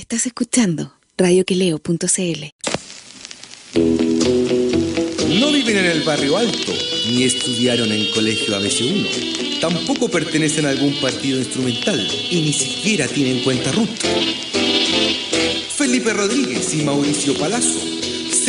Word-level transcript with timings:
Estás 0.00 0.24
escuchando 0.24 0.94
radioqueleo.cl. 1.18 2.44
No 5.38 5.52
viven 5.52 5.76
en 5.76 5.84
el 5.84 6.00
barrio 6.04 6.38
alto, 6.38 6.72
ni 7.10 7.24
estudiaron 7.24 7.92
en 7.92 8.10
colegio 8.12 8.58
ABC1. 8.58 9.60
Tampoco 9.60 10.08
pertenecen 10.08 10.64
a 10.64 10.70
algún 10.70 10.94
partido 11.02 11.38
instrumental 11.38 12.00
y 12.30 12.40
ni 12.40 12.52
siquiera 12.54 13.06
tienen 13.08 13.44
cuenta 13.44 13.72
RUT. 13.72 13.90
Felipe 15.76 16.14
Rodríguez 16.14 16.72
y 16.72 16.82
Mauricio 16.82 17.38
Palazzo 17.38 17.78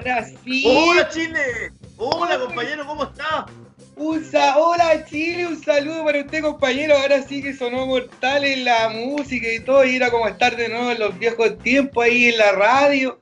Ahora 0.00 0.24
sí. 0.44 0.64
Hola 0.66 1.08
Chile. 1.10 1.72
Hola 1.98 2.38
compañero, 2.38 2.86
¿cómo 2.86 3.04
está? 3.04 3.44
Un 3.96 4.24
sa- 4.24 4.56
Hola 4.56 5.04
Chile, 5.04 5.46
un 5.46 5.62
saludo 5.62 6.04
para 6.04 6.20
usted 6.20 6.40
compañero. 6.42 6.96
Ahora 6.96 7.22
sí 7.22 7.42
que 7.42 7.52
sonó 7.54 7.84
mortal 7.86 8.44
en 8.44 8.64
la 8.64 8.88
música 8.88 9.46
y 9.52 9.60
todo. 9.60 9.84
Y 9.84 9.96
era 9.96 10.10
como 10.10 10.26
estar 10.26 10.56
de 10.56 10.70
nuevo 10.70 10.90
en 10.90 10.98
los 11.00 11.18
viejos 11.18 11.58
tiempos 11.58 12.04
ahí 12.04 12.26
en 12.28 12.38
la 12.38 12.52
radio. 12.52 13.20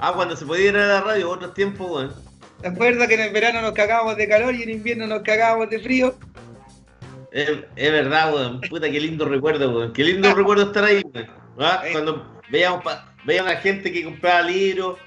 Ah, 0.00 0.12
cuando 0.14 0.34
se 0.36 0.44
podía 0.44 0.70
ir 0.70 0.76
a 0.76 0.86
la 0.86 1.00
radio, 1.02 1.30
otros 1.30 1.54
tiempos, 1.54 1.88
weón. 1.88 2.14
¿Te 2.62 2.68
acuerdas 2.68 3.06
que 3.06 3.14
en 3.14 3.20
el 3.20 3.32
verano 3.32 3.62
nos 3.62 3.72
cagábamos 3.72 4.16
de 4.16 4.28
calor 4.28 4.54
y 4.54 4.62
en 4.64 4.70
invierno 4.70 5.06
nos 5.06 5.22
cagábamos 5.22 5.70
de 5.70 5.78
frío? 5.78 6.16
Es, 7.30 7.48
es 7.76 7.92
verdad, 7.92 8.34
weón. 8.34 8.60
Puta, 8.62 8.90
qué 8.90 8.98
lindo 8.98 9.24
recuerdo, 9.26 9.70
weón. 9.70 9.92
Qué 9.92 10.02
lindo 10.02 10.34
recuerdo 10.34 10.64
estar 10.64 10.82
ahí, 10.84 11.02
weón. 11.14 11.28
¿Ah? 11.60 11.82
Eh. 11.86 11.92
Cuando 11.92 12.40
veíamos, 12.50 12.82
pa- 12.82 13.14
veíamos 13.24 13.52
a 13.52 13.54
la 13.54 13.60
gente 13.60 13.92
que 13.92 14.02
compraba 14.02 14.42
libros, 14.42 14.98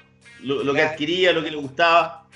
lo, 0.44 0.62
lo 0.62 0.72
que 0.74 0.82
adquiría, 0.82 1.32
lo 1.32 1.42
que 1.42 1.50
le 1.50 1.56
gustaba. 1.56 2.26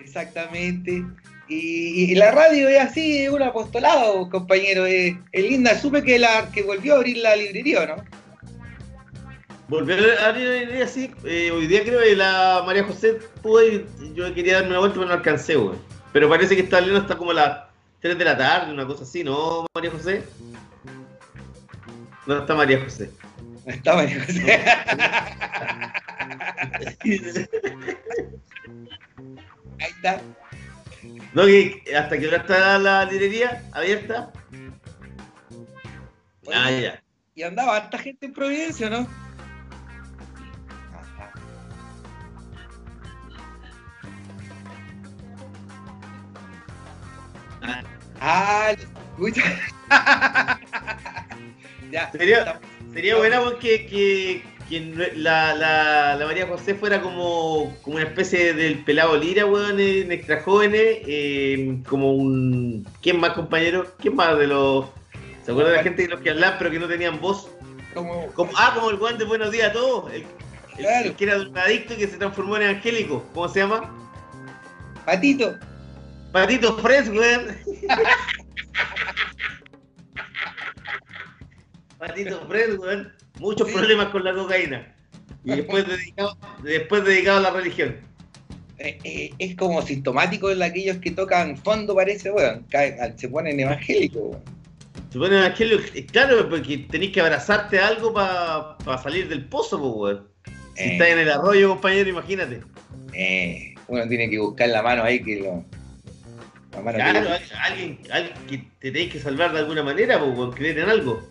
Exactamente. 0.00 1.04
Y, 1.48 2.12
y 2.12 2.14
la 2.14 2.30
radio 2.30 2.68
es 2.68 2.80
así, 2.80 3.24
es 3.24 3.30
un 3.30 3.42
apostolado, 3.42 4.28
compañero. 4.30 4.86
Es, 4.86 5.16
es 5.32 5.42
linda. 5.44 5.78
Supe 5.78 6.02
que 6.02 6.18
la 6.18 6.50
que 6.52 6.62
volvió 6.62 6.94
a 6.94 6.96
abrir 6.98 7.18
la 7.18 7.36
librería, 7.36 7.80
¿o 7.82 7.86
¿no? 7.86 8.04
Volver 9.68 10.18
a 10.18 10.28
abrir 10.28 10.48
la 10.48 10.62
idea 10.62 10.84
así. 10.84 11.12
eh, 11.24 11.50
hoy 11.52 11.66
día 11.68 11.82
creo 11.82 12.00
que 12.00 12.16
la 12.16 12.62
María 12.66 12.84
José 12.84 13.18
pudo 13.42 13.64
ir. 13.66 13.86
Yo 14.14 14.32
quería 14.34 14.54
darme 14.54 14.70
una 14.70 14.80
vuelta, 14.80 14.96
pero 14.96 15.08
no 15.08 15.14
alcancé, 15.14 15.56
weón. 15.56 15.78
Pero 16.12 16.28
parece 16.28 16.56
que 16.56 16.62
está 16.62 16.78
abriendo 16.78 17.00
hasta 17.00 17.16
como 17.16 17.32
las 17.32 17.60
3 18.00 18.18
de 18.18 18.24
la 18.24 18.36
tarde, 18.36 18.72
una 18.72 18.86
cosa 18.86 19.04
así, 19.04 19.22
¿no, 19.22 19.66
María 19.74 19.90
José? 19.92 20.24
No 22.26 22.38
está 22.38 22.54
María 22.54 22.80
José. 22.82 23.10
Está 23.66 23.94
María 23.94 24.24
José. 24.24 24.60
Ahí 29.80 29.90
está. 29.96 30.20
No, 31.32 31.44
que 31.46 31.82
hasta 31.96 32.18
que 32.18 32.26
hora 32.26 32.38
está 32.38 32.78
la 32.78 33.04
librería 33.04 33.62
abierta. 33.72 34.32
Ah, 36.52 36.70
ya. 36.70 37.02
Y 37.34 37.42
andaba 37.42 37.76
harta 37.76 37.98
gente 37.98 38.26
en 38.26 38.32
Providencia, 38.32 38.90
¿no? 38.90 39.06
Ah, 48.20 48.74
escucha. 48.76 49.42
ya. 51.90 52.10
Sería, 52.12 52.60
sería 52.92 53.16
buena 53.16 53.40
porque 53.40 53.86
que, 53.86 54.42
que 54.70 55.12
la, 55.16 55.54
la, 55.54 56.16
la 56.16 56.26
María 56.26 56.46
José 56.46 56.74
fuera 56.74 57.02
como, 57.02 57.76
como 57.82 57.96
una 57.96 58.06
especie 58.06 58.54
del 58.54 58.82
pelado 58.84 59.16
Lira, 59.18 59.44
weón, 59.44 59.78
en 59.80 60.10
extra 60.12 60.40
jóvenes. 60.42 60.98
eh, 61.06 61.78
como 61.88 62.14
un. 62.14 62.86
¿Quién 63.02 63.20
más, 63.20 63.32
compañero? 63.32 63.86
¿Quién 63.98 64.14
más 64.16 64.38
de 64.38 64.46
los. 64.46 64.86
¿Se 65.44 65.50
acuerdan 65.50 65.72
de 65.72 65.76
la 65.78 65.82
gente 65.82 66.02
de 66.02 66.08
los 66.08 66.20
que 66.20 66.30
hablaban 66.30 66.56
pero 66.58 66.70
que 66.70 66.78
no 66.78 66.86
tenían 66.88 67.20
voz? 67.20 67.50
Como, 67.92 68.26
Como, 68.32 68.52
ah, 68.56 68.72
como 68.74 68.90
el 68.90 68.96
weón 68.96 69.18
de 69.18 69.24
Buenos 69.24 69.50
Días 69.50 69.70
a 69.70 69.72
todos. 69.72 70.12
El, 70.12 70.24
Claro. 70.76 71.08
el 71.08 71.14
que 71.16 71.24
era 71.24 71.36
drogadicto 71.36 71.92
y 71.92 71.96
que 71.98 72.06
se 72.08 72.16
transformó 72.16 72.56
en 72.56 72.62
angélico. 72.68 73.22
¿Cómo 73.34 73.48
se 73.48 73.60
llama? 73.60 73.94
Patito. 75.04 75.58
Patito 76.32 76.78
Fresh, 76.78 77.08
weón. 77.10 77.48
Patito 81.98 82.46
Fresh, 82.48 82.78
weón. 82.78 83.12
Muchos 83.40 83.68
Sí. 83.68 83.74
problemas 83.74 84.08
con 84.10 84.22
la 84.24 84.34
cocaína. 84.34 84.94
Y 85.44 85.52
después 85.56 85.84
dedicado, 85.88 86.36
después 86.62 87.04
dedicado 87.04 87.38
a 87.38 87.40
la 87.40 87.50
religión. 87.50 87.96
Eh, 88.78 88.98
eh, 89.04 89.30
es 89.38 89.56
como 89.56 89.82
sintomático 89.82 90.54
de 90.54 90.64
aquellos 90.64 90.98
que 90.98 91.10
tocan 91.10 91.56
fondo, 91.56 91.94
parece, 91.94 92.30
weón. 92.30 92.66
Caen- 92.70 93.16
Se 93.16 93.28
ponen 93.28 93.58
evangélicos, 93.60 94.22
weón. 94.22 94.42
Se 95.10 95.18
pone 95.18 95.38
evangelio, 95.38 95.80
eh, 95.94 96.06
claro, 96.06 96.48
porque 96.48 96.78
tenéis 96.90 97.12
que 97.12 97.20
abrazarte 97.20 97.78
a 97.80 97.88
algo 97.88 98.12
para 98.14 98.76
salir 99.02 99.28
del 99.28 99.44
pozo, 99.46 99.78
pues, 99.80 99.92
weón. 99.94 100.28
Si 100.76 100.82
Eh. 100.84 100.92
estás 100.92 101.08
en 101.08 101.18
el 101.18 101.30
arroyo, 101.30 101.68
compañero, 101.70 102.08
imagínate. 102.08 102.60
Eh, 103.12 103.74
uno 103.88 104.06
tiene 104.08 104.30
que 104.30 104.38
buscar 104.38 104.68
la 104.68 104.82
mano 104.82 105.02
ahí 105.02 105.22
que 105.22 105.40
lo. 105.40 105.64
La 106.72 106.80
mano 106.80 106.98
que 106.98 107.02
Claro, 107.10 107.30
hay- 107.32 107.40
alguien, 107.72 107.98
alguien 108.12 108.34
que 108.48 108.58
te 108.78 108.92
tenéis 108.92 109.12
que 109.12 109.18
salvar 109.18 109.52
de 109.52 109.58
alguna 109.58 109.82
manera, 109.82 110.18
pues, 110.20 110.54
creer 110.54 110.78
en 110.78 110.88
algo. 110.88 111.28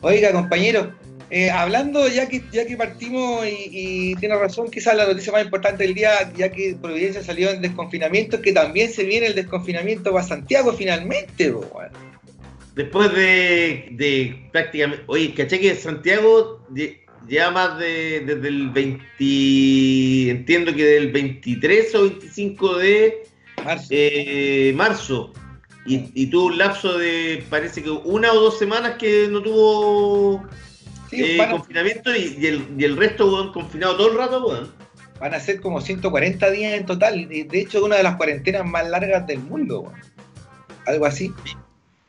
Oiga, 0.00 0.32
compañero, 0.32 0.92
eh, 1.34 1.50
hablando 1.50 2.06
ya 2.08 2.28
que 2.28 2.42
ya 2.52 2.66
que 2.66 2.76
partimos 2.76 3.46
y, 3.46 4.10
y 4.12 4.14
tiene 4.16 4.36
razón, 4.36 4.70
quizás 4.70 4.94
la 4.94 5.06
noticia 5.06 5.32
más 5.32 5.42
importante 5.42 5.82
del 5.82 5.94
día, 5.94 6.30
ya 6.36 6.50
que 6.52 6.76
Providencia 6.78 7.22
salió 7.22 7.48
en 7.48 7.62
desconfinamiento, 7.62 8.42
que 8.42 8.52
también 8.52 8.92
se 8.92 9.04
viene 9.04 9.28
el 9.28 9.34
desconfinamiento 9.34 10.12
para 10.12 10.26
Santiago 10.26 10.74
finalmente. 10.74 11.54
Después 12.74 13.14
de, 13.14 13.88
de 13.92 14.48
prácticamente. 14.52 15.04
Oye, 15.06 15.32
¿caché 15.32 15.58
que 15.58 15.74
Santiago 15.74 16.66
lleva 17.26 17.50
más 17.50 17.78
de. 17.78 18.24
desde 18.26 18.48
el 18.48 18.68
20. 18.68 20.30
Entiendo 20.30 20.74
que 20.74 20.84
del 20.84 21.12
23 21.12 21.94
o 21.94 22.02
25 22.02 22.76
de 22.76 23.22
Marzo. 23.64 23.86
eh, 23.88 24.72
marzo. 24.76 25.32
Y, 25.86 26.10
y 26.12 26.26
tuvo 26.26 26.48
un 26.48 26.58
lapso 26.58 26.98
de. 26.98 27.42
parece 27.48 27.82
que 27.82 27.88
una 27.88 28.32
o 28.34 28.38
dos 28.38 28.58
semanas 28.58 28.96
que 28.98 29.28
no 29.30 29.42
tuvo 29.42 30.46
Sí, 31.12 31.22
eh, 31.38 31.48
confinamiento 31.50 32.14
y, 32.16 32.36
y 32.38 32.46
el, 32.46 32.66
y 32.78 32.84
el 32.84 32.96
resto, 32.96 33.30
weón, 33.30 33.52
confinado 33.52 33.96
todo 33.96 34.10
el 34.12 34.18
rato, 34.18 34.46
weón. 34.46 34.72
van 35.20 35.34
a 35.34 35.40
ser 35.40 35.60
como 35.60 35.80
140 35.80 36.50
días 36.50 36.72
en 36.72 36.86
total. 36.86 37.28
De 37.28 37.44
de 37.44 37.60
hecho, 37.60 37.84
una 37.84 37.96
de 37.96 38.02
las 38.02 38.16
cuarentenas 38.16 38.64
más 38.64 38.88
largas 38.88 39.26
del 39.26 39.40
mundo, 39.40 39.82
weón. 39.82 40.00
Algo 40.86 41.06
así. 41.06 41.32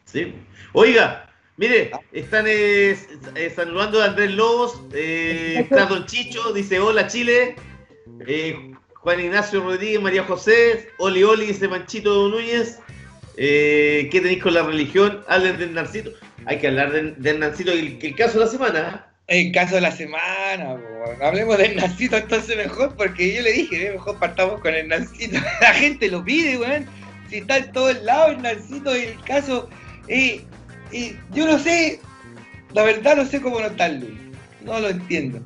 Sí. 0.05 0.33
Oiga, 0.71 1.29
mire, 1.57 1.91
están 2.11 2.45
eh, 2.47 2.97
eh, 3.35 3.53
saludando 3.55 4.01
a 4.01 4.05
Andrés 4.05 4.31
Lobos, 4.31 4.81
eh, 4.93 5.57
está 5.59 5.85
Don 5.85 6.05
Chicho, 6.05 6.53
dice 6.53 6.79
hola 6.79 7.07
Chile, 7.07 7.55
eh, 8.25 8.71
Juan 8.95 9.19
Ignacio 9.19 9.61
Rodríguez, 9.61 10.01
María 10.01 10.23
José, 10.23 10.89
Oli 10.97 11.23
Oli, 11.23 11.47
dice 11.47 11.67
Manchito 11.67 12.29
Núñez, 12.29 12.79
eh, 13.37 14.09
¿qué 14.11 14.21
tenéis 14.21 14.41
con 14.43 14.53
la 14.53 14.63
religión? 14.63 15.23
Hablen 15.27 15.57
del 15.57 15.73
Narcito, 15.73 16.11
hay 16.45 16.59
que 16.59 16.67
hablar 16.67 16.91
del, 16.91 17.21
del 17.21 17.39
Narcito, 17.39 17.71
el, 17.71 17.97
el 18.01 18.15
caso 18.15 18.39
de 18.39 18.45
la 18.45 18.51
semana. 18.51 19.07
El 19.27 19.53
caso 19.53 19.75
de 19.75 19.81
la 19.81 19.91
semana, 19.91 20.75
hablemos 21.21 21.57
del 21.57 21.77
Nancito 21.77 22.17
entonces 22.17 22.57
mejor, 22.57 22.93
porque 22.97 23.33
yo 23.33 23.41
le 23.41 23.53
dije, 23.53 23.87
eh, 23.87 23.91
mejor 23.93 24.19
partamos 24.19 24.59
con 24.59 24.73
el 24.73 24.89
Nancito. 24.89 25.39
La 25.61 25.73
gente 25.73 26.09
lo 26.09 26.23
pide, 26.25 26.57
weón. 26.57 26.85
Si 27.29 27.37
está 27.37 27.57
en 27.57 27.71
todos 27.71 28.01
lados 28.03 28.31
el 28.31 28.41
Nancito, 28.41 28.93
el 28.93 29.17
caso. 29.23 29.69
eh, 30.09 30.41
eh, 30.91 31.17
yo 31.31 31.45
no 31.47 31.57
sé, 31.57 32.01
la 32.73 32.83
verdad 32.83 33.15
no 33.15 33.25
sé 33.25 33.41
cómo 33.41 33.61
no 33.61 33.67
está 33.67 33.85
el 33.85 34.01
Luis. 34.01 34.19
No 34.65 34.77
lo 34.79 34.89
entiendo. 34.89 35.39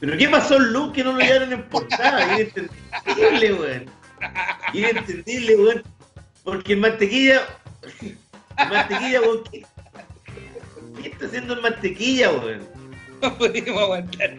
Pero 0.00 0.16
¿qué 0.16 0.26
pasó 0.28 0.58
Luz 0.58 0.94
que 0.94 1.04
no 1.04 1.12
lo 1.12 1.20
llevaron 1.20 1.52
en 1.52 1.62
portada? 1.68 2.34
Inentendible, 2.34 3.52
weón. 3.52 3.84
Inentendible, 4.72 5.56
weón. 5.56 5.82
Porque 6.44 6.72
el 6.72 6.80
mantequilla. 6.80 7.42
El 8.00 8.68
mantequilla, 8.68 9.20
weón. 9.20 9.44
¿qué, 9.50 9.64
qué 11.02 11.08
está 11.08 11.26
haciendo 11.26 11.54
el 11.54 11.62
mantequilla, 11.62 12.30
weón? 12.30 12.68
No 13.22 13.36
podemos 13.36 13.82
aguantar. 13.82 14.36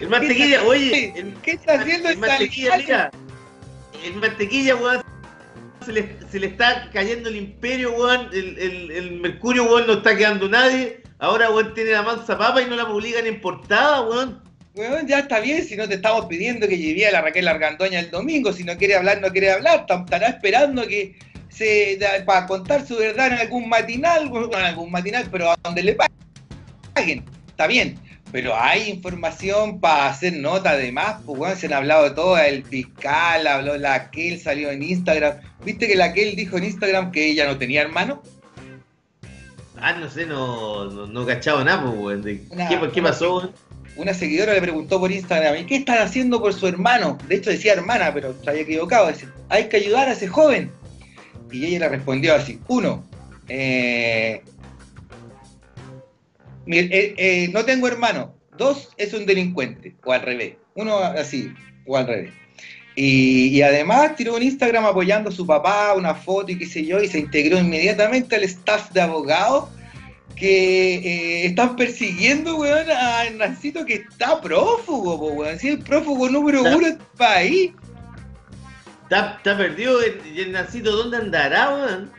El 0.00 0.08
mantequilla, 0.08 0.62
oye. 0.64 1.12
El, 1.16 1.34
¿Qué 1.42 1.52
está 1.52 1.74
haciendo 1.74 2.08
el 2.08 2.14
esta 2.14 2.26
mantequilla, 2.26 2.76
mira. 2.76 3.10
El 4.04 4.14
mantequilla, 4.16 4.76
weón. 4.76 5.02
Se 5.84 5.92
le, 5.92 6.16
se 6.30 6.40
le 6.40 6.46
está 6.48 6.90
cayendo 6.92 7.28
el 7.28 7.36
imperio, 7.36 7.92
weón. 7.92 8.28
El, 8.32 8.58
el, 8.58 8.90
el 8.90 9.20
mercurio, 9.20 9.64
weón, 9.64 9.86
no 9.86 9.94
está 9.94 10.16
quedando 10.16 10.48
nadie. 10.48 11.02
Ahora, 11.18 11.50
weón, 11.50 11.74
tiene 11.74 11.92
la 11.92 12.02
mansa 12.02 12.36
papa 12.36 12.60
y 12.60 12.66
no 12.66 12.76
la 12.76 12.86
publican 12.86 13.26
en 13.26 13.40
portada, 13.40 14.02
weón. 14.02 14.42
Weón, 14.74 15.06
ya 15.06 15.20
está 15.20 15.38
bien, 15.38 15.64
si 15.64 15.76
no 15.76 15.88
te 15.88 15.94
estamos 15.94 16.26
pidiendo 16.26 16.66
que 16.66 16.76
lleve 16.76 17.06
a 17.06 17.12
la 17.12 17.22
Raquel 17.22 17.46
Argandoña 17.46 18.00
el 18.00 18.10
domingo, 18.10 18.52
si 18.52 18.64
no 18.64 18.76
quiere 18.76 18.96
hablar, 18.96 19.20
no 19.20 19.30
quiere 19.30 19.52
hablar, 19.52 19.86
estará 19.88 20.26
esperando 20.26 20.84
que 20.88 21.16
se 21.54 21.96
da- 21.98 22.24
para 22.24 22.46
contar 22.46 22.86
su 22.86 22.96
verdad 22.96 23.28
en 23.28 23.34
algún 23.34 23.68
matinal, 23.68 24.28
bueno, 24.28 24.48
en 24.52 24.64
algún 24.64 24.90
matinal, 24.90 25.26
pero 25.30 25.50
a 25.50 25.56
donde 25.62 25.82
le 25.82 25.96
paguen, 26.94 27.24
está 27.48 27.66
bien. 27.66 27.98
Pero 28.32 28.56
hay 28.58 28.90
información 28.90 29.78
para 29.78 30.08
hacer 30.08 30.32
nota 30.32 30.76
de 30.76 30.90
más, 30.90 31.22
pues 31.24 31.38
weón, 31.38 31.56
se 31.56 31.66
han 31.66 31.74
hablado 31.74 32.02
de 32.04 32.10
todo, 32.10 32.36
el 32.36 32.64
fiscal, 32.64 33.46
habló 33.46 33.76
la 33.78 34.10
Kel, 34.10 34.40
salió 34.40 34.70
en 34.72 34.82
Instagram. 34.82 35.34
¿Viste 35.64 35.86
que 35.86 35.94
la 35.94 36.12
Kel 36.12 36.34
dijo 36.34 36.56
en 36.58 36.64
Instagram 36.64 37.12
que 37.12 37.28
ella 37.30 37.46
no 37.46 37.56
tenía 37.58 37.82
hermano? 37.82 38.22
Ah, 39.76 39.92
no 39.92 40.10
sé, 40.10 40.26
no, 40.26 40.86
no, 40.90 41.06
no 41.06 41.26
cachaba 41.26 41.62
nada, 41.62 41.84
pues, 41.84 42.18
Una- 42.50 42.68
¿Qué, 42.68 42.78
qué 42.92 43.02
pasó, 43.02 43.52
una 43.96 44.14
seguidora 44.14 44.52
le 44.54 44.60
preguntó 44.62 44.98
por 44.98 45.12
Instagram, 45.12 45.56
¿y 45.58 45.66
qué 45.66 45.76
están 45.76 45.98
haciendo 45.98 46.40
por 46.40 46.52
su 46.54 46.66
hermano? 46.66 47.18
De 47.28 47.36
hecho 47.36 47.50
decía 47.50 47.74
hermana, 47.74 48.12
pero 48.12 48.34
se 48.42 48.50
había 48.50 48.62
equivocado. 48.62 49.08
Dice, 49.08 49.28
hay 49.48 49.68
que 49.68 49.76
ayudar 49.76 50.08
a 50.08 50.12
ese 50.12 50.26
joven. 50.26 50.72
Y 51.54 51.66
ella 51.66 51.80
le 51.80 51.88
respondió 51.88 52.34
así, 52.34 52.58
uno, 52.66 53.04
eh, 53.48 54.42
eh, 56.66 57.14
eh, 57.16 57.48
no 57.52 57.64
tengo 57.64 57.86
hermano. 57.86 58.34
Dos, 58.58 58.88
es 58.96 59.14
un 59.14 59.24
delincuente. 59.24 59.94
O 60.04 60.12
al 60.12 60.22
revés. 60.22 60.54
Uno 60.74 60.98
así, 60.98 61.52
o 61.86 61.96
al 61.96 62.06
revés. 62.06 62.32
Y, 62.96 63.48
y 63.48 63.62
además 63.62 64.16
tiró 64.16 64.34
un 64.34 64.42
Instagram 64.42 64.84
apoyando 64.84 65.30
a 65.30 65.32
su 65.32 65.46
papá, 65.46 65.94
una 65.96 66.14
foto 66.14 66.50
y 66.50 66.58
qué 66.58 66.66
sé 66.66 66.84
yo, 66.84 67.00
y 67.00 67.08
se 67.08 67.20
integró 67.20 67.58
inmediatamente 67.58 68.34
al 68.34 68.44
staff 68.44 68.90
de 68.92 69.00
abogados 69.00 69.68
que 70.36 70.94
eh, 70.96 71.46
están 71.46 71.76
persiguiendo, 71.76 72.56
weón, 72.56 72.90
a 72.90 73.26
Hernancito 73.26 73.84
que 73.84 73.94
está 73.94 74.40
prófugo, 74.40 75.18
po, 75.18 75.26
weón. 75.28 75.58
Si 75.58 75.68
es 75.68 75.74
el 75.74 75.80
prófugo 75.80 76.28
número 76.28 76.62
uno 76.62 76.78
del 76.78 76.98
país. 77.16 77.72
¿Está, 79.14 79.36
está 79.36 79.56
perdido 79.56 80.02
el, 80.02 80.20
y 80.34 80.40
el 80.40 80.50
Nancito? 80.50 80.90
¿Dónde 80.90 81.18
andará, 81.18 81.72
weón? 81.72 82.12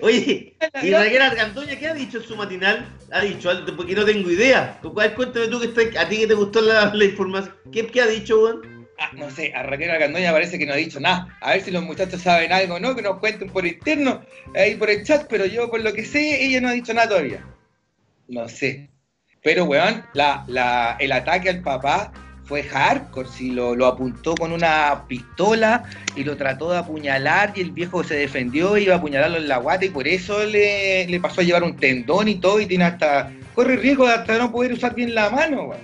Oye, 0.00 0.56
¿y 0.82 0.90
Raquel 0.90 1.22
Argandoña 1.22 1.78
qué 1.78 1.86
ha 1.86 1.94
dicho 1.94 2.18
en 2.18 2.24
su 2.24 2.34
matinal? 2.34 2.88
Ha 3.12 3.20
dicho 3.20 3.48
algo, 3.50 3.76
porque 3.76 3.94
no 3.94 4.04
tengo 4.04 4.28
idea. 4.28 4.80
Cuál- 4.82 5.14
Cuéntame 5.14 5.46
tú 5.46 5.60
que 5.60 5.66
estás- 5.66 5.96
a 5.96 6.08
ti 6.08 6.18
que 6.18 6.26
te 6.26 6.34
gustó 6.34 6.60
la, 6.60 6.92
la 6.92 7.04
información. 7.04 7.54
¿Qué, 7.72 7.86
¿Qué 7.86 8.00
ha 8.00 8.06
dicho, 8.08 8.42
weón? 8.42 8.88
Ah, 8.98 9.10
no 9.14 9.30
sé, 9.30 9.52
a 9.54 9.62
Raquel 9.62 9.90
Argandoña 9.90 10.32
parece 10.32 10.58
que 10.58 10.66
no 10.66 10.72
ha 10.72 10.76
dicho 10.76 10.98
nada. 10.98 11.38
A 11.40 11.52
ver 11.52 11.60
si 11.62 11.70
los 11.70 11.84
muchachos 11.84 12.20
saben 12.20 12.52
algo, 12.52 12.80
¿no? 12.80 12.96
Que 12.96 13.02
nos 13.02 13.20
cuenten 13.20 13.48
por 13.48 13.64
interno, 13.64 14.24
ahí 14.56 14.74
por 14.74 14.90
el 14.90 15.04
chat, 15.04 15.26
pero 15.28 15.46
yo 15.46 15.70
por 15.70 15.80
lo 15.80 15.92
que 15.92 16.04
sé, 16.04 16.44
ella 16.44 16.60
no 16.60 16.68
ha 16.68 16.72
dicho 16.72 16.92
nada 16.94 17.10
todavía. 17.10 17.46
No 18.26 18.48
sé. 18.48 18.90
Pero, 19.44 19.64
weón, 19.66 20.04
la, 20.14 20.44
la, 20.48 20.96
el 20.98 21.12
ataque 21.12 21.48
al 21.50 21.62
papá 21.62 22.12
fue 22.46 22.62
hardcore. 22.62 23.28
Si 23.28 23.50
lo, 23.50 23.74
lo 23.74 23.86
apuntó 23.86 24.34
con 24.34 24.52
una 24.52 25.04
pistola 25.08 25.84
y 26.14 26.24
lo 26.24 26.36
trató 26.36 26.70
de 26.72 26.78
apuñalar 26.78 27.52
y 27.56 27.60
el 27.62 27.70
viejo 27.72 28.04
se 28.04 28.14
defendió, 28.16 28.76
iba 28.76 28.94
a 28.94 28.98
apuñalarlo 28.98 29.38
en 29.38 29.48
la 29.48 29.56
guata 29.58 29.84
y 29.84 29.90
por 29.90 30.06
eso 30.06 30.44
le, 30.44 31.06
le 31.06 31.20
pasó 31.20 31.40
a 31.40 31.44
llevar 31.44 31.62
un 31.62 31.76
tendón 31.76 32.28
y 32.28 32.36
todo 32.36 32.60
y 32.60 32.66
tiene 32.66 32.84
hasta... 32.84 33.32
Corre 33.54 33.76
riesgo 33.76 34.06
de 34.06 34.14
hasta 34.14 34.36
no 34.36 34.50
poder 34.50 34.72
usar 34.72 34.94
bien 34.94 35.14
la 35.14 35.30
mano, 35.30 35.64
weón. 35.64 35.80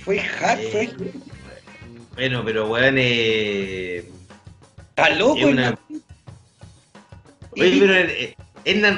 Fue 0.00 0.18
hardcore. 0.18 0.82
Eh, 0.84 1.12
Bueno, 2.14 2.42
pero 2.44 2.68
weón, 2.70 2.94
eh. 2.98 4.04
Está 4.90 5.10
loco, 5.10 5.46
una-. 5.46 5.78
Oye, 7.52 7.68
Y- 7.68 7.80
pero 7.80 7.94
eh, 7.94 8.36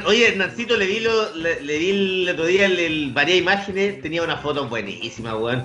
Oye, 0.06 0.28
Hernancito 0.28 0.76
le 0.76 0.86
vi, 0.86 1.00
lo, 1.00 1.34
le, 1.34 1.60
le 1.60 1.78
vi 1.78 1.90
el 1.90 2.28
otro 2.32 2.46
día 2.46 2.66
el, 2.66 2.78
el- 2.78 3.12
varias 3.12 3.38
imágenes, 3.38 4.00
tenía 4.00 4.22
una 4.22 4.36
foto 4.36 4.68
buenísima, 4.68 5.36
weón. 5.36 5.64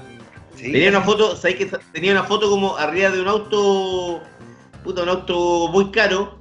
Sí, 0.55 0.71
Tenía 0.71 0.89
una 0.89 1.01
foto, 1.01 1.35
¿sabes 1.35 1.55
que 1.57 1.65
Tenía 1.93 2.11
una 2.11 2.23
foto 2.23 2.49
como 2.49 2.75
arriba 2.77 3.09
de 3.11 3.21
un 3.21 3.27
auto, 3.27 4.21
puta, 4.83 5.03
un 5.03 5.09
auto 5.09 5.69
muy 5.71 5.91
caro, 5.91 6.39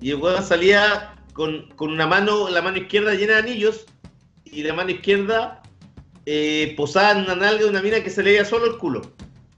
y 0.00 0.10
el 0.10 0.16
weón 0.16 0.42
salía 0.44 1.14
con, 1.32 1.68
con 1.76 1.90
una 1.90 2.06
mano, 2.06 2.48
la 2.48 2.62
mano 2.62 2.78
izquierda 2.78 3.14
llena 3.14 3.34
de 3.34 3.38
anillos, 3.40 3.86
y 4.44 4.62
la 4.62 4.72
mano 4.72 4.90
izquierda 4.90 5.62
eh, 6.24 6.72
posada 6.76 7.12
en 7.18 7.24
una 7.24 7.34
nalga 7.34 7.64
de 7.64 7.68
una 7.70 7.82
mina 7.82 8.02
que 8.02 8.10
se 8.10 8.22
le 8.22 8.30
veía 8.30 8.44
solo 8.44 8.66
el 8.66 8.78
culo. 8.78 9.02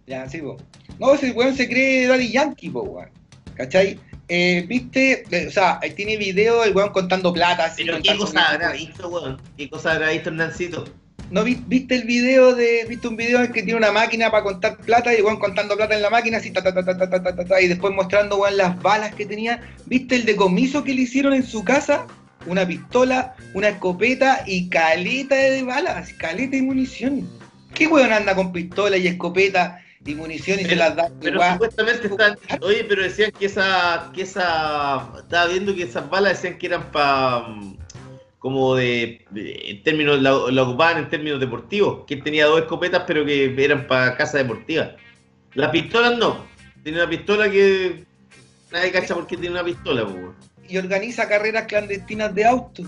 Ya, 0.07 0.27
sí, 0.29 0.39
po. 0.39 0.57
No, 0.99 1.13
ese 1.15 1.31
weón 1.33 1.55
se 1.55 1.69
cree 1.69 2.07
Daddy 2.07 2.33
Yankee, 2.33 2.71
po, 2.71 2.83
weón. 2.83 3.11
¿Cachai? 3.55 3.99
Eh, 4.29 4.67
¿Viste? 4.69 5.25
Eh, 5.31 5.47
o 5.49 5.51
sea, 5.51 5.81
tiene 5.97 6.17
video 6.17 6.63
el 6.63 6.75
weón 6.75 6.91
contando 6.91 7.33
plata. 7.33 7.73
Pero 7.77 7.99
¿qué 8.03 8.17
cosa 8.17 8.51
habrá 8.51 8.73
visto, 8.73 9.09
weón? 9.09 9.41
¿Qué 9.57 9.71
cosa 9.71 9.93
habrá 9.93 10.11
visto 10.11 10.29
Hernancito? 10.29 10.85
¿No 11.31 11.45
viste 11.45 11.95
el 11.95 12.05
video 12.05 12.55
de, 12.55 12.87
viste 12.89 13.07
un 13.07 13.17
video 13.17 13.43
en 13.43 13.53
que 13.53 13.63
tiene 13.63 13.77
una 13.77 13.93
máquina 13.93 14.31
para 14.31 14.45
contar 14.45 14.79
plata 14.79 15.15
y 15.15 15.21
weón 15.21 15.39
contando 15.39 15.77
plata 15.77 15.95
en 15.95 16.01
la 16.01 16.09
máquina 16.09 16.41
y 16.41 17.69
después 17.69 17.95
mostrando 17.95 18.39
weón 18.39 18.57
las 18.57 18.81
balas 18.81 19.15
que 19.15 19.27
tenía? 19.27 19.61
¿Viste 19.87 20.17
el 20.17 20.25
decomiso 20.25 20.85
que 20.85 20.95
le 20.95 21.03
hicieron 21.03 21.35
en 21.35 21.45
su 21.45 21.65
casa? 21.65 22.07
Una 22.47 22.67
pistola, 22.67 23.35
una 23.53 23.69
escopeta 23.69 24.43
y 24.47 24.71
caleta 24.71 25.35
de 25.35 25.63
balas, 25.63 26.13
caleta 26.15 26.57
de 26.57 26.63
munición. 26.63 27.29
¿Qué 27.75 27.87
weón 27.87 28.13
anda 28.13 28.35
con 28.35 28.53
pistola 28.53 28.97
y 28.97 29.07
escopeta 29.07 29.83
y 30.13 30.39
se 30.39 30.57
Pero- 30.57 30.77
las 30.77 30.97
da? 30.97 31.11
Pero 31.21 31.41
supuestamente 31.53 32.07
están. 32.07 32.39
Oye, 32.63 32.85
pero 32.89 33.03
decían 33.03 33.31
que 33.33 33.47
esa. 33.47 34.11
que 34.15 34.23
esa. 34.23 35.09
Estaba 35.19 35.47
viendo 35.47 35.75
que 35.75 35.83
esas 35.83 36.09
balas 36.09 36.35
decían 36.41 36.59
que 36.59 36.67
eran 36.67 36.91
para. 36.91 37.47
como 38.39 38.75
de. 38.75 39.25
en 39.35 39.83
términos. 39.83 40.21
La, 40.23 40.31
la 40.51 40.63
ocupaban 40.63 40.99
en 40.99 41.09
términos 41.09 41.41
deportivos. 41.41 42.05
Que 42.07 42.17
tenía 42.17 42.47
dos 42.47 42.61
escopetas, 42.61 43.05
pero 43.07 43.25
que 43.25 43.55
eran 43.63 43.87
para 43.87 44.17
casa 44.17 44.39
deportiva. 44.39 44.93
Las 45.55 45.71
pistolas 45.71 46.17
no. 46.17 46.47
Tiene 46.83 46.99
una 46.99 47.09
pistola 47.11 47.51
que. 47.51 48.05
Nadie 48.73 48.93
cacha 48.93 49.15
por 49.15 49.27
qué 49.27 49.37
tiene 49.37 49.55
una 49.55 49.65
pistola, 49.65 50.07
pues, 50.07 50.35
y 50.69 50.77
organiza 50.77 51.27
carreras 51.27 51.65
clandestinas 51.67 52.35
de 52.35 52.45
autos. 52.45 52.87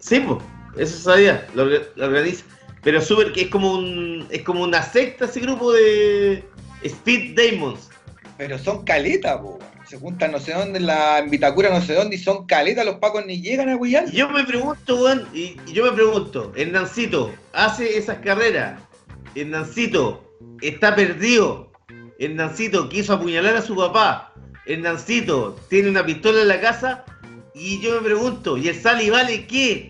Sí, 0.00 0.20
pues, 0.20 0.42
eso 0.78 0.98
sabía, 1.10 1.46
lo, 1.54 1.66
lo 1.66 1.78
organiza. 1.96 2.44
Pero 2.86 3.00
súper 3.00 3.32
que 3.32 3.40
es 3.42 3.48
como 3.48 3.72
un 3.72 4.28
es 4.30 4.42
como 4.42 4.62
una 4.62 4.80
secta 4.80 5.24
ese 5.24 5.40
grupo 5.40 5.72
de 5.72 6.44
Speed 6.84 7.34
Demons. 7.34 7.90
Pero 8.38 8.60
son 8.60 8.84
caletas, 8.84 9.38
po. 9.38 9.58
Se 9.88 9.98
juntan 9.98 10.30
no 10.30 10.38
sé 10.38 10.52
dónde, 10.52 10.78
en 10.78 10.86
la 10.86 11.18
en 11.18 11.28
Vitacura 11.28 11.70
no 11.70 11.84
sé 11.84 11.94
dónde, 11.94 12.14
y 12.14 12.20
son 12.20 12.46
caletas, 12.46 12.86
los 12.86 12.98
pacos 12.98 13.26
ni 13.26 13.42
llegan 13.42 13.70
a 13.70 13.76
huillar. 13.76 14.04
Y 14.08 14.18
yo 14.18 14.28
me 14.28 14.44
pregunto, 14.44 15.02
weón, 15.02 15.26
y, 15.34 15.56
y 15.66 15.72
yo 15.72 15.84
me 15.84 15.90
pregunto, 15.90 16.52
Hernancito 16.54 17.32
hace 17.54 17.98
esas 17.98 18.18
carreras, 18.18 18.80
Hernancito 19.34 20.22
está 20.60 20.94
perdido, 20.94 21.72
Hernancito 22.20 22.88
quiso 22.88 23.14
apuñalar 23.14 23.56
a 23.56 23.62
su 23.62 23.74
papá, 23.74 24.32
Hernancito 24.64 25.58
tiene 25.68 25.88
una 25.88 26.06
pistola 26.06 26.42
en 26.42 26.48
la 26.48 26.60
casa, 26.60 27.04
y 27.52 27.80
yo 27.80 27.96
me 27.96 28.02
pregunto, 28.02 28.56
¿y 28.56 28.68
el 28.68 28.80
Sally 28.80 29.10
Vale 29.10 29.44
qué? 29.48 29.88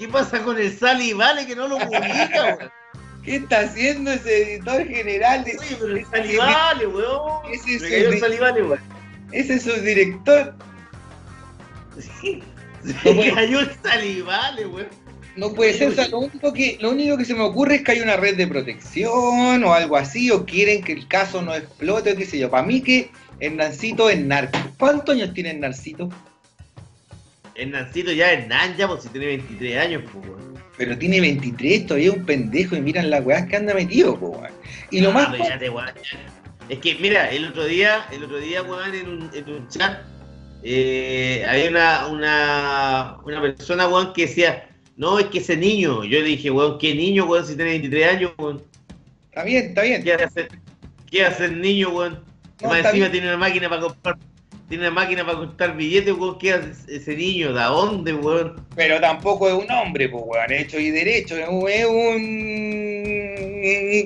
¿Qué 0.00 0.08
pasa 0.08 0.42
con 0.42 0.58
el 0.58 0.74
Sally 0.74 1.12
Vale 1.12 1.46
que 1.46 1.54
no 1.54 1.68
lo 1.68 1.76
publica, 1.78 2.56
weón? 2.58 2.70
¿Qué 3.22 3.36
está 3.36 3.60
haciendo 3.60 4.10
ese 4.10 4.54
editor 4.54 4.86
general? 4.88 5.44
De... 5.44 5.58
Oye, 5.58 5.76
pero 5.78 5.94
el 5.94 6.06
Sally 6.06 6.36
Vale, 6.38 6.86
weón. 6.86 7.52
Ese 7.52 7.74
es 7.74 7.82
el- 7.82 8.40
Vale, 8.40 8.62
weón. 8.62 8.80
Ese 9.30 9.54
es 9.56 9.62
su 9.62 9.72
director. 9.72 10.54
Sí. 11.98 12.42
Se 12.82 13.32
cayó 13.34 13.60
el 13.60 13.70
Sally 13.82 14.22
Vale, 14.22 14.66
weón. 14.68 14.88
No 15.36 15.52
puede 15.52 15.74
ser, 15.74 15.90
o 15.90 15.92
sea, 15.92 16.08
lo 16.08 16.20
único, 16.20 16.50
que, 16.54 16.78
lo 16.80 16.92
único 16.92 17.18
que 17.18 17.26
se 17.26 17.34
me 17.34 17.42
ocurre 17.42 17.74
es 17.74 17.82
que 17.82 17.92
hay 17.92 18.00
una 18.00 18.16
red 18.16 18.38
de 18.38 18.46
protección 18.46 19.62
o 19.62 19.74
algo 19.74 19.98
así, 19.98 20.30
o 20.30 20.46
quieren 20.46 20.82
que 20.82 20.92
el 20.94 21.08
caso 21.08 21.42
no 21.42 21.54
explote, 21.54 22.12
o 22.12 22.16
qué 22.16 22.24
sé 22.24 22.38
yo. 22.38 22.50
Para 22.50 22.66
mí 22.66 22.80
que 22.80 23.10
Hernancito 23.38 24.08
es 24.08 24.18
narco. 24.18 24.58
¿Cuántos 24.78 25.14
años 25.14 25.34
tiene 25.34 25.50
Hernancito? 25.50 26.08
Hernancito 27.54 28.12
ya 28.12 28.32
Hernán 28.32 28.76
ya, 28.76 28.86
pues 28.88 29.02
si 29.02 29.08
tiene 29.10 29.26
23 29.26 29.76
años, 29.78 30.02
pues, 30.12 30.26
weón. 30.26 30.50
Pero 30.76 30.96
tiene 30.96 31.20
23, 31.20 31.86
todavía 31.86 32.10
es 32.10 32.16
un 32.16 32.24
pendejo 32.24 32.74
y 32.76 32.80
miran 32.80 33.10
las 33.10 33.24
weas 33.24 33.46
que 33.46 33.56
anda 33.56 33.74
metido, 33.74 34.18
po, 34.18 34.28
weón. 34.30 34.52
Y 34.90 35.00
lo 35.00 35.10
Ah, 35.10 35.12
más... 35.12 35.38
ya 35.38 35.58
te. 35.58 35.70
Es 36.68 36.78
que, 36.78 36.94
mira, 36.96 37.30
el 37.30 37.46
otro 37.48 37.64
día, 37.64 38.06
el 38.12 38.24
otro 38.24 38.38
día, 38.38 38.62
weón, 38.62 38.94
en 38.94 39.08
un, 39.08 39.30
en 39.34 39.50
un 39.50 39.68
chat, 39.68 40.00
eh, 40.62 41.44
había 41.48 41.68
una, 41.70 42.06
una, 42.06 43.16
una 43.24 43.40
persona, 43.42 43.88
weón, 43.88 44.12
que 44.12 44.22
decía, 44.22 44.68
no, 44.96 45.18
es 45.18 45.26
que 45.26 45.38
ese 45.38 45.56
niño, 45.56 46.04
yo 46.04 46.20
le 46.20 46.26
dije, 46.26 46.50
weón, 46.50 46.78
¿qué 46.78 46.94
niño, 46.94 47.24
weón, 47.26 47.46
si 47.46 47.56
tiene 47.56 47.70
23 47.72 48.08
años, 48.08 48.32
weón? 48.38 48.62
Está 49.30 49.44
bien, 49.44 49.64
está 49.66 49.82
bien. 49.82 50.02
¿Qué 50.02 50.12
hace, 50.14 50.48
qué 51.10 51.24
hace 51.26 51.44
el 51.46 51.60
niño, 51.60 51.90
weón? 51.90 52.24
No, 52.62 52.68
Más 52.68 52.78
encima 52.78 52.92
bien. 53.08 53.12
tiene 53.12 53.26
una 53.28 53.36
máquina 53.38 53.68
para 53.68 53.82
comprar, 53.82 54.18
tiene 54.70 54.86
una 54.86 54.94
máquina 54.94 55.26
para 55.26 55.38
contar 55.38 55.76
billetes, 55.76 56.14
weón, 56.14 56.38
¿qué 56.38 56.52
hace 56.52 56.70
ese 56.96 57.16
niño? 57.16 57.52
¿De 57.52 57.60
dónde, 57.60 58.14
weón? 58.14 58.64
Pero 58.76 59.00
tampoco 59.00 59.48
es 59.48 59.54
un 59.54 59.68
hombre, 59.68 60.08
pues, 60.08 60.22
weón, 60.24 60.52
hecho 60.52 60.78
y 60.78 60.92
derecho. 60.92 61.36
Es 61.36 61.48
un 61.48 61.66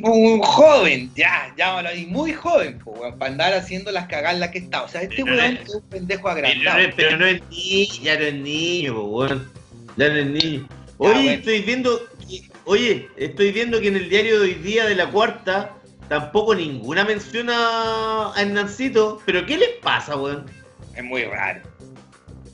un, 0.02 0.40
joven, 0.40 1.10
ya, 1.14 1.54
llámalo 1.56 1.90
ahí, 1.90 2.06
muy 2.06 2.32
joven, 2.32 2.78
pues, 2.82 2.98
weón, 2.98 3.18
para 3.18 3.30
andar 3.30 3.52
haciendo 3.52 3.92
las 3.92 4.06
cagadas 4.06 4.48
que 4.48 4.58
está. 4.58 4.84
O 4.84 4.88
sea, 4.88 5.02
este 5.02 5.22
Pero 5.22 5.36
weón 5.36 5.54
no 5.54 5.60
es 5.60 5.74
un 5.74 5.82
pendejo 5.82 6.28
agrandado. 6.30 6.78
pero 6.96 7.18
no 7.18 7.26
es 7.26 7.42
niño, 7.50 7.94
ya 8.02 8.18
no 8.18 8.24
es 8.24 8.34
niño, 8.34 8.94
po, 8.94 9.02
weón. 9.02 9.50
Ya 9.98 10.08
no 10.08 10.16
es 10.16 10.26
niño. 10.26 10.68
Oye, 10.96 11.34
estoy 11.34 11.60
viendo, 11.60 12.00
que- 12.26 12.48
oye, 12.64 13.06
estoy 13.18 13.52
viendo 13.52 13.82
que 13.82 13.88
en 13.88 13.96
el 13.96 14.08
diario 14.08 14.40
de 14.40 14.46
hoy 14.46 14.54
día 14.54 14.86
de 14.86 14.94
la 14.94 15.10
cuarta 15.10 15.76
tampoco 16.08 16.54
ninguna 16.54 17.04
menciona 17.04 18.32
a 18.34 18.40
Hernancito. 18.40 19.20
Pero 19.24 19.44
¿qué 19.46 19.58
les 19.58 19.70
pasa, 19.82 20.16
weón? 20.16 20.46
Es 20.94 21.04
muy 21.04 21.24
raro. 21.24 21.62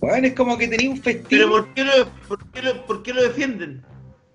Weón, 0.01 0.25
es 0.25 0.35
como 0.35 0.57
que 0.57 0.69
tenía 0.69 0.91
un 0.91 1.01
festín. 1.03 1.27
Pero 1.29 1.49
¿por 1.51 1.75
qué 1.75 1.85
lo, 1.85 2.09
por 2.29 2.51
qué 2.53 2.63
lo, 2.63 2.87
por 2.87 3.03
qué 3.03 3.13
lo 3.13 3.23
defienden? 3.23 3.85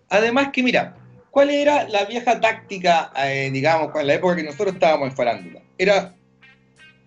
Además 0.10 0.50
que, 0.54 0.62
mira, 0.62 0.96
¿cuál 1.32 1.50
era 1.50 1.88
la 1.90 2.06
vieja 2.06 2.40
táctica, 2.40 3.12
eh, 3.18 3.50
digamos, 3.52 3.90
en 3.96 4.08
la 4.08 4.14
época 4.14 4.36
que 4.36 4.44
nosotros 4.44 4.74
estábamos 4.76 5.10
en 5.10 5.16
farándula? 5.16 5.62
Era 5.78 6.14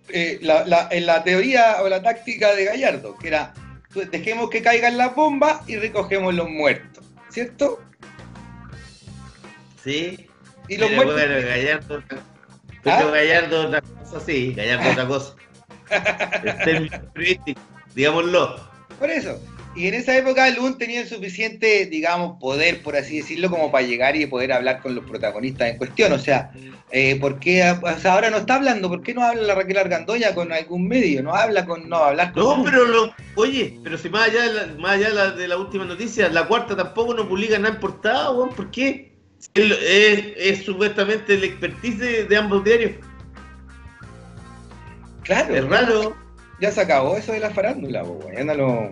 eh, 0.09 0.38
la, 0.43 0.65
la- 0.67 0.88
en 0.91 1.07
la 1.07 1.23
teoría 1.23 1.77
o 1.83 1.88
la 1.88 2.03
táctica 2.03 2.55
de 2.55 2.65
Gallardo, 2.65 3.17
que 3.17 3.29
era, 3.29 3.55
dejemos 4.11 4.50
que 4.50 4.61
caigan 4.62 4.97
las 4.99 5.15
bombas 5.15 5.61
y 5.69 5.77
recogemos 5.77 6.35
los 6.35 6.49
muertos, 6.50 7.05
¿cierto? 7.31 7.81
Sí. 9.85 10.27
Y 10.68 10.76
los 10.76 10.88
Pero 10.88 11.04
muertos... 11.04 11.28
bueno, 11.28 11.46
Gallardo, 11.48 12.02
¿Ah? 12.10 12.98
pero 12.98 13.10
Gallardo 13.12 13.66
otra 13.66 13.80
cosa, 13.82 14.20
sí, 14.20 14.52
Gallardo 14.54 14.90
otra 14.90 15.06
cosa. 15.06 15.34
El 16.66 16.90
periodístico, 17.14 17.60
digámoslo. 17.94 18.60
Por 18.98 19.10
eso. 19.10 19.40
Y 19.76 19.87
en 19.87 19.94
esa 19.94 20.16
época 20.16 20.50
Lund 20.50 20.76
tenía 20.76 21.02
el 21.02 21.08
suficiente, 21.08 21.87
digamos, 21.87 22.40
poder, 22.40 22.82
por 22.82 22.96
así 22.96 23.18
decirlo, 23.18 23.48
como 23.48 23.70
para 23.70 23.87
llegar 23.87 24.16
y 24.16 24.26
poder 24.26 24.52
hablar 24.52 24.80
con 24.80 24.94
los 24.96 25.04
protagonistas 25.04 25.70
en 25.70 25.76
cuestión. 25.76 26.12
O 26.12 26.18
sea, 26.18 26.50
eh, 26.90 27.14
¿por 27.20 27.38
qué 27.38 27.62
o 27.70 27.98
sea, 27.98 28.14
ahora 28.14 28.28
no 28.30 28.38
está 28.38 28.56
hablando? 28.56 28.88
¿Por 28.88 29.02
qué 29.02 29.14
no 29.14 29.22
habla 29.22 29.42
la 29.42 29.54
Raquel 29.54 29.78
Argandoña 29.78 30.34
con 30.34 30.52
algún 30.52 30.88
medio? 30.88 31.22
No 31.22 31.32
habla 31.32 31.64
con, 31.64 31.88
no 31.88 31.96
hablar 31.98 32.32
con 32.32 32.42
No, 32.42 32.56
Lund. 32.56 32.64
pero 32.64 32.84
lo, 32.87 33.14
oye, 33.37 33.78
pero 33.84 33.96
si 33.98 34.08
más 34.08 34.28
allá, 34.30 34.42
de 34.42 34.52
la, 34.52 34.66
más 34.80 34.92
allá 34.96 35.08
de 35.10 35.14
la, 35.14 35.30
de 35.30 35.46
la 35.48 35.56
última 35.56 35.84
noticia, 35.84 36.28
la 36.28 36.48
cuarta 36.48 36.75
tampoco 36.75 37.14
no 37.14 37.28
publica 37.28 37.56
nada 37.58 37.75
en 37.75 37.80
portada, 37.80 38.34
¿por 38.34 38.70
qué? 38.72 39.08
Es, 39.54 40.25
es 40.37 40.64
supuestamente 40.64 41.35
el 41.35 41.45
expertise 41.45 41.99
de, 41.99 42.25
de 42.25 42.37
ambos 42.37 42.64
diarios. 42.64 42.92
Claro, 45.23 45.54
Es 45.54 45.64
raro. 45.66 46.16
ya 46.61 46.71
se 46.71 46.80
acabó 46.80 47.16
eso 47.16 47.33
de 47.33 47.40
la 47.40 47.50
farándula, 47.50 48.02
weón. 48.02 48.47
No 48.47 48.54
lo- 48.54 48.90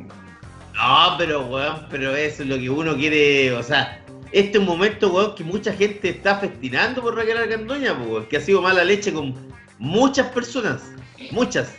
No, 0.74 1.14
pero 1.18 1.46
weón, 1.46 1.86
pero 1.90 2.14
eso 2.14 2.42
es 2.42 2.48
lo 2.48 2.58
que 2.58 2.68
uno 2.68 2.94
quiere, 2.96 3.52
o 3.52 3.62
sea, 3.62 4.02
este 4.32 4.52
es 4.52 4.58
un 4.58 4.66
momento, 4.66 5.12
weón, 5.12 5.34
que 5.34 5.44
mucha 5.44 5.72
gente 5.72 6.10
está 6.10 6.38
festinando 6.38 7.00
por 7.02 7.14
Raquel 7.16 7.38
Argandoña, 7.38 7.94
weón, 7.94 8.26
que 8.26 8.36
ha 8.36 8.40
sido 8.40 8.60
mala 8.60 8.84
leche 8.84 9.12
con 9.12 9.34
muchas 9.78 10.26
personas, 10.28 10.82
muchas. 11.30 11.72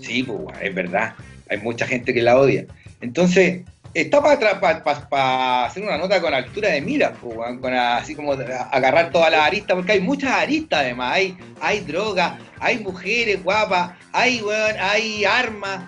Sí, 0.00 0.22
pues, 0.22 0.38
weón, 0.40 0.54
es 0.62 0.74
verdad. 0.74 1.14
Hay 1.50 1.58
mucha 1.58 1.86
gente 1.86 2.12
que 2.12 2.22
la 2.22 2.38
odia. 2.38 2.66
Entonces, 3.00 3.62
está 3.94 4.20
para 4.20 5.64
hacer 5.64 5.82
una 5.82 5.96
nota 5.96 6.20
con 6.20 6.34
altura 6.34 6.70
de 6.70 6.80
mira, 6.80 7.12
pues, 7.12 7.36
weón, 7.36 7.60
con 7.60 7.72
así 7.74 8.14
como 8.14 8.36
de- 8.36 8.52
agarrar 8.52 9.10
todas 9.10 9.30
las 9.30 9.40
aristas, 9.40 9.76
porque 9.76 9.92
hay 9.92 10.00
muchas 10.00 10.32
aristas 10.32 10.80
además. 10.80 11.12
Hay, 11.14 11.36
hay 11.60 11.80
droga, 11.80 12.38
hay 12.60 12.78
mujeres 12.80 13.42
guapas, 13.42 13.92
hay, 14.12 14.42
weón, 14.42 14.76
hay 14.80 15.24
armas, 15.24 15.80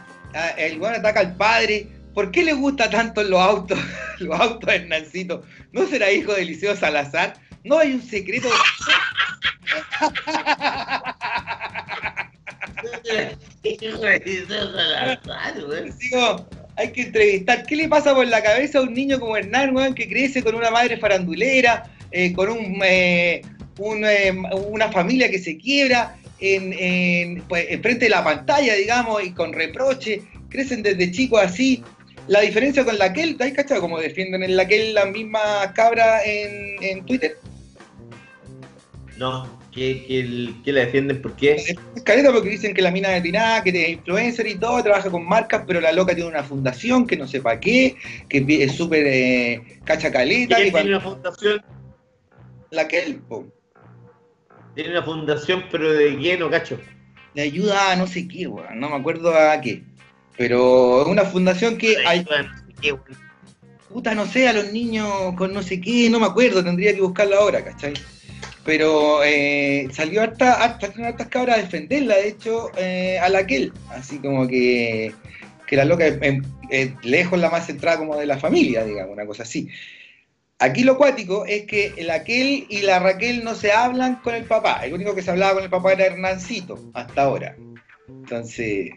el 0.57 0.81
weón 0.81 0.95
ataca 0.95 1.21
al 1.21 1.37
padre. 1.37 1.89
¿Por 2.15 2.31
qué 2.31 2.45
le 2.45 2.55
gusta 2.55 2.89
tanto 2.89 3.23
los 3.23 3.41
autos, 3.41 3.79
los 4.21 4.41
autos 4.41 4.67
de 4.71 4.77
Hernancito? 4.77 5.43
¿No 5.73 5.87
será 5.87 6.11
hijo 6.11 6.33
de 6.33 6.45
Liceo 6.45 6.75
Salazar? 6.77 7.35
No 7.65 7.79
hay 7.79 7.93
un 7.93 8.03
secreto. 8.03 8.49
Digo, 15.99 16.49
hay 16.77 16.93
que 16.93 17.03
entrevistar. 17.03 17.65
¿Qué 17.65 17.77
le 17.77 17.89
pasa 17.89 18.15
por 18.15 18.27
la 18.27 18.43
cabeza 18.43 18.79
a 18.79 18.83
un 18.83 18.95
niño 18.95 19.19
como 19.19 19.37
Hernán, 19.37 19.95
que 19.95 20.09
crece 20.09 20.43
con 20.43 20.55
una 20.55 20.71
madre 20.71 20.99
farandulera, 20.99 21.91
eh, 22.11 22.33
con 22.33 22.51
un, 22.51 22.81
eh, 22.85 23.43
eh, 23.79 24.33
una 24.69 24.93
familia 24.93 25.31
que 25.31 25.39
se 25.39 25.57
quiebra 25.57 26.17
en, 26.39 26.73
en, 26.75 27.43
pues, 27.43 27.67
enfrente 27.71 28.05
de 28.07 28.11
la 28.11 28.23
pantalla, 28.23 28.75
digamos, 28.75 29.25
y 29.25 29.31
con 29.33 29.53
reproche? 29.53 30.23
Crecen 30.49 30.83
desde 30.83 31.11
chicos 31.11 31.41
así. 31.43 31.83
La 32.29 32.41
diferencia 32.41 32.85
con 32.85 32.99
la 32.99 33.13
Kel, 33.13 33.37
¿hay 33.39 33.53
cachado 33.53 33.81
cómo 33.81 33.99
defienden 33.99 34.43
en 34.43 34.57
la 34.57 34.67
Kel 34.67 34.95
la 34.95 35.07
misma 35.07 35.73
cabra 35.75 36.25
en, 36.25 36.83
en 36.83 37.07
Twitter? 37.07 37.39
No, 39.17 39.56
que, 39.77 40.07
que, 40.07 40.55
que 40.65 40.73
la 40.73 40.81
defienden, 40.81 41.21
¿por 41.21 41.37
qué? 41.37 41.77
Caleta 42.03 42.33
porque 42.33 42.49
dicen 42.49 42.73
que 42.73 42.81
la 42.81 42.91
mina 42.91 43.11
de 43.11 43.21
Tirá, 43.21 43.63
que 43.63 43.71
es 43.71 43.91
influencer 43.91 44.47
y 44.47 44.55
todo, 44.55 44.83
trabaja 44.83 45.11
con 45.11 45.29
marcas, 45.29 45.65
pero 45.67 45.83
la 45.83 45.93
loca 45.93 46.15
tiene 46.15 46.31
una 46.31 46.43
fundación 46.43 47.07
que 47.07 47.17
no 47.17 47.29
sé 47.29 47.43
para 47.43 47.61
qué, 47.61 47.95
que 48.31 48.45
es 48.65 48.73
súper 48.73 49.07
eh, 49.07 49.81
cacha 49.85 50.11
caleta, 50.11 50.65
y 50.65 50.73
tiene 50.73 50.89
una 50.89 51.01
fundación, 51.01 51.63
la 52.71 52.89
que 52.89 53.01
él 53.01 53.17
po, 53.29 53.47
tiene 54.75 54.91
una 54.93 55.03
fundación, 55.03 55.65
pero 55.71 55.93
de 55.93 56.19
qué 56.19 56.39
no 56.39 56.51
cacho. 56.51 56.81
le 57.35 57.43
ayuda 57.43 57.93
a 57.93 57.97
no 57.97 58.07
sé 58.07 58.27
qué, 58.27 58.47
weón, 58.47 58.81
no 58.81 58.89
me 58.89 58.97
acuerdo 58.97 59.35
a 59.35 59.61
qué. 59.61 59.83
Pero 60.39 61.03
es 61.03 61.09
una 61.09 61.25
fundación 61.25 61.77
que 61.77 61.97
Ay, 61.99 62.05
ay, 62.07 62.27
weón, 62.31 62.47
qué 62.81 62.93
weón. 62.93 63.05
puta, 63.91 64.15
no 64.15 64.27
sé, 64.27 64.49
a 64.49 64.55
los 64.55 64.73
niños 64.73 65.09
con 65.37 65.53
no 65.53 65.63
sé 65.63 65.81
qué, 65.83 66.09
no 66.09 66.19
me 66.19 66.27
acuerdo, 66.27 66.65
tendría 66.65 66.95
que 66.95 67.03
buscarla 67.03 67.37
ahora, 67.37 67.63
¿cachai? 67.63 67.93
Pero 68.67 69.23
eh, 69.25 69.89
salió 69.93 70.23
harta, 70.23 70.55
harta, 70.63 70.93
hartas 71.07 71.29
cabras 71.29 71.59
a 71.59 71.63
defenderla, 71.63 72.17
de 72.17 72.29
hecho, 72.29 72.71
eh, 72.77 73.17
a 73.21 73.29
la 73.29 73.47
Kel. 73.47 73.73
Así 73.91 74.19
como 74.19 74.47
que, 74.49 75.15
que 75.69 75.77
la 75.77 75.85
loca 75.85 76.05
es, 76.07 76.43
lejos 77.05 77.39
la 77.39 77.49
más 77.49 77.67
centrada 77.67 77.99
como 77.99 78.17
de 78.17 78.27
la 78.27 78.39
familia, 78.39 78.85
digamos, 78.85 79.13
una 79.13 79.25
cosa 79.25 79.45
así. 79.45 79.69
Aquí 80.59 80.83
lo 80.85 80.97
cuático 80.97 81.45
es 81.47 81.65
que 81.67 81.95
la 82.03 82.25
Kel 82.25 82.67
y 82.69 82.81
la 82.81 82.99
Raquel 82.99 83.45
no 83.45 83.55
se 83.55 83.71
hablan 83.73 84.17
con 84.17 84.35
el 84.35 84.45
papá. 84.45 84.81
El 84.85 84.95
único 84.95 85.15
que 85.15 85.23
se 85.23 85.31
hablaba 85.31 85.55
con 85.55 85.63
el 85.65 85.71
papá 85.71 85.93
era 85.93 86.07
Hernancito, 86.07 86.91
hasta 86.95 87.23
ahora. 87.23 87.57
Entonces, 88.09 88.91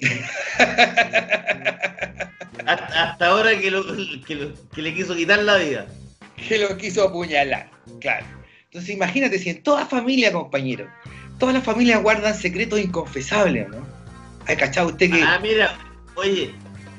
Hasta, 2.66 3.02
hasta 3.10 3.26
ahora 3.26 3.58
que, 3.58 3.70
lo, 3.70 3.84
que, 4.26 4.34
lo- 4.34 4.54
que 4.70 4.82
le 4.82 4.94
quiso 4.94 5.14
quitar 5.14 5.38
la 5.40 5.56
vida. 5.56 5.86
que 6.48 6.58
lo 6.58 6.76
quiso 6.76 7.04
apuñalar, 7.06 7.70
claro. 8.00 8.26
Entonces 8.74 8.96
imagínate 8.96 9.38
si 9.38 9.50
en 9.50 9.62
toda 9.62 9.86
familia, 9.86 10.32
compañero, 10.32 10.88
todas 11.38 11.54
las 11.54 11.62
familias 11.62 12.02
guardan 12.02 12.34
secretos 12.34 12.80
inconfesables, 12.80 13.68
¿no? 13.68 13.86
¿Hay 14.48 14.56
cachado 14.56 14.88
usted 14.88 15.12
que... 15.12 15.22
Ah, 15.22 15.38
mira, 15.40 15.78
oye, 16.16 16.50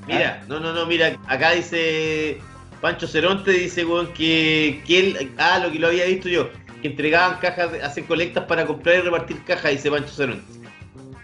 mira, 0.08 0.42
no, 0.48 0.62
no, 0.62 0.72
no, 0.72 0.86
mira, 0.86 1.20
acá 1.28 1.52
dice 1.52 2.38
Pancho 2.80 3.10
Ceronte, 3.10 3.52
dice, 3.52 3.84
weón, 3.84 4.14
que, 4.14 4.82
que 4.88 5.00
él, 5.00 5.34
ah, 5.38 5.60
lo 5.60 5.70
que 5.70 5.80
lo 5.80 5.88
había 5.88 6.06
visto 6.06 6.30
yo, 6.30 6.50
que 6.82 6.88
entregaban 6.88 7.40
cajas, 7.40 7.72
hacen 7.84 8.06
colectas 8.06 8.46
para 8.46 8.66
comprar 8.66 9.00
y 9.00 9.02
repartir 9.02 9.44
cajas, 9.44 9.72
dice 9.72 9.92
Pancho 9.92 10.14
Ceronte. 10.16 10.60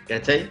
¿Cachai? 0.10 0.50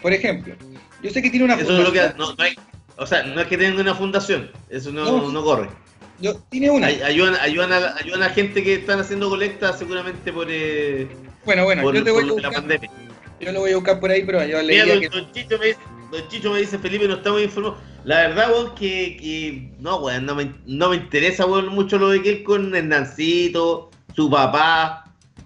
Por 0.00 0.14
ejemplo, 0.14 0.54
yo 1.02 1.10
sé 1.10 1.20
que 1.20 1.28
tiene 1.28 1.44
una 1.44 1.56
Eso 1.56 1.76
es 1.76 1.84
lo 1.84 1.92
que, 1.92 2.00
fundación, 2.00 2.16
no, 2.16 2.34
no 2.36 2.42
hay, 2.42 2.56
o 2.96 3.06
sea, 3.06 3.22
no 3.22 3.38
es 3.38 3.46
que 3.48 3.58
tengan 3.58 3.80
una 3.80 3.94
fundación, 3.94 4.50
eso 4.70 4.90
no, 4.90 5.04
No. 5.04 5.30
no 5.30 5.44
corre. 5.44 5.68
Yo- 6.20 6.36
tiene 6.50 6.70
una. 6.70 6.86
Ay- 6.88 7.00
Ayudan, 7.02 7.34
ayudan, 7.40 7.72
a, 7.72 7.96
ayudan 7.96 8.22
a 8.22 8.30
gente 8.30 8.62
que 8.62 8.74
están 8.74 9.00
haciendo 9.00 9.28
colectas 9.28 9.78
seguramente 9.78 10.32
por, 10.32 10.46
eh, 10.50 11.08
Bueno, 11.44 11.64
bueno, 11.64 11.82
por, 11.82 11.94
yo 11.94 12.04
te 12.04 12.10
por 12.12 12.20
voy 12.22 12.24
a 12.24 12.26
lo 12.28 12.34
de 12.36 12.42
la 12.42 12.48
buscar, 12.48 12.62
pandemia. 12.68 12.90
yo 13.40 13.52
lo 13.52 13.60
voy 13.60 13.72
a 13.72 13.76
buscar 13.76 14.00
por 14.00 14.10
ahí, 14.10 14.24
pero 14.24 14.40
yo 14.40 14.46
Mira, 14.46 14.62
leía 14.62 14.86
don, 14.86 15.00
que... 15.00 15.08
don 15.08 15.32
Chicho 15.32 15.58
me 15.58 15.66
dice, 15.66 15.78
don 16.10 16.28
Chicho 16.28 16.52
me 16.52 16.58
dice, 16.60 16.78
Felipe, 16.78 17.08
no 17.08 17.14
estamos 17.14 17.42
informados. 17.42 17.78
La 18.04 18.20
verdad, 18.28 18.50
weón, 18.52 18.74
que, 18.74 19.16
que 19.18 19.72
no, 19.78 19.96
weón, 19.98 20.24
no 20.26 20.34
me, 20.34 20.54
no 20.66 20.88
me 20.90 20.96
interesa, 20.96 21.44
weón, 21.46 21.68
mucho 21.68 21.98
lo 21.98 22.08
de 22.10 22.22
que 22.22 22.30
él 22.30 22.42
con 22.44 22.74
Hernancito, 22.74 23.90
su 24.16 24.30
papá, 24.30 25.04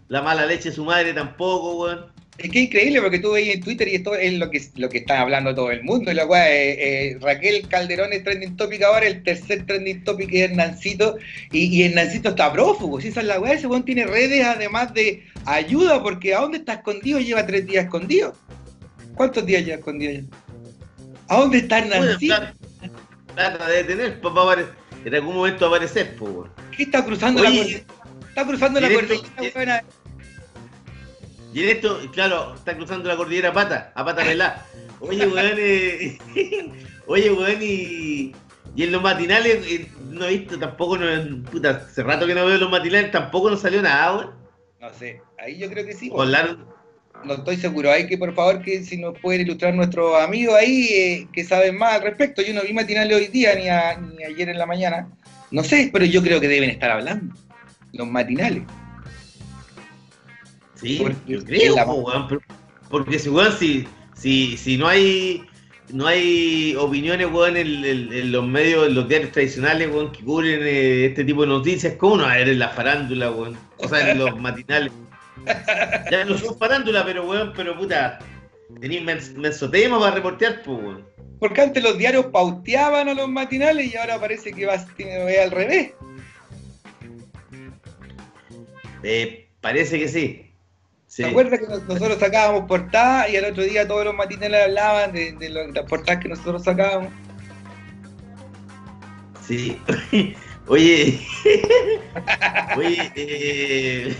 la 0.08 0.22
mala 0.22 0.46
leche 0.46 0.70
de 0.70 0.74
su 0.76 0.84
madre 0.84 1.12
tampoco, 1.14 1.82
weón. 1.82 2.13
Es 2.38 2.50
que 2.50 2.60
increíble 2.60 3.00
porque 3.00 3.20
tú 3.20 3.32
veis 3.32 3.54
en 3.54 3.62
Twitter 3.62 3.86
y 3.86 3.94
esto 3.94 4.14
es 4.14 4.34
lo 4.34 4.50
que, 4.50 4.60
lo 4.76 4.88
que 4.88 4.98
está 4.98 5.20
hablando 5.20 5.54
todo 5.54 5.70
el 5.70 5.84
mundo. 5.84 6.10
Y 6.10 6.14
la 6.14 6.26
weá, 6.26 6.50
eh, 6.50 7.12
eh, 7.12 7.18
Raquel 7.20 7.68
Calderón 7.68 8.12
es 8.12 8.24
trending 8.24 8.56
topic 8.56 8.82
ahora, 8.82 9.06
el 9.06 9.22
tercer 9.22 9.64
trending 9.66 10.02
topic 10.02 10.32
es 10.32 10.50
Hernancito. 10.50 11.16
Y, 11.52 11.66
y 11.66 11.84
Hernancito 11.84 12.30
está 12.30 12.52
prófugo. 12.52 13.00
Si 13.00 13.08
esa 13.08 13.20
es 13.20 13.26
la 13.26 13.38
weá, 13.38 13.52
ese 13.52 13.68
weón 13.68 13.84
tiene 13.84 14.04
redes 14.06 14.44
además 14.44 14.92
de 14.94 15.24
ayuda, 15.44 16.02
porque 16.02 16.34
¿a 16.34 16.40
dónde 16.40 16.58
está 16.58 16.74
escondido? 16.74 17.20
Lleva 17.20 17.46
tres 17.46 17.66
días 17.66 17.84
escondido. 17.84 18.34
¿Cuántos 19.14 19.46
días 19.46 19.64
lleva 19.64 19.78
escondido 19.78 20.12
ya? 20.12 20.22
¿A 21.28 21.40
dónde 21.40 21.58
está 21.58 21.78
Hernancito? 21.78 22.34
plata 23.34 23.68
de 23.68 23.84
tener, 23.84 24.20
pues 24.20 24.34
va 24.34 24.52
a 24.52 24.64
en 25.04 25.14
algún 25.14 25.34
momento 25.34 25.68
va 25.68 25.76
a 25.76 25.80
aparecer, 25.80 26.16
pues. 26.16 26.50
¿Qué 26.74 26.84
está 26.84 27.04
cruzando 27.04 27.42
Oye, 27.42 27.50
la 27.50 27.56
cordillera? 27.56 27.84
Está 28.28 28.46
cruzando 28.46 28.80
la 28.80 28.88
weona. 28.88 29.84
Y 31.54 31.62
en 31.62 31.68
esto, 31.70 32.00
claro, 32.12 32.54
está 32.54 32.76
cruzando 32.76 33.08
la 33.08 33.16
cordillera 33.16 33.50
a 33.50 33.52
pata, 33.52 33.92
a 33.94 34.04
pata 34.04 34.22
pelada. 34.24 34.66
Oye, 35.00 35.26
weón, 35.26 35.54
eh, 35.56 36.18
oye, 37.06 37.30
weón, 37.30 37.58
y, 37.62 38.32
y 38.74 38.82
en 38.82 38.90
los 38.92 39.00
matinales, 39.02 39.64
eh, 39.66 39.88
no 40.10 40.24
he 40.26 40.38
visto 40.38 40.58
tampoco, 40.58 40.98
no, 40.98 41.42
puta, 41.50 41.70
hace 41.70 42.02
rato 42.02 42.26
que 42.26 42.34
no 42.34 42.44
veo 42.44 42.58
los 42.58 42.70
matinales, 42.70 43.10
tampoco 43.12 43.50
nos 43.50 43.60
salió 43.60 43.80
nada, 43.82 44.14
weón. 44.16 44.30
No 44.80 44.92
sé, 44.92 45.22
ahí 45.38 45.56
yo 45.58 45.70
creo 45.70 45.86
que 45.86 45.94
sí. 45.94 46.10
Hablaron, 46.14 46.66
No 47.24 47.34
estoy 47.34 47.56
seguro. 47.56 47.90
Hay 47.90 48.06
que, 48.06 48.18
por 48.18 48.34
favor, 48.34 48.60
que 48.60 48.82
si 48.82 48.98
nos 48.98 49.18
pueden 49.20 49.42
ilustrar 49.42 49.72
nuestros 49.74 50.20
amigos 50.20 50.56
ahí 50.56 50.88
eh, 50.92 51.28
que 51.32 51.42
saben 51.44 51.78
más 51.78 51.94
al 51.94 52.02
respecto. 52.02 52.42
Yo 52.42 52.52
no 52.52 52.60
vi 52.62 52.72
matinales 52.74 53.16
hoy 53.16 53.28
día 53.28 53.54
ni, 53.54 53.68
a- 53.68 53.96
ni 53.96 54.24
ayer 54.24 54.48
en 54.50 54.58
la 54.58 54.66
mañana. 54.66 55.08
No 55.50 55.62
sé, 55.64 55.88
pero 55.92 56.04
yo 56.04 56.20
creo 56.22 56.38
que 56.40 56.48
deben 56.48 56.68
estar 56.68 56.90
hablando. 56.90 57.34
Los 57.92 58.06
matinales. 58.08 58.64
Sí, 60.80 60.98
Porque 61.00 61.16
yo 61.26 61.44
creo, 61.44 61.76
la- 61.76 61.84
weón, 61.86 62.28
pero- 62.28 62.40
porque 62.90 63.18
si, 63.18 63.28
weón, 63.28 63.52
si, 63.58 63.86
si, 64.16 64.56
si 64.56 64.76
no 64.76 64.86
hay 64.88 65.44
no 65.92 66.06
hay 66.06 66.74
opiniones, 66.78 67.30
weón, 67.30 67.56
en, 67.56 67.84
en- 67.84 68.12
en 68.12 68.32
los 68.32 68.46
medios, 68.46 68.88
en 68.88 68.94
los 68.94 69.06
diarios 69.08 69.32
tradicionales, 69.32 69.88
weón, 69.90 70.10
que 70.12 70.24
cubren 70.24 70.60
eh, 70.62 71.06
este 71.06 71.24
tipo 71.24 71.42
de 71.42 71.48
noticias, 71.48 71.94
¿cómo 71.98 72.16
no 72.16 72.22
va 72.24 72.32
a 72.32 72.36
ver 72.38 72.48
en 72.48 72.58
la 72.58 72.70
farándula, 72.70 73.30
weón? 73.30 73.56
O 73.78 73.86
sea, 73.88 74.10
en 74.10 74.18
los 74.18 74.36
matinales. 74.40 74.92
Ya 76.10 76.24
no 76.24 76.38
son 76.38 76.56
farándula, 76.58 77.04
pero, 77.04 77.26
weón, 77.28 77.52
pero, 77.54 77.76
puta, 77.76 78.18
tenéis 78.80 79.02
mens 79.04 79.34
menso 79.34 79.70
tema 79.70 79.98
para 80.00 80.14
reportear, 80.14 80.62
pues, 80.64 80.78
weón. 80.82 81.04
Porque 81.38 81.60
antes 81.60 81.82
los 81.82 81.98
diarios 81.98 82.26
pauteaban 82.26 83.08
a 83.10 83.14
los 83.14 83.28
matinales 83.28 83.92
y 83.92 83.96
ahora 83.96 84.18
parece 84.18 84.52
que 84.52 84.64
va 84.64 84.82
tiene- 84.96 85.36
al 85.38 85.50
revés. 85.50 85.92
Eh, 89.02 89.48
parece 89.60 89.98
que 89.98 90.08
sí. 90.08 90.50
Sí. 91.14 91.22
¿Te 91.22 91.28
acuerdas 91.28 91.60
que 91.60 91.68
nos- 91.68 91.84
nosotros 91.84 92.18
sacábamos 92.18 92.66
portadas 92.66 93.30
y 93.30 93.36
al 93.36 93.44
otro 93.44 93.62
día 93.62 93.86
todos 93.86 94.04
los 94.04 94.16
matinales 94.16 94.64
hablaban 94.64 95.12
de, 95.12 95.48
las 95.48 95.84
portadas 95.84 96.20
que 96.20 96.28
nosotros 96.28 96.64
sacábamos? 96.64 97.12
Sí. 99.46 99.78
Oye, 100.66 101.20
oye, 102.76 103.12
eh, 103.14 104.16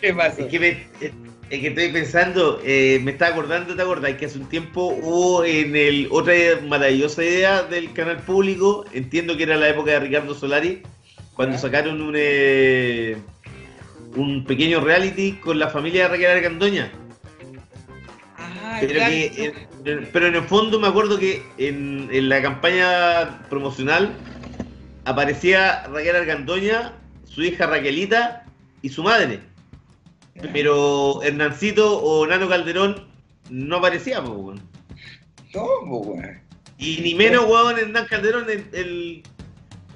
¿Qué 0.00 0.14
pasó? 0.14 0.42
Es 0.42 0.46
que, 0.46 0.60
me, 0.60 0.68
es 1.00 1.10
es 1.48 1.60
que 1.60 1.66
estoy 1.68 1.90
pensando, 1.90 2.60
eh, 2.64 3.00
me 3.02 3.12
estaba 3.12 3.32
acordando, 3.32 3.74
¿te 3.74 3.82
acordás? 3.82 4.14
Que 4.14 4.26
hace 4.26 4.38
un 4.38 4.48
tiempo 4.48 4.88
hubo 4.88 5.44
en 5.44 5.74
el 5.74 6.06
otra 6.12 6.34
maravillosa 6.68 7.24
idea 7.24 7.62
del 7.62 7.92
canal 7.92 8.18
público, 8.18 8.84
entiendo 8.92 9.36
que 9.36 9.44
era 9.44 9.56
la 9.56 9.70
época 9.70 9.92
de 9.92 10.00
Ricardo 10.00 10.34
Solari, 10.34 10.82
cuando 11.34 11.56
sacaron 11.58 12.00
un, 12.02 12.14
eh, 12.16 13.16
un 14.16 14.44
pequeño 14.44 14.80
reality 14.80 15.32
con 15.34 15.58
la 15.58 15.68
familia 15.68 16.04
de 16.04 16.08
Raquel 16.08 16.30
Argandoña. 16.30 16.92
Ah, 18.38 18.78
Pero, 18.80 18.94
claro. 18.94 19.10
que, 19.10 19.54
eh, 19.84 20.08
pero 20.12 20.26
en 20.26 20.34
el 20.34 20.42
fondo 20.42 20.80
me 20.80 20.88
acuerdo 20.88 21.18
que 21.18 21.42
en, 21.58 22.08
en 22.10 22.28
la 22.28 22.42
campaña 22.42 23.46
promocional 23.48 24.12
aparecía 25.04 25.86
Raquel 25.86 26.16
Argandoña, 26.16 26.92
su 27.24 27.42
hija 27.42 27.66
Raquelita 27.66 28.44
y 28.82 28.88
su 28.88 29.02
madre. 29.02 29.40
Pero 30.52 31.22
Hernancito 31.22 31.98
o 32.02 32.26
Nano 32.26 32.48
Calderón 32.48 33.06
no 33.48 33.76
aparecía, 33.76 34.22
po, 34.22 34.32
weón. 34.32 34.60
No, 35.54 35.66
pues, 35.88 36.06
weón. 36.06 36.40
Y 36.78 37.00
ni 37.00 37.14
menos, 37.14 37.44
weón, 37.46 37.78
Hernán 37.78 38.06
Calderón, 38.06 38.46
el, 38.50 38.66
el, 38.72 39.22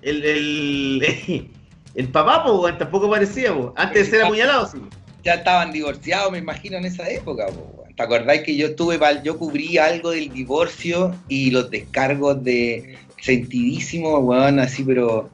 el, 0.02 0.24
el, 0.24 1.50
el 1.94 2.08
papá, 2.08 2.44
po, 2.44 2.60
weón, 2.60 2.78
tampoco 2.78 3.06
aparecía, 3.06 3.54
po. 3.54 3.72
Antes 3.76 4.06
de 4.06 4.18
ser 4.18 4.24
apuñalado, 4.24 4.66
sí. 4.66 4.78
Ya 5.22 5.34
estaban 5.34 5.72
divorciados, 5.72 6.32
me 6.32 6.38
imagino, 6.38 6.78
en 6.78 6.86
esa 6.86 7.08
época. 7.08 7.46
po. 7.46 7.84
¿Te 7.96 8.02
acordáis 8.02 8.42
que 8.42 8.56
yo 8.56 8.68
estuve, 8.68 8.98
yo 9.22 9.36
cubrí 9.36 9.76
algo 9.78 10.10
del 10.10 10.32
divorcio 10.32 11.14
y 11.28 11.50
los 11.50 11.70
descargos 11.70 12.42
de 12.42 12.96
sentidísimo, 13.20 14.18
weón, 14.18 14.58
así, 14.58 14.82
pero 14.82 15.30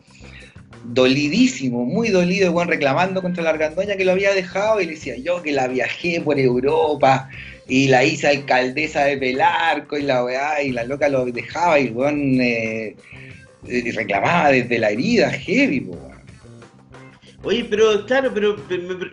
dolidísimo, 0.84 1.84
muy 1.84 2.08
dolido, 2.10 2.52
weón, 2.52 2.68
reclamando 2.68 3.22
contra 3.22 3.42
la 3.42 3.50
argandoña 3.50 3.96
que 3.96 4.04
lo 4.04 4.12
había 4.12 4.32
dejado 4.34 4.80
y 4.80 4.86
le 4.86 4.92
decía 4.92 5.16
yo 5.16 5.42
que 5.42 5.52
la 5.52 5.68
viajé 5.68 6.20
por 6.20 6.38
Europa 6.38 7.28
y 7.68 7.88
la 7.88 8.04
hice 8.04 8.28
alcaldesa 8.28 9.04
de 9.04 9.16
Pelarco 9.16 9.98
y 9.98 10.02
la 10.02 10.24
weá, 10.24 10.62
y 10.62 10.72
la 10.72 10.84
loca 10.84 11.08
lo 11.08 11.24
dejaba 11.26 11.78
y 11.80 11.88
weón 11.88 12.40
eh, 12.40 12.94
eh, 13.68 13.92
reclamaba 13.94 14.50
desde 14.50 14.78
la 14.78 14.90
herida, 14.90 15.30
heavy, 15.30 15.80
weón. 15.80 16.05
Oye, 17.42 17.64
pero 17.68 18.04
claro, 18.06 18.30
pero 18.34 18.56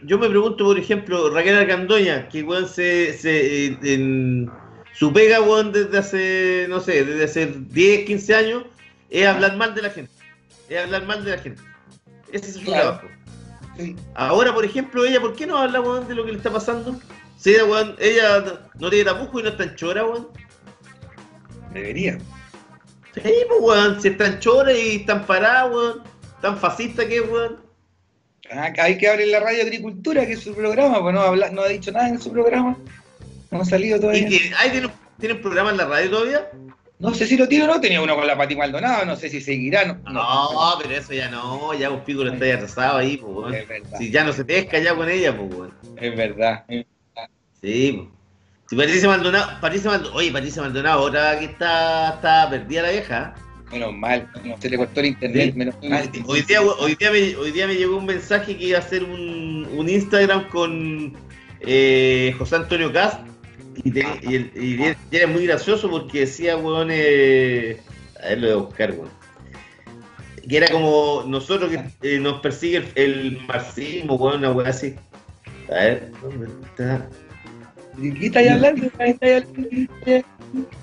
yo 0.03 0.17
me 0.17 0.29
pregunto, 0.29 0.63
por 0.65 0.77
ejemplo, 0.79 1.29
Raquel 1.29 1.55
Argandoña, 1.57 2.27
que 2.29 2.41
weón 2.43 2.67
se, 2.67 3.13
se 3.17 3.67
eh, 3.67 3.77
en 3.83 4.49
su 4.93 5.11
pega, 5.13 5.41
weón, 5.41 5.71
desde 5.71 5.97
hace, 5.97 6.65
no 6.69 6.79
sé, 6.79 7.03
desde 7.03 7.23
hace 7.25 7.45
10, 7.69 8.05
15 8.05 8.35
años, 8.35 8.63
es 9.09 9.27
hablar 9.27 9.57
mal 9.57 9.75
de 9.75 9.81
la 9.83 9.89
gente. 9.89 10.11
Es 10.69 10.83
hablar 10.83 11.05
mal 11.05 11.23
de 11.23 11.31
la 11.31 11.37
gente. 11.37 11.61
Ese 12.31 12.47
es 12.47 12.53
su 12.55 12.61
Claro. 12.63 12.99
trabajo. 12.99 13.07
Sí. 13.77 13.95
Ahora, 14.15 14.53
por 14.53 14.65
ejemplo, 14.65 15.03
ella, 15.05 15.19
¿por 15.19 15.33
qué 15.35 15.45
no 15.45 15.57
habla, 15.57 15.81
weón, 15.81 16.07
de 16.07 16.15
lo 16.15 16.25
que 16.25 16.31
le 16.31 16.37
está 16.37 16.51
pasando? 16.51 16.99
Si 17.37 17.51
ella, 17.51 17.65
weón, 17.65 17.95
ella 17.99 18.61
no 18.79 18.89
tiene 18.89 19.05
tapujo 19.05 19.39
y 19.39 19.43
no 19.43 19.49
está 19.49 19.63
en 19.63 19.75
chora, 19.75 20.05
weón. 20.05 20.29
Debería. 21.73 22.17
Sí, 23.15 23.21
pues, 23.47 23.59
weón, 23.61 24.01
si 24.01 24.07
está 24.07 24.27
en 24.27 24.39
chora 24.39 24.73
y 24.73 24.95
están 24.97 25.25
parados, 25.25 25.75
weón, 25.75 26.03
tan 26.41 26.57
fascista 26.57 27.07
que 27.07 27.17
es, 27.17 27.29
weón. 27.29 27.61
Hay 28.79 28.97
que 28.97 29.07
abrir 29.07 29.27
la 29.27 29.39
radio 29.39 29.63
Agricultura, 29.63 30.25
que 30.25 30.33
es 30.33 30.41
su 30.41 30.53
programa, 30.55 31.01
pues 31.01 31.13
no, 31.13 31.21
habla- 31.21 31.49
no 31.49 31.61
ha 31.61 31.67
dicho 31.67 31.91
nada 31.91 32.07
en 32.09 32.19
su 32.21 32.31
programa. 32.31 32.77
No 33.51 33.61
ha 33.61 33.65
salido 33.65 33.97
Y 33.97 34.01
todavía. 34.01 34.27
que, 34.29 34.51
ay, 34.57 34.71
¿tienen, 34.71 34.91
¿tienen 35.19 35.41
programa 35.41 35.71
en 35.71 35.77
la 35.77 35.85
radio 35.85 36.09
todavía? 36.09 36.49
No 36.99 37.13
sé 37.13 37.27
si 37.27 37.35
lo 37.35 37.47
tiene 37.47 37.65
o 37.65 37.67
no, 37.67 37.81
tenía 37.81 38.01
uno 38.01 38.15
con 38.15 38.25
la 38.25 38.37
Pati 38.37 38.55
Maldonado, 38.55 39.05
no 39.05 39.15
sé 39.17 39.27
si 39.29 39.41
seguirá. 39.41 39.83
No, 39.85 39.95
No, 40.11 40.49
pero 40.81 40.95
eso 40.95 41.13
ya 41.13 41.29
no, 41.29 41.73
ya 41.73 41.89
un 41.91 42.01
pico 42.01 42.23
lo 42.23 42.31
está 42.33 42.45
ya 42.47 42.55
atrasado 42.55 42.97
ahí, 42.99 43.17
pues. 43.17 43.53
Es 43.55 43.67
verdad, 43.67 43.97
Si 43.97 44.09
ya 44.09 44.23
no 44.23 44.31
se 44.31 44.45
pesca 44.45 44.79
ya 44.79 44.95
con 44.95 45.09
ella, 45.09 45.35
pues, 45.35 45.53
weón. 45.53 45.73
es 45.97 46.15
verdad. 46.15 46.63
Sí, 47.61 47.91
pues. 47.97 48.07
Si 48.69 48.75
Patricia 48.77 49.07
Maldonado, 49.09 49.59
Patricia 49.59 49.89
Maldonado, 49.91 50.15
oye, 50.17 50.31
Patricia 50.31 50.61
Maldonado, 50.61 51.01
otra 51.01 51.37
que 51.37 51.45
está, 51.45 52.09
está 52.15 52.49
perdida 52.49 52.83
la 52.83 52.91
vieja. 52.91 53.35
Menos 53.73 53.93
mal, 53.93 54.29
no, 54.45 54.55
se 54.61 54.69
le 54.69 54.77
cortó 54.77 54.99
el 54.99 55.07
internet, 55.07 55.51
Sí. 55.51 55.57
menos 55.57 55.75
mal. 55.83 56.09
Hoy 56.27 56.41
día, 56.43 56.61
hoy, 56.61 56.95
día 56.95 57.11
me, 57.11 57.35
hoy 57.35 57.51
día 57.51 57.65
me 57.67 57.75
llegó 57.75 57.97
un 57.97 58.05
mensaje 58.05 58.55
que 58.55 58.65
iba 58.65 58.77
a 58.77 58.81
hacer 58.81 59.03
un, 59.03 59.67
un 59.75 59.89
Instagram 59.89 60.47
con 60.49 61.13
eh, 61.61 62.35
José 62.37 62.55
Antonio 62.57 62.93
Cast 62.93 63.21
y, 63.83 63.89
te- 63.91 64.05
y, 64.21 64.35
el- 64.35 64.51
y 64.55 64.83
era- 64.83 64.97
y 65.11 65.15
era 65.17 65.27
muy 65.27 65.45
gracioso 65.47 65.89
porque 65.89 66.21
decía, 66.21 66.55
weón, 66.57 66.89
eh, 66.91 67.77
a 68.23 68.27
ver, 68.29 68.37
lo 68.41 68.47
voy 68.47 68.51
a 68.53 68.67
buscar, 68.67 68.91
weón. 68.91 69.09
Que 70.47 70.57
era 70.57 70.67
como 70.69 71.23
nosotros 71.25 71.71
que 71.71 72.15
eh, 72.15 72.19
nos 72.19 72.41
persigue 72.41 72.77
el, 72.77 72.91
el 72.95 73.41
marxismo, 73.47 74.15
weón, 74.15 74.39
una 74.39 74.51
weá 74.51 74.69
así. 74.69 74.93
A 75.69 75.73
ver, 75.75 76.11
¿dónde 76.21 76.47
está? 76.65 77.09
¿De 77.97 78.13
qué 78.13 78.25
estáis 78.27 78.51
hablando? 78.51 78.81
¿De 78.83 78.91
qué 78.91 79.07
estáis 79.09 79.33
hablando? 79.47 80.25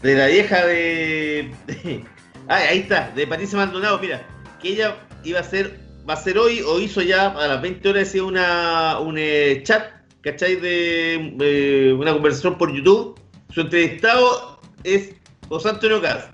De 0.02 0.14
la 0.16 0.26
vieja 0.26 0.66
de. 0.66 1.50
de- 1.66 2.04
ah, 2.50 2.56
ahí 2.68 2.80
está, 2.80 3.10
de 3.14 3.26
Patricia 3.26 3.56
Maldonado, 3.56 3.98
mira, 3.98 4.26
que 4.60 4.70
ella 4.70 4.96
iba 5.24 5.38
a 5.38 5.42
hacer, 5.42 5.80
va 6.08 6.14
a 6.14 6.16
ser 6.16 6.36
hoy, 6.36 6.60
o 6.60 6.78
hizo 6.80 7.00
ya 7.00 7.28
a 7.28 7.46
las 7.48 7.62
20 7.62 7.88
horas 7.88 8.14
una, 8.16 8.98
un 8.98 9.16
eh, 9.18 9.62
chat, 9.64 9.90
¿cachai? 10.20 10.56
De, 10.56 11.96
una 11.98 12.12
conversación 12.12 12.58
por 12.58 12.72
YouTube. 12.74 13.18
Su 13.54 13.62
entrevistado 13.62 14.60
es 14.84 15.10
José 15.48 15.70
Antonio 15.70 16.00
Cas, 16.02 16.28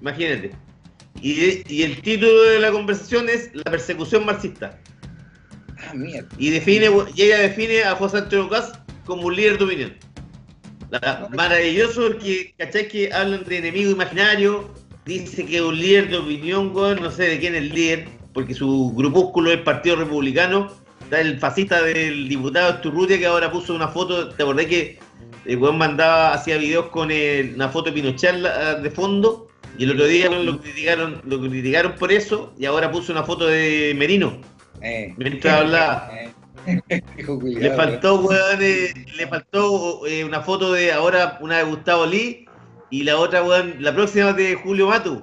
imagínate. 0.00 0.52
Y, 1.20 1.62
y 1.72 1.82
el 1.82 2.00
título 2.02 2.42
de 2.42 2.60
la 2.60 2.70
conversación 2.72 3.28
es 3.28 3.50
La 3.54 3.64
persecución 3.64 4.24
marxista. 4.26 4.78
Ah, 5.78 5.94
mierda. 5.94 6.28
Y 6.38 6.50
define, 6.50 6.90
y 7.14 7.22
ella 7.22 7.38
define 7.38 7.82
a 7.84 7.94
José 7.96 8.18
Antonio 8.18 8.48
Cas 8.48 8.72
como 9.04 9.26
un 9.26 9.36
líder 9.36 9.58
de 9.58 9.64
opinión. 9.64 9.96
La- 10.90 11.28
maravilloso 11.34 12.02
porque, 12.02 12.54
¿cachai? 12.58 12.88
Que 12.88 13.12
hablan 13.12 13.44
de 13.44 13.58
enemigo 13.58 13.90
imaginario. 13.90 14.72
Dice 15.06 15.46
que 15.46 15.56
es 15.56 15.62
un 15.62 15.78
líder 15.78 16.10
de 16.10 16.16
opinión, 16.16 16.74
weón. 16.74 17.00
No 17.00 17.12
sé 17.12 17.28
de 17.28 17.38
quién 17.38 17.54
es 17.54 17.62
el 17.62 17.68
líder, 17.68 18.08
porque 18.34 18.54
su 18.54 18.92
grupúsculo 18.94 19.50
es 19.50 19.58
el 19.58 19.62
Partido 19.62 19.94
Republicano. 19.96 20.68
Está 21.00 21.20
el 21.20 21.38
fascista 21.38 21.80
del 21.80 22.28
diputado 22.28 22.74
Esturrutia 22.74 23.16
que 23.16 23.26
ahora 23.26 23.52
puso 23.52 23.72
una 23.72 23.86
foto. 23.86 24.30
¿Te 24.30 24.42
acordás 24.42 24.66
que 24.66 24.98
el 25.44 25.58
weón 25.58 25.78
mandaba, 25.78 26.34
hacía 26.34 26.56
videos 26.56 26.86
con 26.86 27.10
una 27.12 27.68
foto 27.68 27.90
de 27.90 27.92
Pinochet 27.92 28.34
de 28.82 28.90
fondo? 28.90 29.46
Y 29.78 29.84
el 29.84 29.92
otro 29.92 30.06
día 30.06 30.28
lo 30.28 30.60
criticaron, 30.60 31.20
lo 31.24 31.40
criticaron 31.40 31.94
por 31.94 32.10
eso. 32.10 32.52
Y 32.58 32.64
ahora 32.64 32.90
puso 32.90 33.12
una 33.12 33.22
foto 33.22 33.46
de 33.46 33.94
Merino. 33.96 34.40
Eh. 34.82 35.14
Mientras 35.16 35.54
hablaba. 35.60 36.10
Eh. 36.12 36.32
Le 37.44 37.70
faltó, 37.76 38.22
weón, 38.22 38.58
eh, 38.60 38.92
le 39.16 39.26
faltó 39.28 40.04
eh, 40.04 40.24
una 40.24 40.40
foto 40.40 40.72
de 40.72 40.92
ahora 40.92 41.38
una 41.40 41.58
de 41.58 41.62
Gustavo 41.62 42.06
Lee 42.06 42.45
y 42.90 43.02
la 43.04 43.16
otra, 43.18 43.42
weón, 43.42 43.76
la 43.80 43.94
próxima 43.94 44.32
de 44.32 44.54
Julio 44.54 44.88
Matu. 44.88 45.22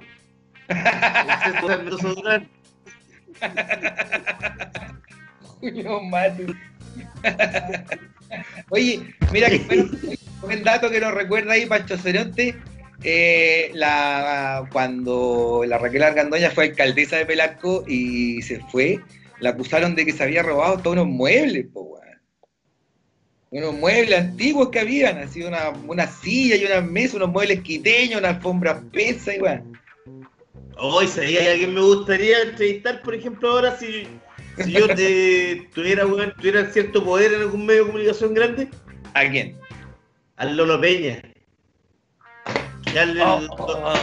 Julio 5.59 6.01
Matu. 6.01 6.55
Oye, 8.69 9.15
mira 9.31 9.49
que 9.49 9.59
bueno, 9.59 9.89
buen 10.41 10.63
dato 10.63 10.89
que 10.89 10.99
nos 10.99 11.13
recuerda 11.13 11.53
ahí 11.53 11.65
Pancho 11.65 11.97
Ceronte, 11.97 12.55
eh, 13.03 13.71
cuando 14.71 15.63
la 15.65 15.77
Raquel 15.77 16.03
Argandoña 16.03 16.49
fue 16.51 16.65
alcaldesa 16.65 17.17
de 17.17 17.25
Pelarco 17.25 17.83
y 17.87 18.41
se 18.41 18.59
fue, 18.71 18.99
la 19.39 19.51
acusaron 19.51 19.95
de 19.95 20.05
que 20.05 20.13
se 20.13 20.23
había 20.23 20.43
robado 20.43 20.77
todos 20.77 20.95
unos 20.97 21.07
muebles, 21.07 21.67
po. 21.73 22.02
Unos 23.53 23.75
muebles 23.75 24.19
antiguos 24.19 24.69
que 24.69 24.79
habían, 24.79 25.19
así 25.19 25.43
una, 25.43 25.69
una 25.85 26.07
silla 26.07 26.55
y 26.55 26.65
una 26.65 26.81
mesa, 26.81 27.17
unos 27.17 27.29
muebles 27.29 27.61
quiteños, 27.61 28.19
una 28.19 28.29
alfombra 28.29 28.81
pesa 28.91 29.35
y 29.35 29.39
weón. 29.39 29.79
Hoy 30.75 31.07
hay 31.19 31.37
alguien 31.37 31.75
me 31.75 31.81
gustaría 31.81 32.41
entrevistar, 32.41 33.03
por 33.03 33.13
ejemplo, 33.13 33.51
ahora 33.51 33.77
si, 33.77 34.07
si 34.57 34.71
yo 34.71 34.87
te, 34.87 35.69
tuviera, 35.75 36.03
cierto 36.71 37.03
poder 37.03 37.33
en 37.33 37.41
algún 37.41 37.67
medio 37.67 37.81
de 37.81 37.91
comunicación 37.91 38.33
grande, 38.33 38.69
¿A 39.13 39.29
quién? 39.29 39.55
al 40.37 40.57
Lolo 40.57 40.81
Peña. 40.81 41.21
Oh, 42.95 43.05
lo- 43.05 43.53
oh, 43.53 43.93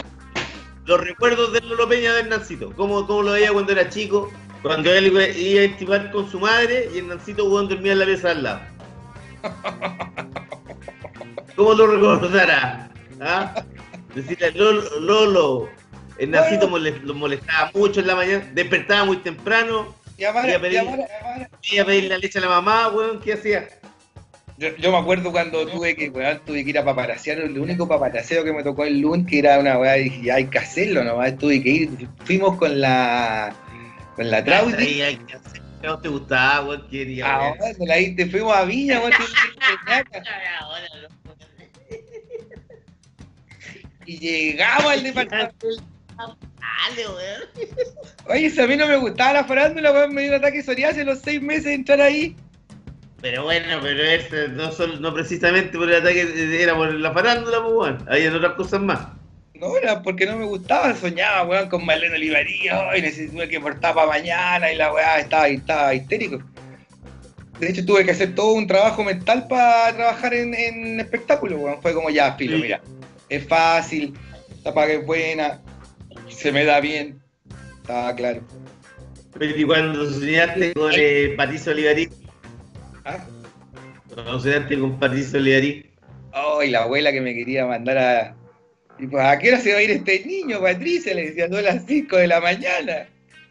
los 0.85 1.01
recuerdos 1.01 1.51
del 1.51 1.67
Lolo 1.67 1.89
Peña 1.89 2.13
de 2.13 2.21
Hernancito, 2.21 2.71
cómo, 2.77 3.05
cómo 3.05 3.23
lo 3.23 3.31
veía 3.33 3.51
cuando 3.51 3.73
era 3.73 3.89
chico, 3.89 4.31
cuando 4.61 4.93
él 4.93 5.07
iba, 5.07 5.23
a 5.61 5.65
intimar 5.65 6.09
con 6.11 6.31
su 6.31 6.39
madre 6.39 6.89
y 6.95 6.99
Hernancito 6.99 7.49
weón, 7.49 7.67
dormía 7.67 7.91
en 7.91 7.99
la 7.99 8.05
mesa 8.05 8.31
al 8.31 8.43
lado. 8.43 8.61
¿Cómo 11.55 11.73
lo 11.73 11.87
recordará? 11.87 12.89
¿Ah? 13.19 13.53
Decirle, 14.15 14.51
Lolo, 14.51 14.99
Lolo 14.99 15.69
Hernancito 16.17 16.67
mole- 16.67 16.99
lo 17.03 17.13
molestaba 17.13 17.71
mucho 17.73 17.99
en 18.01 18.07
la 18.07 18.15
mañana, 18.15 18.49
despertaba 18.53 19.05
muy 19.05 19.17
temprano, 19.17 19.95
Voy 21.69 21.79
a 21.79 21.85
pedir- 21.85 22.09
la 22.09 22.17
leche 22.19 22.37
a 22.37 22.41
la 22.41 22.49
mamá, 22.49 22.89
weón, 22.89 23.19
¿qué 23.21 23.33
hacía? 23.33 23.67
Yo, 24.57 24.75
yo 24.77 24.91
me 24.91 24.97
acuerdo 24.99 25.31
cuando 25.31 25.65
tuve 25.65 25.95
que, 25.95 26.09
weón, 26.09 26.39
tuve 26.45 26.63
que 26.63 26.69
ir 26.69 26.77
a 26.77 26.85
paparasear, 26.85 27.39
el 27.39 27.57
único 27.57 27.87
paparaseo 27.87 28.43
que 28.43 28.53
me 28.53 28.61
tocó 28.61 28.85
el 28.85 28.99
lunes, 28.99 29.25
que 29.25 29.39
era 29.39 29.57
una 29.57 29.79
weá, 29.79 29.93
dije, 29.93 30.31
hay 30.31 30.45
que 30.45 30.59
hacerlo 30.59 31.03
nomás, 31.03 31.35
tuve 31.39 31.63
que 31.63 31.69
ir, 31.69 31.89
fuimos 32.25 32.55
con 32.57 32.79
la 32.79 33.55
con 34.15 34.29
la 34.29 34.43
Trauti. 34.43 35.01
¿No 35.83 35.99
te 35.99 36.09
gustaba, 36.09 36.65
weón? 36.67 36.87
Quería, 36.89 37.35
a 37.35 37.39
weón. 37.39 37.57
dónde 37.57 37.85
la 37.85 37.95
te 38.15 38.25
fuimos 38.27 38.55
a 38.55 38.63
Viña, 38.65 38.99
weón, 38.99 39.13
y 44.05 44.19
llegamos 44.19 44.91
al 44.91 45.03
departamento. 45.03 45.67
Oye, 48.27 48.49
si 48.49 48.61
a 48.61 48.67
mí 48.67 48.75
no 48.75 48.87
me 48.87 48.97
gustaba 48.97 49.33
la 49.33 49.43
farándula, 49.43 49.91
weón, 49.91 50.13
me 50.13 50.21
dio 50.23 50.31
un 50.31 50.37
ataque 50.37 50.57
de 50.57 50.63
psoriasis 50.63 51.01
a 51.01 51.05
los 51.05 51.19
seis 51.19 51.41
meses 51.41 51.65
de 51.65 51.73
entrar 51.73 52.01
ahí. 52.01 52.35
Pero 53.21 53.43
bueno, 53.43 53.79
pero 53.81 54.03
ese 54.03 54.47
no, 54.49 54.71
solo, 54.71 54.97
no 54.99 55.13
precisamente 55.13 55.77
por 55.77 55.89
el 55.89 56.01
ataque, 56.01 56.61
era 56.61 56.75
por 56.75 56.91
la 56.93 57.13
farándula, 57.13 57.61
pues 57.61 57.73
bueno, 57.73 58.05
había 58.09 58.33
otras 58.33 58.53
cosas 58.53 58.81
más. 58.81 59.20
No, 59.61 59.77
era 59.77 60.01
porque 60.01 60.25
no 60.25 60.37
me 60.37 60.45
gustaba, 60.45 60.95
soñaba, 60.95 61.43
weón, 61.43 61.69
con 61.69 61.85
Marlene 61.85 62.15
Olivaría, 62.15 62.97
y 62.97 63.01
necesitaba 63.03 63.45
que 63.47 63.59
portar 63.59 63.93
para 63.93 64.07
mañana, 64.07 64.71
y 64.71 64.75
la 64.75 64.91
weá 64.91 65.19
estaba, 65.19 65.47
estaba 65.47 65.93
histérico. 65.93 66.39
De 67.59 67.69
hecho, 67.69 67.85
tuve 67.85 68.03
que 68.03 68.09
hacer 68.09 68.33
todo 68.33 68.53
un 68.53 68.65
trabajo 68.65 69.03
mental 69.03 69.47
para 69.47 69.95
trabajar 69.95 70.33
en, 70.33 70.55
en 70.55 70.99
espectáculo, 70.99 71.57
weón. 71.57 71.79
Fue 71.79 71.93
como 71.93 72.09
ya, 72.09 72.33
filo, 72.33 72.57
Sí. 72.57 72.63
mira, 72.63 72.81
es 73.29 73.47
fácil, 73.47 74.15
la 74.63 74.73
paga 74.73 74.93
es 74.93 75.05
buena, 75.05 75.61
se 76.27 76.51
me 76.51 76.65
da 76.65 76.79
bien, 76.79 77.21
estaba 77.81 78.15
claro. 78.15 78.41
Pero 79.37 79.57
y 79.57 79.63
cuando 79.63 80.09
soñaste 80.09 80.73
con 80.73 80.91
eh, 80.97 81.35
Patricio 81.37 81.71
Olivarí, 81.71 82.09
¿Ah? 83.05 83.19
cuando 84.11 84.39
soñaste 84.39 84.79
con 84.79 84.99
Patricio 84.99 85.37
Olivarí, 85.39 85.87
Oh, 86.33 86.63
y 86.63 86.69
la 86.71 86.83
abuela 86.83 87.11
que 87.11 87.21
me 87.21 87.35
quería 87.35 87.65
mandar 87.67 87.97
a. 87.99 88.35
Y 89.01 89.07
pues, 89.07 89.25
¿a 89.25 89.37
qué 89.39 89.49
hora 89.49 89.59
se 89.59 89.73
va 89.73 89.79
a 89.79 89.81
ir 89.81 89.89
este 89.91 90.23
niño, 90.25 90.61
Patricia? 90.61 91.13
Le 91.15 91.31
decía, 91.31 91.45
a 91.45 91.61
las 91.61 91.85
5 91.87 92.17
de 92.17 92.27
la 92.27 92.39
mañana. 92.39 93.07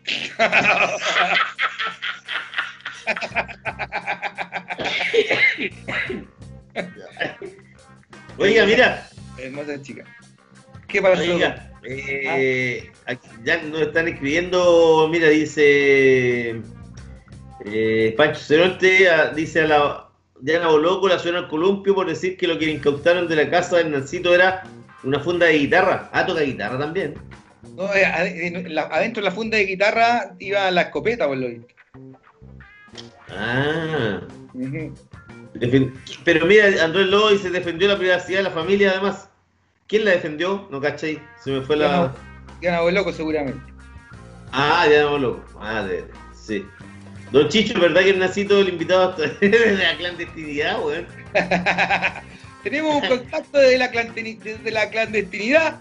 oiga, 8.38 8.66
mira, 8.66 9.08
Hermosa 9.38 9.80
chica. 9.82 10.04
¿Qué 10.86 11.00
pasó? 11.00 11.22
oiga, 11.22 11.70
eh, 11.84 12.90
aquí 13.06 13.28
ya 13.44 13.62
nos 13.62 13.82
están 13.82 14.08
escribiendo, 14.08 15.08
mira, 15.10 15.28
dice 15.28 16.60
eh, 17.64 18.14
Pancho 18.16 18.40
Ceronte, 18.40 19.08
a- 19.08 19.28
dice 19.30 19.62
a 19.62 19.66
la 19.66 20.08
Diana 20.40 20.68
Boloco, 20.68 21.08
la 21.08 21.18
suena 21.18 21.38
al 21.38 21.48
columpio 21.48 21.94
por 21.94 22.08
decir 22.08 22.36
que 22.36 22.46
lo 22.46 22.58
que 22.58 22.66
le 22.66 22.72
incautaron 22.72 23.28
de 23.28 23.36
la 23.36 23.50
casa 23.50 23.76
del 23.78 23.92
Nancito 23.92 24.34
era 24.34 24.64
una 25.04 25.20
funda 25.20 25.46
de 25.46 25.58
guitarra. 25.58 26.08
Ah, 26.12 26.24
toca 26.26 26.40
guitarra 26.42 26.78
también. 26.78 27.14
No, 27.76 27.92
eh, 27.94 28.64
la- 28.68 28.82
adentro 28.82 29.22
de 29.22 29.28
la 29.28 29.34
funda 29.34 29.56
de 29.56 29.66
guitarra 29.66 30.34
iba 30.38 30.70
la 30.70 30.82
escopeta, 30.82 31.26
por 31.26 31.36
lo 31.36 31.48
visto. 31.48 31.74
Ah. 33.30 34.20
Pero 36.24 36.46
mira, 36.46 36.66
Andrés 36.84 37.06
Lobo 37.06 37.30
se 37.36 37.50
defendió 37.50 37.88
la 37.88 37.98
privacidad 37.98 38.38
de 38.38 38.44
la 38.44 38.50
familia 38.50 38.90
además. 38.92 39.28
¿Quién 39.86 40.04
la 40.04 40.12
defendió? 40.12 40.68
No 40.70 40.80
cachai. 40.80 41.20
Se 41.42 41.50
me 41.50 41.62
fue 41.62 41.76
la. 41.76 41.88
Diana, 41.88 42.12
Diana 42.60 42.80
Boloco, 42.82 43.12
seguramente. 43.12 43.60
Ah, 44.52 44.86
ya 44.90 45.02
no 45.02 45.18
loco. 45.18 45.44
Ah, 45.60 45.82
de- 45.82 46.04
sí. 46.34 46.64
Don 47.32 47.48
Chicho, 47.48 47.78
¿verdad 47.80 48.00
que 48.02 48.10
el 48.10 48.18
nacito 48.18 48.58
el 48.60 48.68
invitado 48.70 49.12
de 49.40 49.76
la 49.78 49.96
clandestinidad, 49.96 50.84
weón? 50.84 51.06
Tenemos 52.62 53.02
un 53.02 53.08
contacto 53.08 53.58
desde 53.58 53.78
la, 53.78 53.90
clandestini- 53.92 54.38
desde 54.38 54.70
la 54.70 54.90
clandestinidad, 54.90 55.78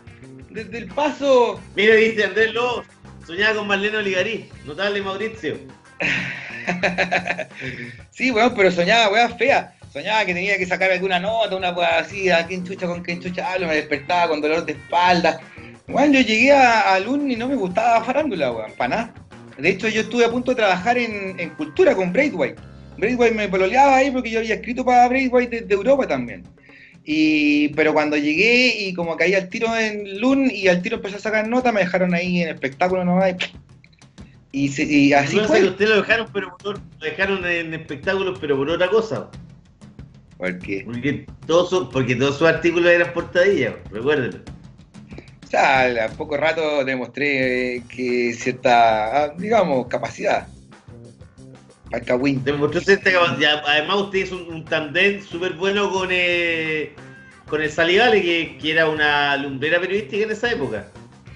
desde 0.49 0.77
el 0.77 0.87
paso. 0.87 1.59
Mira, 1.75 1.95
dice 1.95 2.23
Andrés 2.23 2.53
Lobo, 2.53 2.83
soñaba 3.25 3.55
con 3.55 3.67
Marlene 3.67 3.97
Oligarí. 3.97 4.49
Notable 4.65 5.01
Mauricio. 5.01 5.57
Sí, 8.11 8.31
weón, 8.31 8.53
pero 8.55 8.71
soñaba, 8.71 9.11
weón, 9.11 9.37
fea. 9.37 9.73
Soñaba 9.91 10.23
que 10.25 10.33
tenía 10.33 10.57
que 10.57 10.65
sacar 10.65 10.91
alguna 10.91 11.19
nota, 11.19 11.55
una 11.55 11.71
weá 11.71 11.99
así, 11.99 12.29
a 12.29 12.45
quién 12.45 12.63
chucha 12.63 12.85
con 12.85 13.01
quién 13.01 13.19
chucha 13.21 13.53
hablo, 13.53 13.67
me 13.67 13.75
despertaba 13.75 14.27
con 14.29 14.41
dolor 14.41 14.65
de 14.65 14.73
espalda. 14.73 15.39
Weón, 15.87 16.13
yo 16.13 16.19
llegué 16.21 16.51
a, 16.51 16.93
a 16.93 16.99
Lun 16.99 17.29
y 17.31 17.35
no 17.35 17.47
me 17.47 17.55
gustaba 17.55 18.03
farándula, 18.03 18.51
weón, 18.51 18.71
para 18.77 18.89
nada. 18.95 19.13
De 19.57 19.69
hecho, 19.69 19.87
yo 19.87 20.01
estuve 20.01 20.25
a 20.25 20.29
punto 20.29 20.51
de 20.51 20.55
trabajar 20.57 20.97
en, 20.97 21.39
en 21.39 21.49
cultura 21.51 21.95
con 21.95 22.13
Braithwaite. 22.13 22.61
Braithwaite 22.97 23.35
me 23.35 23.47
pololeaba 23.49 23.95
ahí 23.97 24.11
porque 24.11 24.29
yo 24.29 24.39
había 24.39 24.55
escrito 24.55 24.85
para 24.85 25.07
Braithwaite 25.07 25.61
desde 25.61 25.73
Europa 25.73 26.07
también. 26.07 26.43
Y, 27.03 27.69
pero 27.69 27.93
cuando 27.93 28.17
llegué 28.17 28.67
y 28.83 28.93
como 28.93 29.17
caí 29.17 29.33
al 29.33 29.49
tiro 29.49 29.75
en 29.75 30.19
Lun 30.19 30.49
y 30.51 30.67
al 30.67 30.81
tiro 30.81 30.97
empecé 30.97 31.15
a 31.15 31.19
sacar 31.19 31.47
nota, 31.47 31.71
me 31.71 31.79
dejaron 31.81 32.13
ahí 32.13 32.41
en 32.41 32.49
espectáculo 32.49 33.03
nomás. 33.03 33.35
Y, 34.51 34.65
y 34.65 34.67
se- 34.69 34.83
y 34.83 35.13
así 35.13 35.35
no 35.37 35.43
sé 35.43 35.47
fue. 35.47 35.61
que 35.61 35.67
ustedes 35.69 35.89
lo 35.91 35.97
dejaron, 35.97 36.27
pero 36.33 36.55
por, 36.57 36.77
lo 36.77 36.83
dejaron 37.05 37.45
en 37.45 37.73
espectáculos, 37.73 38.37
pero 38.39 38.57
por 38.57 38.69
otra 38.69 38.89
cosa. 38.89 39.29
Porque 40.37 40.83
Porque 40.85 41.25
todos, 41.47 41.69
sus- 41.69 41.89
porque 41.91 42.15
todos 42.15 42.37
sus 42.37 42.47
artículos 42.47 42.91
eran 42.91 43.11
portadillas, 43.13 43.73
recuérdenlo. 43.91 44.39
O 45.43 45.47
sea, 45.49 45.79
al 45.81 46.11
poco 46.15 46.37
rato 46.37 46.85
demostré 46.85 47.81
que 47.89 48.33
cierta, 48.33 49.23
ah, 49.23 49.33
digamos, 49.37 49.87
capacidad. 49.87 50.47
Demostró. 52.43 52.81
Además, 53.65 53.97
usted 53.97 54.19
hizo 54.19 54.37
un, 54.37 54.53
un 54.53 54.65
tandem 54.65 55.21
súper 55.21 55.53
bueno 55.53 55.91
con, 55.91 56.09
eh, 56.11 56.93
con 57.47 57.61
el 57.61 57.71
Salivale, 57.71 58.21
que, 58.21 58.57
que 58.61 58.71
era 58.71 58.87
una 58.87 59.35
lumbrera 59.37 59.79
periodística 59.79 60.23
en 60.23 60.31
esa 60.31 60.51
época. 60.51 60.87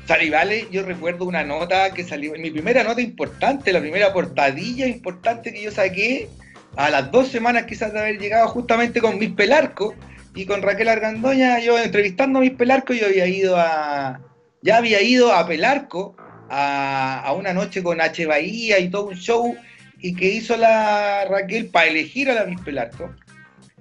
Salivale, 0.05 0.67
yo 0.69 0.83
recuerdo 0.83 1.25
una 1.25 1.43
nota 1.43 1.93
que 1.93 2.03
salió, 2.03 2.33
mi 2.33 2.51
primera 2.51 2.83
nota 2.83 3.01
importante, 3.01 3.71
la 3.71 3.79
primera 3.79 4.11
portadilla 4.11 4.85
importante 4.85 5.53
que 5.53 5.63
yo 5.63 5.71
saqué, 5.71 6.27
a 6.75 6.89
las 6.89 7.11
dos 7.11 7.29
semanas 7.29 7.63
quizás 7.63 7.93
de 7.93 7.99
haber 7.99 8.19
llegado 8.19 8.47
justamente 8.49 8.99
con 8.99 9.17
Mis 9.17 9.31
Pelarco 9.31 9.95
y 10.35 10.45
con 10.45 10.61
Raquel 10.61 10.89
Argandoña, 10.89 11.59
yo 11.59 11.79
entrevistando 11.79 12.39
a 12.39 12.41
Mis 12.41 12.51
Pelarco, 12.51 12.93
yo 12.93 13.05
había 13.05 13.27
ido 13.27 13.55
a, 13.57 14.19
ya 14.61 14.77
había 14.77 15.01
ido 15.01 15.31
a 15.31 15.47
Pelarco 15.47 16.15
a, 16.49 17.21
a 17.21 17.31
una 17.33 17.53
noche 17.53 17.81
con 17.81 18.01
H. 18.01 18.25
Bahía 18.25 18.79
y 18.79 18.89
todo 18.89 19.05
un 19.05 19.15
show 19.15 19.55
y 20.03 20.13
que 20.13 20.27
hizo 20.27 20.55
la 20.57 21.25
Raquel 21.29 21.67
para 21.67 21.87
elegir 21.87 22.29
a 22.29 22.33
la 22.35 22.45
Miss 22.45 22.59
Pelarco. 22.61 23.09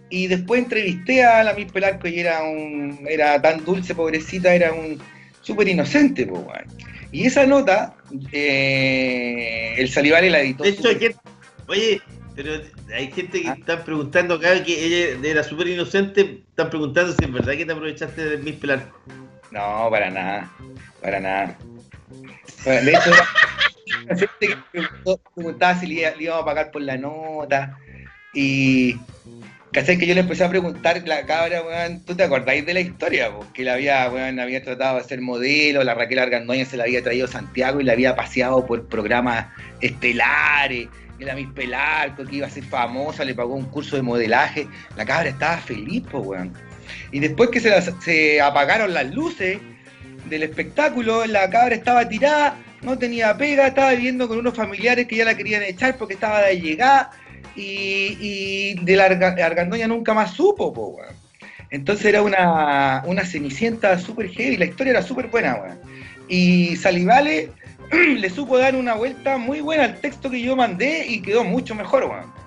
Y 0.09 0.29
después 0.29 0.63
entrevisté 0.63 1.25
a 1.25 1.43
la 1.43 1.53
Miss 1.53 1.73
Pelarco 1.73 2.07
y 2.07 2.21
era 2.21 2.43
un 2.45 3.01
era 3.09 3.43
tan 3.43 3.65
dulce, 3.65 3.95
pobrecita, 3.95 4.55
era 4.55 4.73
un 4.73 4.99
súper 5.41 5.67
inocente, 5.69 6.25
po. 6.27 6.51
Y 7.11 7.27
esa 7.27 7.45
nota, 7.45 7.95
eh, 8.31 9.75
el 9.77 9.89
Salivale 9.91 10.31
la 10.31 10.41
editó. 10.41 10.63
De 10.63 10.71
hecho, 10.71 10.89
hay 10.89 10.95
súper- 10.95 11.13
gente, 11.13 11.29
oye, 11.67 12.01
pero 12.37 12.53
hay 12.95 13.11
gente 13.11 13.43
que 13.43 13.49
Ah. 13.49 13.57
está 13.59 13.85
preguntando 13.85 14.35
acá 14.35 14.63
que 14.63 14.85
ella 14.85 15.19
era 15.29 15.43
súper 15.43 15.67
inocente. 15.69 16.43
Están 16.51 16.71
preguntando 16.71 17.13
si 17.13 17.25
es 17.25 17.33
verdad 17.33 17.55
que 17.55 17.67
te 17.67 17.73
aprovechaste 17.73 18.25
de 18.25 18.39
mis 18.39 18.55
pelar. 18.55 18.89
No, 19.51 19.89
para 19.91 20.09
nada, 20.11 20.51
para 21.03 21.19
nada. 21.21 21.59
Bueno, 22.65 22.81
de 22.83 22.91
hecho, 22.93 23.11
que 24.41 24.49
me 24.49 24.57
preguntó- 24.73 25.21
preguntaba 25.35 25.79
si 25.79 25.87
le, 25.87 26.17
le 26.17 26.31
a 26.31 26.45
pagar 26.45 26.71
por 26.71 26.83
la 26.83 26.97
nota 26.97 27.77
y, 28.35 28.97
¿Cachai? 29.73 29.97
Que 29.97 30.07
yo 30.07 30.13
le 30.15 30.21
empecé 30.21 30.45
a 30.45 30.51
preguntar, 30.51 31.03
la 31.07 31.25
cabra, 31.25 31.63
weón, 31.63 32.05
¿tú 32.05 32.15
te 32.15 32.23
acordáis 32.25 32.67
de 32.67 32.75
la 32.75 32.81
historia? 32.81 33.31
Que 33.55 33.65
la 33.65 33.73
había, 33.75 34.11
weón, 34.11 34.39
había 34.39 34.63
tratado 34.63 34.99
de 34.99 35.05
ser 35.05 35.23
modelo, 35.23 35.83
la 35.83 35.95
Raquel 35.95 36.19
Argandoña 36.19 36.67
se 36.67 36.77
la 36.77 36.85
había 36.85 37.03
traído 37.03 37.25
a 37.25 37.29
Santiago 37.29 37.81
y 37.81 37.85
la 37.85 37.93
había 37.93 38.15
paseado 38.15 38.67
por 38.67 38.87
programas 38.87 39.47
estelares, 39.81 40.89
la 41.19 41.35
Miss 41.35 41.49
Pelarco, 41.55 42.25
que 42.27 42.37
iba 42.37 42.47
a 42.47 42.51
ser 42.51 42.65
famosa, 42.65 43.25
le 43.25 43.35
pagó 43.35 43.55
un 43.55 43.65
curso 43.67 43.97
de 43.97 44.03
modelaje. 44.03 44.67
La 44.97 45.07
cabra 45.07 45.31
estaba 45.31 45.57
feliz, 45.57 46.03
pues, 46.11 46.27
weón. 46.27 46.53
Y 47.11 47.21
después 47.21 47.49
que 47.49 47.61
se 47.61 48.41
apagaron 48.41 48.93
las 48.93 49.15
luces 49.15 49.59
del 50.29 50.43
espectáculo, 50.43 51.25
la 51.27 51.49
cabra 51.49 51.75
estaba 51.75 52.09
tirada, 52.09 52.57
no 52.83 52.99
tenía 52.99 53.37
pega, 53.37 53.69
estaba 53.69 53.93
viviendo 53.93 54.29
con 54.29 54.39
unos 54.39 54.55
familiares 54.55 55.07
que 55.07 55.17
ya 55.17 55.25
la 55.25 55.37
querían 55.37 55.63
echar 55.63 55.97
porque 55.97 56.15
estaba 56.15 56.43
de 56.43 56.61
llegada 56.61 57.11
y, 57.55 58.75
de 58.83 58.97
la 58.97 59.05
Argandoña 59.05 59.87
nunca 59.87 60.15
más 60.15 60.33
supo, 60.33 60.73
po, 60.73 60.89
weón. 60.89 61.15
Entonces 61.71 62.07
era 62.07 62.23
una, 62.23 63.03
una 63.07 63.25
cenicienta 63.25 63.99
súper 63.99 64.29
heavy, 64.29 64.57
la 64.57 64.67
historia 64.67 64.91
era 64.93 65.03
súper 65.03 65.29
buena, 65.29 65.55
weón. 65.55 65.79
Y 66.29 66.77
Salivale 66.77 67.51
le 67.93 68.31
supo 68.31 68.59
dar 68.59 68.75
una 68.75 68.95
vuelta 68.95 69.39
muy 69.39 69.61
buena 69.61 69.85
al 69.85 70.01
texto 70.01 70.31
que 70.31 70.43
yo 70.43 70.57
mandé 70.57 71.07
y 71.07 71.23
quedó 71.23 71.45
mucho 71.45 71.75
mejor, 71.75 72.05
weón. 72.05 72.43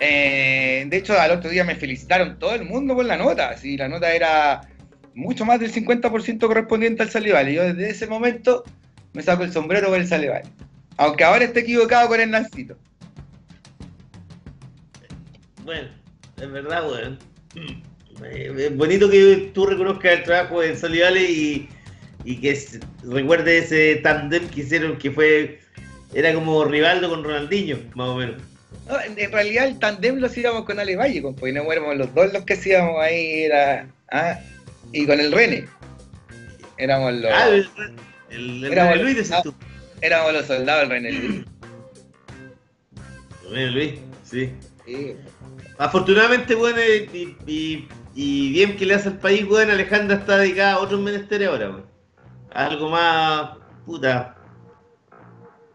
Eh, 0.00 0.86
de 0.88 0.96
hecho, 0.96 1.18
al 1.20 1.30
otro 1.30 1.50
día 1.50 1.62
me 1.62 1.76
felicitaron 1.76 2.38
todo 2.38 2.54
el 2.54 2.64
mundo 2.64 2.94
por 2.94 3.04
la 3.04 3.18
nota. 3.18 3.56
Sí, 3.58 3.76
la 3.76 3.88
nota 3.88 4.12
era 4.12 4.62
mucho 5.14 5.44
más 5.44 5.60
del 5.60 5.72
50% 5.72 6.38
correspondiente 6.40 7.02
al 7.02 7.10
Salivale. 7.10 7.52
Yo 7.52 7.62
desde 7.64 7.90
ese 7.90 8.06
momento 8.06 8.64
me 9.12 9.22
saco 9.22 9.44
el 9.44 9.52
sombrero 9.52 9.88
por 9.88 9.98
el 9.98 10.06
Salivale. 10.06 10.48
Aunque 10.96 11.24
ahora 11.24 11.44
esté 11.44 11.60
equivocado 11.60 12.08
con 12.08 12.20
el 12.20 12.30
Nancito. 12.30 12.76
Bueno, 15.64 15.88
es 16.36 16.50
verdad, 16.50 16.90
weón. 16.90 17.18
Eh, 18.24 18.52
es 18.58 18.76
bonito 18.76 19.08
que 19.08 19.50
tú 19.54 19.66
reconozcas 19.66 20.12
el 20.12 20.22
trabajo 20.24 20.60
de 20.60 20.76
Salivale 20.76 21.22
y, 21.22 21.68
y 22.24 22.36
que 22.36 22.58
recuerde 23.04 23.58
ese 23.58 23.96
tandem 23.96 24.48
que 24.48 24.60
hicieron 24.60 24.98
que 24.98 25.10
fue. 25.10 25.60
Era 26.12 26.34
como 26.34 26.64
Rivaldo 26.64 27.08
con 27.08 27.22
Ronaldinho, 27.24 27.78
más 27.94 28.08
o 28.08 28.16
menos. 28.16 28.42
No, 28.88 29.00
en 29.00 29.32
realidad 29.32 29.68
el 29.68 29.78
tandem 29.78 30.16
lo 30.16 30.26
hacíamos 30.26 30.64
con 30.64 30.80
Ale 30.80 30.96
Valle, 30.96 31.22
pues 31.22 31.54
no 31.54 31.72
éramos 31.72 31.96
los 31.96 32.12
dos 32.14 32.32
los 32.32 32.44
que 32.44 32.54
hacíamos 32.54 33.00
ahí, 33.00 33.44
era. 33.44 33.86
Ah, 34.10 34.38
y 34.92 35.06
con 35.06 35.20
el 35.20 35.30
René. 35.32 35.66
Éramos 36.76 37.14
los. 37.14 37.30
Ah, 37.32 37.48
el, 37.48 37.70
el, 38.30 38.64
el 38.64 38.70
René 38.70 38.96
Luis 38.96 39.28
de 39.28 39.36
no, 39.44 39.54
Éramos 40.00 40.32
los 40.32 40.46
soldados 40.46 40.82
del 40.82 40.90
René 40.90 41.12
Luis. 41.12 41.44
René 43.50 43.70
Luis, 43.70 43.92
sí. 44.24 44.52
Sí. 44.86 45.16
Afortunadamente, 45.78 46.54
bueno, 46.54 46.78
y, 46.80 47.36
y, 47.46 47.88
y, 48.14 48.52
bien 48.52 48.76
que 48.76 48.86
le 48.86 48.94
hace 48.94 49.08
al 49.08 49.18
país, 49.18 49.46
bueno, 49.46 49.72
Alejandra 49.72 50.16
está 50.16 50.38
dedicada 50.38 50.74
a 50.74 50.78
otros 50.78 51.00
menesteres 51.00 51.48
ahora, 51.48 51.68
bueno. 51.68 51.86
Algo 52.52 52.90
más, 52.90 53.56
puta, 53.86 54.36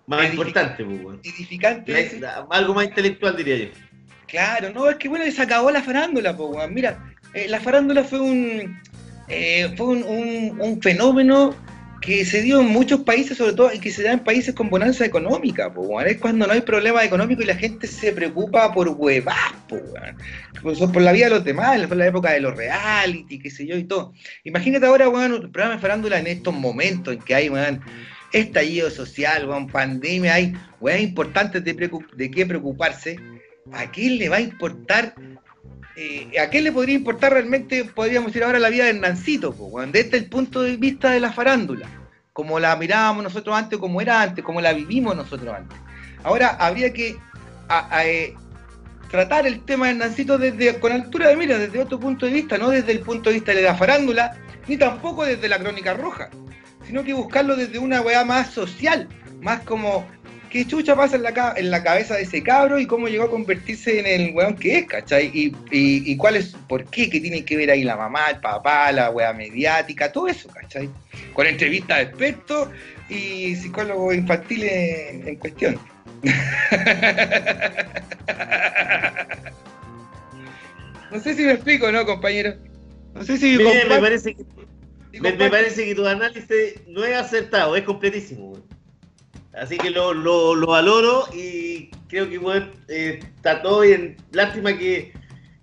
más 0.08 0.20
Edific 0.20 0.34
importante, 0.34 0.86
pues, 0.86 1.02
bueno. 1.02 1.20
Edificante. 1.24 2.20
La, 2.20 2.46
algo 2.50 2.74
más 2.74 2.86
intelectual, 2.86 3.36
diría 3.36 3.58
yo. 3.58 3.70
Claro, 4.28 4.72
no, 4.72 4.90
es 4.90 4.98
que 4.98 5.08
bueno, 5.08 5.30
se 5.32 5.42
acabó 5.42 5.72
la 5.72 5.82
farándula, 5.82 6.36
pues, 6.36 6.50
bueno. 6.50 6.74
Mira, 6.74 7.14
eh, 7.34 7.48
la 7.48 7.60
farándula 7.60 8.04
fue 8.04 8.20
un, 8.20 8.80
eh, 9.28 9.74
fue 9.76 9.88
un, 9.88 10.04
un, 10.04 10.62
un, 10.62 10.82
fenómeno 10.82 11.56
que 12.06 12.24
se 12.24 12.42
dio 12.44 12.62
en 12.62 12.68
muchos 12.68 13.02
países, 13.02 13.38
sobre 13.38 13.54
todo, 13.54 13.74
y 13.74 13.80
que 13.80 13.92
se 13.92 14.04
da 14.04 14.12
en 14.12 14.20
países 14.20 14.54
con 14.54 14.70
bonanza 14.70 15.06
económica, 15.06 15.74
pues, 15.74 15.88
bueno. 15.88 16.10
es 16.10 16.18
cuando 16.18 16.46
no 16.46 16.54
hay 16.54 16.62
problema 16.62 17.04
económico 17.04 17.42
y 17.42 17.46
la 17.46 17.56
gente 17.56 17.88
se 17.88 18.12
preocupa 18.12 18.72
por 18.74 18.90
huevas, 18.90 19.36
pues, 19.68 19.84
bueno. 19.90 20.92
por 20.94 21.02
la 21.02 21.12
vida 21.12 21.26
de 21.26 21.32
los 21.32 21.44
demás, 21.44 21.84
fue 21.88 21.98
la 21.98 22.08
época 22.08 22.32
de 22.32 22.42
los 22.42 22.56
reality, 22.56 23.40
qué 23.40 23.50
sé 23.50 23.66
yo, 23.66 23.76
y 23.76 23.86
todo. 23.86 24.14
Imagínate 24.44 24.86
ahora, 24.86 25.08
bueno, 25.08 25.38
el 25.38 25.50
programa 25.50 25.76
de 25.76 25.82
farándula 25.82 26.20
en 26.20 26.28
estos 26.28 26.54
momentos 26.54 27.14
en 27.14 27.22
que 27.22 27.34
hay, 27.34 27.50
bueno, 27.50 27.80
estallido 28.32 28.92
social, 28.92 29.48
bueno, 29.48 29.68
pandemia, 29.68 30.36
hay 30.36 30.54
weas 30.80 31.02
importantes 31.02 31.64
de, 31.64 31.74
de 32.16 32.32
qué 32.32 32.46
preocuparse. 32.46 33.18
¿A 33.72 33.90
quién 33.90 34.20
le 34.20 34.30
va 34.30 34.36
a 34.36 34.42
importar 34.42 35.16
eh, 35.96 36.40
¿a 36.40 36.50
qué 36.50 36.62
le 36.62 36.72
podría 36.72 36.96
importar 36.96 37.34
realmente, 37.34 37.86
podríamos 37.86 38.28
decir 38.28 38.44
ahora, 38.44 38.60
la 38.60 38.70
vida 38.70 38.84
de 38.84 38.92
Hernancito? 38.92 39.56
Desde 39.92 40.18
el 40.18 40.26
punto 40.30 40.62
de 40.62 40.76
vista 40.76 41.12
de 41.12 41.20
la 41.20 41.32
farándula, 41.32 41.88
como 42.34 42.60
la 42.60 42.76
mirábamos 42.76 43.24
nosotros 43.24 43.56
antes, 43.56 43.80
como 43.80 44.02
era 44.02 44.22
antes, 44.22 44.44
como 44.44 44.60
la 44.60 44.74
vivimos 44.74 45.16
nosotros 45.16 45.54
antes. 45.54 45.78
Ahora 46.24 46.50
habría 46.60 46.92
que 46.92 47.18
eh, 48.04 48.34
tratar 49.10 49.48
el 49.48 49.64
tema 49.64 49.86
de 49.86 49.94
Hernancito 49.94 50.38
desde, 50.38 50.80
con 50.80 50.92
altura 50.92 51.30
de 51.30 51.38
mira, 51.38 51.58
desde 51.58 51.82
otro 51.82 52.00
punto 52.00 52.26
de 52.26 52.34
vista, 52.34 52.58
no 52.58 52.70
desde 52.70 52.92
el 52.92 53.00
punto 53.00 53.30
de 53.30 53.36
vista 53.36 53.54
de 53.54 53.62
la 53.62 53.76
farándula, 53.76 54.36
ni 54.68 54.76
tampoco 54.76 55.24
desde 55.24 55.48
la 55.48 55.60
crónica 55.60 55.94
roja, 55.94 56.30
sino 56.86 57.04
que 57.04 57.14
buscarlo 57.14 57.56
desde 57.56 57.80
una 57.80 58.02
weá 58.02 58.26
más 58.26 58.50
social, 58.50 59.08
más 59.42 59.62
como 59.62 60.06
qué 60.56 60.66
chucha 60.66 60.96
pasa 60.96 61.18
en 61.18 61.24
la, 61.24 61.54
en 61.58 61.70
la 61.70 61.84
cabeza 61.84 62.16
de 62.16 62.22
ese 62.22 62.42
cabro 62.42 62.80
y 62.80 62.88
cómo 62.88 63.10
llegó 63.10 63.26
a 63.26 63.30
convertirse 63.30 64.00
en 64.00 64.06
el 64.06 64.34
weón 64.34 64.56
que 64.56 64.78
es, 64.78 64.86
¿cachai? 64.86 65.30
Y, 65.34 65.48
y, 65.70 66.10
y 66.10 66.16
cuál 66.16 66.38
es, 66.38 66.56
por 66.70 66.86
qué, 66.86 67.10
que 67.10 67.20
tiene 67.20 67.44
que 67.44 67.58
ver 67.58 67.70
ahí 67.70 67.84
la 67.84 67.98
mamá, 67.98 68.30
el 68.30 68.40
papá, 68.40 68.90
la 68.94 69.10
weá 69.10 69.34
mediática, 69.34 70.14
todo 70.14 70.30
eso, 70.30 70.48
¿cachai? 70.48 70.90
Con 71.34 71.46
entrevistas 71.46 71.98
de 71.98 72.04
expertos 72.04 72.70
y 73.10 73.54
psicólogos 73.58 74.16
infantiles 74.16 74.72
en, 74.72 75.28
en 75.28 75.36
cuestión. 75.36 75.78
no 81.12 81.20
sé 81.20 81.34
si 81.34 81.44
me 81.44 81.52
explico, 81.52 81.92
¿no, 81.92 82.06
compañero? 82.06 82.56
No 83.14 83.26
sé 83.26 83.38
si 83.38 83.58
me, 83.58 83.84
me 83.90 84.00
parece 84.00 84.36
que 84.36 84.46
me, 85.20 85.34
me, 85.34 85.50
parece 85.50 85.86
que 85.86 85.96
tu 85.96 86.08
análisis 86.08 86.80
no 86.88 87.04
es 87.04 87.18
acertado, 87.18 87.76
es 87.76 87.84
completísimo. 87.84 88.52
Güey. 88.52 88.64
Así 89.58 89.78
que 89.78 89.90
lo, 89.90 90.14
lo, 90.14 90.54
lo, 90.54 90.68
valoro 90.68 91.26
y 91.34 91.90
creo 92.10 92.30
que 92.30 92.38
bueno, 92.38 92.68
eh, 92.90 93.20
está 93.36 93.62
todo 93.62 93.82
bien. 93.82 94.18
Lástima 94.32 94.78
que 94.78 95.14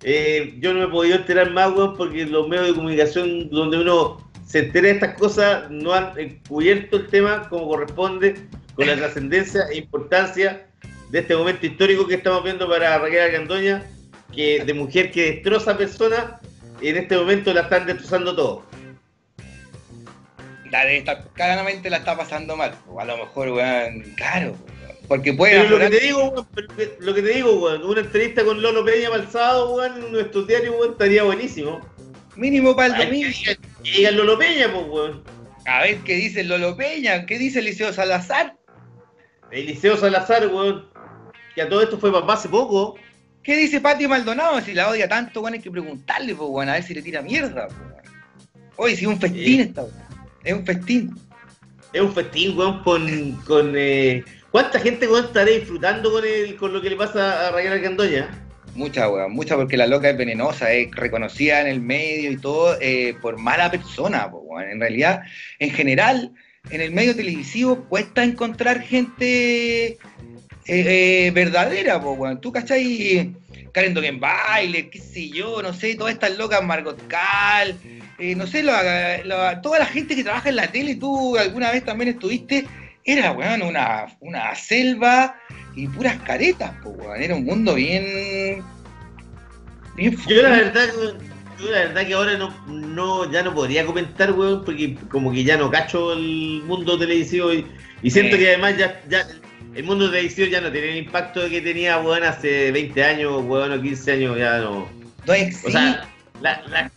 eh, 0.01 0.55
yo 0.59 0.73
no 0.73 0.79
me 0.79 0.85
he 0.85 0.89
podido 0.89 1.15
enterar 1.17 1.51
más, 1.51 1.71
weón, 1.73 1.95
porque 1.95 2.25
los 2.25 2.47
medios 2.47 2.67
de 2.67 2.73
comunicación 2.73 3.49
donde 3.49 3.79
uno 3.79 4.31
se 4.45 4.59
entera 4.59 4.87
de 4.87 4.93
estas 4.95 5.17
cosas 5.17 5.69
no 5.69 5.93
han 5.93 6.13
cubierto 6.47 6.97
el 6.97 7.07
tema 7.07 7.47
como 7.49 7.67
corresponde, 7.67 8.35
con 8.73 8.87
la 8.87 8.95
trascendencia 8.97 9.65
e 9.71 9.77
importancia 9.77 10.65
de 11.11 11.19
este 11.19 11.35
momento 11.35 11.65
histórico 11.65 12.07
que 12.07 12.15
estamos 12.15 12.43
viendo 12.43 12.67
para 12.67 12.97
Raquel 12.97 13.19
Argandoña, 13.19 13.83
que 14.33 14.63
de 14.65 14.73
mujer 14.73 15.11
que 15.11 15.33
destroza 15.33 15.77
personas, 15.77 16.41
en 16.81 16.97
este 16.97 17.15
momento 17.15 17.53
la 17.53 17.61
están 17.61 17.85
destrozando 17.85 18.35
todo 18.35 18.72
la 20.73 20.85
de 20.85 20.97
estar, 20.97 21.23
claramente 21.33 21.87
la 21.91 21.97
está 21.97 22.17
pasando 22.17 22.57
mal. 22.57 22.73
O 22.87 22.99
a 22.99 23.05
lo 23.05 23.15
mejor, 23.15 23.49
weón, 23.49 24.01
claro. 24.17 24.55
Porque 25.07 25.31
puede. 25.31 25.61
Pero 25.61 25.77
lo 25.77 25.79
que 25.79 25.89
te 25.91 25.99
digo, 26.03 26.29
weón, 26.29 26.47
lo 26.99 27.13
que 27.13 27.21
te 27.21 27.29
digo, 27.29 27.59
weón, 27.59 27.83
una 27.83 28.01
entrevista 28.01 28.43
con 28.43 28.59
Lolo 28.59 28.83
Peña 28.83 29.11
Balsado, 29.11 29.75
weón, 29.75 30.03
en 30.03 30.11
nuestro 30.11 30.41
diario, 30.43 30.73
weón, 30.73 30.93
estaría 30.93 31.21
buenísimo. 31.21 31.79
Mínimo 32.35 32.75
para 32.75 32.95
el 32.95 33.05
domingo. 33.05 33.29
Que 33.83 33.91
diga 33.91 34.09
Lolo 34.09 34.39
Peña, 34.39 34.73
pues, 34.73 34.85
weón. 34.89 35.23
A 35.67 35.81
ver 35.83 35.99
qué 35.99 36.15
dice 36.15 36.43
Lolo 36.43 36.75
Peña, 36.75 37.27
qué 37.27 37.37
dice 37.37 37.59
Eliseo 37.59 37.93
Salazar. 37.93 38.55
Eliseo 39.51 39.95
Salazar, 39.95 40.47
weón, 40.47 40.89
que 41.53 41.61
a 41.61 41.69
todo 41.69 41.83
esto 41.83 41.99
fue 41.99 42.11
papá 42.11 42.33
hace 42.33 42.49
poco. 42.49 42.95
¿Qué 43.43 43.55
dice 43.57 43.79
Patio 43.79 44.09
Maldonado? 44.09 44.59
Si 44.61 44.73
la 44.73 44.89
odia 44.89 45.07
tanto, 45.07 45.41
weón, 45.41 45.53
hay 45.53 45.59
que 45.59 45.69
preguntarle, 45.69 46.33
pues, 46.33 46.49
weón, 46.49 46.69
a 46.69 46.73
ver 46.73 46.83
si 46.83 46.95
le 46.95 47.03
tira 47.03 47.21
mierda, 47.21 47.67
weón. 47.67 47.93
Oye, 48.77 48.95
si 48.95 49.05
un 49.05 49.19
festín 49.19 49.43
Sí. 49.43 49.61
esta, 49.61 49.83
weón. 49.83 50.02
Es 50.43 50.53
un 50.53 50.65
festín. 50.65 51.15
Es 51.93 52.01
un 52.01 52.13
festín, 52.13 52.57
weón, 52.57 52.83
con. 52.83 53.31
con 53.45 53.73
eh... 53.75 54.23
¿Cuánta 54.51 54.79
gente, 54.79 55.07
weón, 55.07 55.25
estará 55.25 55.49
disfrutando 55.49 56.11
con, 56.11 56.23
el, 56.25 56.55
con 56.57 56.73
lo 56.73 56.81
que 56.81 56.89
le 56.89 56.95
pasa 56.95 57.47
a 57.47 57.51
Raquel 57.51 57.73
Argandoña? 57.73 58.29
Mucha, 58.75 59.09
weón, 59.09 59.31
mucha, 59.31 59.55
porque 59.55 59.77
la 59.77 59.87
loca 59.87 60.09
es 60.09 60.17
venenosa, 60.17 60.71
es 60.71 60.91
reconocida 60.91 61.61
en 61.61 61.67
el 61.67 61.81
medio 61.81 62.31
y 62.31 62.37
todo 62.37 62.77
eh, 62.81 63.15
por 63.21 63.37
mala 63.37 63.71
persona, 63.71 64.27
weón. 64.27 64.69
En 64.69 64.79
realidad, 64.79 65.21
en 65.59 65.71
general, 65.71 66.33
en 66.69 66.81
el 66.81 66.91
medio 66.91 67.15
televisivo 67.15 67.85
cuesta 67.85 68.23
encontrar 68.23 68.81
gente 68.81 69.85
eh, 69.85 69.97
eh, 70.65 71.31
verdadera, 71.33 71.97
weón. 71.97 72.41
Tú, 72.41 72.51
¿cachai? 72.51 73.35
Karen 73.71 73.93
Dogen 73.95 74.19
Baile, 74.19 74.89
qué 74.89 74.99
sé 74.99 75.29
yo, 75.29 75.61
no 75.63 75.73
sé, 75.73 75.95
todas 75.95 76.13
estas 76.13 76.37
locas, 76.37 76.63
Margot 76.63 77.07
Cal, 77.07 77.75
eh, 78.31 78.35
no 78.35 78.47
sé, 78.47 78.63
toda 79.61 79.79
la 79.79 79.85
gente 79.85 80.15
que 80.15 80.23
trabaja 80.23 80.49
en 80.49 80.55
la 80.55 80.67
tele, 80.71 80.95
tú 80.95 81.37
alguna 81.37 81.71
vez 81.71 81.83
también 81.83 82.09
estuviste, 82.11 82.65
era, 83.03 83.31
weón, 83.33 83.61
una, 83.63 84.05
una 84.21 84.55
selva 84.55 85.35
y 85.75 85.87
puras 85.87 86.17
caretas, 86.25 86.71
po, 86.81 86.89
weón. 86.91 87.21
Era 87.21 87.35
un 87.35 87.43
mundo 87.45 87.75
bien. 87.75 88.63
bien 89.95 90.17
Yo 90.27 90.41
la 90.41 90.49
verdad, 90.49 90.87
yo 91.59 91.69
la 91.71 91.79
verdad 91.79 92.07
que 92.07 92.13
ahora 92.13 92.37
no, 92.37 92.49
no, 92.67 93.31
ya 93.31 93.43
no 93.43 93.53
podría 93.53 93.85
comentar, 93.85 94.31
weón, 94.31 94.63
porque 94.63 94.95
como 95.09 95.31
que 95.31 95.43
ya 95.43 95.57
no 95.57 95.69
cacho 95.69 96.13
el 96.13 96.61
mundo 96.65 96.97
televisivo 96.97 97.53
y, 97.53 97.65
y 98.01 98.09
siento 98.09 98.35
Eh. 98.35 98.39
que 98.39 98.47
además 98.49 98.77
ya, 98.77 99.01
ya 99.09 99.25
el 99.75 99.83
mundo 99.83 100.09
televisivo 100.09 100.47
ya 100.47 100.61
no 100.61 100.71
tiene 100.71 100.91
el 100.91 100.97
impacto 100.97 101.49
que 101.49 101.61
tenía, 101.61 101.99
weón, 101.99 102.23
hace 102.23 102.71
20 102.71 103.03
años, 103.03 103.43
weón, 103.45 103.71
o 103.73 103.81
15 103.81 104.11
años, 104.13 104.37
ya 104.37 104.59
no. 104.59 104.87
No 105.25 105.33
existe. 105.33 105.67
O 105.67 105.71
sea, 105.71 106.07
la- 106.41 106.61
la- 106.67 106.91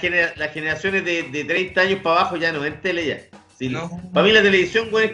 genera- 0.00 0.32
las 0.36 0.52
generaciones 0.52 1.04
de, 1.04 1.24
de 1.24 1.44
30 1.44 1.80
años 1.80 2.00
para 2.02 2.20
abajo 2.20 2.36
ya 2.36 2.52
no 2.52 2.60
ven 2.60 2.80
tele 2.80 3.06
ya. 3.06 3.20
Sí, 3.58 3.68
No. 3.68 3.90
Para 4.12 4.26
mí 4.26 4.32
la 4.32 4.42
televisión, 4.42 4.88
güey, 4.90 5.12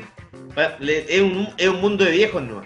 es 0.80 1.20
un, 1.20 1.48
es 1.56 1.68
un 1.68 1.80
mundo 1.80 2.04
de 2.04 2.10
viejos, 2.10 2.42
¿no? 2.42 2.62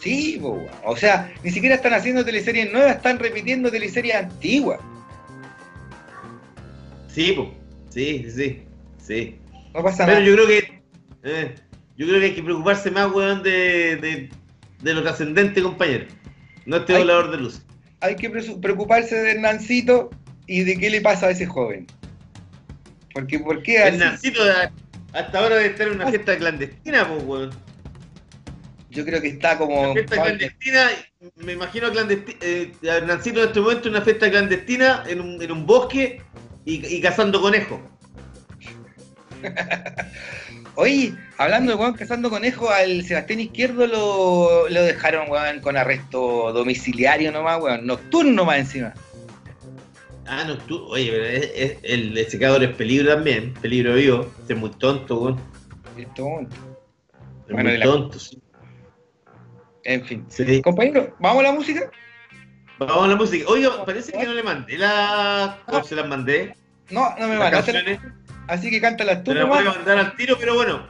Sí, 0.00 0.40
o 0.84 0.96
sea, 0.96 1.32
ni 1.42 1.50
siquiera 1.50 1.74
están 1.74 1.92
haciendo 1.92 2.24
teleseries 2.24 2.70
nuevas, 2.72 2.96
están 2.96 3.18
repitiendo 3.18 3.68
teleseries 3.70 4.14
antiguas. 4.14 4.78
Sí, 7.08 7.32
po. 7.32 7.52
sí, 7.88 8.26
sí, 8.30 8.62
sí. 9.04 9.38
No 9.74 9.82
pasa 9.82 10.06
Pero 10.06 10.20
nada. 10.20 10.26
yo 10.28 10.34
creo 10.34 10.46
que 10.46 10.82
eh, 11.24 11.54
yo 11.96 12.06
creo 12.06 12.20
que 12.20 12.26
hay 12.26 12.34
que 12.34 12.42
preocuparse 12.42 12.90
más, 12.92 13.10
weón, 13.12 13.42
de, 13.42 13.96
de, 13.96 14.28
de 14.82 14.94
lo 14.94 15.02
trascendente, 15.02 15.62
compañero. 15.62 16.06
No 16.64 16.76
este 16.76 16.96
volador 16.96 17.30
de 17.32 17.38
luz. 17.38 17.62
Hay 18.00 18.14
que 18.14 18.30
preocuparse 18.30 19.16
de 19.16 19.32
Hernancito 19.32 20.10
y 20.48 20.64
de 20.64 20.76
qué 20.78 20.90
le 20.90 21.00
pasa 21.00 21.26
a 21.26 21.30
ese 21.30 21.46
joven. 21.46 21.86
Porque, 23.14 23.38
¿por 23.38 23.62
qué 23.62 23.78
así? 23.78 23.94
Hernancito 23.96 24.40
a- 24.42 24.72
hasta 25.18 25.38
ahora 25.38 25.56
debe 25.56 25.68
estar 25.70 25.86
en 25.88 25.94
una 25.94 26.08
fiesta 26.08 26.36
clandestina, 26.36 27.06
pues, 27.08 27.22
weón. 27.24 27.50
Yo 28.90 29.04
creo 29.04 29.20
que 29.20 29.28
está 29.28 29.56
como. 29.58 29.80
Una 29.82 29.92
fiesta 29.92 30.22
clandestina, 30.22 30.90
me 31.36 31.52
imagino 31.52 31.86
a, 31.88 31.92
clandesti- 31.92 32.36
eh, 32.40 32.72
a 32.90 32.96
Hernancito 32.96 33.40
en 33.42 33.48
este 33.48 33.60
momento 33.60 33.88
en 33.88 33.94
una 33.94 34.02
fiesta 34.04 34.30
clandestina 34.30 35.04
en 35.06 35.20
un, 35.20 35.42
en 35.42 35.52
un 35.52 35.66
bosque 35.66 36.20
y, 36.64 36.84
y 36.86 37.00
cazando 37.00 37.40
conejos. 37.40 37.80
Oye, 40.74 41.12
hablando 41.38 41.72
de 41.72 41.78
weón 41.78 41.94
cazando 41.94 42.30
conejos, 42.30 42.70
al 42.70 43.04
Sebastián 43.04 43.40
Izquierdo 43.40 43.86
lo, 43.86 44.68
lo 44.68 44.82
dejaron 44.84 45.28
weón 45.30 45.60
con 45.60 45.76
arresto 45.76 46.52
domiciliario 46.52 47.32
nomás, 47.32 47.60
weón, 47.60 47.86
nocturno 47.86 48.44
más 48.44 48.58
encima. 48.58 48.94
Ah, 50.28 50.44
no, 50.46 50.58
tú, 50.58 50.84
oye, 50.88 51.10
pero 51.10 51.24
es- 51.24 51.50
es- 51.54 51.78
el, 51.82 52.26
secador 52.28 52.62
es 52.62 52.74
peligro 52.76 53.14
también, 53.14 53.54
peligro 53.54 53.94
vivo. 53.94 54.26
Este 54.40 54.52
es 54.54 54.58
muy 54.58 54.70
tonto, 54.70 55.20
weón. 55.20 55.40
Este 55.96 56.22
momento. 56.22 56.54
Es 57.46 57.52
Bueno, 57.54 57.62
muy 57.62 57.72
de 57.72 57.78
la- 57.78 57.84
tonto, 57.86 58.18
sí. 58.18 58.38
En 59.84 60.04
fin. 60.04 60.26
Sí. 60.28 60.60
Compañero, 60.62 61.14
¿vamos 61.18 61.40
a 61.40 61.48
la 61.48 61.52
música? 61.52 61.90
Vamos 62.78 63.04
a 63.04 63.08
la 63.08 63.16
música. 63.16 63.44
Oiga, 63.48 63.84
parece 63.84 64.12
que 64.12 64.24
no 64.24 64.34
le 64.34 64.42
mandé 64.42 64.76
la. 64.78 65.58
¿Cómo 65.66 65.82
se 65.82 65.94
las 65.96 66.06
mandé? 66.06 66.54
No, 66.90 67.14
no 67.18 67.26
me 67.28 67.38
mandaste. 67.38 67.98
Así 68.46 68.70
que 68.70 68.80
cántalas 68.80 69.24
tú 69.24 69.32
Te 69.32 69.38
las 69.40 69.48
voy 69.48 69.58
a 69.58 69.62
mandar 69.72 69.98
al 69.98 70.16
tiro, 70.16 70.36
pero 70.38 70.54
bueno. 70.54 70.88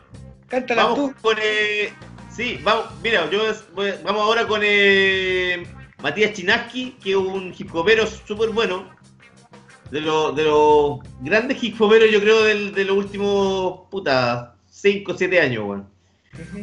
Cántalas 0.48 0.85
Vamos 0.85 0.98
tú. 0.98 1.14
con. 1.22 1.37
Eh, 1.40 1.92
sí, 2.31 2.59
vamos. 2.62 2.87
Mira, 3.03 3.29
yo 3.31 3.40
voy- 3.74 3.94
vamos 4.05 4.22
ahora 4.22 4.46
con 4.46 4.61
eh, 4.64 5.64
Matías 6.03 6.33
Chinaski, 6.33 6.96
que 7.03 7.11
es 7.11 7.16
un 7.16 7.55
hip 7.57 7.74
hopero 7.74 8.07
súper 8.07 8.51
bueno. 8.51 8.90
De 9.90 10.01
los 10.01 10.37
de 10.37 10.44
los 10.44 10.98
grandes 11.20 11.62
hip 11.62 11.81
hoperos, 11.81 12.11
yo 12.11 12.20
creo, 12.20 12.42
del- 12.44 12.74
de 12.74 12.85
los 12.85 12.96
últimos. 12.96 13.81
Puta, 13.90 14.55
5 14.70 15.12
o 15.12 15.16
7 15.16 15.40
años, 15.40 15.64
weón. 15.66 15.87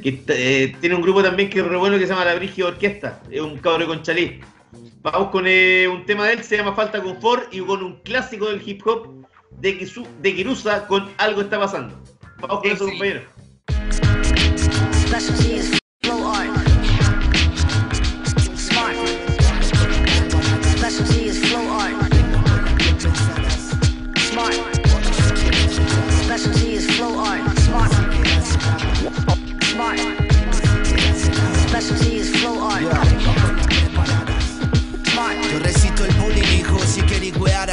Que 0.02 0.22
eh, 0.28 0.76
tiene 0.80 0.96
un 0.96 1.02
grupo 1.02 1.24
también 1.24 1.50
que 1.50 1.60
es 1.60 1.66
re 1.66 1.76
bueno 1.76 1.98
que 1.98 2.04
se 2.06 2.10
llama 2.14 2.24
La 2.26 2.36
Brigio 2.36 2.68
Orquesta. 2.68 3.22
Es 3.32 3.42
un 3.42 3.58
cabro 3.58 3.80
de 3.80 3.88
conchalí. 3.88 4.40
Vamos 5.02 5.30
con 5.30 5.46
eh, 5.48 5.88
un 5.88 6.06
tema 6.06 6.28
de 6.28 6.34
él, 6.34 6.44
se 6.44 6.58
llama 6.58 6.74
Falta 6.76 7.02
Confort, 7.02 7.54
y 7.54 7.60
con 7.62 7.84
un 7.84 8.00
clásico 8.02 8.48
del 8.50 8.62
hip 8.68 8.86
hop 8.86 9.26
de, 9.60 9.80
Kisu- 9.80 10.08
de 10.22 10.36
Kirusa 10.36 10.86
con 10.88 11.10
Algo 11.18 11.42
está 11.42 11.60
pasando. 11.60 11.96
Vamos 12.40 12.60
con 12.62 12.72
eso, 12.72 12.88
Sí. 12.88 13.00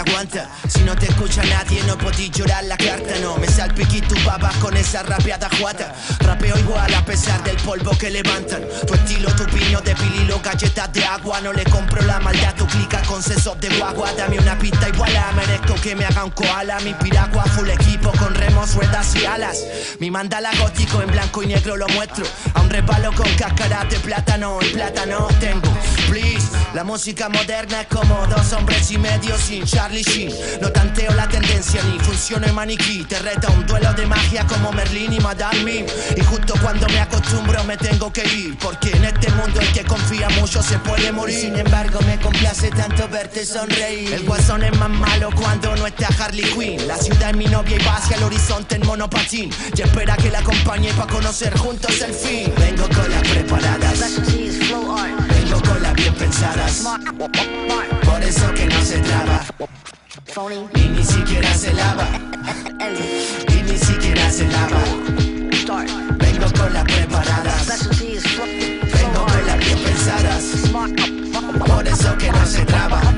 Aguanta. 0.03 0.49
Si 0.69 0.81
no 0.81 0.95
te 0.97 1.07
escucha 1.07 1.43
nadie, 1.45 1.83
no 1.85 1.97
podís 1.97 2.31
llorar 2.31 2.65
la 2.65 2.77
carta, 2.77 3.19
no. 3.21 3.37
Me 3.37 3.49
salpiquí 3.49 4.01
tu 4.01 4.15
babas 4.25 4.55
con 4.57 4.77
esa 4.77 5.03
rapeada 5.03 5.49
juata. 5.59 5.95
Rapeo 6.21 6.59
igual 6.59 6.93
a 6.95 7.05
pesar 7.05 7.43
del 7.45 7.57
polvo 7.57 7.91
que 7.99 8.11
levantan. 8.11 8.63
Tu 8.87 8.95
estilo, 8.95 9.35
tu 9.35 9.45
piño 9.47 9.81
de 9.81 9.95
pililo, 9.95 10.41
galletas 10.41 10.93
de 10.93 11.05
agua. 11.05 11.41
No 11.41 11.53
le 11.53 11.65
compro 11.65 12.03
la 12.03 12.21
maldad, 12.21 12.55
tu 12.55 12.67
clica 12.67 13.03
con 13.03 13.23
sesos 13.23 13.59
de 13.61 13.69
guagua. 13.79 14.13
Dame 14.13 14.39
una 14.39 14.59
pista 14.59 14.89
iguala, 14.89 15.33
merezco 15.33 15.75
que 15.81 15.95
me 15.95 16.05
haga 16.05 16.25
un 16.25 16.31
koala. 16.31 16.81
Mi 16.81 16.95
piragua, 16.95 17.45
full 17.45 17.71
equipo 17.71 18.13
con 18.13 18.35
remos, 18.35 18.75
ruedas 18.75 19.15
y 19.17 19.25
alas. 19.25 19.59
Mi 20.01 20.11
mandala 20.11 20.51
gótico 20.61 21.03
en 21.03 21.11
blanco 21.11 21.43
y 21.43 21.47
negro 21.47 21.77
lo 21.77 21.87
muestro. 21.89 22.25
A 22.55 22.61
un 22.61 22.71
repalo 22.71 23.13
con 23.13 23.29
cáscara 23.37 23.85
de 23.85 23.99
plátano 24.01 24.59
y 24.63 24.69
plátano 24.75 25.29
tengo. 25.41 25.73
Please, 26.09 26.49
la 26.75 26.85
música 26.85 27.29
moderna 27.29 27.83
es 27.83 27.87
como 27.87 28.27
dos 28.27 28.53
hombres 28.53 28.91
y 28.91 28.99
medio 28.99 29.37
sin 29.39 29.65
Charlie 29.65 29.92
No 30.63 30.73
tanteo 30.73 31.13
la 31.13 31.29
tendencia 31.29 31.83
ni 31.83 31.99
funciono 31.99 32.47
en 32.47 32.55
maniquí. 32.55 33.05
Te 33.05 33.19
reta 33.19 33.51
un 33.51 33.67
duelo 33.67 33.93
de 33.93 34.07
magia 34.07 34.47
como 34.47 34.73
Merlín 34.73 35.13
y 35.13 35.21
Madame 35.21 35.63
Mim. 35.65 35.87
Y 36.17 36.21
justo 36.23 36.55
cuando 36.63 36.87
me 36.89 36.99
acostumbro 36.99 37.63
me 37.65 37.77
tengo 37.77 38.11
que 38.11 38.25
ir. 38.25 38.57
Porque 38.57 38.91
en 38.91 39.05
este 39.05 39.31
mundo 39.33 39.61
el 39.61 39.71
que 39.75 39.85
confía 39.85 40.31
mucho 40.41 40.63
se 40.63 40.79
puede 40.79 41.13
morir. 41.13 41.39
Sin 41.39 41.59
embargo, 41.59 42.01
me 42.07 42.19
complace 42.19 42.71
tanto 42.71 43.07
verte 43.09 43.45
sonreír. 43.45 44.15
El 44.15 44.23
guasón 44.23 44.65
es 44.65 44.75
más 44.79 44.89
malo 44.89 45.29
cuando 45.35 45.77
no 45.77 45.87
está 45.87 46.09
Harley 46.19 46.47
Quinn. 46.55 46.89
La 46.89 46.97
ciudad 46.97 47.29
es 47.29 47.37
mi 47.37 47.45
novia 47.45 47.77
y 47.77 47.85
va 47.85 47.97
hacia 47.97 48.17
el 48.17 48.23
horizonte 48.23 48.77
en 48.77 48.87
monopatín. 48.87 49.51
Y 49.77 49.83
espera 49.83 50.17
que 50.17 50.31
la 50.31 50.39
acompañe 50.39 50.91
para 50.95 51.13
conocer 51.13 51.55
juntos 51.59 52.01
el 52.01 52.15
fin. 52.15 52.51
Vengo 52.57 52.89
con 52.89 53.11
las 53.11 53.29
preparadas. 53.29 54.23
Vengo 54.27 55.63
con 55.63 55.83
las 55.83 55.93
bien 55.93 56.15
pensadas. 56.15 56.83
Por 58.05 58.23
eso 58.23 58.55
que 58.55 58.65
no 58.65 58.83
se 58.83 58.99
traba. 59.01 59.45
Phony. 60.35 60.67
Y 60.77 60.89
ni 60.89 61.05
siquiera 61.05 61.53
se 61.55 61.73
lava. 61.75 62.09
Y 63.49 63.63
ni 63.63 63.77
siquiera 63.77 64.31
se 64.31 64.47
lava. 64.49 64.81
Start. 65.53 65.89
Vengo 66.17 66.47
con 66.59 66.73
las 66.73 66.85
preparadas. 66.85 67.89
Vengo 67.99 69.27
con 69.27 69.47
las 69.47 69.59
bien 69.59 69.79
pensadas. 69.79 70.45
Por 71.67 71.87
eso 71.87 72.17
que 72.19 72.33
no 72.33 72.47
se 72.47 72.65
traba. 72.65 73.12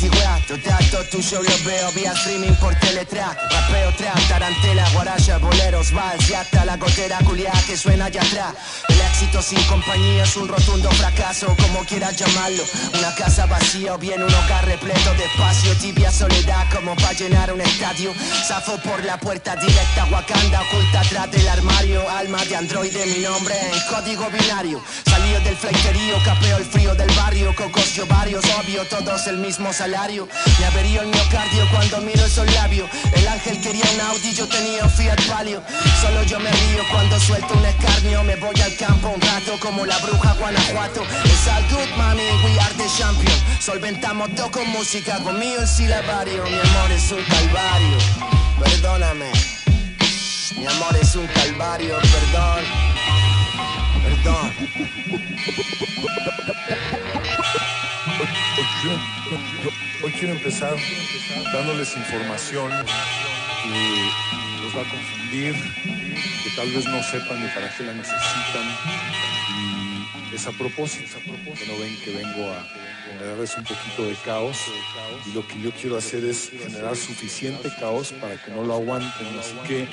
24 0.00 0.58
Trato 0.58 1.04
tuyo 1.10 1.42
lo 1.42 1.64
veo 1.64 1.90
vía 1.92 2.12
streaming 2.12 2.54
por 2.56 2.74
teletrack 2.76 3.36
Rapeo, 3.50 3.92
trap, 3.96 4.28
tarantela, 4.28 4.88
guaraya, 4.90 5.38
boleros, 5.38 5.92
vals 5.92 6.28
Y 6.28 6.34
hasta 6.34 6.64
la 6.64 6.76
gotera 6.76 7.18
culia 7.24 7.52
que 7.66 7.76
suena 7.76 8.06
allá 8.06 8.22
atrás. 8.22 8.54
El 8.88 9.00
éxito 9.00 9.40
sin 9.42 9.62
compañía 9.64 10.24
es 10.24 10.36
un 10.36 10.48
rotundo 10.48 10.90
fracaso 10.92 11.54
Como 11.60 11.84
quieras 11.84 12.16
llamarlo. 12.16 12.62
Una 12.98 13.14
casa 13.14 13.46
vacía 13.46 13.94
o 13.94 13.98
bien 13.98 14.22
un 14.22 14.32
hogar 14.32 14.66
repleto 14.66 15.12
de 15.14 15.24
espacio. 15.24 15.74
Tibia 15.76 16.10
soledad 16.10 16.66
como 16.72 16.94
para 16.96 17.12
llenar 17.12 17.52
un 17.52 17.60
estadio. 17.60 18.12
Zafo 18.46 18.76
por 18.78 19.04
la 19.04 19.18
puerta 19.18 19.56
directa 19.56 20.06
Wakanda 20.10 20.62
oculta 20.62 21.00
atrás 21.00 21.30
del 21.30 21.48
armario. 21.48 22.08
Alma 22.10 22.44
de 22.44 22.56
androide, 22.56 23.06
mi 23.06 23.22
nombre 23.22 23.54
en 23.72 23.94
código 23.94 24.28
binario. 24.30 24.82
Salido 25.06 25.40
del 25.40 25.56
fleiterío, 25.56 26.16
capeo 26.24 26.56
el 26.58 26.64
frío 26.64 26.94
del 26.94 27.10
barrio 27.16 27.54
Cocos 27.54 27.96
y 27.96 28.00
ovarios, 28.00 28.44
obvio, 28.60 28.84
todos 28.86 29.26
el 29.26 29.38
mismo 29.38 29.72
salario 29.72 29.93
me 29.94 30.66
averío 30.66 31.02
el 31.02 31.06
miocardio 31.06 31.70
cuando 31.70 32.00
miro 32.00 32.26
esos 32.26 32.52
labios. 32.54 32.90
El 33.12 33.28
ángel 33.28 33.60
quería 33.60 33.84
un 33.94 34.00
Audi, 34.00 34.34
yo 34.34 34.48
tenía 34.48 34.82
un 34.82 34.90
Fiat 34.90 35.22
Palio. 35.28 35.62
Solo 36.02 36.24
yo 36.24 36.40
me 36.40 36.50
río 36.50 36.82
cuando 36.90 37.20
suelto 37.20 37.54
un 37.54 37.64
escarnio. 37.64 38.24
Me 38.24 38.34
voy 38.34 38.60
al 38.60 38.74
campo 38.74 39.10
un 39.10 39.20
rato 39.20 39.56
como 39.60 39.86
la 39.86 39.96
bruja 39.98 40.32
Guanajuato. 40.34 41.00
Es 41.24 41.46
all 41.46 41.62
good, 41.70 41.88
mami, 41.96 42.24
we 42.42 42.58
are 42.58 42.74
the 42.74 42.88
champion. 42.98 43.38
Solventamos 43.60 44.34
todo 44.34 44.50
con 44.50 44.68
música, 44.70 45.20
conmigo 45.20 45.60
el 45.60 45.68
silabario 45.68 46.42
Mi 46.42 46.58
amor 46.58 46.90
es 46.90 47.12
un 47.12 47.22
calvario, 47.22 47.98
perdóname. 48.58 49.30
Mi 50.58 50.66
amor 50.66 50.96
es 51.00 51.14
un 51.14 51.28
calvario, 51.28 51.94
perdón. 52.00 52.64
Perdón 54.02 54.54
Hoy 60.04 60.12
quiero 60.12 60.34
empezar 60.34 60.76
dándoles 61.50 61.96
información 61.96 62.70
que 62.70 64.62
los 64.62 64.76
va 64.76 64.82
a 64.82 64.90
confundir, 64.90 65.54
que 65.54 66.50
tal 66.54 66.70
vez 66.72 66.84
no 66.84 67.02
sepan 67.02 67.42
ni 67.42 67.48
para 67.48 67.74
qué 67.74 67.84
la 67.84 67.94
necesitan. 67.94 68.66
Y 70.30 70.34
es 70.34 70.46
a 70.46 70.52
propósito, 70.52 71.16
que 71.24 71.66
no 71.66 71.78
ven 71.78 71.98
que 72.04 72.16
vengo 72.16 72.50
a 72.52 72.68
generarles 73.06 73.56
un 73.56 73.64
poquito 73.64 74.06
de 74.06 74.14
caos. 74.16 74.58
Y 75.24 75.32
lo 75.32 75.48
que 75.48 75.58
yo 75.62 75.70
quiero 75.72 75.96
hacer 75.96 76.22
es 76.26 76.50
generar 76.50 76.96
suficiente 76.96 77.72
caos 77.80 78.12
para 78.12 78.36
que 78.36 78.50
no 78.50 78.62
lo 78.62 78.74
aguanten. 78.74 79.38
Así 79.38 79.56
que 79.66 79.88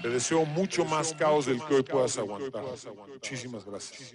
te 0.00 0.08
deseo 0.08 0.46
mucho 0.46 0.86
más 0.86 1.12
caos 1.12 1.44
del 1.44 1.62
que 1.62 1.74
hoy 1.74 1.82
puedas 1.82 2.16
aguantar. 2.16 2.64
Muchísimas 3.12 3.66
gracias. 3.66 4.14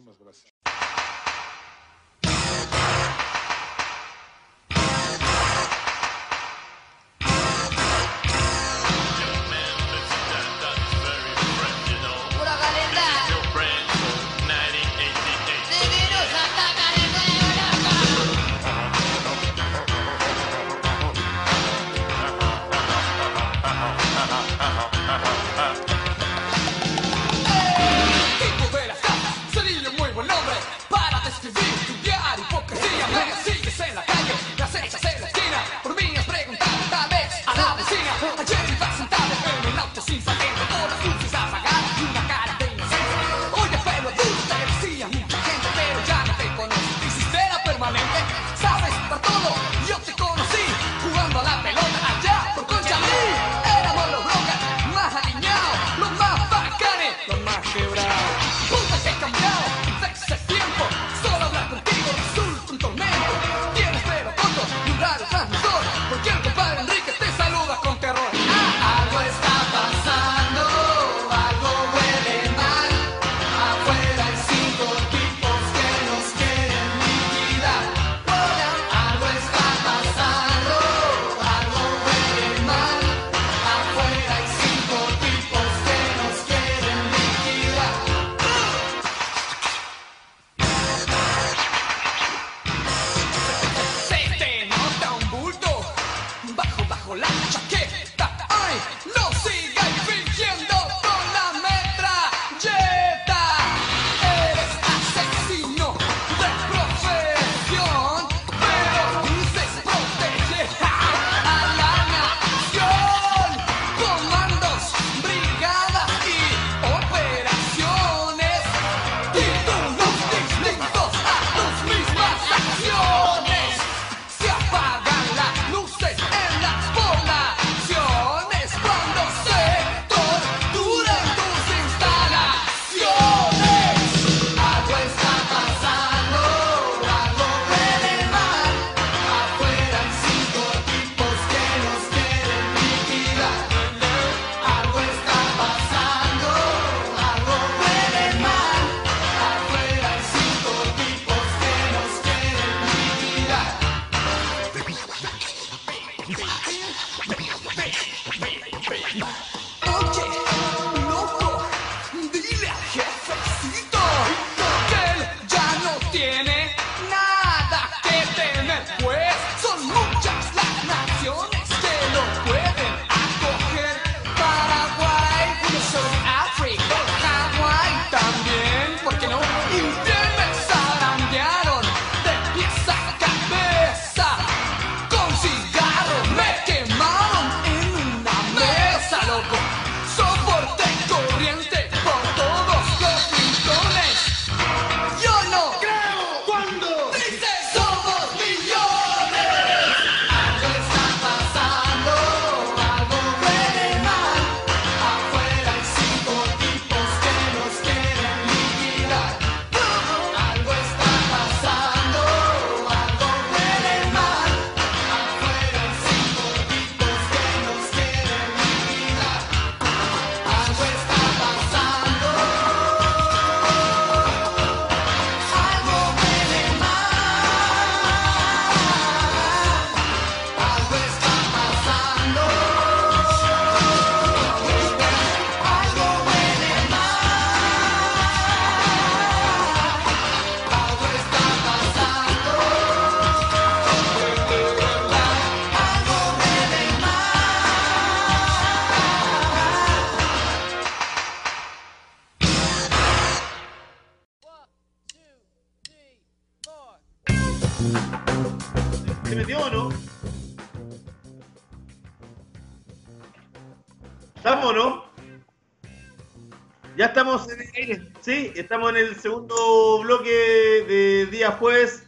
estamos 268.60 268.92
en 268.92 268.98
el 268.98 269.16
segundo 269.16 270.02
bloque 270.02 270.30
de 270.30 271.26
día 271.28 271.52
jueves, 271.52 272.08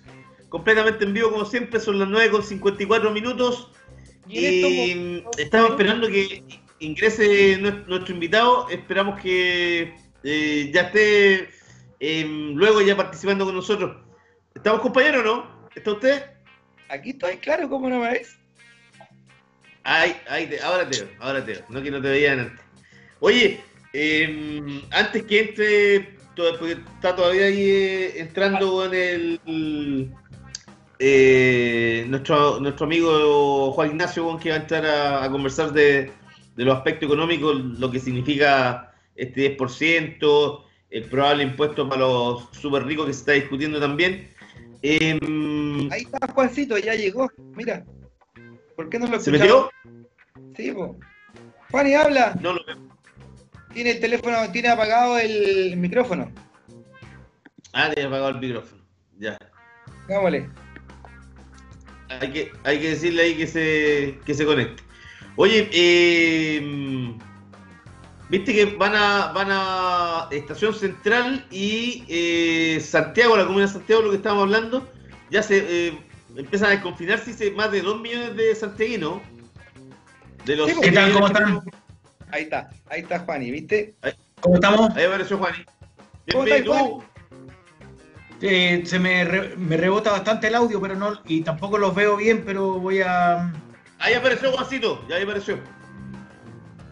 completamente 0.50 1.06
en 1.06 1.14
vivo 1.14 1.32
como 1.32 1.46
siempre, 1.46 1.80
son 1.80 2.00
las 2.00 2.10
9 2.10 2.32
con 2.32 2.44
54 2.44 3.12
minutos. 3.12 3.72
Y, 4.28 5.22
pues, 5.22 5.38
estamos 5.38 5.72
esperando 5.72 6.08
que 6.08 6.44
ingrese 6.80 7.58
nuestro, 7.58 8.14
invitado, 8.14 8.70
esperamos 8.70 9.20
que 9.22 9.96
eh, 10.24 10.72
ya 10.74 10.82
esté 10.82 11.50
em, 12.00 12.54
luego 12.56 12.82
ya 12.82 12.96
participando 12.96 13.46
con 13.46 13.56
nosotros. 13.56 13.98
¿Estamos 14.54 14.82
compañeros 14.82 15.22
o 15.22 15.24
no? 15.26 15.70
¿Está 15.76 15.94
usted? 15.94 16.24
Aquí 16.90 17.12
estoy, 17.12 17.38
claro, 17.38 17.70
¿cómo 17.70 17.90
no 17.90 18.00
me 18.00 18.12
ves? 18.12 18.38
Ay, 19.84 20.16
ay, 20.28 20.50
ahora 20.64 20.88
te 20.90 21.00
veo, 21.00 21.10
ahora 21.20 21.44
te 21.44 21.54
veo, 21.54 21.66
no 21.70 21.82
que 21.82 21.92
no 21.92 22.02
te 22.02 22.10
veían 22.10 22.40
antes. 22.40 22.66
Oye, 23.20 23.62
em, 23.94 24.82
antes 24.92 25.24
que 25.24 25.40
entre 25.40 26.21
porque 26.36 26.74
está 26.96 27.16
todavía 27.16 27.46
ahí 27.46 27.70
eh, 27.70 28.20
entrando 28.22 28.86
en 28.86 28.94
el. 29.46 30.12
eh, 31.00 32.06
nuestro, 32.08 32.60
nuestro 32.60 32.86
amigo 32.86 33.72
Juan 33.74 33.92
Ignacio, 33.92 34.38
que 34.38 34.50
va 34.50 34.56
a 34.56 34.60
entrar 34.60 34.86
a, 34.86 35.24
a 35.24 35.32
conversar 35.32 35.72
de, 35.74 36.12
de 36.56 36.66
los 36.66 36.76
aspectos 36.76 37.08
económicos, 37.08 37.56
lo 37.56 37.90
que 37.92 38.00
significa 38.00 38.94
este 39.16 39.58
10%, 39.58 40.64
el 40.90 41.04
probable 41.06 41.44
impuesto 41.44 41.88
para 41.88 42.02
los 42.02 42.48
súper 42.52 42.86
ricos 42.86 43.08
que 43.08 43.14
se 43.14 43.20
está 43.20 43.32
discutiendo 43.34 43.80
también. 43.80 44.30
Eh, 44.84 45.20
Ahí 45.92 46.02
está 46.02 46.28
Juancito, 46.34 46.78
ya 46.78 46.96
llegó. 46.96 47.30
Mira. 47.56 47.86
¿Por 48.76 48.90
qué 48.90 48.98
no 49.00 49.08
lo 49.08 49.20
¿Se 49.20 49.32
metió? 49.32 49.70
Sí, 50.56 50.72
po. 50.72 50.98
Juan, 51.70 51.88
y 51.88 51.94
habla. 51.94 52.36
No 52.42 52.54
lo 52.54 52.66
veo. 52.66 52.91
Tiene 53.74 53.92
el 53.92 54.00
teléfono, 54.00 54.52
tiene 54.52 54.70
apagado 54.70 55.18
el 55.18 55.78
micrófono. 55.78 56.32
Ah, 57.74 57.90
te 57.94 58.02
he 58.02 58.06
apagado 58.06 58.30
el 58.30 58.40
micrófono. 58.40 58.82
Ya. 59.18 59.38
Vámonos. 60.10 60.50
Hay 62.10 62.32
que, 62.32 62.52
hay 62.64 62.80
que 62.80 62.90
decirle 62.90 63.22
ahí 63.24 63.36
que 63.36 63.48
se, 63.48 64.20
que 64.26 64.34
se 64.34 64.46
conecte. 64.46 64.84
Oye, 65.38 65.70
eh, 65.72 67.16
viste 68.30 68.54
que 68.54 68.66
van 68.66 68.96
a, 68.96 69.32
van 69.32 69.48
a 69.50 70.28
Estación 70.32 70.74
Central 70.74 71.46
y 71.50 72.04
eh, 72.10 72.80
Santiago, 72.82 73.38
la 73.38 73.46
comuna 73.46 73.66
de 73.66 73.72
Santiago, 73.72 74.02
lo 74.02 74.10
que 74.10 74.18
estábamos 74.18 74.44
hablando, 74.44 74.92
ya 75.30 75.42
se 75.42 75.88
eh, 75.88 75.98
empiezan 76.36 76.70
a 76.70 76.72
desconfinarse 76.72 77.32
dice, 77.32 77.52
más 77.52 77.72
de 77.72 77.82
2 77.82 78.02
millones 78.02 78.36
de 78.36 78.56
santiaguinos. 78.56 79.22
De 80.46 80.56
los 80.56 80.70
Sí, 80.70 80.76
¿Qué 80.82 80.92
tal? 80.92 81.14
¿Cómo 81.14 81.28
están? 81.28 81.62
Ahí 82.32 82.44
está, 82.44 82.70
ahí 82.90 83.02
está 83.02 83.20
Juani, 83.20 83.52
¿viste? 83.52 83.94
¿Cómo 84.40 84.56
estamos? 84.56 84.96
Ahí 84.96 85.06
apareció 85.06 85.38
Juani. 85.38 85.58
¿Cómo 86.32 86.44
Bienvenido. 86.46 86.74
estás, 86.74 86.88
Juan? 86.90 87.08
Eh, 88.44 88.82
se 88.86 88.98
me, 89.00 89.24
re- 89.24 89.56
me 89.56 89.78
rebota 89.78 90.12
bastante 90.12 90.48
el 90.48 90.56
audio, 90.56 90.82
pero 90.82 90.96
no, 90.96 91.22
y 91.28 91.42
tampoco 91.42 91.78
los 91.78 91.94
veo 91.94 92.18
bien, 92.18 92.44
pero 92.46 92.80
voy 92.80 93.02
a. 93.02 93.54
Ahí 94.00 94.14
apareció 94.16 94.52
Juancito, 94.52 95.06
ya 95.08 95.18
ahí 95.18 95.24
apareció. 95.24 95.60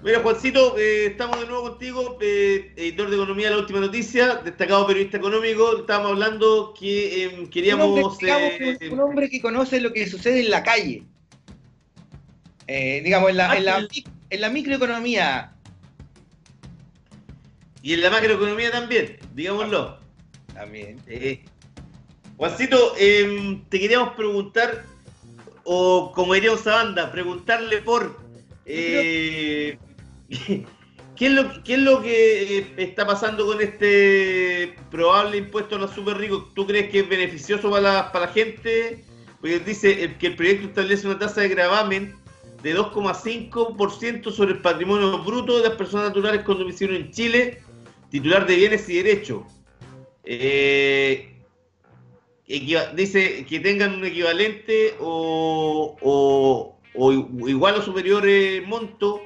Mira, 0.03 0.19
Juancito, 0.21 0.77
eh, 0.77 1.07
estamos 1.07 1.39
de 1.41 1.47
nuevo 1.47 1.63
contigo, 1.71 2.17
eh, 2.21 2.71
editor 2.77 3.09
de 3.09 3.15
Economía, 3.17 3.49
la 3.49 3.57
última 3.57 3.79
noticia, 3.79 4.35
destacado 4.35 4.85
periodista 4.87 5.17
económico. 5.17 5.77
Estábamos 5.79 6.11
hablando 6.11 6.73
que 6.79 7.23
eh, 7.25 7.39
Un 7.39 7.47
queríamos. 7.49 7.87
hombre, 7.87 8.03
digamos, 8.21 8.51
eh, 8.59 8.77
un- 8.91 8.93
un 8.93 8.99
hombre 9.01 9.29
que 9.29 9.41
conoce 9.41 9.81
lo 9.81 9.91
que 9.91 10.07
sucede 10.07 10.39
en 10.41 10.51
la 10.51 10.63
calle. 10.63 11.03
Eh, 12.67 13.01
digamos, 13.03 13.31
en 13.31 13.37
la, 13.37 13.57
en, 13.57 13.65
la, 13.65 13.75
Ah, 13.77 13.87
en 14.29 14.41
la 14.41 14.49
microeconomía. 14.49 15.53
y 17.81 17.93
en 17.93 18.01
la 18.01 18.09
macroeconomía 18.09 18.71
también, 18.71 19.17
digámoslo. 19.33 19.99
También. 20.53 21.01
Eh, 21.07 21.43
Juancito, 22.37 22.93
eh, 22.97 23.61
te 23.69 23.79
queríamos 23.79 24.13
preguntar, 24.15 24.83
o 25.63 26.11
como 26.13 26.33
diría 26.33 26.51
banda, 26.65 27.11
preguntarle 27.11 27.81
por. 27.81 28.19
eh, 28.65 29.77
¿Qué 31.19 31.25
es, 31.25 31.33
lo, 31.33 31.63
¿Qué 31.63 31.73
es 31.73 31.79
lo 31.79 32.01
que 32.01 32.59
eh, 32.59 32.73
está 32.77 33.05
pasando 33.05 33.45
con 33.45 33.59
este 33.59 34.73
probable 34.89 35.35
impuesto 35.35 35.75
a 35.75 35.79
los 35.79 35.91
super 35.91 36.17
ricos? 36.17 36.53
¿Tú 36.53 36.65
crees 36.65 36.89
que 36.89 36.99
es 36.99 37.09
beneficioso 37.09 37.69
para 37.69 37.81
la, 37.81 38.11
para 38.13 38.27
la 38.27 38.31
gente? 38.31 39.03
Porque 39.41 39.59
dice 39.59 40.01
eh, 40.01 40.15
que 40.17 40.27
el 40.27 40.37
proyecto 40.37 40.67
establece 40.67 41.07
una 41.07 41.19
tasa 41.19 41.41
de 41.41 41.49
gravamen 41.49 42.15
de 42.63 42.75
2,5% 42.77 44.31
sobre 44.31 44.53
el 44.53 44.61
patrimonio 44.61 45.19
bruto 45.23 45.57
de 45.57 45.69
las 45.69 45.77
personas 45.77 46.09
naturales 46.09 46.43
con 46.43 46.59
domicilio 46.59 46.95
en 46.95 47.11
Chile, 47.11 47.61
titular 48.09 48.45
de 48.45 48.55
bienes 48.55 48.87
y 48.89 48.97
derechos. 49.01 49.43
Eh, 50.23 51.35
dice 52.95 53.45
que 53.45 53.59
tengan 53.59 53.95
un 53.95 54.05
equivalente 54.05 54.95
o, 54.99 55.95
o- 56.01 57.11
igual 57.47 57.75
o 57.75 57.81
superior 57.81 58.23
monto 58.67 59.21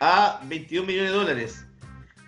a 0.00 0.40
22 0.48 0.86
millones 0.86 1.10
de 1.12 1.16
dólares. 1.16 1.66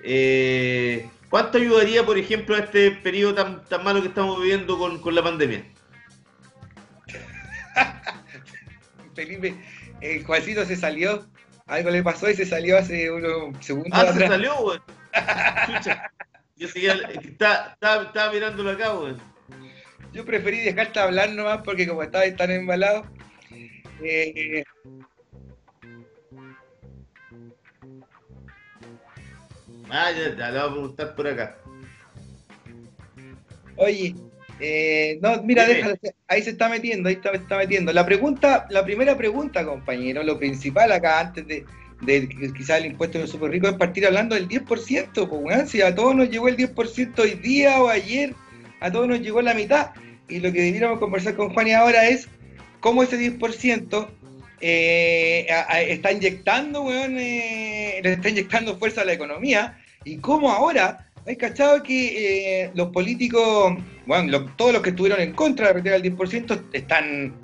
Eh, 0.04 1.08
¿Cuánto 1.30 1.58
ayudaría, 1.58 2.06
por 2.06 2.16
ejemplo, 2.18 2.54
a 2.54 2.60
este 2.60 2.92
periodo 2.92 3.34
tan, 3.34 3.64
tan 3.64 3.82
malo 3.82 4.00
que 4.02 4.08
estamos 4.08 4.40
viviendo 4.40 4.78
con, 4.78 5.00
con 5.00 5.14
la 5.14 5.22
pandemia? 5.22 5.64
Felipe, 9.14 9.54
el 10.04 10.24
Juancito 10.24 10.64
se 10.64 10.76
salió. 10.76 11.26
Algo 11.66 11.90
le 11.90 12.02
pasó 12.02 12.28
y 12.28 12.34
se 12.34 12.44
salió 12.44 12.76
hace 12.78 13.10
unos 13.10 13.56
segundos. 13.64 13.92
Ah, 13.94 14.04
se 14.04 14.10
atrás. 14.10 14.30
salió, 14.30 14.54
weón. 14.60 14.82
Chucha. 15.66 16.10
Yo 16.56 16.68
seguía, 16.68 16.92
estaba, 17.22 17.76
estaba 17.80 18.32
mirándolo 18.32 18.70
acá, 18.70 18.92
weón. 18.92 19.18
Yo 20.12 20.24
preferí 20.24 20.60
dejarte 20.60 21.00
hablar 21.00 21.30
nomás 21.30 21.62
porque 21.64 21.88
como 21.88 22.02
estaba 22.02 22.24
tan 22.36 22.50
embalado. 22.50 23.06
eh, 24.02 24.62
Ah, 29.90 30.10
ya, 30.12 30.34
ya, 30.36 30.50
le 30.50 30.58
voy 30.58 30.68
a 30.68 30.72
preguntar 30.72 31.14
por 31.14 31.26
acá. 31.26 31.56
oye, 33.76 34.14
eh, 34.60 35.18
no, 35.22 35.42
mira, 35.42 35.66
déjalo, 35.66 35.96
ahí 36.28 36.42
se 36.42 36.50
está 36.50 36.68
metiendo, 36.68 37.08
ahí 37.08 37.16
está, 37.16 37.30
está 37.30 37.56
metiendo. 37.58 37.92
La 37.92 38.06
pregunta, 38.06 38.66
la 38.70 38.84
primera 38.84 39.16
pregunta, 39.16 39.64
compañero, 39.64 40.22
lo 40.22 40.38
principal 40.38 40.92
acá 40.92 41.20
antes 41.20 41.46
de, 41.46 41.64
de 42.02 42.28
que 42.28 42.52
quizás 42.52 42.78
el 42.80 42.86
impuesto 42.86 43.18
de 43.18 43.24
los 43.24 43.30
super 43.30 43.50
ricos 43.50 43.70
es 43.72 43.76
partir 43.76 44.06
hablando 44.06 44.34
del 44.34 44.48
10%, 44.48 45.28
pues 45.28 45.70
si 45.70 45.82
a 45.82 45.94
todos 45.94 46.14
nos 46.14 46.30
llegó 46.30 46.48
el 46.48 46.56
10% 46.56 47.18
hoy 47.22 47.34
día 47.34 47.82
o 47.82 47.88
ayer, 47.88 48.34
a 48.80 48.90
todos 48.92 49.08
nos 49.08 49.20
llegó 49.20 49.42
la 49.42 49.54
mitad. 49.54 49.90
Y 50.28 50.38
lo 50.40 50.52
que 50.52 50.62
debiéramos 50.62 50.98
conversar 50.98 51.34
con 51.34 51.52
Juan 51.52 51.66
y 51.68 51.72
ahora 51.72 52.06
es 52.08 52.28
cómo 52.80 53.02
ese 53.02 53.18
10% 53.18 54.08
eh, 54.60 55.46
a- 55.50 55.72
a- 55.74 55.82
está 55.82 56.10
inyectando, 56.12 56.82
weón, 56.82 57.18
eh, 57.18 58.00
le 58.02 58.12
está 58.12 58.28
inyectando 58.30 58.78
fuerza 58.78 59.02
a 59.02 59.04
la 59.04 59.12
economía 59.12 59.78
y 60.04 60.16
cómo 60.18 60.50
ahora, 60.50 61.08
hay 61.26 61.36
cachado 61.36 61.82
que 61.82 62.62
eh, 62.64 62.70
los 62.74 62.88
políticos, 62.90 63.74
bueno, 64.06 64.46
todos 64.56 64.72
los 64.72 64.82
que 64.82 64.90
estuvieron 64.90 65.20
en 65.20 65.32
contra 65.32 65.68
de 65.68 65.72
retirar 65.74 66.00
el 66.04 66.16
10% 66.16 66.62
están, 66.72 67.34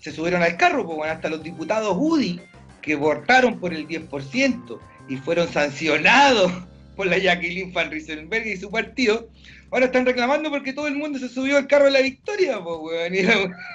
se 0.00 0.12
subieron 0.12 0.42
al 0.42 0.56
carro, 0.56 0.84
pues, 0.86 0.96
bueno, 0.96 1.12
hasta 1.12 1.28
los 1.28 1.42
diputados 1.42 1.96
UDI 1.98 2.40
que 2.82 2.94
votaron 2.94 3.58
por 3.58 3.74
el 3.74 3.88
10% 3.88 4.78
y 5.08 5.16
fueron 5.16 5.48
sancionados 5.52 6.52
por 6.96 7.06
la 7.06 7.18
Jacqueline 7.18 7.72
Van 7.72 7.90
Rieselberg 7.90 8.46
y 8.46 8.56
su 8.56 8.70
partido, 8.70 9.28
ahora 9.70 9.86
están 9.86 10.06
reclamando 10.06 10.48
porque 10.50 10.72
todo 10.72 10.86
el 10.86 10.94
mundo 10.96 11.18
se 11.18 11.28
subió 11.28 11.56
al 11.58 11.66
carro 11.66 11.86
de 11.86 11.90
la 11.90 12.00
victoria, 12.02 12.60
pues, 12.62 12.76
weón. 12.80 13.26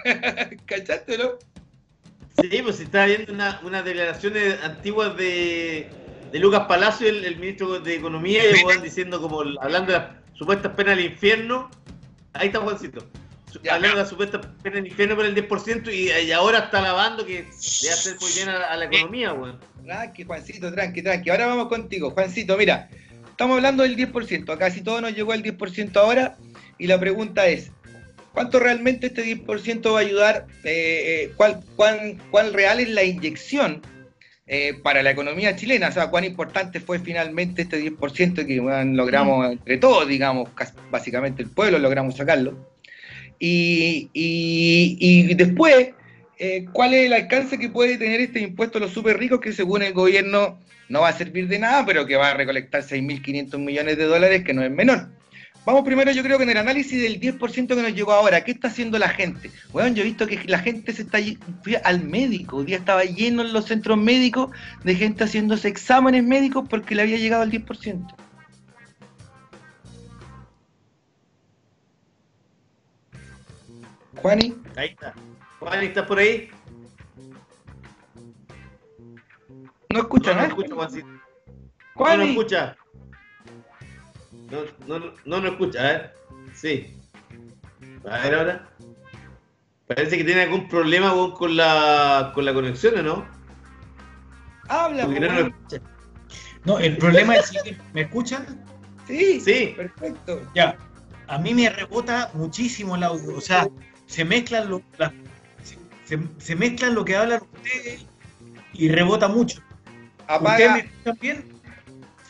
la- 0.05 0.49
¿Cachaste, 0.65 1.17
no? 1.17 1.31
Sí, 2.41 2.61
pues 2.63 2.79
está 2.79 3.05
viendo 3.05 3.33
una- 3.33 3.59
unas 3.63 3.83
declaraciones 3.83 4.55
antiguas 4.63 5.15
de, 5.17 5.89
de 6.31 6.39
Lucas 6.39 6.65
Palacio, 6.67 7.09
el, 7.09 7.25
el 7.25 7.37
ministro 7.37 7.79
de 7.79 7.95
Economía, 7.95 8.41
y 8.49 8.63
weón 8.63 8.81
diciendo 8.81 9.21
como 9.21 9.41
hablando 9.61 9.91
de 9.91 9.99
las 9.99 10.07
supuestas 10.33 10.73
penas 10.73 10.95
del 10.97 11.05
infierno. 11.07 11.69
Ahí 12.33 12.47
está 12.47 12.59
Juancito. 12.59 13.05
Ya. 13.63 13.75
hablando 13.75 13.97
de 13.97 14.03
las 14.03 14.09
supuestas 14.09 14.45
penas 14.63 14.75
del 14.75 14.87
infierno 14.87 15.15
por 15.17 15.25
el 15.25 15.35
10% 15.35 15.93
y, 15.93 16.09
y 16.09 16.31
ahora 16.31 16.59
está 16.59 16.79
alabando 16.79 17.25
que 17.25 17.41
le 17.43 17.89
hace 17.89 18.15
muy 18.15 18.31
bien 18.33 18.47
a, 18.47 18.63
a 18.63 18.77
la 18.77 18.85
economía, 18.85 19.33
weón. 19.33 19.59
Tranqui, 19.83 20.23
Juancito, 20.23 20.71
tranqui, 20.71 21.01
tranqui. 21.01 21.29
Ahora 21.29 21.47
vamos 21.47 21.67
contigo. 21.67 22.11
Juancito, 22.11 22.57
mira, 22.57 22.89
estamos 23.29 23.57
hablando 23.57 23.83
del 23.83 23.97
10%. 23.97 24.53
A 24.53 24.57
casi 24.57 24.81
todo 24.81 25.01
nos 25.01 25.13
llegó 25.13 25.33
el 25.33 25.43
10% 25.43 25.97
ahora. 25.97 26.37
Y 26.77 26.87
la 26.87 26.99
pregunta 26.99 27.45
es, 27.47 27.71
¿cuánto 28.33 28.59
realmente 28.59 29.07
este 29.07 29.25
10% 29.25 29.91
va 29.91 29.99
a 29.99 30.01
ayudar? 30.01 30.47
Eh, 30.63 31.25
eh, 31.25 31.33
¿cuál, 31.35 31.59
cuán, 31.75 32.21
cuál 32.31 32.53
real 32.53 32.79
es 32.79 32.89
la 32.89 33.03
inyección 33.03 33.81
eh, 34.53 34.73
para 34.83 35.01
la 35.01 35.11
economía 35.11 35.55
chilena? 35.55 35.87
O 35.87 35.91
sea, 35.93 36.09
¿cuán 36.09 36.25
importante 36.25 36.81
fue 36.81 36.99
finalmente 36.99 37.61
este 37.61 37.77
10% 37.77 38.45
que 38.45 38.59
bueno, 38.59 38.83
logramos 38.95 39.49
entre 39.49 39.77
todos, 39.77 40.05
digamos, 40.07 40.49
casi- 40.53 40.73
básicamente 40.89 41.41
el 41.41 41.49
pueblo 41.49 41.79
logramos 41.79 42.17
sacarlo? 42.17 42.57
Y, 43.39 44.09
y- 44.13 44.97
y 44.99 45.33
después, 45.35 45.91
eh, 46.37 46.67
¿cuál 46.73 46.93
es 46.93 47.05
el 47.05 47.13
alcance 47.13 47.57
que 47.57 47.69
puede 47.69 47.97
tener 47.97 48.19
este 48.19 48.41
impuesto 48.41 48.77
a 48.77 48.81
los 48.81 48.91
super 48.91 49.17
ricos 49.17 49.39
que 49.39 49.53
según 49.53 49.83
el 49.83 49.93
gobierno 49.93 50.59
no 50.89 51.01
va 51.01 51.09
a 51.09 51.17
servir 51.17 51.47
de 51.47 51.57
nada, 51.57 51.85
pero 51.85 52.05
que 52.05 52.17
va 52.17 52.31
a 52.31 52.33
recolectar 52.33 52.83
6.500 52.83 53.57
millones 53.59 53.97
de 53.97 54.03
dólares, 54.03 54.43
que 54.43 54.53
no 54.53 54.63
es 54.63 54.71
menor? 54.71 55.07
Vamos 55.63 55.83
primero, 55.83 56.11
yo 56.11 56.23
creo 56.23 56.37
que 56.37 56.43
en 56.43 56.49
el 56.49 56.57
análisis 56.57 56.99
del 56.99 57.19
10% 57.19 57.67
que 57.67 57.81
nos 57.81 57.93
llegó 57.93 58.13
ahora, 58.13 58.43
¿qué 58.43 58.51
está 58.51 58.67
haciendo 58.67 58.97
la 58.97 59.09
gente? 59.09 59.51
Bueno, 59.71 59.95
yo 59.95 60.01
he 60.01 60.05
visto 60.05 60.25
que 60.25 60.43
la 60.45 60.57
gente 60.57 60.91
se 60.91 61.03
está 61.03 61.19
fui 61.63 61.75
al 61.83 62.03
médico, 62.03 62.57
un 62.57 62.65
día 62.65 62.77
estaba 62.77 63.03
lleno 63.03 63.43
en 63.43 63.53
los 63.53 63.65
centros 63.65 63.97
médicos 63.97 64.49
de 64.83 64.95
gente 64.95 65.23
haciéndose 65.23 65.67
exámenes 65.67 66.23
médicos 66.23 66.67
porque 66.67 66.95
le 66.95 67.03
había 67.03 67.17
llegado 67.17 67.43
el 67.43 67.51
10%. 67.51 68.15
Juani, 74.15 74.55
Ahí 74.75 74.89
está. 74.89 75.13
Juan, 75.59 75.83
¿estás 75.83 76.07
por 76.07 76.17
ahí? 76.17 76.49
no 79.89 79.99
escucha 79.99 80.33
no, 80.33 80.41
no 80.41 80.47
escucha, 80.47 80.75
Juancito. 80.75 81.07
No, 81.07 81.13
no 81.13 81.21
Juani, 81.93 82.29
escucha. 82.29 82.77
No, 84.51 84.99
no, 84.99 85.05
no 85.25 85.41
nos 85.41 85.51
escucha, 85.51 85.79
a 85.79 85.83
ver. 85.83 86.13
Sí. 86.53 86.93
A 88.09 88.17
ver 88.19 88.35
ahora. 88.35 88.69
Parece 89.87 90.17
que 90.17 90.23
tiene 90.23 90.43
algún 90.43 90.67
problema 90.69 91.13
con 91.37 91.55
la, 91.55 92.31
con 92.33 92.45
la 92.45 92.53
conexión, 92.53 92.99
¿o 92.99 93.03
no? 93.03 93.25
Habla, 94.69 95.05
Porque 95.05 95.21
po, 95.21 95.33
no 95.33 95.39
escucha. 95.47 95.81
No, 96.65 96.79
el 96.79 96.97
problema 96.97 97.35
es 97.35 97.51
que 97.51 97.77
me 97.93 98.01
escuchan. 98.01 98.63
Sí, 99.07 99.39
Sí. 99.41 99.73
perfecto. 99.75 100.41
Ya. 100.55 100.77
A 101.27 101.37
mí 101.37 101.53
me 101.53 101.69
rebota 101.69 102.29
muchísimo 102.33 102.95
el 102.95 103.03
audio. 103.03 103.35
O 103.35 103.41
sea, 103.41 103.67
se 104.05 104.23
mezclan 104.23 104.69
lo, 104.69 104.81
se, 105.63 105.77
se- 106.05 106.27
se 106.37 106.55
mezclan 106.55 106.93
lo 106.95 107.03
que 107.03 107.15
hablan 107.15 107.41
ustedes 107.53 108.05
y 108.73 108.89
rebota 108.89 109.27
mucho. 109.27 109.61
¿Ustedes 110.41 110.71
me 110.71 110.79
escuchan 110.79 111.17
bien? 111.21 111.50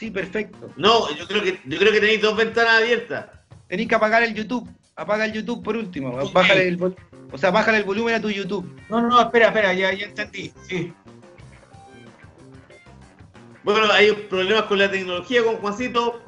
Sí, 0.01 0.09
perfecto. 0.09 0.67
No, 0.77 1.15
yo 1.15 1.27
creo 1.27 1.43
que, 1.43 1.59
yo 1.63 1.77
creo 1.77 1.91
que 1.91 1.99
tenéis 1.99 2.23
dos 2.23 2.35
ventanas 2.35 2.81
abiertas. 2.81 3.27
Tenés 3.67 3.87
que 3.87 3.93
apagar 3.93 4.23
el 4.23 4.33
YouTube. 4.33 4.67
Apaga 4.95 5.25
el 5.25 5.33
YouTube 5.33 5.63
por 5.63 5.77
último. 5.77 6.17
Bájale 6.33 6.69
el, 6.69 6.95
o 7.31 7.37
sea, 7.37 7.51
bájale 7.51 7.77
el 7.77 7.83
volumen 7.83 8.15
a 8.15 8.19
tu 8.19 8.31
YouTube. 8.31 8.67
No, 8.89 8.99
no, 8.99 9.09
no, 9.09 9.21
espera, 9.21 9.49
espera, 9.49 9.75
ya, 9.75 9.93
ya 9.93 10.07
entendí. 10.07 10.51
Sí. 10.67 10.91
Bueno, 13.63 13.93
hay 13.93 14.11
problemas 14.27 14.63
con 14.63 14.79
la 14.79 14.89
tecnología 14.89 15.43
con 15.43 15.57
Juancito, 15.57 16.19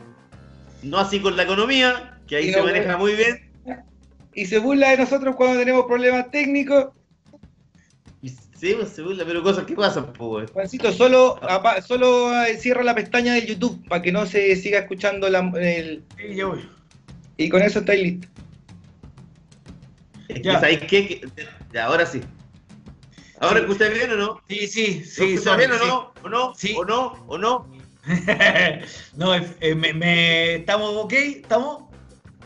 no 0.84 0.99
así 0.99 1.19
con 1.19 1.36
la 1.36 1.41
economía, 1.41 2.19
que 2.28 2.36
ahí 2.36 2.53
se 2.53 2.61
maneja 2.61 2.89
weón. 2.89 2.99
muy 2.99 3.15
bien. 3.15 3.51
Y 4.36 4.45
se 4.45 4.59
burla 4.59 4.91
de 4.91 4.97
nosotros 4.97 5.36
cuando 5.36 5.57
tenemos 5.57 5.86
problemas 5.88 6.30
técnicos. 6.30 6.89
Sí, 8.64 8.76
pues, 8.76 8.91
se 8.91 9.01
burla, 9.01 9.26
pero 9.26 9.43
cosas 9.43 9.66
que 9.66 9.74
pasan, 9.76 10.14
pues. 10.14 10.49
Juancito, 10.51 10.93
solo, 10.93 11.38
apa- 11.43 11.82
solo 11.82 12.34
eh, 12.45 12.55
cierra 12.57 12.82
la 12.82 12.95
pestaña 12.95 13.34
del 13.34 13.45
YouTube 13.45 13.86
para 13.89 14.01
que 14.01 14.14
no 14.14 14.26
se 14.26 14.55
siga 14.55 14.80
escuchando 14.80 15.28
la, 15.28 15.39
el... 15.59 16.01
Sí, 16.18 16.34
ya 16.34 16.45
voy. 16.45 16.66
Y 17.36 17.49
con 17.49 17.61
eso 17.61 17.80
estáis 17.80 18.01
listos. 18.01 18.30
Es 20.30 20.38
que, 20.38 20.43
Ya. 20.43 20.61
¿sabéis 20.61 20.80
qué? 20.80 21.07
Que- 21.09 21.22
ya, 21.74 21.88
ahora 21.88 22.05
sí. 22.05 22.22
¿Ahora 23.41 23.59
escucháis 23.59 23.93
bien 23.95 24.11
o 24.11 24.16
no? 24.16 24.41
Sí, 24.47 24.66
sí, 24.68 24.99
¿Lo 24.99 25.05
sí. 25.07 25.34
escucháis 25.34 25.57
bien 25.57 25.72
o 25.74 25.78
sí. 25.80 25.86
no? 25.86 26.14
¿O 26.24 26.30
no? 26.30 26.55
Sí. 26.55 26.74
¿O 26.78 26.86
no? 26.86 27.26
¿O 27.28 27.38
no? 27.38 27.68
no, 29.18 29.36
eh, 29.36 29.45
eh, 29.59 29.76
me, 29.76 29.93
me- 29.93 30.55
¿estamos 30.55 30.89
ok? 30.95 31.11
¿Estamos? 31.11 31.84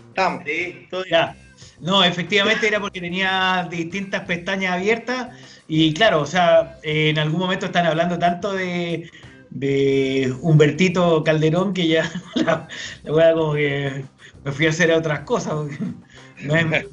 Estamos. 0.10 0.44
Sí, 0.48 0.88
todo 0.90 1.04
bien. 1.04 1.12
Ya. 1.14 1.38
No, 1.80 2.04
efectivamente 2.04 2.68
era 2.68 2.80
porque 2.80 3.00
tenía 3.02 3.68
distintas 3.70 4.22
pestañas 4.26 4.74
abiertas 4.74 5.30
y 5.68 5.94
claro, 5.94 6.22
o 6.22 6.26
sea, 6.26 6.78
en 6.84 7.20
algún 7.20 7.40
momento 7.40 7.66
están 7.68 7.86
hablando 7.86 8.18
tanto 8.18 8.54
de, 8.54 9.10
de 9.50 10.34
Humbertito 10.42 11.24
Calderón 11.24 11.74
que 11.74 11.88
ya 11.88 12.12
la, 12.36 12.68
la 13.04 13.12
wea 13.14 13.34
como 13.34 13.54
que 13.54 14.04
me 14.44 14.52
fui 14.52 14.66
a 14.66 14.70
hacer 14.70 14.92
otras 14.92 15.20
cosas. 15.22 15.54
porque 15.54 15.78
no 16.42 16.56
es- 16.56 16.86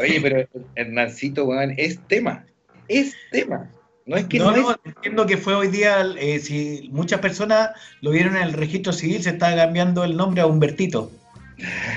Oye, 0.00 0.20
pero 0.20 0.48
Hernancito, 0.76 1.44
weón, 1.46 1.74
es 1.76 1.98
tema. 2.06 2.44
Es 2.86 3.14
tema. 3.32 3.68
No 4.06 4.16
es 4.16 4.24
que 4.26 4.38
no, 4.38 4.50
no, 4.52 4.62
no, 4.70 4.76
entiendo 4.84 5.26
que 5.26 5.36
fue 5.36 5.54
hoy 5.54 5.68
día, 5.68 6.04
eh, 6.18 6.38
si 6.38 6.88
muchas 6.92 7.20
personas 7.20 7.70
lo 8.00 8.10
vieron 8.12 8.36
en 8.36 8.42
el 8.44 8.52
registro 8.52 8.92
civil, 8.92 9.22
se 9.22 9.30
está 9.30 9.54
cambiando 9.54 10.04
el 10.04 10.16
nombre 10.16 10.42
a 10.42 10.46
Humbertito. 10.46 11.10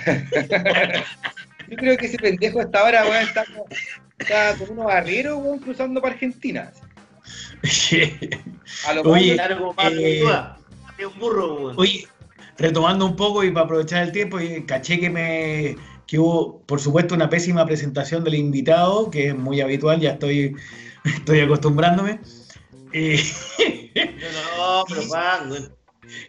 Yo 1.70 1.78
creo 1.78 1.98
que 1.98 2.06
ese 2.06 2.18
pendejo 2.18 2.60
hasta 2.62 2.80
ahora, 2.80 3.04
weón, 3.06 3.24
está, 3.24 3.46
como- 3.46 3.66
está 4.20 4.58
con 4.58 4.70
unos 4.72 4.92
arrieros, 4.92 5.38
weón, 5.42 5.60
cruzando 5.60 6.02
para 6.02 6.14
Argentina. 6.14 6.72
A 8.88 8.94
lo 8.94 9.02
Oye, 9.04 9.38
Pablo 9.38 9.74
eh, 9.80 10.24
un 11.06 11.20
burro, 11.20 11.56
weón. 11.56 11.76
Oye, 11.80 12.08
retomando 12.58 13.06
un 13.06 13.16
poco 13.16 13.44
y 13.44 13.52
para 13.52 13.66
aprovechar 13.66 14.04
el 14.04 14.12
tiempo, 14.12 14.40
y 14.40 14.66
caché 14.66 15.00
que 15.00 15.10
me 15.10 15.76
que 16.06 16.20
hubo, 16.20 16.60
por 16.66 16.80
supuesto, 16.82 17.16
una 17.16 17.30
pésima 17.30 17.66
presentación 17.66 18.24
del 18.24 18.36
invitado, 18.36 19.10
que 19.10 19.30
es 19.30 19.36
muy 19.36 19.62
habitual, 19.62 20.00
ya 20.02 20.12
estoy, 20.12 20.56
estoy 21.06 21.40
acostumbrándome. 21.40 22.20
Eh, 22.92 23.24
No, 24.58 24.84
pero 24.88 25.02
Juan, 25.08 25.50
weón. 25.52 25.76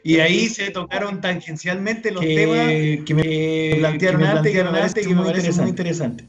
Y 0.03 0.21
ahí 0.21 0.49
se 0.49 0.71
tocaron 0.71 1.21
tangencialmente 1.21 2.11
los 2.11 2.23
temas 2.25 2.69
que 3.05 3.15
me 3.15 3.77
plantearon 3.81 4.21
que 4.21 4.27
me 4.27 4.31
antes 4.33 4.53
que 4.53 4.59
me 4.59 4.71
plantearon 4.71 4.73
parece 4.73 4.87
antes 4.87 5.05
y 5.05 5.09
muy, 5.15 5.25
me 5.25 5.31
parece 5.31 5.53
muy 5.61 5.71
interesante. 5.71 6.25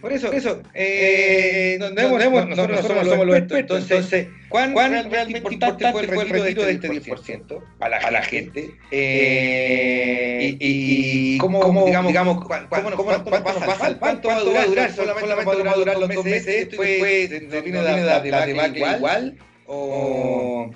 Por 0.00 0.12
eso, 0.12 0.26
por 0.26 0.34
eso, 0.36 0.60
eh, 0.74 1.78
no, 1.80 1.88
no 1.88 1.98
hemos, 2.02 2.18
no 2.18 2.24
hemos- 2.24 2.48
nosotros, 2.48 2.82
no 2.82 2.88
somos 3.10 3.26
los 3.26 3.36
expertos, 3.38 3.78
entonces, 3.78 4.28
¿cuán, 4.50 4.74
cuán 4.74 4.92
realmente 4.92 5.38
importante 5.38 5.90
fue 5.92 6.02
el 6.02 6.08
retiro 6.28 6.62
de 6.66 6.72
este 6.72 6.90
10% 6.90 7.62
a 7.80 7.88
la, 7.88 7.96
a 7.96 8.10
la 8.10 8.22
gente? 8.22 8.70
Eh, 8.90 10.56
y, 10.60 11.34
y 11.34 11.38
cómo, 11.38 11.86
digamos, 11.86 12.08
digamos 12.08 12.44
cuánto, 12.44 12.90
nos 12.90 13.42
pasa, 13.42 13.98
cuánto 13.98 14.28
va 14.28 14.36
a 14.36 14.40
durar, 14.40 14.66
durar 14.66 14.92
solamente, 14.94 15.34
va 15.34 15.72
a 15.72 15.74
durar 15.76 15.98
los 15.98 16.14
dos 16.14 16.24
meses, 16.24 16.48
esto 16.48 16.84
y 16.84 16.86
después 16.86 17.30
se 17.30 17.60
viene 17.62 17.82
la, 17.82 17.96
la, 17.96 18.24
la 18.24 18.46
debacle 18.46 18.96
igual, 18.96 19.38
o... 19.66 20.70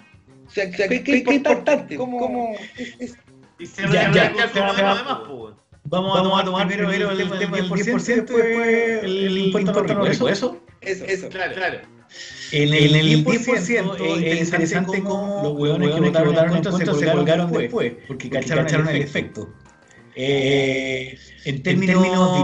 O 0.48 0.50
sea, 0.50 0.70
¿qué, 0.70 1.04
qué, 1.04 1.22
qué 1.22 1.34
importante? 1.34 1.96
¿Cómo, 1.96 2.56
es- 2.76 2.94
es- 2.98 3.18
Y 3.58 3.66
se 3.66 3.82
Ya, 3.82 4.10
ya, 4.12 4.32
ya, 4.34 4.50
pues, 4.52 5.28
weón. 5.28 5.54
Vamos, 5.84 6.40
a 6.40 6.44
tomar, 6.44 6.66
primero, 6.66 7.10
el, 7.10 7.18
tema 7.18 7.36
del 7.56 7.70
10%, 7.70 8.24
después 8.24 9.04
el, 9.04 9.38
impuesto 9.38 9.72
honorífico. 9.72 10.28
¿Eso? 10.28 10.60
eso, 10.80 11.04
eso. 11.04 11.28
Claro, 11.28 11.54
claro. 11.54 11.78
En 12.52 12.74
el, 12.74 13.24
10%, 13.24 13.96
es 14.00 14.40
interesante 14.40 15.02
cómo 15.02 15.40
los 15.42 15.52
hueones 15.52 15.94
que 15.94 16.00
votaron 16.00 16.56
en 16.56 16.62
contra 16.62 16.94
se 16.94 17.12
colgaron 17.12 17.52
después, 17.52 17.94
porque 18.06 18.30
cacharon 18.30 18.88
el 18.88 19.02
efecto. 19.02 19.48
Eh, 20.20 21.14
en 21.44 21.62
términos 21.62 21.94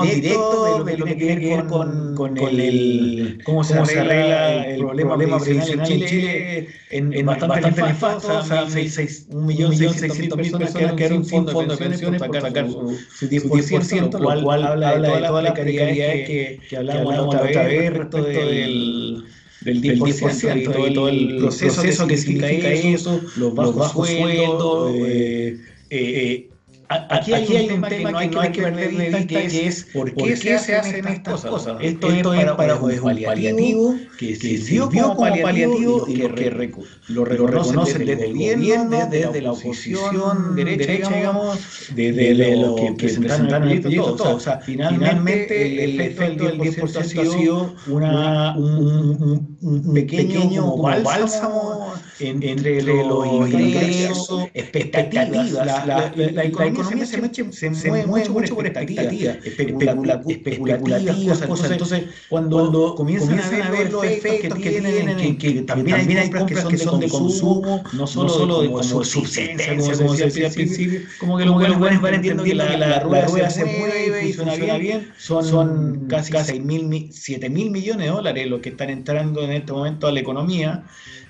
directos 0.01 0.85
de 0.87 0.97
lo 0.99 1.05
que 1.07 1.15
tiene 1.17 1.41
que 1.41 1.47
ver 1.57 1.67
con, 1.67 2.15
con 2.15 2.61
el, 2.61 3.41
cómo 3.43 3.65
se 3.65 3.75
arregla 4.01 4.67
el 4.67 4.77
problema 4.79 5.17
previsional 5.19 5.69
en 5.73 5.81
Chile, 6.07 6.69
en, 6.91 7.13
en 7.13 7.27
bastante 7.27 7.61
nefasto, 7.83 8.29
o 8.39 8.43
sea, 8.43 8.71
seis- 8.71 8.95
seis- 8.95 9.27
un 9.29 9.47
millón 9.47 9.73
seiscientos 9.99 10.39
mil 10.39 10.53
personas 10.53 10.73
quedaron 10.97 11.25
sin 11.25 11.37
fondo 11.53 11.53
de 11.53 11.77
pensiones 11.77 12.21
por 12.23 12.37
sacar 12.41 12.71
su, 12.71 13.07
su 13.41 13.51
10%, 13.51 14.19
lo 14.21 14.35
cual 14.45 14.63
habla 14.65 14.93
de 14.95 15.01
todas 15.07 15.43
las 15.43 15.53
precariedades 15.65 16.27
que, 16.27 16.59
que 16.69 16.77
hablamos 16.77 17.15
la 17.15 17.23
otra 17.23 17.43
vez 17.43 17.93
respecto 17.93 18.23
del 18.23 19.25
del 19.61 20.01
10%, 20.05 20.79
y 20.91 20.95
todo 20.95 21.09
el 21.09 21.37
proceso, 21.37 22.07
que 22.07 22.17
significa 22.17 22.69
eso, 22.95 23.21
los 23.57 23.75
bajos, 23.75 24.09
sueldos. 24.09 24.97
eh, 25.11 25.57
eh, 25.91 26.51
aquí 26.89 27.33
hay, 27.35 27.47
un 27.71 27.87
tema 27.89 27.89
que 27.89 28.29
no 28.29 28.41
hay 28.41 28.53
que 28.53 28.63
perder 28.63 28.91
de 28.97 28.97
vista, 28.99 29.19
que 29.51 29.67
es 29.67 29.85
por 29.93 30.15
qué, 30.15 30.37
se 30.37 30.77
hacen 30.77 31.07
estas 31.09 31.45
cosas. 31.45 31.77
Esto, 31.81 32.07
es 32.13 32.23
para, 32.57 32.75
un 32.77 32.91
paliativo 33.25 33.95
que 34.17 34.35
sirvió 34.37 34.91
como 35.15 35.15
paliativo 35.43 36.07
y 36.09 36.15
que 36.35 36.51
recu- 36.53 36.89
lo 37.07 37.25
reconocen 37.25 38.05
desde 38.07 38.27
el 38.27 38.33
gobierno, 38.57 38.91
desde 39.11 39.41
la 39.43 39.53
oposición 39.53 40.55
derecha, 40.55 40.85
digamos, 41.17 41.59
desde 41.89 42.57
los 42.57 42.75
que 42.81 42.93
presentaron 42.93 43.69
el 43.69 43.81
proyecto, 43.83 44.17
todo. 44.17 44.37
O 44.37 44.41
sea, 44.41 44.61
finalmente 44.61 45.85
el 45.85 46.01
efecto 46.01 46.45
del 46.45 46.59
10% 46.61 47.21
ha 47.21 47.25
sido 47.39 47.75
una, 47.87 48.57
un, 48.57 48.77
un- 49.23 49.59
un 49.61 49.95
pequeño 49.95 50.77
bálsamo 51.03 51.95
entre 52.19 52.83
los 52.83 53.27
ingresos, 53.51 54.45
expectativas. 54.55 55.51
La, 55.87 56.13
la 56.33 56.45
economía 56.75 57.07
se, 57.07 57.19
mueve- 57.19 57.53
se 57.53 57.89
mueve 57.89 58.07
mucho 58.07 58.55
por 58.55 58.67
expectativas, 58.67 59.37
especula- 59.45 60.23
especulativas, 60.29 61.41
cosas. 61.43 61.71
Entonces, 61.71 62.05
cuando, 62.29 62.95
comienzan, 62.95 63.39
a 63.41 63.71
ver 63.71 63.91
los 63.93 64.05
efectos 64.05 64.59
que 64.59 64.71
tienen, 64.71 65.17
que, 65.39 65.55
que 65.55 65.63
también, 65.63 65.97
hay 66.19 66.31
compras 66.31 66.65
que 66.67 66.79
son 66.79 67.01
de 67.01 67.09
consumo, 67.09 67.83
no 67.93 68.07
solo, 68.07 68.63
de 68.63 68.69
como 68.69 68.83
subsistencia, 69.05 69.77
como 69.77 70.15
se 70.15 70.25
decía 70.25 70.47
al 70.49 70.53
principio, 70.53 71.01
como 71.19 71.39
que 71.39 71.45
los 71.45 71.79
buenos 71.79 72.01
van 72.03 72.15
entendiendo 72.15 72.45
que 72.45 72.55
la, 72.55 72.77
la 72.77 73.01
rueda 73.01 73.51
se 73.51 73.65
mueve 73.65 74.29
y 74.29 74.33
funciona 74.33 74.77
bien, 74.79 75.13
son, 75.19 75.45
son 75.45 76.07
casi 76.09 76.33
6 76.33 76.63
mil, 76.65 77.09
7 77.13 77.49
mil 77.51 77.71
millones 77.71 78.07
de 78.07 78.13
dólares 78.13 78.47
los 78.49 78.61
que 78.61 78.71
están 78.71 78.91
entrando 78.91 79.43
en 79.43 79.53
este 79.53 79.73
momento 79.73 80.07
a 80.07 80.13
la 80.13 80.21
economía. 80.21 80.85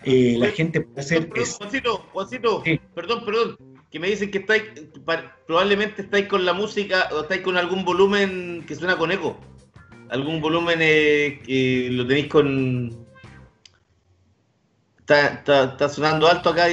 Eh, 0.07 0.37
la 0.39 0.49
gente 0.49 0.83
puede 0.83 1.01
hacer... 1.01 1.31
Juancito, 1.31 2.05
Juancito, 2.13 2.63
perdón, 2.95 3.25
perdón, 3.25 3.57
que 3.95 4.01
me 4.01 4.09
dicen 4.09 4.33
que 4.33 4.39
estáis, 4.39 4.65
probablemente 5.47 6.03
estáis 6.03 6.27
con 6.27 6.45
la 6.45 6.53
música 6.53 7.09
o 7.13 7.21
estáis 7.21 7.43
con 7.43 7.57
algún 7.57 7.85
volumen 7.85 8.65
que 8.67 8.75
suena 8.75 8.99
con 8.99 9.13
eco. 9.13 9.39
Algún 10.11 10.41
volumen 10.41 10.81
eh, 10.83 11.41
que 11.47 11.91
lo 11.93 12.05
tenéis 12.05 12.27
con... 12.27 13.07
Está, 14.99 15.29
está, 15.29 15.65
está 15.67 15.89
sonando 15.89 16.27
alto 16.27 16.51
acá. 16.51 16.67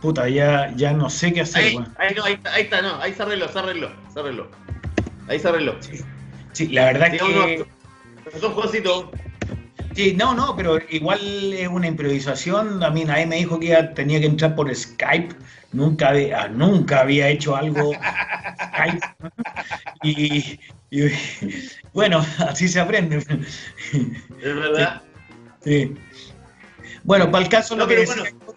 Puta, 0.00 0.26
ya, 0.30 0.72
ya 0.74 0.94
no 0.94 1.10
sé 1.10 1.34
qué 1.34 1.42
hacer, 1.42 1.64
Ahí, 1.64 1.76
weón. 1.76 1.94
ahí, 1.98 2.14
no, 2.14 2.24
ahí, 2.24 2.32
está, 2.32 2.54
ahí 2.54 2.62
está, 2.62 2.80
no, 2.80 2.96
ahí 3.02 3.12
se 3.12 3.22
arregló, 3.24 3.48
se 3.48 3.58
arregló, 3.58 3.90
se 4.10 4.20
arregló. 4.20 4.50
Ahí 5.28 5.38
se 5.38 5.48
arregló. 5.48 5.76
Sí, 6.52 6.68
la 6.68 6.86
verdad 6.86 7.10
Digamos, 7.10 7.44
que... 7.44 7.66
Perdón, 8.24 8.52
Juancito. 8.54 9.10
Sí, 9.94 10.14
no, 10.14 10.34
no, 10.34 10.56
pero 10.56 10.78
igual 10.90 11.20
es 11.52 11.68
una 11.68 11.86
improvisación. 11.86 12.82
A 12.82 12.90
mí 12.90 13.04
nadie 13.04 13.26
me 13.26 13.36
dijo 13.36 13.58
que 13.60 13.68
ya 13.68 13.92
tenía 13.94 14.20
que 14.20 14.26
entrar 14.26 14.54
por 14.54 14.74
Skype. 14.74 15.34
Nunca 15.72 16.10
había, 16.10 16.48
nunca 16.48 17.00
había 17.00 17.28
hecho 17.28 17.56
algo 17.56 17.92
Skype. 17.92 19.06
Y, 20.02 20.58
y, 20.90 21.12
bueno, 21.92 22.24
así 22.38 22.68
se 22.68 22.80
aprende. 22.80 23.18
Es 23.18 23.26
verdad. 24.42 25.02
Sí. 25.64 25.94
Bueno, 27.04 27.30
para 27.30 27.44
el 27.44 27.50
caso 27.50 27.76
No, 27.76 27.84
lo, 27.84 27.88
que 27.88 27.96
decía, 27.96 28.22
bueno. 28.46 28.54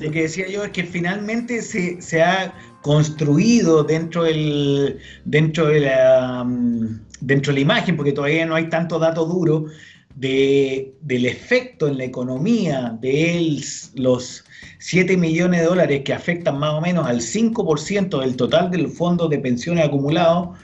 lo 0.00 0.10
que 0.10 0.22
decía 0.22 0.48
yo 0.48 0.64
es 0.64 0.70
que 0.70 0.84
finalmente 0.84 1.62
se, 1.62 2.00
se 2.00 2.22
ha 2.22 2.52
construido 2.82 3.82
dentro 3.84 4.24
del 4.24 4.98
dentro 5.24 5.66
de 5.66 5.80
la 5.80 6.44
mm, 6.44 7.00
dentro 7.20 7.52
de 7.52 7.54
la 7.54 7.60
imagen, 7.60 7.96
porque 7.96 8.12
todavía 8.12 8.44
no 8.44 8.54
hay 8.54 8.68
tanto 8.68 8.98
dato 8.98 9.24
duro 9.24 9.66
de, 10.14 10.92
del 11.00 11.26
efecto 11.26 11.88
en 11.88 11.98
la 11.98 12.04
economía 12.04 12.96
de 13.00 13.36
el- 13.38 13.64
los 13.94 14.44
7 14.78 15.16
millones 15.16 15.60
de 15.60 15.66
dólares 15.66 16.02
que 16.04 16.12
afectan 16.12 16.58
más 16.58 16.74
o 16.74 16.80
menos 16.80 17.06
al 17.06 17.20
5% 17.20 18.20
del 18.20 18.36
total 18.36 18.70
del 18.70 18.88
fondo 18.88 19.28
de 19.28 19.38
pensiones 19.38 19.84
acumulado, 19.84 20.54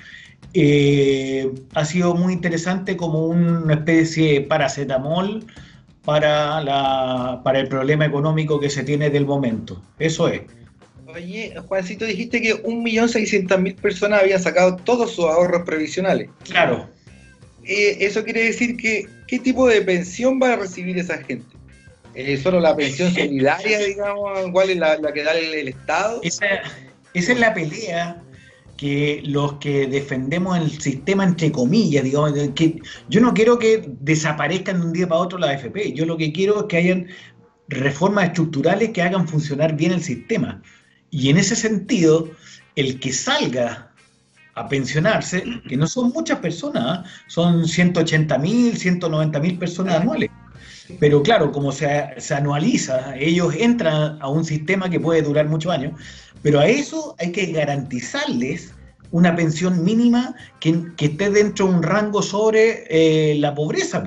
eh, 0.55 1.51
ha 1.75 1.85
sido 1.85 2.15
muy 2.15 2.33
interesante 2.33 2.97
como 2.97 3.27
una 3.27 3.75
especie 3.75 4.35
de 4.35 4.41
paracetamol 4.43 5.45
para, 6.05 6.61
la, 6.63 7.41
para 7.45 7.61
el 7.61 7.69
problema 7.69 8.05
económico 8.07 8.59
que 8.59 8.71
se 8.71 8.83
tiene 8.85 9.11
del 9.11 9.27
momento. 9.27 9.81
Eso 9.99 10.29
es. 10.29 10.43
Oye, 11.15 11.55
Juancito, 11.67 12.05
dijiste 12.05 12.41
que 12.41 12.63
1.600.000 12.63 13.75
personas 13.77 14.23
habían 14.23 14.41
sacado 14.41 14.77
todos 14.77 15.11
sus 15.13 15.25
ahorros 15.25 15.63
previsionales. 15.65 16.31
Claro. 16.45 16.89
Eh, 17.65 17.99
eso 18.01 18.25
quiere 18.25 18.45
decir 18.45 18.77
que, 18.77 19.07
¿qué 19.27 19.39
tipo 19.39 19.67
de 19.69 19.83
pensión 19.83 20.41
va 20.43 20.55
a 20.55 20.57
recibir 20.57 20.99
esa 20.99 21.19
gente? 21.19 21.57
Eh, 22.15 22.37
¿Solo 22.37 22.61
la 22.61 22.75
pensión 22.75 23.11
solidaria, 23.15 23.79
digamos? 23.79 24.51
¿Cuál 24.53 24.71
es 24.71 24.77
la, 24.77 24.97
la 24.99 25.13
que 25.13 25.23
da 25.23 25.33
el, 25.33 25.55
el 25.55 25.69
Estado? 25.69 26.21
Esa, 26.23 26.47
esa 27.15 27.33
es 27.33 27.39
la 27.39 27.55
pelea 27.55 28.23
que 28.81 29.21
los 29.27 29.55
que 29.55 29.87
defendemos 29.87 30.59
el 30.59 30.81
sistema 30.81 31.25
entre 31.25 31.53
comillas, 31.53 32.03
digamos, 32.03 32.33
que 32.55 32.79
yo 33.11 33.21
no 33.21 33.35
quiero 33.35 33.59
que 33.59 33.85
desaparezcan 34.01 34.81
de 34.81 34.87
un 34.87 34.93
día 34.95 35.07
para 35.07 35.21
otro 35.21 35.39
la 35.39 35.51
AFP, 35.51 35.93
yo 35.93 36.07
lo 36.07 36.17
que 36.17 36.33
quiero 36.33 36.61
es 36.61 36.65
que 36.65 36.79
hayan 36.79 37.07
reformas 37.69 38.29
estructurales 38.29 38.89
que 38.91 39.03
hagan 39.03 39.29
funcionar 39.29 39.77
bien 39.77 39.93
el 39.93 40.03
sistema. 40.03 40.63
Y 41.11 41.29
en 41.29 41.37
ese 41.37 41.57
sentido, 41.57 42.31
el 42.75 42.99
que 43.01 43.13
salga 43.13 43.90
a 44.61 44.69
pensionarse, 44.69 45.43
que 45.69 45.77
no 45.77 45.87
son 45.87 46.13
muchas 46.13 46.39
personas, 46.39 46.85
¿ah? 46.87 47.05
son 47.29 47.67
180 47.67 48.39
mil, 48.39 48.77
190 48.77 49.41
mil 49.41 49.59
personas 49.59 49.97
anuales. 49.97 50.31
Pero 50.99 51.23
claro, 51.23 51.51
como 51.51 51.73
se, 51.73 51.89
se 52.19 52.35
anualiza, 52.35 53.17
ellos 53.17 53.55
entran 53.57 54.19
a 54.21 54.29
un 54.29 54.45
sistema 54.45 54.91
que 54.91 55.01
puede 55.01 55.23
durar 55.23 55.49
muchos 55.49 55.73
años, 55.73 55.93
pero 56.43 56.61
a 56.61 56.67
eso 56.67 57.15
hay 57.19 57.33
que 57.33 57.53
garantizarles 57.53 58.75
una 59.13 59.35
pensión 59.35 59.83
mínima 59.83 60.35
que, 60.61 60.85
que 60.97 61.07
esté 61.07 61.31
dentro 61.31 61.67
de 61.67 61.75
un 61.75 61.83
rango 61.83 62.23
sobre 62.23 62.85
eh, 62.91 63.37
la 63.37 63.55
pobreza. 63.55 64.05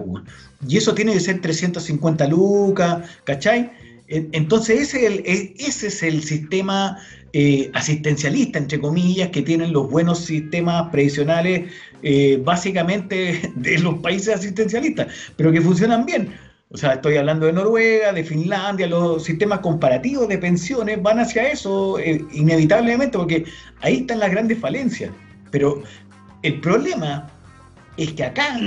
Y 0.67 0.77
eso 0.77 0.93
tiene 0.93 1.13
que 1.13 1.19
ser 1.19 1.41
350 1.41 2.27
lucas, 2.27 3.09
¿cachai? 3.23 3.71
En- 4.07 4.29
Entonces 4.33 4.81
ese 4.81 5.05
es 5.05 5.11
el, 5.11 5.19
e- 5.25 6.21
sistema 6.21 6.97
eh, 7.33 7.71
asistencialista, 7.73 8.59
entre 8.59 8.79
comillas, 8.79 9.29
que 9.29 9.41
tienen 9.41 9.73
los 9.73 9.89
buenos 9.89 10.19
sistemas 10.25 10.89
previsionales, 10.91 11.71
eh, 12.03 12.39
básicamente 12.43 13.51
de 13.55 13.79
los 13.79 13.95
países 13.99 14.35
asistencialistas, 14.35 15.07
pero 15.35 15.51
que 15.51 15.61
funcionan 15.61 16.05
bien. 16.05 16.33
O 16.69 16.77
sea, 16.77 16.93
estoy 16.93 17.17
hablando 17.17 17.45
de 17.45 17.53
Noruega, 17.53 18.11
de 18.13 18.23
Finlandia, 18.23 18.87
los 18.87 19.23
sistemas 19.23 19.59
comparativos 19.59 20.27
de 20.27 20.39
pensiones 20.39 21.01
van 21.03 21.19
hacia 21.19 21.51
eso 21.51 21.99
eh, 21.99 22.23
inevitablemente, 22.33 23.15
porque 23.17 23.45
ahí 23.81 23.97
están 23.97 24.19
las 24.19 24.31
grandes 24.31 24.57
falencias. 24.59 25.11
Pero 25.51 25.83
el 26.41 26.59
problema 26.61 27.27
es 27.97 28.13
que 28.13 28.23
acá 28.23 28.59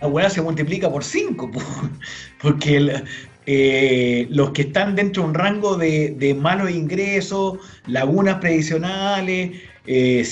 la 0.00 0.06
hueá 0.06 0.30
se 0.30 0.40
multiplica 0.40 0.88
por 0.90 1.02
5, 1.02 1.50
porque 2.40 2.76
el- 2.76 3.04
eh, 3.50 4.26
los 4.30 4.50
que 4.50 4.62
están 4.62 4.94
dentro 4.94 5.22
de 5.22 5.28
un 5.30 5.34
rango 5.34 5.76
de, 5.76 6.10
de 6.18 6.34
malos 6.34 6.70
ingresos, 6.70 7.58
lagunas 7.86 8.36
previsionales, 8.40 9.52
eh, 9.86 10.22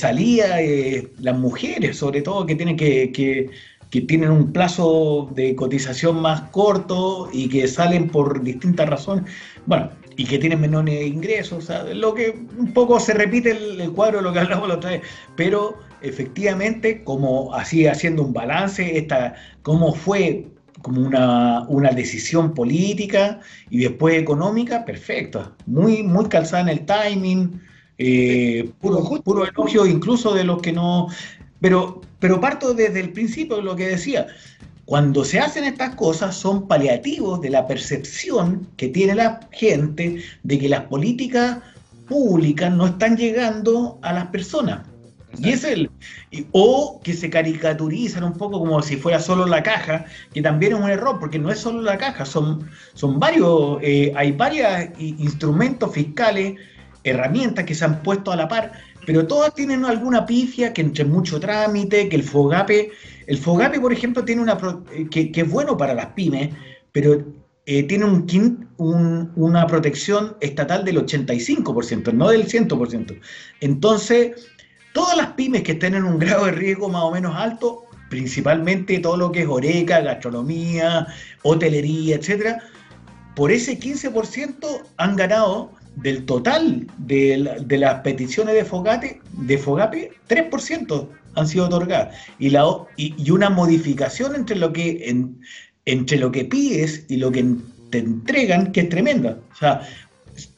eh, 0.60 1.12
las 1.18 1.38
mujeres 1.38 1.96
sobre 1.96 2.20
todo 2.22 2.44
que 2.46 2.54
tienen 2.56 2.76
que, 2.76 3.10
que- 3.12 3.50
tienen 4.06 4.30
un 4.30 4.52
plazo 4.52 5.30
de 5.34 5.54
cotización 5.56 6.20
más 6.20 6.42
corto 6.50 7.30
y 7.32 7.48
que 7.48 7.66
salen 7.66 8.10
por 8.10 8.42
distintas 8.42 8.88
razones, 8.90 9.24
bueno, 9.64 9.90
y 10.16 10.26
que 10.26 10.38
tienen 10.38 10.60
menores 10.60 11.06
ingresos, 11.06 11.58
o 11.64 11.66
sea, 11.66 11.84
lo 11.94 12.12
que 12.14 12.30
un 12.58 12.72
poco 12.74 13.00
se 13.00 13.14
repite 13.14 13.52
el, 13.52 13.80
el 13.80 13.92
cuadro 13.92 14.18
de 14.18 14.24
lo 14.24 14.32
que 14.32 14.40
hablamos 14.40 14.68
la 14.68 14.74
otra 14.76 14.90
vez, 14.90 15.02
pero 15.34 15.78
efectivamente, 16.02 17.04
como 17.04 17.54
así 17.54 17.86
haciendo 17.86 18.22
un 18.22 18.32
balance, 18.34 18.98
esta, 18.98 19.34
cómo 19.62 19.94
fue 19.94 20.48
como 20.86 21.00
una, 21.00 21.62
una 21.66 21.90
decisión 21.90 22.54
política 22.54 23.40
y 23.70 23.78
después 23.78 24.16
económica, 24.16 24.84
perfecta, 24.84 25.52
muy, 25.66 26.04
muy 26.04 26.26
calzada 26.26 26.62
en 26.62 26.68
el 26.68 26.86
timing, 26.86 27.60
eh, 27.98 28.70
puro, 28.80 29.02
puro 29.24 29.44
elogio 29.44 29.84
incluso 29.84 30.32
de 30.32 30.44
los 30.44 30.62
que 30.62 30.72
no... 30.72 31.08
Pero, 31.60 32.02
pero 32.20 32.40
parto 32.40 32.72
desde 32.72 33.00
el 33.00 33.12
principio 33.12 33.56
de 33.56 33.64
lo 33.64 33.74
que 33.74 33.88
decía, 33.88 34.28
cuando 34.84 35.24
se 35.24 35.40
hacen 35.40 35.64
estas 35.64 35.96
cosas 35.96 36.36
son 36.36 36.68
paliativos 36.68 37.40
de 37.40 37.50
la 37.50 37.66
percepción 37.66 38.68
que 38.76 38.86
tiene 38.86 39.16
la 39.16 39.40
gente 39.50 40.22
de 40.44 40.58
que 40.60 40.68
las 40.68 40.82
políticas 40.82 41.58
públicas 42.06 42.72
no 42.72 42.86
están 42.86 43.16
llegando 43.16 43.98
a 44.02 44.12
las 44.12 44.26
personas. 44.26 44.86
Y 45.38 45.50
es 45.50 45.64
el. 45.64 45.90
y- 46.30 46.46
O 46.52 47.00
que 47.02 47.12
se 47.12 47.28
caricaturizan 47.30 48.24
un 48.24 48.34
poco 48.34 48.58
como 48.58 48.80
si 48.82 48.96
fuera 48.96 49.18
solo 49.20 49.46
la 49.46 49.62
caja, 49.62 50.04
que 50.32 50.42
también 50.42 50.72
es 50.74 50.78
un 50.80 50.88
error, 50.90 51.18
porque 51.20 51.38
no 51.38 51.50
es 51.50 51.58
solo 51.58 51.82
la 51.82 51.98
caja, 51.98 52.24
son, 52.24 52.68
son 52.94 53.18
varios, 53.20 53.78
eh, 53.82 54.12
hay 54.16 54.32
varios 54.32 54.66
instrumentos 54.98 55.92
fiscales, 55.92 56.54
herramientas 57.04 57.64
que 57.64 57.74
se 57.74 57.84
han 57.84 58.02
puesto 58.02 58.32
a 58.32 58.36
la 58.36 58.48
par, 58.48 58.72
pero 59.06 59.26
todas 59.26 59.54
tienen 59.54 59.84
alguna 59.84 60.26
pifia, 60.26 60.72
que 60.72 60.80
entre 60.82 61.04
mucho 61.04 61.38
trámite, 61.38 62.08
que 62.08 62.16
el 62.16 62.24
FOGAPE, 62.24 62.90
el 63.28 63.38
FOGAPE, 63.38 63.78
por 63.80 63.92
ejemplo, 63.92 64.24
tiene 64.24 64.42
una 64.42 64.58
eh, 64.92 65.06
que, 65.10 65.30
es 65.34 65.50
bueno 65.50 65.76
para 65.76 65.94
las 65.94 66.06
pymes, 66.06 66.50
pero 66.92 67.24
eh, 67.66 67.82
tiene 67.84 68.04
un, 68.04 68.26
un- 68.78 69.32
una 69.36 69.66
protección 69.66 70.36
estatal 70.40 70.84
del 70.84 70.98
85%, 70.98 72.12
no 72.12 72.28
del 72.30 72.46
100%. 72.48 73.20
Entonces, 73.60 74.48
todas 74.96 75.14
las 75.14 75.28
pymes 75.32 75.62
que 75.62 75.72
estén 75.72 75.94
en 75.94 76.04
un 76.04 76.18
grado 76.18 76.46
de 76.46 76.52
riesgo 76.52 76.88
más 76.88 77.02
o 77.02 77.10
menos 77.12 77.36
alto, 77.36 77.84
principalmente 78.08 78.98
todo 78.98 79.18
lo 79.18 79.30
que 79.30 79.42
es 79.42 79.46
oreca, 79.46 80.00
gastronomía, 80.00 81.06
hotelería, 81.42 82.16
etcétera, 82.16 82.62
por 83.34 83.52
ese 83.52 83.78
15% 83.78 84.66
han 84.96 85.14
ganado 85.16 85.70
del 85.96 86.24
total 86.24 86.86
de, 86.96 87.36
la- 87.36 87.56
las 87.76 88.00
peticiones 88.00 88.54
de 88.54 88.64
Fogate, 88.64 89.20
de 89.32 89.58
Fogape, 89.58 90.12
3% 90.28 91.08
han 91.34 91.46
sido 91.46 91.66
otorgadas. 91.66 92.16
Y, 92.38 92.50
una 93.30 93.50
modificación 93.50 94.34
entre 94.34 94.56
lo 94.56 94.72
que 94.72 95.10
en- 95.10 95.38
entre 95.84 96.16
lo 96.16 96.32
que 96.32 96.46
pides 96.46 97.04
y 97.10 97.18
lo 97.18 97.30
que 97.30 97.44
te 97.90 97.98
entregan, 97.98 98.72
que 98.72 98.80
es 98.80 98.88
tremenda. 98.88 99.38
O 99.52 99.56
sea, 99.56 99.82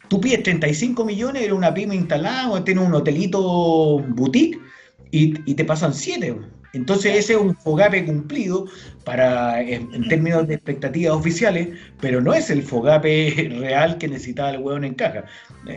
tú 0.09 0.21
pides 0.21 0.43
35 0.43 1.05
millones, 1.05 1.43
eres 1.43 1.55
una 1.55 1.75
pyme 1.75 1.95
instalada 1.95 2.51
o 2.51 2.63
tienes 2.63 2.87
un 2.87 2.95
hotelito 2.95 3.99
boutique 4.09 4.59
y, 5.11 5.35
y 5.51 5.55
te 5.55 5.65
pasan 5.65 5.95
7. 5.95 6.37
Entonces 6.75 7.17
ese 7.17 7.33
es 7.35 7.39
un 7.39 7.57
fogape 7.57 8.05
cumplido 8.05 8.67
para 9.05 9.63
en, 9.63 9.93
en 9.95 10.09
términos 10.09 10.47
de 10.47 10.55
expectativas 10.55 11.17
oficiales, 11.17 11.69
pero 12.01 12.21
no 12.21 12.35
es 12.35 12.51
el 12.51 12.63
fogape 12.63 13.49
real 13.61 13.99
que 13.99 14.09
necesitaba 14.09 14.51
el 14.51 14.59
hueón 14.59 14.85
en 14.85 14.95
caja. 14.95 15.25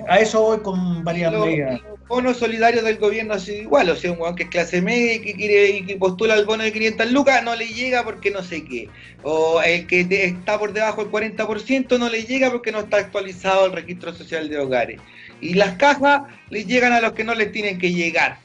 A 0.08 0.20
eso 0.20 0.42
voy 0.42 0.60
con 0.60 1.04
varias 1.04 1.32
Los, 1.34 1.46
medidas. 1.46 1.82
los 1.82 2.08
bonos 2.08 2.38
solidarios 2.38 2.84
del 2.84 2.98
gobierno 2.98 3.34
ha 3.34 3.40
sido 3.40 3.62
igual, 3.62 3.90
o 3.90 3.96
sea, 3.96 4.12
un 4.12 4.20
weón 4.22 4.36
que 4.36 4.44
es 4.44 4.50
clase 4.50 4.82
media 4.82 5.16
y 5.16 5.20
que 5.22 5.34
quiere 5.34 5.70
y 5.70 5.86
que 5.86 5.98
postula 5.98 6.36
el 6.36 6.46
bono 6.46 6.64
de 6.64 6.72
500 6.72 7.12
lucas 7.12 7.44
no 7.44 7.56
le 7.56 7.68
llega 7.68 8.04
porque 8.04 8.32
no 8.32 8.44
sé 8.44 8.64
qué. 8.64 8.90
O 9.24 9.62
el 9.62 9.88
que 9.88 10.08
está 10.10 10.58
por 10.58 10.74
debajo 10.74 11.04
del 11.04 11.12
40% 11.12 12.00
no 12.00 12.10
le 12.10 12.24
llega 12.24 12.52
porque 12.52 12.72
no 12.72 12.80
está 12.80 12.98
actualizado 12.98 13.66
el 13.66 13.74
registro 13.74 14.14
social 14.14 14.50
de 14.50 14.60
hogares. 14.60 15.00
Y 15.42 15.56
las 15.56 15.76
cajas 15.78 16.24
les 16.50 16.68
llegan 16.68 16.94
a 16.94 17.02
los 17.02 17.14
que 17.14 17.24
no 17.24 17.34
les 17.34 17.52
tienen 17.52 17.78
que 17.78 17.92
llegar. 17.92 18.38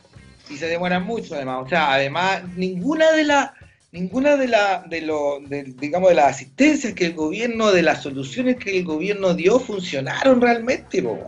Y 0.48 0.56
se 0.56 0.66
demoran 0.66 1.04
mucho 1.04 1.34
además. 1.34 1.62
O 1.64 1.68
sea, 1.68 1.92
además, 1.92 2.42
ninguna 2.56 3.12
de 3.12 3.24
las 3.24 3.50
ninguna 3.96 4.36
de 4.36 4.48
la 4.48 4.84
de 4.88 5.00
lo 5.00 5.40
de, 5.40 5.64
digamos 5.64 6.10
de 6.10 6.16
las 6.16 6.36
asistencias 6.36 6.92
que 6.92 7.06
el 7.06 7.14
gobierno 7.14 7.72
de 7.72 7.82
las 7.82 8.02
soluciones 8.02 8.56
que 8.56 8.78
el 8.78 8.84
gobierno 8.84 9.34
dio 9.34 9.58
funcionaron 9.58 10.40
realmente 10.40 11.02
po. 11.02 11.18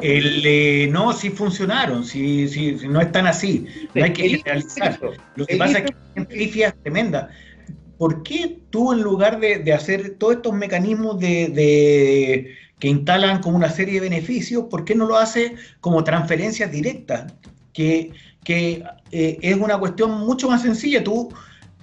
El, 0.00 0.42
eh, 0.46 0.88
no, 0.90 1.12
sí 1.12 1.28
funcionaron, 1.28 2.02
sí, 2.02 2.48
sí, 2.48 2.78
no 2.88 2.98
están 3.00 3.26
así. 3.26 3.66
No 3.94 4.04
hay 4.04 4.12
que 4.14 4.24
El- 4.24 4.36
generalizar. 4.38 4.98
Lo 5.36 5.44
que 5.44 5.56
pasa 5.56 5.78
es 5.80 5.84
que 5.84 5.94
hay 6.16 6.24
pifias 6.24 6.74
tremendas. 6.82 7.28
¿por 8.00 8.22
qué 8.22 8.62
tú 8.70 8.94
en 8.94 9.02
lugar 9.02 9.38
de, 9.40 9.74
hacer 9.74 10.16
todos 10.18 10.36
estos 10.36 10.54
mecanismos 10.54 11.20
de, 11.20 12.56
que 12.78 12.88
instalan 12.88 13.42
como 13.42 13.58
una 13.58 13.68
serie 13.68 14.00
de 14.00 14.08
beneficios, 14.08 14.64
¿por 14.70 14.86
qué 14.86 14.94
no 14.94 15.04
lo 15.04 15.18
hace 15.18 15.56
como 15.80 16.02
transferencias 16.02 16.72
directas? 16.72 17.34
Que, 17.74 18.12
que 18.42 18.82
eh, 19.12 19.38
es 19.42 19.54
una 19.54 19.76
cuestión 19.78 20.12
mucho 20.12 20.48
más 20.48 20.62
sencilla. 20.62 21.04
Tú 21.04 21.28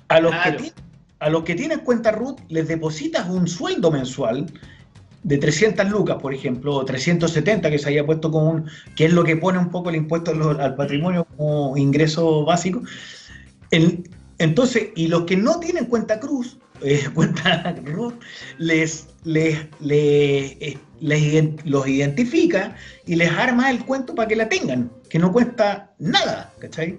a 0.09 0.19
los, 0.19 0.31
que, 0.31 0.71
a 1.19 1.29
los 1.29 1.43
que 1.43 1.55
tienen 1.55 1.79
cuenta 1.79 2.11
RUT 2.11 2.39
les 2.49 2.67
depositas 2.67 3.29
un 3.29 3.47
sueldo 3.47 3.91
mensual 3.91 4.47
de 5.23 5.37
300 5.37 5.89
lucas, 5.89 6.17
por 6.21 6.33
ejemplo, 6.33 6.75
o 6.75 6.85
370 6.85 7.69
que 7.69 7.79
se 7.79 7.89
haya 7.89 8.05
puesto 8.05 8.31
como 8.31 8.49
un, 8.49 8.69
que 8.95 9.05
es 9.05 9.13
lo 9.13 9.23
que 9.23 9.35
pone 9.35 9.59
un 9.59 9.69
poco 9.69 9.89
el 9.89 9.95
impuesto 9.95 10.31
al 10.31 10.75
patrimonio 10.75 11.27
como 11.35 11.75
ingreso 11.75 12.45
básico. 12.45 12.81
entonces, 14.37 14.89
y 14.95 15.07
los 15.07 15.23
que 15.23 15.35
no 15.35 15.59
tienen 15.59 15.85
cuenta 15.85 16.19
cruz, 16.19 16.57
eh, 16.81 17.03
cuenta 17.13 17.75
RUT, 17.83 18.13
les, 18.57 19.07
les, 19.25 19.67
eh, 19.89 20.77
les, 21.01 21.65
los 21.65 21.87
identifica 21.87 22.75
y 23.05 23.15
les 23.15 23.31
arma 23.31 23.69
el 23.69 23.83
cuento 23.83 24.15
para 24.15 24.29
que 24.29 24.35
la 24.37 24.47
tengan, 24.47 24.91
que 25.09 25.19
no 25.19 25.33
cuesta 25.33 25.93
nada, 25.99 26.53
¿cachai? 26.59 26.97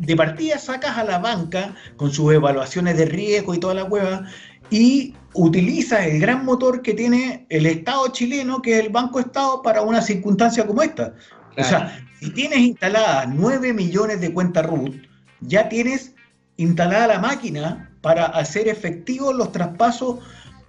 De 0.00 0.16
partida 0.16 0.58
sacas 0.58 0.96
a 0.96 1.04
la 1.04 1.18
banca 1.18 1.74
con 1.96 2.10
sus 2.10 2.32
evaluaciones 2.32 2.96
de 2.96 3.04
riesgo 3.04 3.54
y 3.54 3.60
toda 3.60 3.74
la 3.74 3.84
hueva 3.84 4.24
y 4.70 5.14
utiliza 5.34 6.06
el 6.06 6.20
gran 6.20 6.44
motor 6.44 6.80
que 6.80 6.94
tiene 6.94 7.46
el 7.50 7.66
Estado 7.66 8.08
chileno, 8.08 8.62
que 8.62 8.78
es 8.78 8.86
el 8.86 8.90
Banco 8.90 9.20
Estado, 9.20 9.62
para 9.62 9.82
una 9.82 10.00
circunstancia 10.00 10.66
como 10.66 10.82
esta. 10.82 11.14
O 11.56 11.64
sea, 11.64 12.02
si 12.18 12.30
tienes 12.30 12.60
instaladas 12.60 13.28
9 13.28 13.74
millones 13.74 14.20
de 14.20 14.32
cuentas 14.32 14.64
RUT, 14.64 14.94
ya 15.40 15.68
tienes 15.68 16.14
instalada 16.56 17.06
la 17.06 17.18
máquina 17.18 17.92
para 18.00 18.26
hacer 18.26 18.68
efectivos 18.68 19.34
los 19.34 19.52
traspasos, 19.52 20.18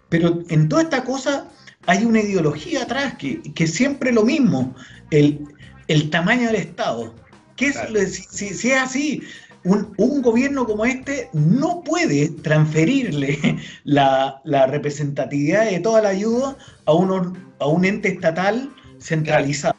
pero 0.10 0.40
en 0.50 0.68
toda 0.68 0.82
esta 0.82 1.04
cosa 1.04 1.48
hay 1.88 2.04
una 2.04 2.20
ideología 2.20 2.84
atrás 2.84 3.16
que, 3.16 3.42
que 3.42 3.68
siempre 3.68 4.12
lo 4.12 4.24
mismo, 4.24 4.76
el, 5.10 5.48
el 5.88 6.10
tamaño 6.10 6.48
del 6.48 6.56
Estado. 6.56 7.16
¿Qué 7.62 8.08
si, 8.08 8.54
si, 8.54 8.72
es 8.72 8.78
así, 8.78 9.24
un, 9.64 10.22
gobierno 10.22 10.66
como 10.66 10.86
este 10.86 11.30
no 11.34 11.84
puede 11.84 12.30
transferirle 12.30 13.38
la, 13.84 14.42
representatividad 14.68 15.70
de 15.70 15.80
toda 15.80 16.02
la 16.02 16.10
ayuda 16.10 16.58
a, 16.86 16.92
a 16.92 17.68
un 17.68 17.86
ente 17.86 18.10
estatal 18.10 18.74
centralizado, 19.00 19.76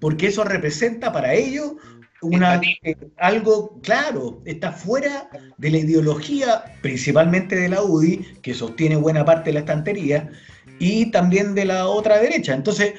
porque 0.00 0.28
eso 0.28 0.44
representa 0.44 1.12
para 1.12 1.34
ellos 1.34 1.72
una, 2.20 2.60
eh, 2.82 2.96
algo 3.18 3.78
claro, 3.82 4.42
está 4.44 4.72
fuera 4.72 5.28
de 5.58 5.70
la 5.70 5.78
ideología, 5.78 6.64
principalmente 6.82 7.56
de 7.56 7.68
la 7.68 7.82
UDI, 7.82 8.38
que 8.42 8.54
sostiene 8.54 8.96
buena 8.96 9.24
parte 9.24 9.50
de 9.50 9.54
la 9.54 9.60
estantería, 9.60 10.30
y 10.78 11.10
también 11.10 11.54
de 11.54 11.64
la 11.64 11.86
otra 11.86 12.18
derecha. 12.18 12.54
Entonces, 12.54 12.94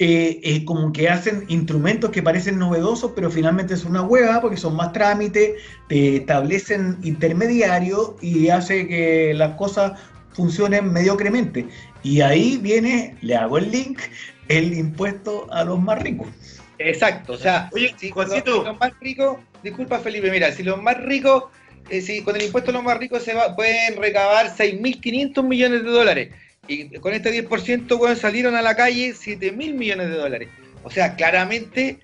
eh, 0.00 0.64
como 0.64 0.92
que 0.92 1.08
hacen 1.08 1.44
instrumentos 1.48 2.10
que 2.10 2.22
parecen 2.22 2.56
novedosos, 2.56 3.12
pero 3.16 3.32
finalmente 3.32 3.74
es 3.74 3.84
una 3.84 4.02
hueva 4.02 4.40
porque 4.40 4.56
son 4.56 4.76
más 4.76 4.92
trámites, 4.92 5.54
te 5.88 6.16
establecen 6.18 6.98
intermediarios 7.02 8.12
y 8.20 8.48
hace 8.48 8.86
que 8.86 9.34
las 9.34 9.56
cosas 9.56 9.98
funcionen 10.32 10.92
mediocremente. 10.92 11.66
Y 12.04 12.20
ahí 12.20 12.58
viene, 12.58 13.16
le 13.22 13.34
hago 13.34 13.58
el 13.58 13.72
link, 13.72 13.98
el 14.46 14.72
impuesto 14.72 15.52
a 15.52 15.64
los 15.64 15.80
más 15.80 16.00
ricos. 16.00 16.28
Exacto, 16.78 17.32
o 17.32 17.36
sea, 17.36 17.68
Oye, 17.72 17.92
si, 17.98 18.10
los, 18.10 18.78
más 18.78 18.92
ricos, 19.00 19.38
disculpa 19.64 19.98
Felipe, 19.98 20.30
mira, 20.30 20.52
si 20.52 20.62
los 20.62 20.80
más 20.80 20.96
ricos, 21.02 21.46
eh, 21.90 22.00
si 22.00 22.22
con 22.22 22.36
el 22.36 22.42
impuesto 22.42 22.70
a 22.70 22.74
los 22.74 22.84
más 22.84 22.98
ricos 22.98 23.24
se 23.24 23.34
va, 23.34 23.56
pueden 23.56 23.96
recabar 23.96 24.56
6.500 24.56 25.42
millones 25.42 25.82
de 25.82 25.90
dólares 25.90 26.34
y 26.68 26.98
con 26.98 27.14
este 27.14 27.48
10%, 27.48 28.14
salieron 28.14 28.54
a 28.54 28.62
la 28.62 28.76
calle 28.76 29.14
7 29.14 29.52
mil 29.52 29.74
millones 29.74 30.08
de 30.08 30.16
dólares. 30.16 30.48
O 30.84 30.90
sea, 30.90 31.16
claramente, 31.16 32.00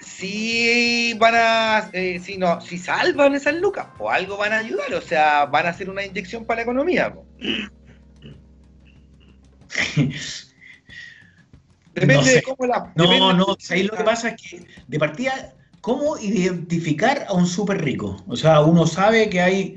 si 0.00 1.14
van 1.18 1.34
a, 1.36 1.90
eh, 1.92 2.20
si 2.22 2.38
no, 2.38 2.60
si 2.60 2.78
salvan 2.78 3.34
esas 3.34 3.54
lucas, 3.54 3.86
o 3.98 4.10
algo 4.10 4.36
van 4.36 4.52
a 4.52 4.58
ayudar, 4.58 4.92
o 4.94 5.00
sea, 5.00 5.46
van 5.46 5.66
a 5.66 5.70
hacer 5.70 5.90
una 5.90 6.04
inyección 6.04 6.44
para 6.44 6.58
la 6.58 6.62
economía. 6.62 7.14
depende 11.94 12.32
de 12.32 12.42
cómo 12.42 12.66
la. 12.66 12.92
No, 12.96 13.32
no, 13.34 13.56
ahí 13.70 13.82
lo 13.82 13.96
que 13.96 14.04
pasa 14.04 14.30
es 14.30 14.42
que, 14.42 14.66
de 14.86 14.98
partida, 14.98 15.54
¿cómo 15.80 16.16
identificar 16.18 17.26
a 17.28 17.34
un 17.34 17.46
súper 17.46 17.84
rico? 17.84 18.22
O 18.26 18.36
sea, 18.36 18.60
uno 18.60 18.86
sabe 18.86 19.28
que 19.28 19.40
hay 19.40 19.74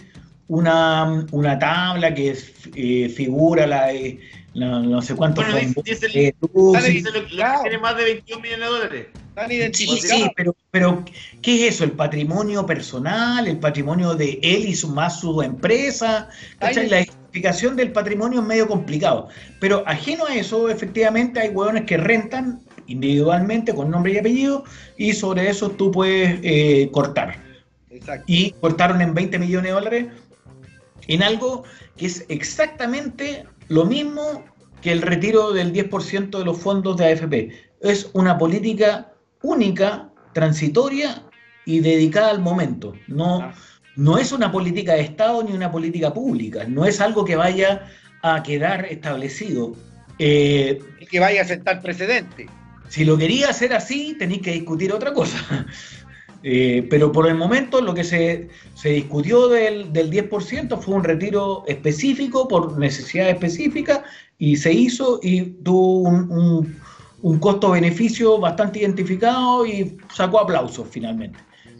una, 0.49 1.25
una 1.31 1.57
tabla 1.57 2.13
que 2.13 2.37
eh, 2.75 3.09
figura 3.09 3.65
la, 3.65 3.93
eh, 3.93 4.19
no 4.55 5.01
sé 5.01 5.15
cuántos 5.15 5.49
bueno, 5.49 5.73
dice, 5.83 6.07
el, 6.07 6.15
eh, 6.17 6.35
tiene 7.61 7.77
más 7.77 7.95
de 7.95 8.03
21 8.03 8.41
millones 8.41 8.59
de 8.59 8.65
dólares. 8.65 9.07
Sí, 9.73 9.87
sí, 10.01 10.29
pero, 10.35 10.53
pero 10.69 11.05
¿qué 11.41 11.67
es 11.67 11.75
eso? 11.75 11.85
¿El 11.85 11.91
patrimonio 11.91 12.65
personal? 12.65 13.47
¿El 13.47 13.57
patrimonio 13.57 14.13
de 14.13 14.37
él 14.41 14.67
y 14.67 14.75
su, 14.75 14.89
más 14.89 15.21
su 15.21 15.41
empresa? 15.41 16.27
La 16.59 16.73
identificación 16.73 17.77
del 17.77 17.93
patrimonio 17.93 18.41
es 18.41 18.45
medio 18.45 18.67
complicado. 18.67 19.29
Pero 19.61 19.83
ajeno 19.87 20.25
a 20.25 20.35
eso, 20.35 20.67
efectivamente 20.69 21.39
hay 21.39 21.49
hueones 21.49 21.85
que 21.85 21.95
rentan 21.95 22.59
individualmente 22.87 23.73
con 23.73 23.89
nombre 23.89 24.13
y 24.13 24.17
apellido 24.17 24.65
y 24.97 25.13
sobre 25.13 25.49
eso 25.49 25.69
tú 25.69 25.91
puedes 25.91 26.39
eh, 26.43 26.89
cortar. 26.91 27.37
Exacto. 27.91 28.25
Y 28.27 28.51
cortaron 28.59 28.99
en 28.99 29.13
20 29.13 29.39
millones 29.39 29.69
de 29.69 29.73
dólares 29.73 30.05
en 31.09 31.23
algo 31.23 31.63
que 31.97 32.05
es 32.05 32.25
exactamente 32.29 33.45
lo 33.67 33.85
mismo 33.85 34.45
que 34.81 34.91
el 34.91 35.01
retiro 35.01 35.51
del 35.51 35.73
10% 35.73 36.37
de 36.37 36.45
los 36.45 36.59
fondos 36.59 36.97
de 36.97 37.11
AFP. 37.11 37.51
Es 37.81 38.11
una 38.13 38.37
política 38.37 39.11
única, 39.41 40.11
transitoria 40.33 41.23
y 41.65 41.79
dedicada 41.79 42.29
al 42.29 42.39
momento. 42.39 42.93
No, 43.07 43.51
no 43.95 44.17
es 44.19 44.31
una 44.31 44.51
política 44.51 44.93
de 44.93 45.01
Estado 45.01 45.43
ni 45.43 45.51
una 45.51 45.71
política 45.71 46.13
pública. 46.13 46.65
No 46.65 46.85
es 46.85 47.01
algo 47.01 47.25
que 47.25 47.35
vaya 47.35 47.87
a 48.21 48.43
quedar 48.43 48.85
establecido. 48.85 49.73
Eh, 50.19 50.79
y 50.99 51.05
que 51.07 51.19
vaya 51.19 51.41
a 51.41 51.45
sentar 51.45 51.81
precedente. 51.81 52.47
Si 52.89 53.05
lo 53.05 53.17
quería 53.17 53.49
hacer 53.49 53.73
así, 53.73 54.15
tenéis 54.19 54.41
que 54.41 54.51
discutir 54.51 54.93
otra 54.93 55.13
cosa. 55.13 55.65
Eh, 56.41 56.87
pero 56.89 57.11
por 57.11 57.27
el 57.27 57.35
momento 57.35 57.81
lo 57.81 57.93
que 57.93 58.03
se, 58.03 58.47
discutió 58.83 59.49
del, 59.49 59.91
10% 59.91 60.79
fue 60.79 60.95
un 60.95 61.03
retiro 61.03 61.65
específico 61.67 62.47
por 62.47 62.77
necesidad 62.77 63.29
específica 63.29 64.03
y 64.37 64.55
se 64.55 64.71
hizo 64.71 65.19
y 65.21 65.41
tuvo 65.63 66.03
un, 66.03 67.39
costo-beneficio 67.39 68.39
bastante 68.39 68.79
identificado 68.79 69.65
y 69.65 69.97
sacó 70.13 70.39
aplausos 70.39 70.87
finalmente. 70.89 71.37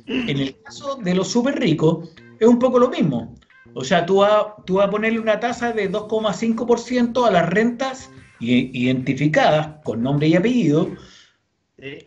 En 0.07 0.37
el 0.37 0.59
caso 0.61 0.95
de 0.95 1.15
los 1.15 1.29
súper 1.29 1.57
ricos 1.57 2.09
es 2.39 2.47
un 2.47 2.59
poco 2.59 2.79
lo 2.79 2.89
mismo. 2.89 3.35
O 3.73 3.85
sea, 3.85 4.05
tú 4.05 4.17
vas, 4.17 4.47
tú 4.65 4.75
vas 4.75 4.87
a 4.87 4.89
ponerle 4.89 5.19
una 5.19 5.39
tasa 5.39 5.71
de 5.71 5.89
2,5% 5.89 7.25
a 7.25 7.31
las 7.31 7.47
rentas 7.47 8.09
identificadas 8.41 9.81
con 9.83 10.01
nombre 10.01 10.27
y 10.27 10.35
apellido 10.35 10.89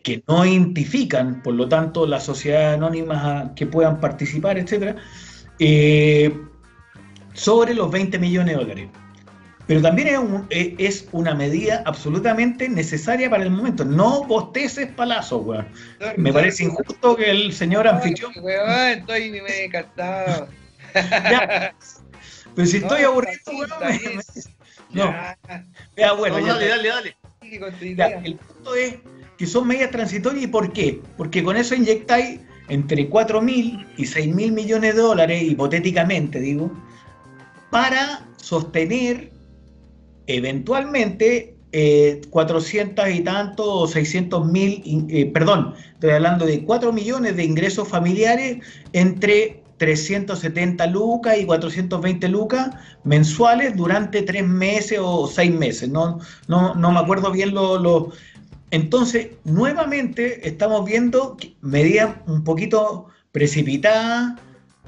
que 0.02 0.22
no 0.28 0.44
identifican, 0.44 1.42
por 1.42 1.54
lo 1.54 1.68
tanto, 1.68 2.06
las 2.06 2.24
sociedades 2.24 2.76
anónimas 2.76 3.50
que 3.56 3.66
puedan 3.66 4.00
participar, 4.00 4.58
etcétera, 4.58 4.96
eh, 5.58 6.36
sobre 7.32 7.74
los 7.74 7.90
20 7.90 8.18
millones 8.18 8.56
de 8.56 8.62
dólares. 8.62 8.88
Pero 9.66 9.80
también 9.80 10.08
es, 10.50 10.72
es, 10.78 11.08
una 11.12 11.34
medida 11.34 11.82
absolutamente 11.86 12.68
necesaria 12.68 13.30
para 13.30 13.44
el 13.44 13.50
momento. 13.50 13.84
No 13.84 14.24
bosteces 14.24 14.88
palazos, 14.88 15.46
weón. 15.46 15.68
Me 16.16 16.32
parece 16.32 16.64
injusto 16.64 17.16
que 17.16 17.30
el 17.30 17.52
señor 17.52 17.86
anfitrión. 17.86 18.32
Weón, 18.40 18.98
estoy 18.98 19.30
me 19.30 19.64
encantado. 19.64 20.48
Pero 22.54 22.66
si 22.66 22.78
estoy 22.78 23.02
aburrido, 23.02 23.38
weón. 23.46 24.20
No. 24.90 25.14
Ya, 25.96 26.12
bueno, 26.12 26.44
dale, 26.44 26.68
dale, 26.68 26.88
dale. 26.88 27.16
el 28.24 28.36
punto 28.36 28.74
es 28.74 28.96
que 29.42 29.48
son 29.48 29.66
medidas 29.66 29.90
transitorias. 29.90 30.44
¿Y 30.44 30.46
por 30.46 30.72
qué? 30.72 31.02
Porque 31.16 31.42
con 31.42 31.56
eso 31.56 31.74
inyectáis 31.74 32.38
entre 32.68 33.08
4 33.08 33.42
mil 33.42 33.84
y 33.96 34.06
6 34.06 34.32
mil 34.32 34.52
millones 34.52 34.94
de 34.94 35.02
dólares, 35.02 35.42
hipotéticamente 35.42 36.38
digo, 36.38 36.70
para 37.68 38.24
sostener 38.36 39.32
eventualmente 40.28 41.56
400 42.30 43.04
eh, 43.04 43.14
y 43.14 43.20
tanto 43.22 43.68
o 43.68 43.88
600 43.88 44.46
mil, 44.46 44.80
eh, 45.10 45.26
perdón, 45.34 45.74
estoy 45.94 46.10
hablando 46.10 46.46
de 46.46 46.62
4 46.62 46.92
millones 46.92 47.34
de 47.34 47.42
ingresos 47.42 47.88
familiares 47.88 48.58
entre 48.92 49.60
370 49.82 50.86
lucas 50.86 51.36
y 51.36 51.44
420 51.44 52.28
lucas 52.28 52.70
mensuales 53.02 53.76
durante 53.76 54.22
tres 54.22 54.46
meses 54.46 55.00
o 55.02 55.26
seis 55.26 55.52
meses. 55.52 55.88
No, 55.88 56.20
no, 56.46 56.76
no 56.76 56.92
me 56.92 57.00
acuerdo 57.00 57.32
bien 57.32 57.52
lo, 57.52 58.12
entonces, 58.72 59.32
nuevamente 59.44 60.48
estamos 60.48 60.86
viendo 60.86 61.36
medidas 61.60 62.16
un 62.26 62.42
poquito 62.42 63.06
precipitadas, 63.30 64.40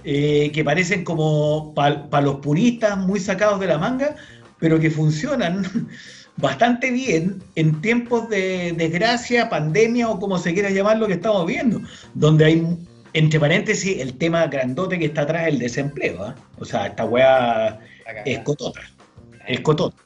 eh, 0.05 0.51
que 0.55 0.65
parecen 0.65 1.05
como 1.05 1.75
para 1.75 2.23
los 2.23 2.37
puristas 2.37 2.97
muy 2.97 3.21
sacados 3.21 3.61
de 3.61 3.67
la 3.67 3.77
manga, 3.77 4.17
pero 4.59 4.81
que 4.81 4.91
funcionan 4.91 5.67
bastante 6.39 6.91
bien 6.91 7.43
en 7.57 7.79
tiempos 7.83 8.31
de 8.31 8.73
desgracia, 8.73 9.51
pandemia 9.51 10.09
o 10.09 10.19
como 10.19 10.39
se 10.39 10.55
quiera 10.55 10.71
llamar 10.71 10.97
lo 10.97 11.07
que 11.07 11.15
estamos 11.15 11.45
viendo, 11.47 11.83
donde 12.15 12.47
hay, 12.47 12.79
entre 13.13 13.39
paréntesis, 13.39 14.01
el 14.01 14.17
tema 14.17 14.47
grandote 14.47 14.99
que 14.99 15.05
está 15.05 15.23
atrás 15.23 15.45
del 15.45 15.59
desempleo. 15.59 16.25
¿ah? 16.25 16.35
O 16.59 16.65
sea, 16.65 16.87
esta 16.87 17.05
weá 17.05 17.79
es 18.25 18.39
cotota. 18.39 18.81
Es 19.47 19.61
cotota. 19.61 19.97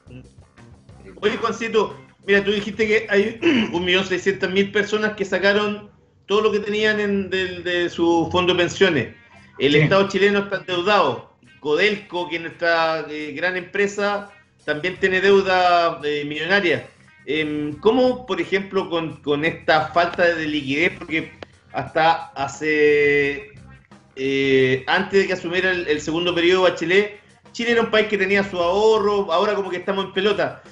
Oye, 1.21 1.37
Juancito, 1.37 2.08
mira, 2.29 2.45
tú 2.45 2.53
dijiste 2.53 2.87
que 2.87 3.07
hay 3.09 3.41
1.600.000 3.73 4.71
personas 4.71 5.15
que 5.15 5.25
sacaron 5.25 5.91
todo 6.27 6.43
lo 6.43 6.53
que 6.53 6.61
tenían 6.61 7.01
en, 7.01 7.31
de, 7.31 7.63
de, 7.63 7.89
su 7.89 8.29
fondo 8.31 8.53
de 8.53 8.59
pensiones. 8.61 9.09
El 9.59 9.73
sí. 9.73 9.79
Estado 9.79 10.09
chileno 10.09 10.41
está 10.41 10.59
endeudado. 10.59 11.35
Codelco, 11.59 12.29
que 12.29 12.37
es 12.37 12.43
nuestra 12.43 13.07
eh, 13.09 13.33
gran 13.35 13.57
empresa, 13.57 14.31
también 14.65 14.97
tiene 15.01 15.23
deuda 15.23 16.01
eh, 16.05 16.25
millonaria. 16.27 16.87
Eh, 17.25 17.75
¿Cómo, 17.81 18.27
por 18.27 18.41
ejemplo, 18.41 18.89
con, 18.91 19.17
con, 19.23 19.45
esta 19.45 19.89
falta 19.89 20.35
de 20.35 20.47
liquidez, 20.47 20.93
porque 20.99 21.33
hasta 21.73 22.27
hace, 22.29 23.53
eh, 24.17 24.85
antes 24.87 25.21
de 25.21 25.27
que 25.27 25.33
asumiera 25.33 25.71
el, 25.71 25.89
el, 25.89 26.01
segundo 26.01 26.35
periodo 26.35 26.63
Bachelet, 26.63 27.21
Chile 27.53 27.73
era 27.73 27.83
un 27.83 27.91
país 27.91 28.07
que 28.09 28.19
tenía 28.19 28.45
su 28.45 28.59
ahorro, 28.59 29.33
ahora 29.33 29.55
como 29.55 29.71
que 29.71 29.79
estamos 29.79 30.05
en 30.05 30.13
pelota. 30.13 30.63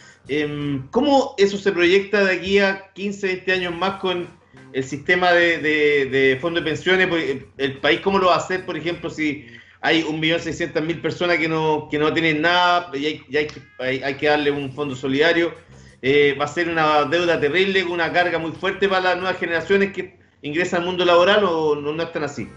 ¿Cómo 0.91 1.35
eso 1.39 1.57
se 1.57 1.73
proyecta 1.73 2.25
de 2.25 2.35
aquí 2.35 2.59
a 2.59 2.91
15, 2.95 3.27
20 3.27 3.53
años 3.53 3.75
más 3.75 4.01
con 4.01 4.29
el 4.73 4.85
sistema 4.85 5.33
de, 5.33 5.59
de, 5.59 6.07
de 6.07 6.39
fondo 6.41 6.61
de 6.61 6.67
pensiones? 6.67 7.09
¿El 7.57 7.79
país 7.79 8.01
cómo 8.01 8.19
lo 8.19 8.27
va 8.27 8.35
a 8.35 8.39
hacer, 8.39 8.67
por 8.67 8.77
ejemplo, 8.77 9.09
si 9.11 9.47
hay 9.81 10.03
1.600.000 10.03 11.01
personas 11.01 11.39
que 11.39 11.49
no, 11.49 11.89
que 11.91 11.99
no 11.99 12.13
tienen 12.13 12.43
nada 12.43 12.91
y 12.95 13.07
hay, 13.07 13.25
y 13.29 13.37
hay, 13.37 13.47
hay, 13.79 14.03
hay 14.03 14.15
que 14.15 14.27
darle 14.27 14.51
un 14.51 14.73
fondo 14.73 14.97
solidario. 14.97 15.55
Eh, 16.03 16.37
va 16.39 16.45
a 16.45 16.49
ser 16.49 16.69
una 16.69 17.05
deuda 17.05 17.41
terrible, 17.41 17.85
una 17.85 18.13
carga 18.13 18.39
muy 18.39 18.53
fuerte 18.53 18.89
para 18.89 19.03
las 19.03 19.17
nuevas 19.17 19.39
generaciones 19.39 19.93
que 19.93 20.19
ingresan 20.43 20.81
al 20.81 20.87
mundo 20.87 21.05
laboral 21.05 21.45
o 21.45 21.77
no 21.77 22.03
están 22.03 22.25
así. 22.25 22.49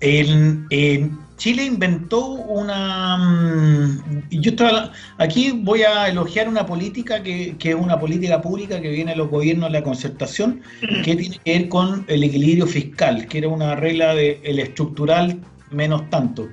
El, 0.00 0.66
eh, 0.70 1.10
Chile 1.40 1.64
inventó 1.64 2.26
una... 2.26 3.16
mm, 3.16 4.28
Yo 4.30 4.50
estaba, 4.50 4.92
aquí 5.16 5.52
voy 5.52 5.82
a 5.82 6.08
elogiar 6.08 6.48
una 6.48 6.66
política 6.66 7.22
que, 7.22 7.56
que, 7.58 7.70
es 7.70 7.74
una 7.74 7.98
política 7.98 8.42
pública 8.42 8.78
que 8.80 8.90
viene 8.90 9.12
de 9.12 9.16
los 9.16 9.30
gobiernos 9.30 9.72
de 9.72 9.78
la 9.78 9.84
concertación, 9.84 10.60
que 11.02 11.16
tiene 11.16 11.38
que 11.42 11.58
ver 11.58 11.68
con 11.70 12.04
el 12.08 12.24
equilibrio 12.24 12.66
fiscal, 12.66 13.26
que 13.26 13.38
era 13.38 13.48
una 13.48 13.74
regla 13.74 14.14
del 14.14 14.42
de, 14.42 14.62
estructural 14.62 15.40
menos 15.70 16.10
tanto. 16.10 16.48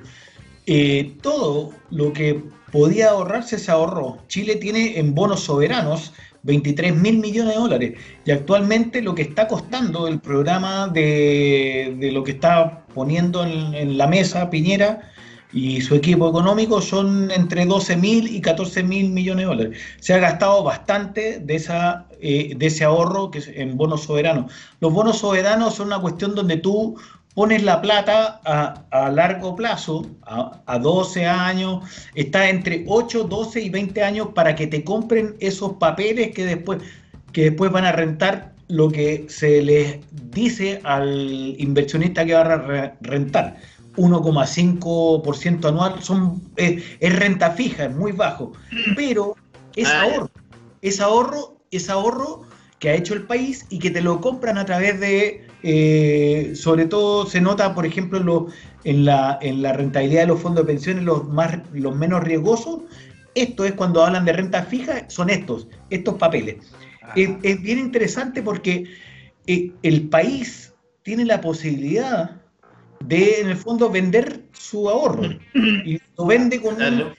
Eh, 0.66 1.16
todo 1.20 1.72
lo 1.90 2.12
que 2.14 2.42
podía 2.72 3.10
ahorrarse 3.10 3.58
se 3.58 3.70
ahorró. 3.70 4.18
Chile 4.28 4.56
tiene 4.56 4.98
en 4.98 5.14
bonos 5.14 5.40
soberanos 5.40 6.14
23 6.44 6.96
mil 6.96 7.18
millones 7.18 7.54
de 7.54 7.60
dólares. 7.60 8.00
Y 8.24 8.30
actualmente 8.30 9.02
lo 9.02 9.14
que 9.14 9.22
está 9.22 9.46
costando 9.48 10.08
el 10.08 10.20
programa 10.20 10.88
de, 10.88 11.94
de 11.98 12.12
lo 12.12 12.24
que 12.24 12.32
está 12.32 12.84
poniendo 12.98 13.44
en, 13.44 13.96
la 13.96 14.08
mesa 14.08 14.50
Piñera 14.50 15.00
y 15.52 15.80
su 15.80 15.94
equipo 15.94 16.28
económico 16.28 16.82
son 16.82 17.30
entre 17.30 17.64
12 17.64 17.96
mil 17.96 18.26
y 18.26 18.40
14 18.40 18.82
mil 18.82 19.10
millones 19.10 19.44
de 19.44 19.54
dólares. 19.54 19.78
Se 20.00 20.14
ha 20.14 20.18
gastado 20.18 20.64
bastante 20.64 21.38
de, 21.38 21.54
esa, 21.54 22.08
eh, 22.20 22.54
de 22.56 22.66
ese 22.66 22.82
ahorro 22.82 23.30
que 23.30 23.40
en 23.54 23.76
bonos 23.76 24.02
soberanos. 24.02 24.52
Los 24.80 24.92
bonos 24.92 25.18
soberanos 25.18 25.76
son 25.76 25.86
una 25.86 26.00
cuestión 26.00 26.34
donde 26.34 26.56
tú 26.56 26.96
pones 27.36 27.62
la 27.62 27.80
plata 27.80 28.40
a, 28.44 28.82
a 28.90 29.10
largo 29.10 29.54
plazo, 29.54 30.04
a, 30.22 30.60
a, 30.66 30.78
12 30.80 31.24
años, 31.24 31.84
está 32.16 32.50
entre 32.50 32.84
8, 32.88 33.28
12 33.30 33.60
y 33.60 33.70
20 33.70 34.02
años 34.02 34.28
para 34.34 34.56
que 34.56 34.66
te 34.66 34.82
compren 34.82 35.36
esos 35.38 35.74
papeles 35.74 36.34
que 36.34 36.44
después, 36.44 36.82
que 37.32 37.44
después 37.44 37.70
van 37.70 37.84
a 37.84 37.92
rentar 37.92 38.57
lo 38.68 38.90
que 38.90 39.26
se 39.28 39.62
les 39.62 39.98
dice 40.30 40.80
al 40.84 41.54
inversionista 41.58 42.24
que 42.24 42.34
va 42.34 42.40
a 42.42 42.96
rentar. 43.00 43.56
1,5% 43.96 45.68
anual 45.68 46.02
son, 46.02 46.40
es, 46.56 46.84
es, 47.00 47.18
renta 47.18 47.50
fija, 47.50 47.86
es 47.86 47.96
muy 47.96 48.12
bajo, 48.12 48.52
pero 48.94 49.34
es 49.74 49.88
ahorro, 49.88 50.30
es 50.82 51.00
ahorro, 51.00 51.60
es 51.72 51.90
ahorro 51.90 52.42
que 52.78 52.90
ha 52.90 52.94
hecho 52.94 53.14
el 53.14 53.24
país 53.24 53.66
y 53.70 53.80
que 53.80 53.90
te 53.90 54.00
lo 54.00 54.20
compran 54.20 54.56
a 54.56 54.64
través 54.64 55.00
de 55.00 55.48
eh, 55.62 56.52
sobre 56.54 56.86
todo 56.86 57.26
se 57.26 57.40
nota, 57.40 57.74
por 57.74 57.84
ejemplo, 57.84 58.18
en, 58.18 58.26
lo, 58.26 58.46
en, 58.84 59.04
la, 59.04 59.38
en, 59.42 59.62
la, 59.62 59.72
rentabilidad 59.72 60.22
de 60.22 60.26
los 60.28 60.40
fondos 60.40 60.64
de 60.64 60.72
pensiones, 60.72 61.04
los, 61.04 61.26
más, 61.28 61.58
los 61.72 61.96
menos 61.96 62.22
riesgosos. 62.22 62.82
Esto 63.34 63.64
es 63.64 63.72
cuando 63.72 64.04
hablan 64.04 64.24
de 64.24 64.32
renta 64.32 64.62
fija, 64.62 65.08
son 65.08 65.30
estos, 65.30 65.68
estos 65.90 66.14
papeles. 66.14 66.56
Es, 67.16 67.30
es, 67.42 67.62
bien 67.62 67.78
interesante 67.78 68.42
porque 68.42 68.84
eh, 69.46 69.72
el 69.82 70.08
país 70.08 70.74
tiene 71.02 71.24
la 71.24 71.40
posibilidad 71.40 72.42
de, 73.04 73.40
en 73.40 73.48
el 73.48 73.56
fondo, 73.56 73.90
vender 73.90 74.42
su 74.52 74.88
ahorro 74.88 75.22
y 75.54 76.00
lo 76.16 76.26
vende 76.26 76.60
con 76.60 76.74
un, 76.82 77.14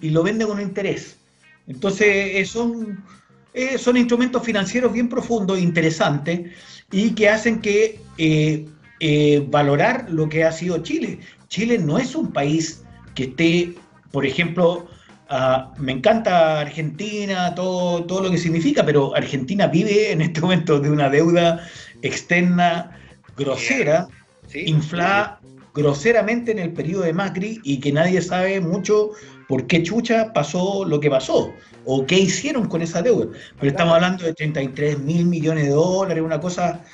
y 0.00 0.10
lo 0.10 0.22
vende 0.22 0.46
con 0.46 0.60
interés. 0.60 1.18
Entonces, 1.66 2.48
son, 2.48 3.04
eh, 3.52 3.78
son 3.78 3.96
instrumentos 3.96 4.42
financieros 4.42 4.92
bien 4.92 5.08
profundos, 5.08 5.58
interesantes 5.58 6.50
y 6.90 7.10
que 7.10 7.28
hacen 7.28 7.60
que 7.60 8.00
eh, 8.16 8.66
eh, 9.00 9.46
valorar 9.48 10.06
lo 10.10 10.28
que 10.28 10.44
ha 10.44 10.52
sido 10.52 10.78
Chile. 10.82 11.20
Chile 11.48 11.78
no 11.78 11.98
es 11.98 12.14
un 12.14 12.32
país 12.32 12.82
que 13.14 13.24
esté, 13.24 13.74
por 14.10 14.24
ejemplo, 14.24 14.88
uh, 15.30 15.80
me 15.80 15.92
encanta 15.92 16.60
Argentina, 16.60 17.54
todo, 17.54 18.04
todo 18.04 18.24
lo 18.24 18.30
que 18.30 18.38
significa, 18.38 18.84
pero 18.84 19.14
Argentina 19.14 19.66
vive 19.66 20.12
en 20.12 20.22
este 20.22 20.40
momento 20.42 20.80
de 20.80 20.90
una 20.90 21.08
deuda 21.08 21.66
externa 22.02 22.98
grosera, 23.36 24.08
sí, 24.46 24.64
inflada 24.66 25.40
sí. 25.42 25.56
groseramente 25.74 26.52
en 26.52 26.58
el 26.58 26.72
periodo 26.72 27.04
de 27.04 27.12
Macri 27.12 27.60
y 27.64 27.80
que 27.80 27.92
nadie 27.92 28.20
sabe 28.22 28.60
mucho 28.60 29.10
por 29.48 29.66
qué 29.66 29.82
chucha 29.82 30.32
pasó 30.32 30.84
lo 30.84 31.00
que 31.00 31.10
pasó 31.10 31.52
o 31.84 32.04
qué 32.06 32.18
hicieron 32.18 32.68
con 32.68 32.82
esa 32.82 33.00
deuda. 33.02 33.28
Pero 33.58 33.70
estamos 33.70 33.94
hablando 33.94 34.24
de 34.24 34.34
33 34.34 34.98
mil 35.00 35.24
millones 35.24 35.64
de 35.64 35.70
dólares, 35.70 36.22
una 36.22 36.38
cosa 36.38 36.84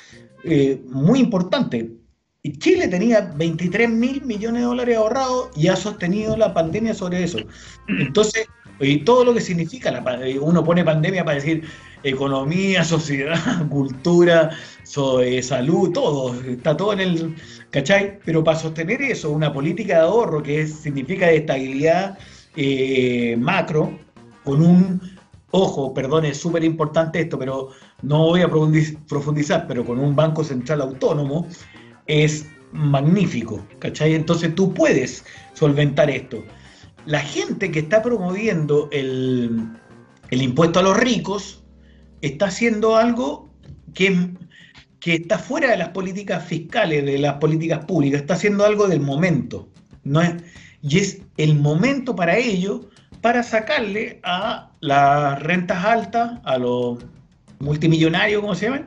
eh, 0.43 0.81
muy 0.87 1.19
importante. 1.19 1.91
Y 2.45 2.51
Chile 2.59 2.87
tenía 2.87 3.21
23 3.21 3.89
mil 3.89 4.23
millones 4.23 4.61
de 4.61 4.67
dólares 4.67 4.97
ahorrados 4.97 5.49
y 5.55 5.67
ha 5.67 5.75
sostenido 5.75 6.37
la 6.37 6.53
pandemia 6.53 6.93
sobre 6.93 7.23
eso. 7.23 7.39
Entonces, 7.87 8.47
y 8.79 8.99
todo 8.99 9.25
lo 9.25 9.33
que 9.33 9.41
significa, 9.41 9.89
la, 9.89 10.03
uno 10.39 10.63
pone 10.63 10.83
pandemia 10.83 11.25
para 11.25 11.37
decir 11.37 11.63
economía, 12.03 12.83
sociedad, 12.83 13.67
cultura, 13.67 14.51
eh, 15.23 15.41
salud, 15.41 15.91
todo, 15.91 16.39
está 16.43 16.77
todo 16.77 16.93
en 16.93 16.99
el, 16.99 17.35
¿cachai? 17.71 18.19
Pero 18.23 18.43
para 18.43 18.59
sostener 18.59 19.01
eso, 19.01 19.31
una 19.31 19.51
política 19.51 19.95
de 19.95 20.01
ahorro 20.01 20.43
que 20.43 20.67
significa 20.67 21.31
estabilidad 21.31 22.15
eh, 22.55 23.35
macro, 23.39 23.97
con 24.43 24.63
un, 24.63 25.01
ojo, 25.49 25.95
perdón, 25.95 26.25
es 26.25 26.37
súper 26.37 26.63
importante 26.63 27.21
esto, 27.21 27.39
pero 27.39 27.69
no 28.03 28.19
voy 28.19 28.41
a 28.41 28.51
profundizar, 29.07 29.65
pero 29.67 29.83
con 29.83 29.97
un 29.97 30.15
banco 30.15 30.43
central 30.43 30.81
autónomo, 30.81 31.47
es 32.07 32.47
magnífico, 32.71 33.65
¿cachai? 33.79 34.13
Entonces 34.15 34.53
tú 34.55 34.73
puedes 34.73 35.25
solventar 35.53 36.09
esto. 36.09 36.43
La 37.05 37.19
gente 37.19 37.71
que 37.71 37.79
está 37.79 38.01
promoviendo 38.01 38.89
el, 38.91 39.69
el 40.29 40.41
impuesto 40.41 40.79
a 40.79 40.83
los 40.83 40.97
ricos 40.97 41.63
está 42.21 42.47
haciendo 42.47 42.97
algo 42.97 43.49
que, 43.93 44.29
que 44.99 45.15
está 45.15 45.37
fuera 45.37 45.69
de 45.69 45.77
las 45.77 45.89
políticas 45.89 46.43
fiscales, 46.45 47.05
de 47.05 47.19
las 47.19 47.35
políticas 47.35 47.85
públicas, 47.85 48.21
está 48.21 48.33
haciendo 48.33 48.65
algo 48.65 48.87
del 48.87 49.01
momento. 49.01 49.69
No 50.03 50.21
y 50.87 50.99
es 50.99 51.21
el 51.37 51.55
momento 51.55 52.15
para 52.15 52.37
ello 52.37 52.89
para 53.21 53.41
sacarle 53.41 54.19
a 54.21 54.69
las 54.81 55.41
rentas 55.41 55.83
altas, 55.83 56.39
a 56.43 56.59
los 56.59 57.03
multimillonarios, 57.57 58.41
como 58.41 58.53
se 58.53 58.65
llaman, 58.65 58.85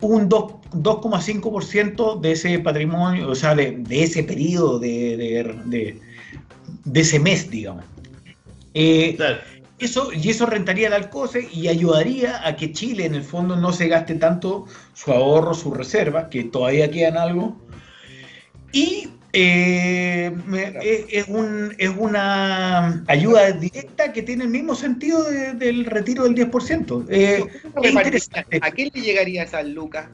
un 0.00 0.28
2,5% 0.28 2.20
de 2.20 2.32
ese 2.32 2.58
patrimonio, 2.60 3.28
o 3.28 3.34
sea, 3.34 3.54
de, 3.54 3.72
de 3.78 4.02
ese 4.04 4.22
periodo, 4.22 4.78
de, 4.78 5.16
de, 5.16 6.00
de, 6.84 7.00
ese 7.00 7.18
mes, 7.18 7.50
digamos. 7.50 7.84
Eh, 8.74 9.14
claro. 9.16 9.38
Eso, 9.78 10.10
y 10.12 10.30
eso 10.30 10.44
rentaría 10.46 10.88
el 10.88 10.92
Alcoce 10.92 11.48
y 11.52 11.68
ayudaría 11.68 12.46
a 12.46 12.56
que 12.56 12.72
Chile, 12.72 13.06
en 13.06 13.14
el 13.14 13.22
fondo, 13.22 13.54
no 13.54 13.72
se 13.72 13.86
gaste 13.86 14.16
tanto 14.16 14.66
su 14.94 15.12
ahorro, 15.12 15.54
su 15.54 15.72
reserva, 15.72 16.28
que 16.28 16.44
todavía 16.44 16.90
quedan 16.90 17.16
algo. 17.16 17.56
Y 18.72 19.08
eh, 19.32 20.32
es, 21.10 21.28
un, 21.28 21.74
es, 21.78 21.90
una 21.96 23.04
ayuda 23.06 23.52
directa 23.52 24.12
que 24.12 24.22
tiene 24.22 24.44
el 24.44 24.50
mismo 24.50 24.74
sentido 24.74 25.22
de, 25.24 25.52
del 25.54 25.84
retiro 25.84 26.24
del 26.24 26.34
10%. 26.34 27.06
Eh, 27.08 27.44
es 27.82 27.92
interesante. 27.92 28.58
¿A 28.62 28.70
quién 28.70 28.90
le 28.94 29.02
llegaría 29.02 29.42
esa 29.42 29.62
lucas? 29.62 30.08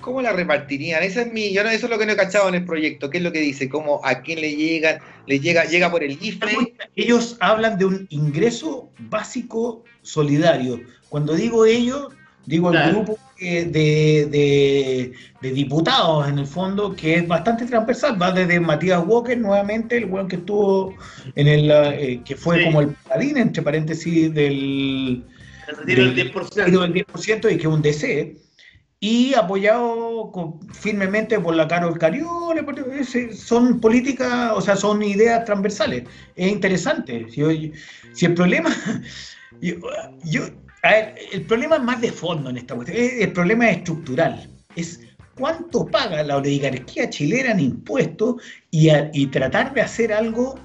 ¿Cómo 0.00 0.20
la 0.20 0.32
repartirían? 0.32 1.02
Esa 1.02 1.22
es 1.22 1.32
mi, 1.32 1.52
yo 1.52 1.64
no, 1.64 1.70
eso 1.70 1.86
es 1.86 1.90
lo 1.90 1.98
que 1.98 2.06
no 2.06 2.12
he 2.12 2.16
cachado 2.16 2.48
en 2.48 2.54
el 2.56 2.64
proyecto. 2.64 3.08
¿Qué 3.08 3.18
es 3.18 3.24
lo 3.24 3.32
que 3.32 3.40
dice? 3.40 3.68
¿Cómo, 3.68 4.00
a 4.04 4.20
quién 4.20 4.40
le 4.40 4.54
llegan? 4.54 4.98
¿Le 5.26 5.40
llega, 5.40 5.64
llega 5.64 5.90
por 5.90 6.02
el 6.02 6.18
IFE? 6.20 6.74
Ellos 6.94 7.36
hablan 7.40 7.78
de 7.78 7.86
un 7.86 8.06
ingreso 8.10 8.90
básico 8.98 9.84
solidario. 10.02 10.80
Cuando 11.08 11.34
digo 11.34 11.64
ellos, 11.64 12.08
digo 12.44 12.70
Claro. 12.70 12.92
grupo 12.92 13.12
eh, 13.12 13.23
de, 13.40 14.26
de- 14.26 15.12
de 15.42 15.50
diputados, 15.52 16.28
en 16.28 16.38
el 16.38 16.46
fondo, 16.46 16.94
que 16.96 17.16
es 17.16 17.28
bastante 17.28 17.66
transversal. 17.66 18.20
Va 18.20 18.32
desde 18.32 18.58
Matías 18.60 19.02
Walker, 19.06 19.36
nuevamente, 19.38 19.96
el 19.98 20.06
weón 20.06 20.28
que 20.28 20.36
estuvo 20.36 20.94
en 21.34 21.46
el, 21.48 21.70
eh, 21.70 22.22
que 22.24 22.36
fue 22.36 22.58
Sí. 22.58 22.64
como 22.64 22.80
el 22.80 22.88
paladín, 23.08 23.36
entre 23.36 23.62
paréntesis, 23.62 24.32
del, 24.32 25.24
El 25.68 25.76
retiro 25.76 26.04
del 26.04 26.14
del 26.14 26.32
10%. 26.32 26.64
retiro 26.64 26.80
del 26.82 26.92
10% 26.94 27.48
y 27.50 27.56
que 27.56 27.62
es 27.62 27.66
un 27.66 27.82
DC. 27.82 28.36
Y 29.00 29.34
apoyado 29.34 30.30
con- 30.32 30.60
firmemente 30.72 31.38
por 31.38 31.54
la 31.54 31.68
Carol 31.68 31.98
ese- 32.98 33.34
son 33.34 33.78
políticas, 33.80 34.52
o 34.54 34.62
sea, 34.62 34.76
son 34.76 35.02
ideas 35.02 35.44
transversales. 35.44 36.04
Es 36.36 36.50
interesante. 36.50 37.26
Si, 37.30 37.72
si 38.14 38.24
el 38.26 38.32
problema, 38.34 38.70
yo, 39.60 39.74
yo- 40.24 40.48
a 40.84 40.90
ver, 40.90 41.14
el 41.32 41.42
problema 41.42 41.76
es 41.76 41.82
más 41.82 42.00
de 42.00 42.12
fondo 42.12 42.50
en 42.50 42.56
esta 42.58 42.74
cuestión, 42.74 42.98
el 43.20 43.32
problema 43.32 43.70
es 43.70 43.78
estructural, 43.78 44.48
es 44.76 45.00
cuánto 45.36 45.86
paga 45.86 46.22
la 46.22 46.36
oligarquía 46.36 47.10
chilena 47.10 47.52
en 47.52 47.60
impuestos 47.60 48.36
y, 48.70 48.90
a- 48.90 49.10
y 49.12 49.26
tratar 49.28 49.72
de 49.74 49.80
hacer 49.80 50.12
algo 50.12 50.58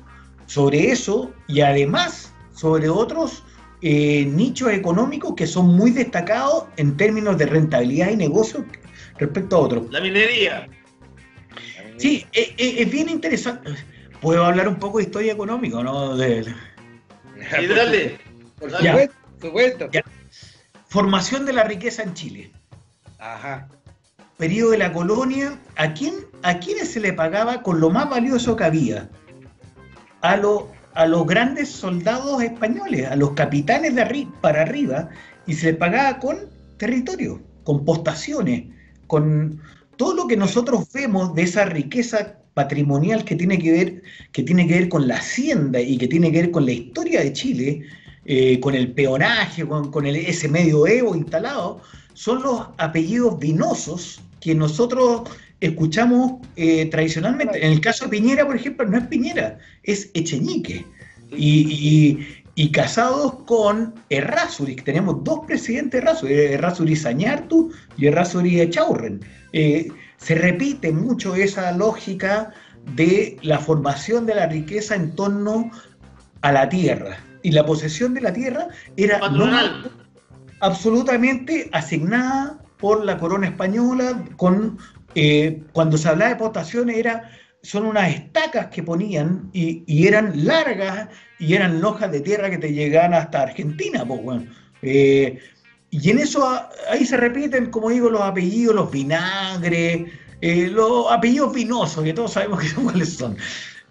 sobre 0.45 0.91
eso 0.91 1.31
y 1.47 1.61
además 1.61 2.33
sobre 2.53 2.89
otros 2.89 3.43
eh, 3.81 4.25
nichos 4.25 4.71
económicos 4.73 5.33
que 5.35 5.47
son 5.47 5.67
muy 5.67 5.91
destacados 5.91 6.65
en 6.77 6.97
términos 6.97 7.37
de 7.37 7.45
rentabilidad 7.45 8.09
y 8.11 8.17
negocio 8.17 8.65
respecto 9.17 9.55
a 9.55 9.59
otros. 9.59 9.89
La 9.91 10.01
minería. 10.01 10.67
Sí, 11.97 12.25
es, 12.33 12.49
es- 12.57 12.79
es 12.81 12.91
bien 12.91 13.09
interesante. 13.09 13.71
Puedo 14.21 14.43
hablar 14.43 14.67
un 14.67 14.75
poco 14.75 14.97
de 14.97 15.05
historia 15.05 15.31
económica, 15.33 15.81
¿no? 15.81 16.17
De, 16.17 16.45
Y 17.61 17.65
dale. 17.67 18.17
Por 18.59 18.69
Ya. 18.71 18.91
supuesto, 18.91 19.15
Ya. 19.91 20.03
formación 20.87 21.45
de 21.45 21.53
la 21.53 21.63
riqueza 21.63 22.03
en 22.03 22.13
Chile. 22.13 22.51
Ajá. 23.19 23.67
Periodo 24.37 24.71
de 24.71 24.77
la 24.77 24.93
colonia, 24.93 25.59
¿a 25.75 25.93
quién 25.93 26.13
a 26.41 26.59
quiénes 26.59 26.91
se 26.91 26.99
le 27.01 27.11
pagaba 27.11 27.61
con 27.61 27.79
lo 27.81 27.89
más 27.89 28.09
valioso 28.09 28.55
que 28.55 28.63
había? 28.63 29.09
A, 30.21 30.37
lo- 30.37 30.71
a 30.93 31.05
los 31.05 31.25
grandes 31.27 31.69
soldados 31.69 32.41
españoles, 32.41 33.07
a 33.07 33.15
los 33.15 33.31
capitanes 33.31 33.95
de 33.95 34.01
arri- 34.03 34.31
para 34.41 34.61
arriba, 34.61 35.09
y 35.47 35.53
se 35.53 35.67
les 35.67 35.75
pagaba 35.77 36.19
con 36.19 36.37
territorio, 36.77 37.41
con 37.63 37.83
postaciones, 37.85 38.63
con 39.07 39.61
todo 39.97 40.13
lo 40.13 40.27
que 40.27 40.37
nosotros 40.37 40.89
vemos 40.93 41.35
de 41.35 41.43
esa 41.43 41.65
riqueza 41.65 42.37
patrimonial 42.53 43.25
que 43.25 43.35
tiene 43.35 43.59
que 43.59 43.71
ver, 43.71 44.03
que 44.31 44.43
tiene 44.43 44.65
que 44.67 44.75
ver 44.75 44.89
con 44.89 45.07
la 45.07 45.17
hacienda 45.17 45.81
y 45.81 45.97
que 45.97 46.07
tiene 46.07 46.31
que 46.31 46.41
ver 46.41 46.51
con 46.51 46.65
la 46.65 46.71
historia 46.71 47.19
de 47.21 47.33
Chile, 47.33 47.81
eh, 48.25 48.59
con 48.59 48.75
el 48.75 48.91
peonaje, 48.93 49.65
con, 49.67 49.91
con 49.91 50.05
el, 50.05 50.15
ese 50.15 50.47
medioevo 50.47 51.15
instalado, 51.15 51.81
son 52.13 52.43
los 52.43 52.67
apellidos 52.77 53.39
vinosos 53.39 54.21
que 54.41 54.53
nosotros 54.55 55.23
escuchamos 55.61 56.33
eh, 56.55 56.85
tradicionalmente. 56.85 57.65
En 57.65 57.71
el 57.73 57.81
caso 57.81 58.05
de 58.05 58.11
Piñera, 58.11 58.45
por 58.45 58.55
ejemplo, 58.55 58.85
no 58.87 58.97
es 58.97 59.07
Piñera, 59.07 59.57
es 59.83 60.09
Echeñique. 60.13 60.85
Y, 61.31 61.61
y- 61.69 62.35
y 62.55 62.71
casados 62.71 63.35
con 63.45 63.93
Errázuriz, 64.09 64.83
tenemos 64.83 65.23
dos 65.23 65.45
presidentes 65.47 66.01
Errázuriz, 66.01 66.37
Errázuriz 66.37 67.05
Añartu 67.05 67.71
y 67.97 68.07
Errázuriz 68.07 68.59
Echaurren. 68.59 69.21
Eh, 69.53 69.87
se 70.17 70.35
repite 70.35 70.91
mucho 70.91 71.35
esa 71.35 71.71
lógica 71.71 72.51
de 72.95 73.37
la 73.43 73.59
formación 73.59 74.25
de 74.25 74.35
la 74.35 74.47
riqueza 74.47 74.95
en 74.95 75.15
torno 75.15 75.71
a 76.41 76.51
la 76.51 76.67
tierra. 76.67 77.17
Y 77.41 77.51
la 77.51 77.65
posesión 77.65 78.13
de 78.13 78.21
la 78.21 78.33
tierra 78.33 78.67
era 78.97 79.19
no 79.29 79.45
absolutamente 80.61 81.69
asignada 81.71 82.59
por 82.77 83.03
la 83.05 83.17
corona 83.17 83.47
española 83.47 84.23
con 84.37 84.77
eh, 85.15 85.61
cuando 85.73 85.97
se 85.97 86.07
hablaba 86.09 86.31
de 86.31 86.35
postaciones 86.37 86.97
era 86.97 87.29
son 87.61 87.85
unas 87.85 88.09
estacas 88.13 88.67
que 88.67 88.83
ponían 88.83 89.49
y, 89.51 89.83
y 89.85 90.07
eran 90.07 90.45
largas 90.45 91.09
y 91.39 91.53
eran 91.55 91.81
lojas 91.81 92.11
de 92.11 92.21
tierra 92.21 92.49
que 92.49 92.57
te 92.57 92.71
llegaban 92.73 93.13
hasta 93.13 93.41
Argentina 93.41 94.05
pues, 94.05 94.21
bueno. 94.23 94.45
Eh, 94.81 95.39
y 95.89 96.09
en 96.11 96.19
eso 96.19 96.47
a- 96.47 96.69
ahí 96.91 97.05
se 97.05 97.17
repiten 97.17 97.69
como 97.69 97.89
digo 97.89 98.09
los 98.09 98.21
apellidos 98.21 98.75
los 98.75 98.91
vinagres 98.91 100.09
eh, 100.41 100.67
los 100.67 101.11
apellidos 101.11 101.53
vinosos 101.53 102.03
que 102.03 102.13
todos 102.13 102.31
sabemos 102.33 102.59
que 102.63 102.73
cuáles 102.81 103.13
son 103.13 103.35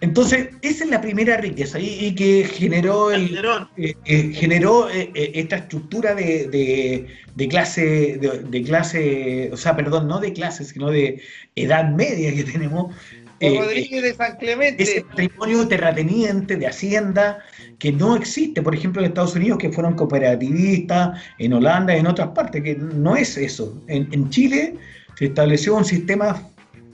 entonces 0.01 0.51
esa 0.62 0.84
es 0.84 0.90
la 0.90 1.01
primera 1.01 1.36
riqueza 1.38 1.78
y, 1.80 2.07
y 2.07 2.14
que 2.14 2.44
generó 2.44 3.11
el, 3.11 3.36
eh, 3.76 3.94
eh, 4.05 4.32
generó 4.34 4.88
eh, 4.90 5.11
esta 5.34 5.57
estructura 5.57 6.14
de, 6.14 6.49
de- 6.49 7.07
de 7.34 7.46
clase, 7.49 8.18
de, 8.20 8.42
de 8.51 8.62
clase, 8.64 9.51
o 9.53 9.57
sea, 9.57 9.76
perdón, 9.76 10.09
no 10.09 10.18
de 10.18 10.32
clase, 10.32 10.64
sino 10.64 10.90
de 10.90 11.20
edad 11.55 11.88
media 11.90 12.34
que 12.34 12.42
tenemos. 12.44 12.94
Rodríguez 13.40 14.03
de 14.03 14.14
San 14.14 14.36
Clemente. 14.36 14.82
ese 14.82 15.03
patrimonio 15.05 15.68
terrateniente 15.68 16.57
de 16.57 16.66
hacienda 16.66 17.38
que 17.78 17.92
no 17.92 18.16
existe, 18.16 18.61
por 18.61 18.74
ejemplo, 18.74 19.01
en 19.01 19.07
Estados 19.09 19.36
Unidos, 19.36 19.59
que 19.59 19.70
fueron 19.70 19.94
cooperativistas, 19.94 21.20
en 21.38 21.53
Holanda, 21.53 21.94
en 21.96 22.09
otras 22.09 22.30
partes, 22.30 22.62
que 22.64 22.74
no 22.74 23.14
es 23.14 23.36
eso. 23.36 23.80
En, 23.86 24.09
en 24.12 24.28
Chile 24.30 24.74
se 25.16 25.26
estableció 25.26 25.76
un 25.76 25.84
sistema 25.84 26.42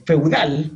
feudal 0.05 0.71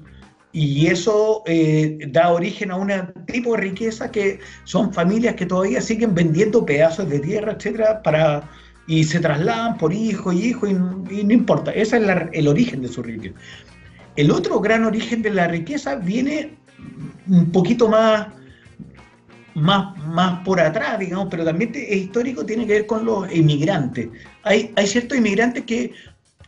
y 0.51 0.87
eso 0.87 1.43
eh, 1.45 1.99
da 2.09 2.31
origen 2.31 2.71
a 2.71 2.75
un 2.75 2.91
tipo 3.27 3.55
de 3.55 3.61
riqueza 3.61 4.09
que 4.09 4.39
son 4.63 4.91
familias 4.93 5.35
que 5.35 5.45
todavía 5.45 5.79
siguen 5.81 6.15
vendiendo 6.15 6.65
pedazos 6.65 7.07
de 7.09 7.19
tierra, 7.19 7.53
etcétera, 7.53 8.01
para 8.01 8.49
y 8.89 9.03
se 9.03 9.19
trasladan 9.19 9.77
por 9.77 9.93
hijo 9.93 10.33
y 10.33 10.47
hijo 10.47 10.65
y, 10.65 10.73
no 10.73 11.33
importa. 11.33 11.71
Ese 11.71 11.97
es 11.97 12.03
el 12.33 12.47
origen 12.47 12.81
de 12.81 12.87
su 12.87 13.03
riqueza. 13.03 13.35
El 14.15 14.31
otro 14.31 14.59
gran 14.59 14.83
origen 14.83 15.21
de 15.21 15.29
la 15.29 15.47
riqueza 15.47 15.95
viene 15.95 16.57
un 17.27 17.51
poquito 17.51 17.87
más, 17.87 18.29
más, 19.53 19.95
más 20.07 20.43
por 20.43 20.59
atrás, 20.59 20.97
digamos, 20.97 21.27
pero 21.29 21.45
también 21.45 21.71
es 21.75 21.97
histórico, 21.97 22.43
tiene 22.43 22.65
que 22.65 22.73
ver 22.73 22.85
con 22.87 23.05
los 23.05 23.31
inmigrantes. 23.31 24.09
Hay, 24.41 24.73
hay 24.75 24.87
ciertos 24.87 25.19
inmigrantes 25.19 25.65
que 25.65 25.91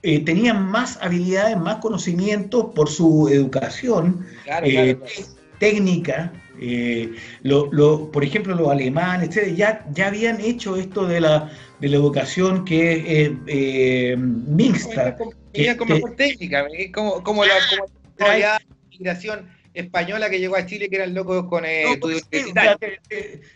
eh, 0.04 0.24
tenían 0.26 0.66
más 0.70 0.98
habilidades, 1.02 1.58
más 1.58 1.76
conocimientos 1.78 2.68
por 2.76 2.90
su 2.90 3.30
educación 3.30 4.26
Claro, 4.44 4.66
eh, 4.66 4.72
claro, 4.72 5.00
claro. 5.00 5.32
técnica. 5.60 6.34
eh, 6.64 7.16
lo- 7.42 7.70
lo- 7.72 8.12
por 8.12 8.24
ejemplo, 8.24 8.54
los 8.54 8.70
alemanes, 8.70 9.30
etcétera, 9.30 9.56
ya, 9.56 9.86
ya 9.96 10.08
habían 10.08 10.40
hecho 10.40 10.76
esto 10.76 11.08
de 11.08 11.20
la, 11.20 11.52
de 11.80 11.90
la 11.90 11.96
educación 11.98 12.66
que 12.66 13.24
es 13.24 13.32
eh, 13.48 14.16
mixta. 14.18 15.18
Venía 15.54 15.74
que- 15.74 15.78
con 15.78 15.88
mejor 15.88 16.16
técnica, 16.16 16.68
como, 16.94 17.24
como 17.24 17.46
la 17.46 17.54
como 17.68 17.88
la 18.20 18.62
migración 18.92 19.50
española 19.74 20.30
que 20.30 20.40
llegó 20.40 20.56
a 20.56 20.68
Chile, 20.68 20.88
que 20.88 20.98
eran 20.98 21.16
locos 21.16 21.48
con 21.48 21.66
eh, 21.66 21.84
No, 21.84 21.94
estudios 21.94 22.28
pues, 22.30 22.44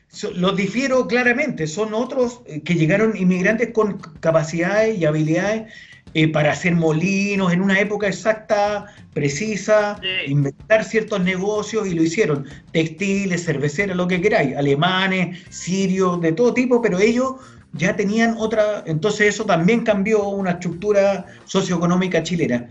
sí, 0.07 0.29
los 0.33 0.55
difiero 0.55 1.05
claramente, 1.07 1.67
son 1.67 1.93
otros 1.93 2.41
que 2.63 2.73
llegaron 2.73 3.15
inmigrantes 3.15 3.69
con 3.71 3.99
capacidades 4.19 4.97
y 4.97 5.05
habilidades 5.05 5.71
eh, 6.17 6.29
para 6.29 6.53
hacer 6.53 6.73
molinos 6.75 7.51
en 7.51 7.59
una 7.61 7.77
época 7.79 8.07
exacta, 8.07 8.85
precisa, 9.13 9.99
Sí. 10.01 10.31
inventar 10.31 10.85
ciertos 10.85 11.19
negocios 11.21 11.85
y 11.87 11.93
lo 11.93 12.01
hicieron. 12.03 12.45
Textiles, 12.71 13.43
cerveceras, 13.45 13.97
lo 13.97 14.07
que 14.07 14.21
queráis, 14.21 14.55
alemanes, 14.55 15.39
sirios, 15.49 16.21
de 16.21 16.31
todo 16.31 16.53
tipo, 16.53 16.81
pero 16.81 16.99
ellos 16.99 17.33
ya 17.73 17.97
tenían 17.97 18.35
otra, 18.37 18.81
entonces 18.87 19.35
eso 19.35 19.43
también 19.45 19.81
cambió 19.83 20.29
una 20.29 20.51
estructura 20.51 21.25
socioeconómica 21.43 22.23
chilena. 22.23 22.65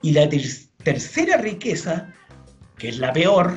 Y 0.00 0.12
la 0.12 0.28
ter- 0.28 0.42
tercera 0.84 1.36
riqueza, 1.38 2.12
que 2.78 2.90
es 2.90 2.98
la 2.98 3.12
peor, 3.12 3.52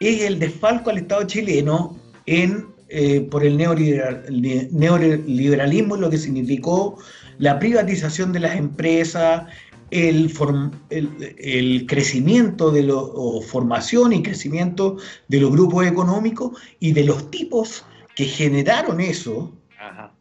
es 0.00 0.20
el 0.22 0.38
desfalco 0.38 0.90
al 0.90 0.98
Estado 0.98 1.22
chileno 1.24 1.96
en, 2.26 2.66
eh, 2.90 3.22
por 3.30 3.42
el 3.44 3.56
neoliberal- 3.56 4.24
ne- 4.30 4.68
neoliberalismo, 4.70 5.96
lo 5.96 6.10
que 6.10 6.18
significó 6.18 6.98
la 7.38 7.58
privatización 7.58 8.32
de 8.32 8.40
las 8.40 8.56
empresas, 8.56 9.44
el, 9.90 10.32
form- 10.34 10.72
el, 10.90 11.34
el 11.38 11.86
crecimiento 11.86 12.70
de 12.70 12.82
lo, 12.82 13.00
o 13.00 13.40
formación 13.40 14.12
y 14.12 14.22
crecimiento 14.22 14.96
de 15.28 15.40
los 15.40 15.50
grupos 15.50 15.86
económicos 15.86 16.60
y 16.78 16.92
de 16.92 17.04
los 17.04 17.30
tipos 17.30 17.84
que 18.14 18.24
generaron 18.24 19.00
eso 19.00 19.56
Ajá. 19.78 20.12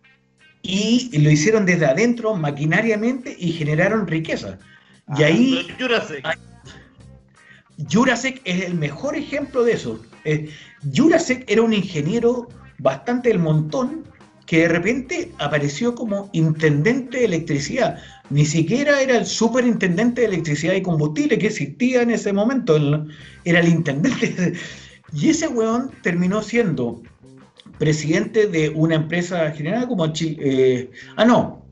y 0.61 1.17
lo 1.17 1.29
hicieron 1.29 1.65
desde 1.65 1.85
adentro 1.85 2.35
maquinariamente 2.35 3.35
y 3.37 3.51
generaron 3.51 4.07
riqueza. 4.07 4.57
Y 5.17 5.23
ahí. 5.23 5.67
Jurasek 7.91 8.41
es 8.43 8.65
el 8.65 8.73
mejor 8.75 9.15
ejemplo 9.15 9.63
de 9.63 9.73
eso. 9.73 10.01
Eh, 10.25 10.49
Jurasek 10.95 11.49
era 11.49 11.61
un 11.61 11.73
ingeniero 11.73 12.47
bastante 12.79 13.29
del 13.29 13.39
montón 13.39 14.03
que 14.47 14.61
de 14.61 14.69
repente 14.69 15.31
apareció 15.37 15.93
como 15.93 16.29
intendente 16.31 17.19
de 17.19 17.25
electricidad. 17.25 17.99
Ni 18.29 18.45
siquiera 18.45 19.01
era 19.01 19.17
el 19.17 19.25
superintendente 19.25 20.21
de 20.21 20.27
electricidad 20.27 20.73
y 20.73 20.81
combustible 20.81 21.37
que 21.37 21.47
existía 21.47 22.01
en 22.01 22.11
ese 22.11 22.33
momento, 22.33 22.77
era 23.45 23.59
el 23.59 23.67
intendente. 23.67 24.53
Y 25.13 25.29
ese 25.29 25.47
weón 25.47 25.91
terminó 26.03 26.41
siendo 26.41 27.01
presidente 27.79 28.45
de 28.47 28.67
una 28.69 28.95
empresa 28.95 29.51
generada 29.51 29.87
como 29.87 30.05
eh, 30.19 30.91
ah, 31.15 31.23
no, 31.23 31.65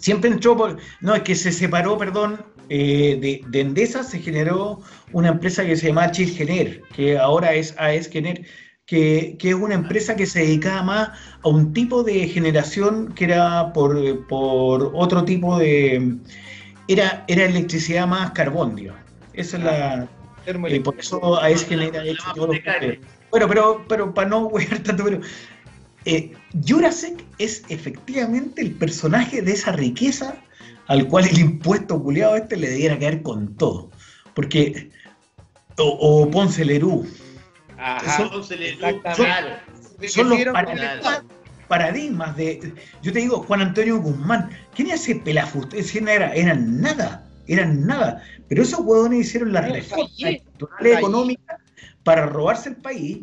siempre 0.00 0.30
entró 0.30 0.56
por. 0.56 0.78
No, 1.00 1.16
es 1.16 1.22
que 1.22 1.34
se 1.34 1.50
separó, 1.50 1.98
perdón, 1.98 2.40
eh, 2.68 3.18
de, 3.20 3.40
de, 3.48 3.60
Endesa, 3.60 4.04
se 4.04 4.20
generó 4.20 4.80
una 5.12 5.30
empresa 5.30 5.66
que 5.66 5.76
se 5.76 5.88
llama 5.88 6.12
Chilgener, 6.12 6.82
que 6.94 7.18
ahora 7.18 7.52
es 7.52 7.74
AES 7.78 8.08
Gener, 8.10 8.46
que, 8.88 9.36
que, 9.38 9.50
es 9.50 9.54
una 9.54 9.74
empresa 9.74 10.16
que 10.16 10.24
se 10.24 10.40
dedicaba 10.40 10.82
más 10.82 11.10
a 11.42 11.48
un 11.48 11.74
tipo 11.74 12.02
de 12.02 12.26
generación 12.26 13.12
que 13.12 13.24
era 13.24 13.72
por, 13.74 14.26
por 14.26 14.92
otro 14.94 15.24
tipo 15.24 15.58
de. 15.58 16.16
Era, 16.88 17.22
era 17.28 17.44
electricidad 17.44 18.06
más 18.06 18.30
carbón, 18.30 18.76
digamos. 18.76 19.02
Esa 19.34 19.58
es 19.58 19.62
la. 19.62 20.08
Y 20.70 20.80
por 20.80 20.98
eso 20.98 21.38
AES 21.38 21.66
Gener 21.66 21.94
ha 21.98 22.06
hecho 22.06 22.24
todos 22.34 22.48
los 22.48 22.58
bueno, 23.30 23.46
pero, 23.46 23.84
pero 23.86 24.14
para 24.14 24.30
no 24.30 24.46
huir 24.52 24.82
tanto, 24.82 25.04
pero 25.04 25.20
eh, 26.06 26.32
Jurasek 26.66 27.22
es 27.36 27.64
efectivamente 27.68 28.62
el 28.62 28.72
personaje 28.72 29.42
de 29.42 29.52
esa 29.52 29.72
riqueza 29.72 30.34
al 30.86 31.06
cual 31.06 31.26
el 31.28 31.38
impuesto 31.38 32.02
culiado 32.02 32.36
este 32.36 32.56
le 32.56 32.70
debiera 32.70 32.98
caer 32.98 33.20
con 33.20 33.54
todo. 33.56 33.90
Porque, 34.32 34.90
o, 35.76 35.84
o 35.84 36.30
Ponce 36.30 36.64
Lerú. 36.64 37.06
Ajá, 37.78 38.16
son, 38.16 38.44
son, 40.08 40.28
los 40.28 40.38
paradigmas, 40.52 41.22
paradigmas, 41.68 42.36
de. 42.36 42.74
Yo 43.02 43.12
te 43.12 43.20
digo, 43.20 43.42
Juan 43.44 43.62
Antonio 43.62 44.00
Guzmán, 44.00 44.50
¿quién 44.74 44.90
es 44.90 45.08
ese 45.08 46.00
no 46.00 46.10
era, 46.10 46.34
eran 46.34 46.80
nada, 46.80 47.24
eran 47.46 47.86
nada. 47.86 48.22
Pero 48.48 48.62
esos 48.62 48.80
huevones 48.80 49.26
hicieron 49.26 49.52
la 49.52 49.60
reforma 49.60 50.08
económica 50.80 51.58
para 52.02 52.26
robarse 52.26 52.70
el 52.70 52.76
país 52.76 53.18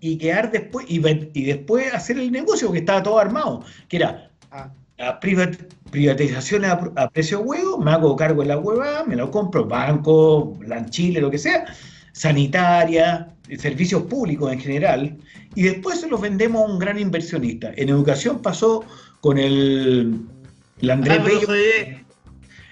y 0.00 0.16
quedar 0.16 0.50
después 0.50 0.86
y, 0.88 1.02
y, 1.34 1.44
después 1.44 1.92
hacer 1.92 2.18
el 2.18 2.30
negocio 2.30 2.70
que 2.72 2.78
estaba 2.78 3.02
todo 3.02 3.18
armado, 3.18 3.64
que 3.88 3.96
era 3.96 4.30
ah. 4.52 4.70
la 4.96 5.18
privatización 5.20 6.64
a, 6.64 7.10
precio 7.10 7.40
huevo, 7.40 7.78
me 7.78 7.90
hago 7.90 8.14
cargo 8.16 8.42
de 8.42 8.48
la 8.48 8.58
hueva, 8.58 9.04
me 9.04 9.16
lo 9.16 9.30
compro, 9.30 9.66
banco, 9.66 10.56
Chile, 10.90 11.20
lo 11.20 11.30
que 11.30 11.38
sea, 11.38 11.66
sanitaria, 12.12 13.34
servicios 13.56 14.02
públicos 14.02 14.52
en 14.52 14.60
general, 14.60 15.16
y 15.54 15.62
después 15.62 16.00
se 16.00 16.08
los 16.08 16.20
vendemos 16.20 16.62
a 16.62 16.72
un 16.72 16.78
gran 16.78 16.98
inversionista. 16.98 17.72
En 17.76 17.88
educación 17.88 18.42
pasó 18.42 18.84
con 19.20 19.38
el, 19.38 20.20
el 20.80 20.90
Andrés 20.90 21.24
Bello. 21.24 21.48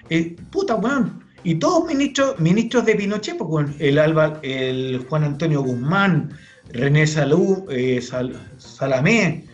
Eh, 0.09 0.35
puta, 0.51 0.75
weón. 0.75 1.23
Y 1.43 1.55
todos 1.55 1.87
ministros, 1.87 2.39
ministros 2.39 2.85
de 2.85 2.95
Pinochet, 2.95 3.37
pues, 3.37 3.67
el, 3.79 3.99
Alba, 3.99 4.39
el 4.43 5.05
Juan 5.07 5.23
Antonio 5.23 5.61
Guzmán, 5.61 6.31
René 6.71 7.07
Salú, 7.07 7.65
eh, 7.69 8.01
Salamé, 8.57 9.45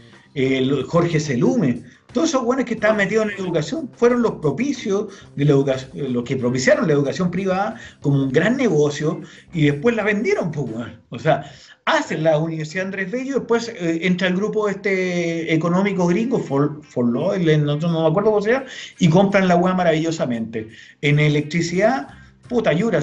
Jorge 0.88 1.20
Selume, 1.20 1.84
todos 2.14 2.30
esos 2.30 2.44
buenos 2.44 2.66
que 2.66 2.76
estaban 2.76 2.98
metidos 2.98 3.26
en 3.26 3.32
la 3.32 3.38
educación 3.38 3.90
fueron 3.94 4.22
los 4.22 4.34
propicios 4.34 5.08
de 5.36 5.46
la 5.46 5.52
educación, 5.52 5.92
eh, 5.96 6.10
los 6.10 6.24
que 6.24 6.38
propiciaron 6.38 6.88
la 6.88 6.94
educación 6.94 7.32
privada 7.32 7.76
como 8.02 8.24
un 8.24 8.32
gran 8.32 8.56
negocio 8.56 9.22
y 9.52 9.66
después 9.66 9.96
la 9.96 10.04
vendieron, 10.04 10.52
pues, 10.52 10.70
o 11.10 11.20
sea, 11.20 11.52
hacen 11.86 12.24
la 12.24 12.38
Universidad 12.38 12.86
Andrés 12.86 13.12
Bello, 13.12 13.40
después 13.40 13.70
eh, 13.70 14.00
entra 14.04 14.28
el 14.28 14.36
grupo 14.36 14.70
este 14.70 15.54
económico 15.54 16.08
gringo, 16.08 16.40
For, 16.40 16.82
no, 16.98 17.32
me 17.34 18.08
acuerdo 18.08 18.32
cómo 18.32 18.42
se 18.42 18.52
llama, 18.52 18.66
y 19.00 19.10
compran 19.10 19.48
la 19.48 19.56
hueá 19.56 19.74
maravillosamente. 19.74 20.70
En 21.02 21.20
electricidad, 21.20 22.08
puta, 22.48 22.72
Yura, 22.74 23.02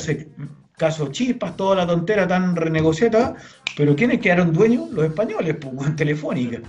caso 0.79 1.09
chispas, 1.09 1.57
toda 1.57 1.77
la 1.77 1.87
tontera 1.87 2.27
tan 2.27 2.57
renegociada, 2.57 3.37
pero 3.77 3.95
¿quiénes 3.95 4.21
quedaron 4.21 4.53
dueños? 4.53 4.91
Los 4.93 5.05
españoles, 5.05 5.57
pues, 5.61 5.97
Telefónica. 5.97 6.61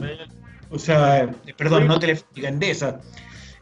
O 0.72 0.80
sea, 0.80 1.30
perdón, 1.57 1.88
no 1.88 1.99
Telefónica, 1.99 2.48
Endesa. 2.48 3.02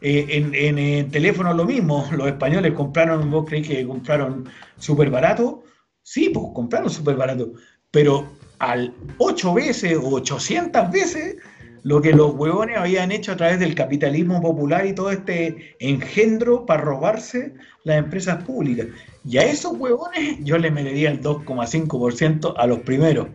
Eh, 0.00 0.26
en, 0.30 0.54
en, 0.54 0.78
en, 0.78 1.10
teléfono 1.10 1.52
lo 1.52 1.64
mismo, 1.64 2.08
los 2.16 2.28
españoles 2.28 2.72
compraron, 2.72 3.30
vos 3.30 3.44
creéis 3.46 3.68
que 3.68 3.86
compraron 3.86 4.48
súper 4.78 5.10
barato, 5.10 5.64
sí, 6.02 6.30
pues 6.32 6.46
compraron 6.54 6.88
súper 6.88 7.16
barato, 7.16 7.52
pero 7.90 8.26
al 8.60 8.94
ocho 9.18 9.54
veces 9.54 9.96
o 9.96 10.14
800 10.14 10.90
veces 10.90 11.36
lo 11.82 12.00
que 12.00 12.12
los 12.12 12.34
huevones 12.34 12.76
habían 12.76 13.10
hecho 13.10 13.32
a 13.32 13.36
través 13.36 13.58
del 13.58 13.74
capitalismo 13.74 14.40
popular 14.40 14.86
y 14.86 14.94
todo 14.94 15.10
este 15.10 15.76
engendro 15.80 16.66
para 16.66 16.82
robarse 16.82 17.54
las 17.84 17.98
empresas 17.98 18.44
públicas. 18.44 18.88
Y 19.24 19.38
a 19.38 19.42
esos 19.42 19.72
huevones 19.78 20.38
yo 20.42 20.58
les 20.58 20.72
metería 20.72 21.10
el 21.10 21.22
2,5% 21.22 22.54
a 22.56 22.66
los 22.66 22.80
primeros, 22.80 23.28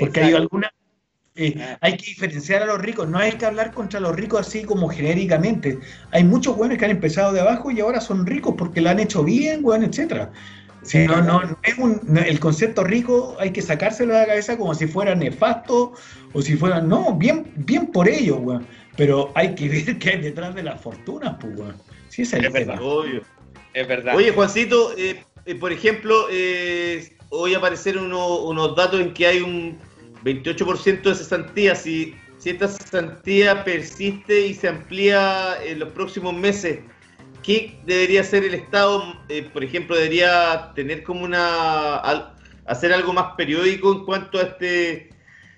porque 0.00 0.20
hay 0.20 0.34
algunas 0.34 0.70
eh, 1.34 1.54
ah. 1.58 1.78
hay 1.80 1.96
que 1.96 2.06
diferenciar 2.06 2.62
a 2.62 2.66
los 2.66 2.78
ricos, 2.80 3.08
no 3.08 3.18
hay 3.18 3.32
que 3.32 3.46
hablar 3.46 3.72
contra 3.72 4.00
los 4.00 4.14
ricos 4.14 4.46
así 4.46 4.64
como 4.64 4.88
genéricamente. 4.88 5.78
Hay 6.10 6.24
muchos 6.24 6.56
buenos 6.56 6.78
que 6.78 6.84
han 6.84 6.90
empezado 6.90 7.32
de 7.32 7.40
abajo 7.40 7.70
y 7.70 7.80
ahora 7.80 8.00
son 8.00 8.26
ricos 8.26 8.54
porque 8.56 8.80
lo 8.80 8.90
han 8.90 9.00
hecho 9.00 9.24
bien, 9.24 9.62
bueno, 9.62 9.86
etcétera. 9.86 10.30
Si 10.82 11.06
no, 11.06 11.22
no, 11.22 11.40
es 11.62 11.78
un, 11.78 12.18
el 12.18 12.40
concepto 12.40 12.82
rico 12.82 13.36
hay 13.38 13.52
que 13.52 13.62
sacárselo 13.62 14.14
de 14.14 14.20
la 14.20 14.26
cabeza 14.26 14.58
como 14.58 14.74
si 14.74 14.88
fuera 14.88 15.14
nefasto 15.14 15.92
o 16.32 16.42
si 16.42 16.56
fuera, 16.56 16.80
no, 16.80 17.14
bien, 17.14 17.52
bien 17.54 17.86
por 17.86 18.08
ello, 18.08 18.38
weón. 18.38 18.66
Pero 18.96 19.30
hay 19.34 19.54
que 19.54 19.68
ver 19.68 19.98
qué 19.98 20.10
hay 20.10 20.20
detrás 20.20 20.54
de 20.54 20.64
las 20.64 20.80
fortunas, 20.80 21.36
pues, 21.40 21.56
weón. 21.56 21.76
Sí, 22.08 22.22
es, 22.22 22.32
es 22.32 22.52
verdad. 22.52 22.78
Es 23.72 23.88
verdad. 23.88 24.16
Oye, 24.16 24.32
Juancito, 24.32 24.92
eh, 24.98 25.24
eh, 25.46 25.54
por 25.54 25.72
ejemplo, 25.72 26.26
eh, 26.30 27.16
hoy 27.30 27.54
aparecieron 27.54 28.12
unos 28.12 28.76
datos 28.76 29.00
en 29.00 29.14
que 29.14 29.26
hay 29.26 29.40
un 29.40 29.78
28% 30.24 31.02
de 31.02 31.14
cesantía. 31.14 31.74
Si, 31.74 32.14
si 32.38 32.50
esta 32.50 32.68
cesantía 32.68 33.64
persiste 33.64 34.46
y 34.46 34.54
se 34.54 34.68
amplía 34.68 35.56
en 35.64 35.78
los 35.78 35.92
próximos 35.92 36.34
meses, 36.34 36.80
¿qué 37.42 37.78
debería 37.86 38.22
hacer 38.22 38.44
el 38.44 38.54
Estado? 38.54 39.14
Eh, 39.28 39.48
por 39.52 39.64
ejemplo, 39.64 39.96
debería 39.96 40.72
tener 40.74 41.02
como 41.02 41.24
una 41.24 41.96
hacer 42.66 42.92
algo 42.92 43.12
más 43.12 43.34
periódico 43.36 43.92
en 43.92 44.04
cuanto 44.04 44.38
a 44.38 44.42
este 44.42 45.10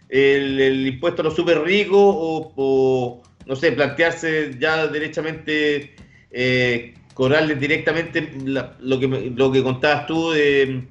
el, 0.09 0.87
impuesto 0.87 1.23
a 1.23 1.25
los 1.25 1.37
super 1.37 1.63
ricos 1.63 1.97
o, 1.97 3.23
no 3.47 3.57
sé, 3.57 3.73
plantearse 3.73 4.57
ya 4.59 4.87
derechamente 4.87 5.95
eh, 6.31 6.95
cobrarles 7.15 7.61
directamente 7.61 8.33
lo 8.45 9.01
que 9.01 9.33
lo 9.37 9.53
que 9.53 9.63
contabas 9.63 10.07
tú 10.07 10.31
de, 10.33 10.85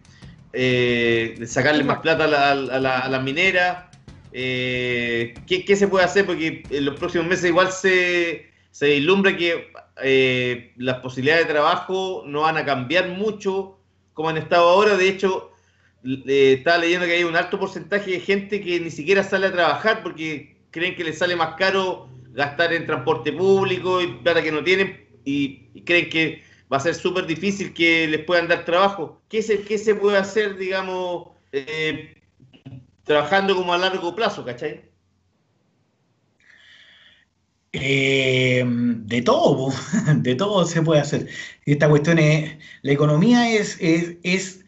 eh, 0.54 1.36
sacarle 1.46 1.84
más 1.84 2.00
plata 2.00 2.26
a 2.26 2.28
la, 2.28 3.00
a 3.00 3.10
la, 3.10 3.20
minera. 3.20 3.92
Eh, 4.32 5.34
¿qué, 5.48 5.66
¿qué, 5.66 5.76
se 5.76 5.88
puede 5.88 6.06
hacer? 6.06 6.26
Porque 6.26 6.64
en 6.70 6.86
los 6.86 6.98
próximos 6.98 7.28
meses 7.28 7.46
igual 7.46 7.72
se, 7.72 8.52
se 8.72 8.88
vislumbra 8.88 9.36
que 9.36 9.72
eh, 10.02 10.74
las 10.78 11.00
posibilidades 11.00 11.48
de 11.48 11.54
trabajo 11.54 12.24
no 12.26 12.42
van 12.42 12.58
a 12.58 12.66
cambiar 12.66 13.10
mucho 13.10 13.80
como 14.14 14.30
han 14.30 14.38
estado 14.38 14.70
ahora. 14.70 14.96
De 14.96 15.08
hecho, 15.08 15.52
estaba 16.04 16.80
leyendo 16.80 17.06
que 17.06 17.14
hay 17.14 17.24
un 17.24 17.36
alto 17.36 17.60
porcentaje 17.60 18.12
de 18.12 18.20
gente 18.20 18.62
que 18.62 18.80
ni 18.80 18.92
siquiera 18.92 19.24
sale 19.24 19.48
a 19.48 19.52
trabajar 19.52 20.04
porque 20.04 20.58
creen 20.72 20.96
que 20.96 21.04
les 21.04 21.18
sale 21.18 21.36
más 21.36 21.56
caro 21.56 22.10
gastar 22.34 22.74
en 22.74 22.86
transporte 22.86 23.32
público 23.32 24.02
y 24.02 24.08
plata 24.08 24.42
que 24.42 24.52
no 24.52 24.64
tienen 24.64 25.08
y, 25.24 25.82
creen 25.86 26.10
que 26.10 26.44
va 26.72 26.78
a 26.78 26.80
ser 26.80 26.96
súper 26.96 27.26
difícil 27.26 27.74
que 27.74 28.08
les 28.08 28.24
puedan 28.26 28.48
dar 28.48 28.66
trabajo. 28.66 29.22
¿Qué 29.30 29.42
se, 29.42 29.62
qué 29.62 29.78
se 29.78 29.96
puede 29.96 30.18
hacer, 30.18 30.58
digamos, 30.58 31.30
eh, 31.52 32.22
trabajando 33.04 33.56
como 33.56 33.74
a 33.74 33.78
largo 33.78 34.16
plazo, 34.16 34.44
cachai? 34.46 34.94
Eh, 37.74 38.64
de 38.66 39.22
todo, 39.24 39.74
de 40.18 40.36
todo 40.36 40.66
se 40.66 40.82
puede 40.84 41.02
hacer. 41.02 41.28
Esta 41.66 41.90
cuestión 41.90 42.20
es, 42.20 42.52
la 42.84 42.92
economía 42.92 43.52
es, 43.52 43.78
es, 43.82 44.64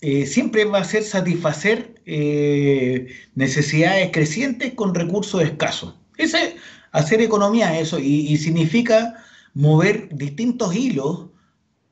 eh, 0.00 0.26
siempre 0.26 0.64
va 0.64 0.78
a 0.78 0.84
ser 0.84 1.02
satisfacer 1.02 1.94
eh, 2.06 3.14
necesidades 3.34 4.10
crecientes 4.12 4.72
con 4.74 4.94
recursos 4.94 5.42
escasos. 5.42 5.94
Ese, 6.16 6.56
hacer 6.92 7.20
economía 7.20 7.78
eso 7.78 7.98
y, 7.98 8.36
significa 8.38 9.22
mover 9.54 10.08
distintos 10.12 10.74
hilos 10.74 11.26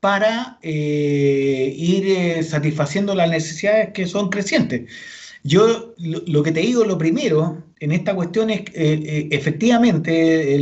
para 0.00 0.58
ir 0.62 2.44
satisfaciendo 2.44 3.14
las 3.14 3.28
necesidades 3.30 3.90
que 3.92 4.06
son 4.06 4.30
crecientes. 4.30 4.88
Yo 5.44 5.94
lo, 5.98 6.42
que 6.42 6.52
te 6.52 6.60
digo, 6.60 6.84
lo 6.84 6.98
primero 6.98 7.62
en 7.80 7.92
esta 7.92 8.14
cuestión 8.14 8.50
es, 8.50 8.60
eh, 8.60 8.66
eh, 8.74 9.28
efectivamente, 9.30 10.54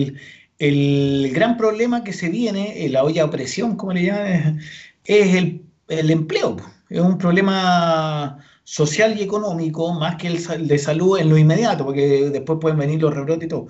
el, 0.59 1.33
gran 1.33 1.57
problema 1.57 2.05
que 2.05 2.13
se 2.13 2.29
viene, 2.29 2.85
eh, 2.85 2.89
la 2.89 3.05
olla 3.05 3.25
de 3.25 3.33
presión, 3.33 3.77
como 3.77 3.93
le 3.93 4.05
llaman, 4.05 4.61
es 5.05 5.35
el, 5.35 5.63
empleo. 5.89 6.57
Es 6.89 7.01
un 7.01 7.19
problema 7.19 8.39
social 8.65 9.19
y 9.19 9.23
económico 9.23 9.93
más 9.95 10.17
que 10.17 10.29
el, 10.29 10.69
de 10.69 10.79
salud 10.79 11.19
en 11.19 11.31
lo 11.31 11.39
inmediato, 11.39 11.85
porque 11.85 12.31
después 12.31 12.59
pueden 12.61 12.79
venir 12.79 13.01
los 13.01 13.15
rebrotes 13.15 13.47
y 13.47 13.49
todo. 13.49 13.69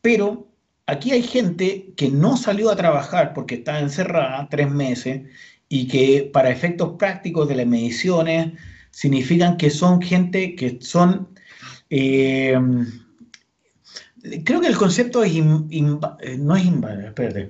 pero 0.00 0.46
aquí 0.88 1.12
hay 1.12 1.22
gente 1.22 1.92
que 1.96 2.08
no 2.10 2.36
salió 2.36 2.70
a 2.70 2.76
trabajar 2.76 3.32
porque 3.34 3.56
está 3.56 3.78
encerrada 3.80 4.48
tres 4.50 4.70
meses 4.70 5.22
y 5.68 5.86
que 5.86 6.28
para 6.32 6.50
efectos 6.50 6.94
prácticos 6.98 7.46
de 7.48 7.56
las 7.56 7.66
mediciones 7.66 8.52
significan 8.90 9.56
que 9.56 9.70
son 9.70 10.00
gente 10.02 10.56
que 10.56 10.78
son... 10.80 11.28
eh, 11.90 12.58
creo 14.44 14.60
que 14.60 14.66
el 14.66 14.76
concepto 14.76 15.22
es 15.22 15.32
in- 15.34 15.68
eh, 16.20 16.36
no 16.38 16.56
es 16.56 16.64
inválido, 16.64 17.08
espérate. 17.08 17.48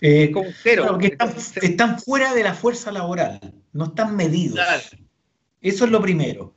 Eh, 0.00 0.30
Como 0.32 0.50
cero. 0.62 0.82
claro, 0.82 0.98
que 0.98 1.06
están, 1.08 1.34
están 1.62 1.98
fuera 2.00 2.34
de 2.34 2.42
la 2.42 2.54
fuerza 2.54 2.90
laboral, 2.92 3.40
no 3.72 3.86
están 3.86 4.16
medidos. 4.16 4.56
Claro. 4.56 4.82
Eso 5.60 5.84
es 5.84 5.90
lo 5.90 6.02
primero. 6.02 6.56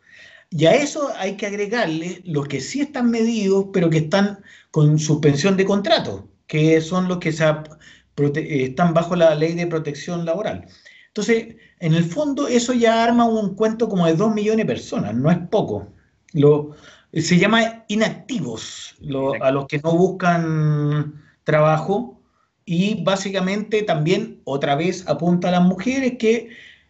Y 0.49 0.65
a 0.65 0.75
eso 0.75 1.11
hay 1.17 1.35
que 1.37 1.45
agregarle 1.45 2.21
los 2.25 2.47
que 2.47 2.61
sí 2.61 2.81
están 2.81 3.09
medidos, 3.11 3.67
pero 3.73 3.89
que 3.89 3.99
están 3.99 4.39
con 4.75 4.99
suspensión 4.99 5.55
de 5.55 5.63
contrato, 5.63 6.27
que 6.47 6.81
son 6.81 7.07
los 7.07 7.19
que 7.19 7.31
se 7.31 7.45
eh, 7.45 8.63
están 8.65 8.93
bajo 8.93 9.15
la 9.15 9.33
ley 9.33 9.53
de 9.53 9.67
protección 9.67 10.25
laboral. 10.25 10.67
Entonces, 11.07 11.55
en 11.79 11.93
el 11.93 12.03
fondo, 12.03 12.49
eso 12.49 12.73
ya 12.73 13.01
arma 13.05 13.23
un 13.23 13.55
cuento 13.55 13.87
como 13.87 14.05
de 14.05 14.15
dos 14.15 14.33
millones 14.35 14.65
de 14.67 14.73
personas, 14.73 15.15
no 15.15 15.31
es 15.31 15.37
poco. 15.49 15.87
Lo, 16.33 16.71
se 17.13 17.37
llama 17.39 17.85
inactivos, 17.87 18.95
lo- 18.99 19.41
a 19.41 19.49
los 19.51 19.65
que 19.67 19.79
no 19.79 19.95
buscan 19.97 21.23
trabajo, 21.45 22.19
y 22.65 23.01
básicamente 23.01 23.81
también 23.83 24.41
otra 24.43 24.75
vez 24.75 25.07
apunta 25.07 25.47
a 25.47 25.51
las 25.51 25.61
mujeres 25.63 26.17
que 26.19 26.49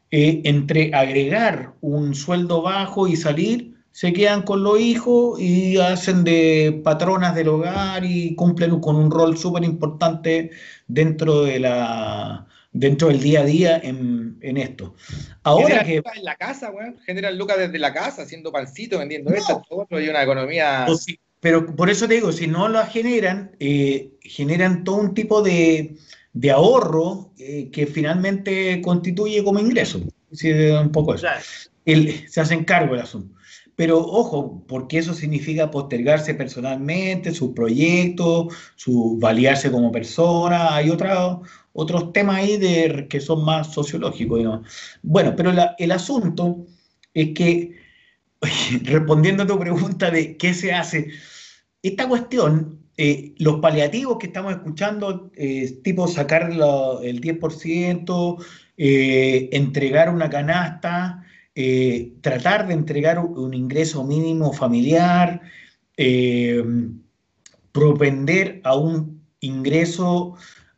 eh, 0.09 0.41
entre 0.45 0.91
agregar 0.95 1.75
un 1.81 2.15
sueldo 2.15 2.63
bajo 2.63 3.07
y 3.07 3.15
salir, 3.15 3.74
se 3.95 4.11
quedan 4.11 4.41
con 4.41 4.61
los 4.61 4.77
hijos 4.77 5.39
y 5.39 5.77
hacen 5.77 6.25
de 6.25 6.81
patronas 6.83 7.33
del 7.33 7.47
hogar 7.47 8.03
y 8.03 8.35
cumplen 8.35 8.81
con 8.81 8.97
un 8.97 9.09
rol 9.09 9.37
súper 9.37 9.63
importante 9.63 10.51
dentro 10.85 11.43
de 11.45 11.59
la 11.61 12.45
dentro 12.73 13.07
del 13.07 13.21
día 13.21 13.39
a 13.39 13.45
día 13.45 13.77
en, 13.81 14.37
en 14.41 14.57
esto. 14.57 14.95
Ahora 15.43 15.67
Generan 15.67 15.85
que 15.85 15.95
lucas 15.95 16.17
en 16.17 16.25
la 16.25 16.35
casa, 16.35 16.71
weón. 16.71 16.97
Generan 17.05 17.37
lucas 17.37 17.57
desde 17.57 17.79
la 17.79 17.93
casa, 17.93 18.23
haciendo 18.23 18.51
pancito, 18.51 18.99
vendiendo 18.99 19.29
No. 19.29 19.37
esto, 19.37 19.61
todo 19.69 20.01
y 20.01 20.09
una 20.09 20.23
economía. 20.23 20.85
Pero 21.39 21.73
por 21.73 21.89
eso 21.89 22.05
te 22.05 22.15
digo, 22.15 22.33
si 22.33 22.47
no 22.47 22.67
la 22.67 22.87
generan, 22.87 23.55
eh, 23.61 24.11
generan 24.19 24.83
todo 24.83 24.97
un 24.97 25.13
tipo 25.13 25.41
de, 25.41 25.95
de 26.33 26.51
ahorro 26.51 27.31
eh, 27.39 27.69
que 27.71 27.87
finalmente 27.87 28.81
constituye 28.81 29.41
como 29.41 29.61
ingreso. 29.61 30.01
Sí, 30.33 30.51
un 30.51 30.91
poco 30.91 31.13
eso. 31.15 31.21
Claro. 31.21 31.41
El- 31.85 32.27
se 32.29 32.41
hacen 32.41 32.65
cargo 32.65 32.93
del 32.93 33.03
asunto. 33.03 33.34
Pero 33.75 33.99
ojo, 33.99 34.63
porque 34.67 34.97
eso 34.99 35.13
significa 35.13 35.69
postergarse 35.71 36.33
personalmente, 36.35 37.31
sus 37.33 37.51
proyectos, 37.53 38.53
su 38.75 39.17
valiarse 39.19 39.71
como 39.71 39.91
persona. 39.91 40.75
Hay 40.75 40.89
otra- 40.89 41.39
otros 41.73 42.13
temas 42.13 42.37
ahí 42.37 42.57
de, 42.57 43.07
que 43.09 43.19
son 43.19 43.43
más 43.45 43.73
sociológicos. 43.73 44.41
Bueno, 45.01 45.33
pero 45.35 45.51
el 45.77 45.91
asunto 45.91 46.65
es 47.13 47.33
que, 47.33 47.75
respondiendo 48.83 49.43
a 49.43 49.47
tu 49.47 49.59
pregunta 49.59 50.11
de 50.11 50.37
qué 50.37 50.53
se 50.53 50.73
hace, 50.73 51.09
esta 51.81 52.07
cuestión, 52.07 52.79
eh, 52.97 53.33
los 53.39 53.59
paliativos 53.59 54.17
que 54.17 54.27
estamos 54.27 54.53
escuchando, 54.53 55.31
eh, 55.35 55.79
tipo 55.83 56.07
sacar 56.07 56.51
el 57.03 57.19
10%, 57.21 58.37
eh, 58.77 59.49
entregar 59.51 60.13
una 60.13 60.29
canasta, 60.29 61.24
eh, 61.55 62.13
tratar 62.21 62.67
de 62.67 62.73
entregar 62.73 63.17
un, 63.19 63.53
ingreso 63.53 64.03
mínimo 64.03 64.51
familiar, 64.53 65.41
eh, 65.97 66.63
propender 67.71 68.61
a 68.63 68.75
un 68.75 69.21
ingreso 69.39 70.35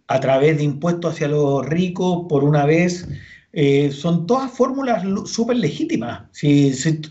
a 0.08 0.20
través 0.20 0.58
de 0.58 0.64
impuestos 0.64 1.16
hacia 1.16 1.28
los 1.28 1.66
ricos 1.66 2.26
por 2.30 2.44
una 2.44 2.66
vez, 2.66 3.08
eh, 3.54 3.91
son 3.91 4.28
todas 4.28 4.52
fórmulas 4.52 5.04
súper 5.30 5.58
legítimas. 5.58 6.24
Si- 6.32 6.74
si- 6.74 7.02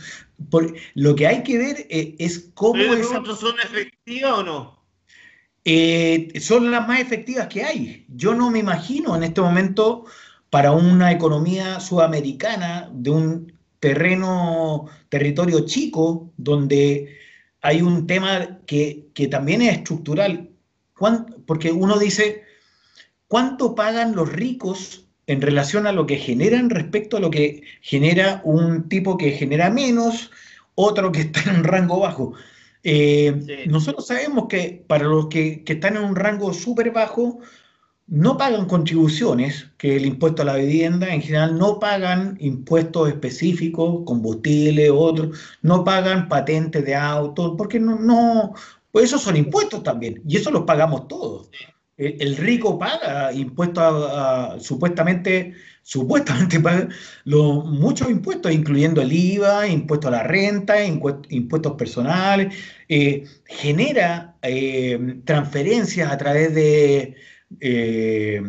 por- 0.50 0.72
lo 0.94 1.14
que 1.16 1.26
hay 1.26 1.42
que 1.42 1.58
ver 1.58 1.86
es 1.90 2.50
cómo 2.54 2.94
esa- 2.94 3.22
¿son 3.34 3.58
efectivas 3.58 4.32
o 4.38 4.42
no? 4.42 4.76
son 6.40 6.70
las 6.70 6.86
más 6.86 7.00
efectivas 7.00 7.48
que 7.48 7.64
hay. 7.64 8.06
Yo 8.08 8.34
no 8.34 8.50
me 8.52 8.60
imagino 8.60 9.16
en 9.16 9.24
este 9.24 9.40
momento 9.40 10.04
para 10.48 10.70
una 10.72 11.10
economía 11.10 11.80
sudamericana 11.80 12.88
de 12.92 13.10
un 13.10 13.55
terreno, 13.88 14.86
territorio 15.08 15.64
chico, 15.66 16.32
donde 16.36 17.16
hay 17.62 17.82
un 17.82 18.06
tema 18.06 18.58
que, 18.66 19.06
que 19.14 19.26
también 19.28 19.62
es 19.62 19.72
estructural. 19.78 20.50
¿Cuán- 20.98 21.26
Porque 21.46 21.70
uno 21.72 21.98
dice, 21.98 22.42
¿cuánto 23.28 23.74
pagan 23.74 24.14
los 24.16 24.32
ricos 24.32 25.04
en 25.26 25.40
relación 25.42 25.86
a 25.86 25.92
lo 25.92 26.06
que 26.06 26.16
generan 26.18 26.70
respecto 26.70 27.16
a 27.16 27.20
lo 27.20 27.30
que 27.30 27.62
genera 27.80 28.40
un 28.44 28.88
tipo 28.88 29.16
que 29.16 29.32
genera 29.32 29.70
menos, 29.70 30.30
otro 30.74 31.10
que 31.12 31.20
está 31.26 31.42
en 31.50 31.56
un 31.56 31.64
rango 31.64 32.00
bajo? 32.00 32.32
Eh, 32.82 33.34
Sí. 33.46 33.68
Nosotros 33.68 34.06
sabemos 34.06 34.46
que 34.48 34.84
para 34.86 35.04
los 35.04 35.26
que, 35.28 35.64
que 35.64 35.72
están 35.74 35.96
en 35.96 36.04
un 36.04 36.14
rango 36.16 36.52
súper 36.52 36.90
bajo, 36.92 37.40
no 38.08 38.36
pagan 38.36 38.66
contribuciones, 38.66 39.68
que 39.78 39.96
el 39.96 40.06
impuesto 40.06 40.42
a 40.42 40.44
la 40.44 40.56
vivienda, 40.56 41.12
en 41.12 41.22
general 41.22 41.58
no 41.58 41.78
pagan 41.80 42.36
impuestos 42.40 43.08
específicos, 43.08 44.02
combustible, 44.04 44.90
otros, 44.90 45.38
no 45.62 45.82
pagan 45.84 46.28
patentes 46.28 46.84
de 46.84 46.94
autos, 46.94 47.54
porque 47.58 47.80
no, 47.80 47.98
no, 47.98 48.54
pues 48.92 49.06
esos 49.06 49.22
son 49.22 49.36
impuestos 49.36 49.82
también, 49.82 50.22
y 50.26 50.36
eso 50.36 50.50
los 50.50 50.62
pagamos 50.64 51.08
todos. 51.08 51.50
El, 51.96 52.36
rico 52.36 52.78
paga 52.78 53.32
impuestos, 53.32 53.82
a- 54.12 54.56
supuestamente, 54.60 55.54
supuestamente 55.82 56.60
paga 56.60 56.88
los, 57.24 57.64
muchos 57.64 58.10
impuestos, 58.10 58.52
incluyendo 58.52 59.00
el 59.02 59.12
IVA, 59.12 59.66
impuesto 59.68 60.08
a 60.08 60.10
la 60.10 60.22
renta, 60.22 60.84
impuestos 60.84 61.72
personales, 61.72 62.54
eh, 62.88 63.24
genera 63.46 64.36
eh, 64.42 65.20
transferencias 65.24 66.12
a 66.12 66.18
través 66.18 66.54
de, 66.54 67.16
eh, 67.60 68.42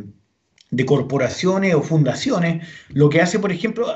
de 0.72 0.86
corporaciones 0.86 1.76
o 1.76 1.82
fundaciones, 1.82 2.68
lo 2.90 3.10
que 3.10 3.22
hace, 3.22 3.40
por 3.40 3.52
ejemplo, 3.52 3.88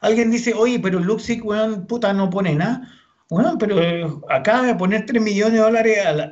alguien 0.00 0.30
dice, 0.30 0.54
oye, 0.54 0.80
pero 0.80 0.98
Luxic, 1.00 1.44
weón, 1.44 1.86
puta, 1.86 2.12
no 2.12 2.30
pone 2.30 2.54
nada. 2.54 2.92
Bueno, 3.28 3.56
pero 3.58 3.82
eh, 3.82 4.06
acaba 4.28 4.62
de 4.66 4.74
poner 4.76 5.04
3 5.04 5.20
millones 5.22 5.54
de 5.54 5.58
dólares 5.60 5.98
a 6.06 6.12
la, 6.12 6.24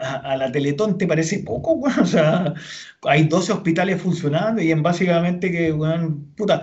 a- 0.47 0.53
Teletón, 0.53 0.97
¿te 0.99 1.07
parece 1.07 1.41
poco? 1.41 1.73
weón? 1.75 1.99
o 2.01 2.07
sea, 2.07 2.55
hay 3.03 3.25
12 3.25 3.53
hospitales 3.53 4.01
funcionando 4.01 4.63
y 4.63 4.71
en 4.71 4.83
básicamente 4.83 5.51
que, 5.51 5.73
weón, 5.73 6.33
puta, 6.37 6.63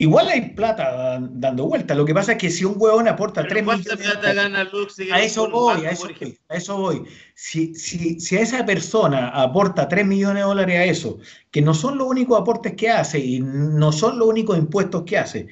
igual 0.00 0.28
hay 0.28 0.40
plata 0.52 1.20
dando 1.20 1.66
vueltas. 1.66 1.96
Lo 1.96 2.06
que 2.06 2.14
pasa 2.14 2.32
es 2.32 2.38
que 2.38 2.50
si 2.50 2.64
un 2.64 2.74
huevón 2.76 3.06
aporta 3.06 3.46
3 3.46 3.52
Pero 3.52 3.64
¿Cuánta 3.66 3.94
millones 3.94 4.06
de 4.06 4.18
plata 4.18 4.32
gana 4.32 4.64
Luxig? 4.64 5.12
a 5.12 5.20
eso 5.20 5.50
voy, 5.50 5.74
banco, 5.74 5.88
a 5.88 5.90
eso 5.90 6.08
voy, 6.08 6.38
a 6.48 6.54
eso 6.56 6.76
voy. 6.78 7.02
Si, 7.34 7.74
si, 7.74 8.18
si 8.18 8.36
a 8.36 8.40
esa 8.40 8.64
persona 8.64 9.28
aporta 9.28 9.88
3 9.88 10.06
millones 10.06 10.42
de 10.42 10.48
dólares 10.48 10.78
a 10.78 10.84
eso, 10.84 11.18
que 11.50 11.60
no 11.60 11.74
son 11.74 11.98
los 11.98 12.08
únicos 12.08 12.40
aportes 12.40 12.74
que 12.74 12.88
hace 12.88 13.18
y 13.18 13.40
no 13.40 13.92
son 13.92 14.18
los 14.18 14.26
únicos 14.26 14.56
impuestos 14.56 15.02
que 15.04 15.18
hace, 15.18 15.48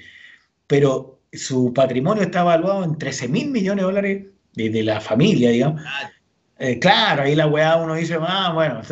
pero 0.67 1.21
su 1.31 1.75
patrimonio 1.75 2.23
está 2.23 2.41
evaluado 2.41 2.85
en 2.85 2.97
13 2.97 3.29
mil 3.29 3.51
millones 3.51 3.83
de 3.83 3.87
dólares 3.87 4.27
de, 4.55 4.71
de 4.71 4.83
la 4.83 5.01
familia, 5.01 5.51
digamos. 5.51 5.83
Claro. 5.83 6.18
Eh, 6.61 6.81
claro, 6.81 7.23
ahí 7.23 7.37
la 7.37 7.47
weá 7.47 7.77
uno 7.77 7.95
dice, 7.95 8.19
ah, 8.21 8.51
bueno, 8.53 8.83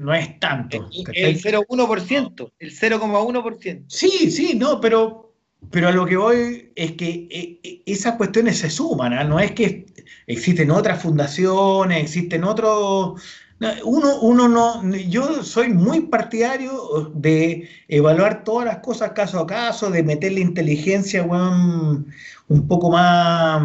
no 0.00 0.14
es 0.14 0.40
tanto. 0.40 0.88
El 0.90 1.04
¿cachai? 1.04 1.24
el 1.24 1.42
0,1%, 1.42 2.52
el 2.58 2.72
0,1%. 2.72 3.84
Sí, 3.86 4.30
sí, 4.30 4.54
no, 4.56 4.80
pero, 4.80 5.34
pero 5.70 5.88
a 5.88 5.92
lo 5.92 6.06
que 6.06 6.16
voy 6.16 6.72
es 6.74 6.92
que 6.92 7.28
eh, 7.30 7.60
eh, 7.62 7.82
esas 7.84 8.14
cuestiones 8.14 8.58
se 8.58 8.70
suman, 8.70 9.12
¿ah? 9.12 9.24
no 9.24 9.38
es 9.38 9.52
que 9.52 9.84
existen 10.26 10.70
otras 10.70 11.02
fundaciones, 11.02 12.02
existen 12.02 12.44
otros... 12.44 13.22
no, 13.58 13.68
Uno, 13.84 14.20
uno 14.20 14.48
no, 14.48 14.96
yo 14.96 15.42
soy 15.42 15.68
muy 15.68 16.00
partidario 16.00 17.12
de 17.14 17.68
evaluar 17.88 18.42
todas 18.42 18.64
las 18.64 18.78
cosas 18.78 19.10
caso 19.10 19.40
a 19.40 19.46
caso, 19.46 19.90
de 19.90 20.02
meterle 20.02 20.40
inteligencia, 20.40 21.24
weón, 21.24 22.06
un 22.48 22.66
poco 22.66 22.90
más, 22.90 23.62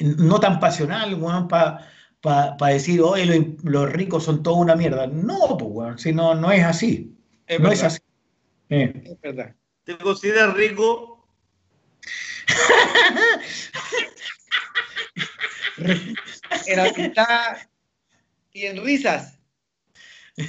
no 0.00 0.40
tan 0.40 0.58
pasional, 0.58 1.14
weón, 1.14 1.46
para 1.46 1.86
decir, 2.70 3.00
oye, 3.00 3.26
los, 3.26 3.64
los 3.64 3.92
ricos 3.92 4.24
son 4.24 4.42
toda 4.42 4.56
una 4.58 4.76
mierda. 4.76 5.06
No, 5.06 5.56
pues, 5.58 5.70
weón, 5.72 5.98
si 5.98 6.12
no, 6.12 6.34
no 6.34 6.50
es 6.50 6.64
así. 6.64 7.16
Es 7.46 7.60
no 7.60 7.68
verdad, 7.68 7.78
es 7.78 7.84
así. 7.84 8.00
Eh. 8.70 9.02
es 9.04 9.20
verdad. 9.20 9.54
¿Te 9.84 9.96
consideras 9.98 10.54
rico? 10.54 11.26
En 16.66 16.80
amistad 16.80 17.56
y 18.52 18.66
en 18.66 18.84
risas. 18.84 19.38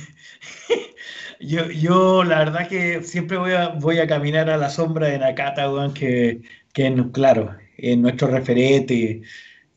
Yo, 1.42 1.72
yo 1.72 2.26
la 2.26 2.40
verdad 2.40 2.68
que 2.68 3.02
siempre 3.02 3.38
voy 3.38 3.54
a, 3.54 3.70
voy 3.70 3.98
a 4.00 4.08
caminar 4.08 4.50
a 4.50 4.58
la 4.58 4.70
sombra 4.70 5.08
de 5.08 5.20
Nakata, 5.20 5.72
weón, 5.72 5.94
que, 5.94 6.42
que 6.74 6.88
es, 6.88 6.94
claro, 7.14 7.56
es 7.78 7.98
nuestro 7.98 8.28
referente 8.28 8.94
y, 8.94 9.22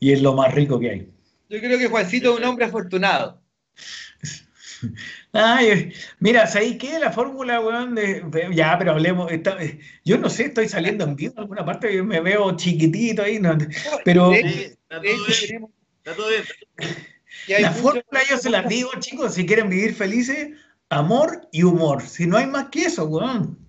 y 0.01 0.11
es 0.11 0.21
lo 0.21 0.33
más 0.33 0.53
rico 0.53 0.77
que 0.77 0.89
hay. 0.89 1.12
Yo 1.53 1.59
creo 1.59 1.77
que 1.77 1.87
Juancito 1.87 2.33
es 2.33 2.39
un 2.39 2.45
hombre 2.45 2.65
afortunado. 2.65 3.39
Ay, 5.33 5.93
mira, 6.19 6.47
¿sabéis 6.47 6.77
qué? 6.79 6.97
La 6.97 7.11
fórmula, 7.11 7.59
weón, 7.59 7.93
de, 7.93 8.23
ya, 8.51 8.75
pero 8.79 8.93
hablemos, 8.93 9.31
está- 9.31 9.59
yo 10.03 10.17
no 10.17 10.31
sé, 10.31 10.45
estoy 10.45 10.67
saliendo 10.67 11.03
en 11.03 11.15
vivo 11.15 11.33
en 11.37 11.41
alguna 11.41 11.63
parte, 11.63 11.95
yo 11.95 12.03
me 12.03 12.21
veo 12.21 12.55
chiquitito 12.55 13.21
ahí, 13.21 13.39
no, 13.39 13.55
pero 14.03 14.31
Sí, 14.33 14.63
está 14.63 14.99
todo 14.99 15.25
bien, 15.27 15.69
está 15.97 16.15
todo 16.15 16.29
la 17.59 17.71
fórmula 17.71 18.21
yo 18.27 18.37
se 18.37 18.49
las 18.49 18.67
digo, 18.67 18.89
chicos, 18.99 19.35
si 19.35 19.45
quieren 19.45 19.69
vivir 19.69 19.93
felices, 19.93 20.57
amor 20.89 21.47
y 21.51 21.61
humor, 21.61 22.01
si 22.01 22.25
no 22.25 22.37
hay 22.37 22.47
más 22.47 22.69
que 22.69 22.85
eso, 22.85 23.05
weón. 23.05 23.59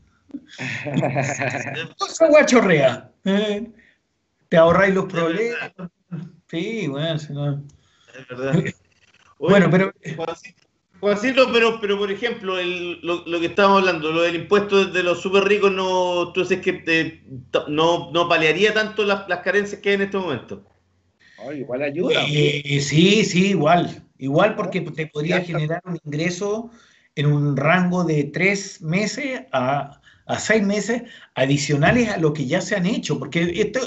Cosa 1.99 2.29
guachorrea. 2.29 3.13
eh, 3.27 3.71
te 4.49 4.57
ahorráis 4.57 4.95
los 4.95 5.05
problemas. 5.05 5.73
Sí, 6.55 6.89
weón, 6.89 7.19
si 7.19 7.33
no- 7.33 7.65
Es 8.19 8.29
verdad. 8.29 8.53
Oye, 9.39 9.51
Bueno, 9.51 9.69
pero 9.71 9.93
Juancito, 11.01 11.53
pero, 11.53 11.81
pero 11.81 11.99
por 11.99 12.11
ejemplo, 12.11 12.59
el- 12.59 13.01
lo, 13.03 13.25
lo 13.27 13.41
que 13.41 13.47
estábamos 13.47 13.81
hablando, 13.81 14.13
lo 14.13 14.23
del 14.23 14.37
impuesto 14.37 14.87
de 14.87 15.03
los 15.03 15.21
súper 15.21 15.45
ricos, 15.45 15.73
no, 15.73 16.33
tú 16.33 16.41
dices 16.41 16.61
que 16.61 16.83
eh, 16.87 17.25
no, 17.69 18.11
no 18.13 18.29
paliaría 18.29 18.73
tanto 18.73 19.05
las, 19.05 19.29
las 19.29 19.41
carencias 19.41 19.81
que 19.81 19.91
hay 19.91 19.95
en 19.97 20.03
este 20.03 20.17
momento. 20.17 20.65
Ay, 21.47 21.59
igual 21.59 21.83
ayuda. 21.83 22.23
Eh, 22.29 22.81
sí, 22.81 23.25
sí, 23.25 23.49
igual. 23.49 24.03
Igual 24.19 24.55
porque 24.55 24.81
te 24.81 25.09
podría 25.09 25.41
generar 25.43 25.83
un 25.85 25.99
ingreso 26.05 26.71
en 27.17 27.27
un 27.27 27.57
rango 27.57 28.05
de 28.05 28.25
tres 28.25 28.81
meses 28.81 29.43
a, 29.53 30.01
a 30.27 30.39
seis 30.39 30.63
meses 30.63 31.03
adicionales 31.35 32.09
a 32.09 32.17
lo 32.19 32.33
que 32.33 32.47
ya 32.47 32.61
se 32.63 32.77
han 32.77 32.87
hecho. 32.87 33.19
Porque 33.19 33.53
esto, 33.57 33.81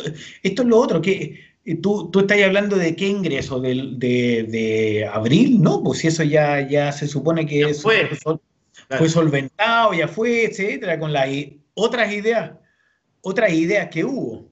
esto 0.44 0.62
es 0.62 0.68
lo 0.68 0.78
otro, 0.78 1.02
que 1.02 1.14
eh, 1.14 1.40
tú, 1.76 2.10
tú 2.12 2.22
estás 2.22 2.42
hablando 2.42 2.76
de 2.78 2.96
qué 2.96 3.08
ingreso, 3.08 3.60
del- 3.60 4.00
de, 4.00 4.44
de 4.50 5.06
abril, 5.12 5.62
¿no? 5.62 5.84
Pues 5.84 6.00
si 6.00 6.08
eso 6.08 6.24
ya, 6.24 6.68
ya 6.68 6.92
se 6.92 7.08
supone 7.08 7.46
que 7.46 7.60
Ya 7.60 7.74
fue. 7.74 8.16
sol- 8.16 8.42
Claro. 8.88 9.00
fue 9.04 9.10
solventado, 9.10 9.94
ya 9.94 10.08
fue, 10.08 10.46
etcétera, 10.46 10.98
con 10.98 11.12
las 11.12 11.28
otras 11.74 12.12
ideas, 12.14 12.52
otras 13.22 13.52
ideas 13.52 13.90
que 13.90 14.06
hubo. 14.06 14.50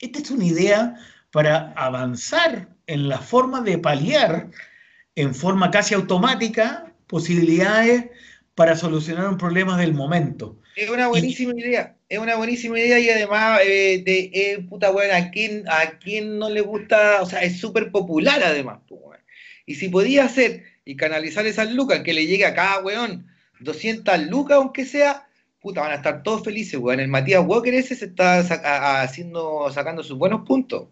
Esta 0.00 0.18
es 0.18 0.30
una 0.30 0.44
idea 0.46 0.94
para 1.30 1.72
avanzar 1.76 2.70
en 2.86 3.08
la 3.08 3.18
forma 3.18 3.60
de 3.60 3.78
paliar 3.78 4.50
en 5.14 5.34
forma 5.34 5.70
casi 5.70 5.94
automática 5.94 6.92
posibilidades 7.06 8.06
para 8.54 8.74
solucionar 8.76 9.28
un 9.28 9.38
problema 9.38 9.76
del 9.78 9.94
momento. 9.94 10.58
Es 10.74 10.90
una 10.90 11.08
buenísima 11.08 11.52
idea, 11.56 11.95
es 12.08 12.18
una 12.18 12.36
buenísima 12.36 12.78
idea 12.78 12.98
y 12.98 13.10
además 13.10 13.60
eh, 13.64 14.02
de 14.04 14.30
eh, 14.32 14.58
puta 14.68 14.90
weón, 14.90 15.10
a 15.14 15.30
quién, 15.30 15.64
a 15.68 15.98
quién 15.98 16.38
no 16.38 16.48
le 16.48 16.60
gusta, 16.60 17.20
o 17.22 17.26
sea, 17.26 17.42
es 17.42 17.58
súper 17.58 17.90
popular 17.90 18.42
además, 18.44 18.80
pues. 18.88 19.00
Y 19.66 19.74
si 19.74 19.88
podía 19.88 20.24
hacer 20.24 20.62
y 20.84 20.94
canalizar 20.96 21.46
esas 21.46 21.72
lucas 21.72 22.00
que 22.00 22.14
le 22.14 22.26
llegue 22.26 22.46
a 22.46 22.54
cada 22.54 22.78
weón 22.78 23.26
200 23.58 24.26
lucas, 24.26 24.58
aunque 24.58 24.84
sea, 24.84 25.26
puta, 25.60 25.80
van 25.80 25.90
a 25.92 25.96
estar 25.96 26.22
todos 26.22 26.44
felices, 26.44 26.78
weón. 26.78 27.00
El 27.00 27.08
Matías 27.08 27.44
Walker 27.44 27.74
ese 27.74 27.96
se 27.96 28.04
está 28.04 28.42
saca- 28.44 29.02
haciendo, 29.02 29.68
sacando 29.72 30.04
sus 30.04 30.16
buenos 30.16 30.46
puntos. 30.46 30.88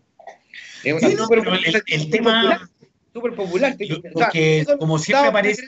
Es 0.83 0.93
una 0.93 1.09
Sí, 1.09 1.15
no, 1.15 1.29
el, 1.33 1.83
el 1.87 2.11
tema, 2.11 2.69
súper 3.15 3.35
popular. 3.35 3.77
Lo- 3.79 3.97
O 3.97 4.01
sea, 4.01 4.11
porque 4.13 4.59
eso 4.61 4.77
como 4.77 4.99
siempre 4.99 5.29
aparece, 5.29 5.63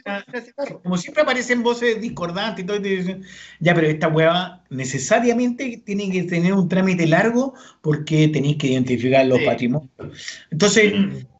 como 0.82 0.96
siempre 0.98 1.22
aparecen 1.22 1.62
voces 1.62 2.00
discordantes 2.00 2.64
y 2.64 2.66
todo, 2.66 2.76
y 2.76 2.82
te 2.82 2.88
dicen, 2.88 3.22
ya, 3.60 3.74
pero 3.74 3.86
esta 3.86 4.08
hueá 4.08 4.64
necesariamente 4.68 5.80
tiene 5.86 6.10
que 6.10 6.24
tener 6.24 6.52
un 6.52 6.68
trámite 6.68 7.06
largo 7.06 7.54
porque 7.80 8.28
tenéis 8.28 8.56
que 8.56 8.66
identificar 8.68 9.24
los 9.26 9.38
Sí. 9.38 9.44
patrimonios. 9.46 9.90
Entonces, 10.50 10.92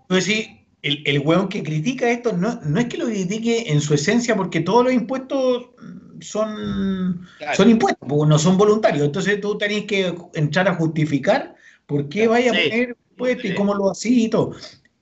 tú 0.08 0.14
decís, 0.14 0.48
el, 0.82 1.02
el 1.04 1.18
hueón 1.18 1.48
que 1.48 1.62
critica 1.64 2.08
esto 2.10 2.32
no, 2.32 2.60
no 2.64 2.78
es 2.78 2.86
que 2.86 2.96
lo 2.98 3.06
critique 3.06 3.72
en 3.72 3.80
su 3.80 3.92
esencia 3.94 4.36
porque 4.36 4.60
todos 4.60 4.84
los 4.84 4.92
impuestos 4.92 5.70
mm, 5.82 6.20
son, 6.20 7.26
Claro. 7.38 7.56
son 7.56 7.70
impuestos, 7.70 8.08
porque 8.08 8.28
no 8.28 8.38
son 8.38 8.56
voluntarios. 8.56 9.04
Entonces 9.04 9.40
tú 9.40 9.58
tenés 9.58 9.84
que 9.86 10.14
entrar 10.34 10.68
a 10.68 10.74
justificar 10.76 11.56
por 11.86 12.08
qué 12.08 12.28
vaya 12.28 12.52
a 12.52 12.54
poner 12.54 12.96
impuestos 13.10 13.44
y 13.50 13.54
cómo 13.54 13.74
lo 13.74 13.90
así 13.90 14.26
y 14.26 14.28
todo. 14.28 14.54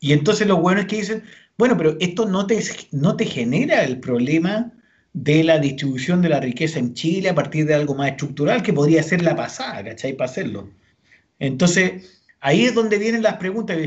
Y 0.04 0.12
entonces 0.12 0.46
los 0.46 0.60
buenos 0.60 0.84
que 0.84 0.96
dicen, 0.96 1.22
bueno, 1.56 1.78
pero 1.78 1.96
esto 1.98 2.26
no 2.26 2.46
te, 2.46 2.62
no 2.92 3.16
te 3.16 3.24
genera 3.24 3.84
el 3.84 4.00
problema 4.00 4.70
de 5.14 5.42
la 5.42 5.58
distribución 5.58 6.20
de 6.20 6.28
la 6.28 6.40
riqueza 6.40 6.78
en 6.78 6.92
Chile 6.92 7.30
a 7.30 7.34
partir 7.34 7.64
de 7.64 7.72
algo 7.72 7.94
más 7.94 8.10
estructural 8.10 8.62
que 8.62 8.74
podría 8.74 9.02
ser 9.02 9.22
la 9.22 9.34
pasada, 9.34 9.82
¿cachai? 9.82 10.12
Para 10.14 10.30
hacerlo. 10.30 10.68
Entonces, 11.38 12.22
ahí 12.40 12.66
es 12.66 12.74
donde 12.74 12.98
vienen 12.98 13.22
las 13.22 13.38
preguntas. 13.38 13.78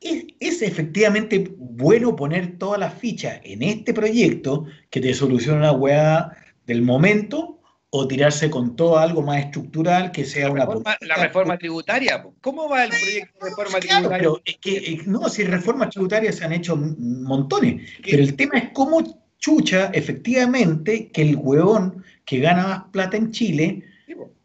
¿Es, 0.00 0.24
es 0.40 0.60
efectivamente 0.62 1.54
bueno 1.56 2.16
poner 2.16 2.58
todas 2.58 2.80
las 2.80 2.94
fichas 2.94 3.40
en 3.44 3.62
este 3.62 3.94
proyecto 3.94 4.66
que 4.90 5.00
te 5.00 5.14
soluciona 5.14 5.60
la 5.60 5.72
weá 5.72 6.32
del 6.66 6.82
momento 6.82 7.57
o 7.90 8.06
tirarse 8.06 8.50
con 8.50 8.76
todo 8.76 8.98
algo 8.98 9.22
más 9.22 9.44
estructural 9.44 10.12
que 10.12 10.24
sea 10.24 10.50
una 10.50 10.66
Reforma- 10.66 10.96
la 11.00 11.14
reforma 11.16 11.56
tributaria. 11.58 12.22
¿Cómo 12.42 12.68
va 12.68 12.84
el 12.84 12.90
proyecto 12.90 13.38
de 13.44 13.50
reforma 13.50 13.78
Claro, 13.78 14.08
tributaria? 14.08 14.18
pero 14.18 14.42
es 14.44 14.56
que 14.58 15.02
no, 15.06 15.28
si 15.28 15.44
reformas 15.44 15.90
tributarias 15.90 16.36
se 16.36 16.44
han 16.44 16.52
hecho 16.52 16.76
montones, 16.76 17.90
¿Qué? 18.02 18.10
pero 18.10 18.22
el 18.22 18.36
tema 18.36 18.58
es 18.58 18.70
cómo 18.74 19.28
chucha 19.38 19.86
efectivamente 19.94 21.10
que 21.10 21.22
el 21.22 21.36
huevón 21.36 22.04
que 22.26 22.40
gana 22.40 22.66
más 22.66 22.82
plata 22.92 23.16
en 23.16 23.30
Chile 23.30 23.84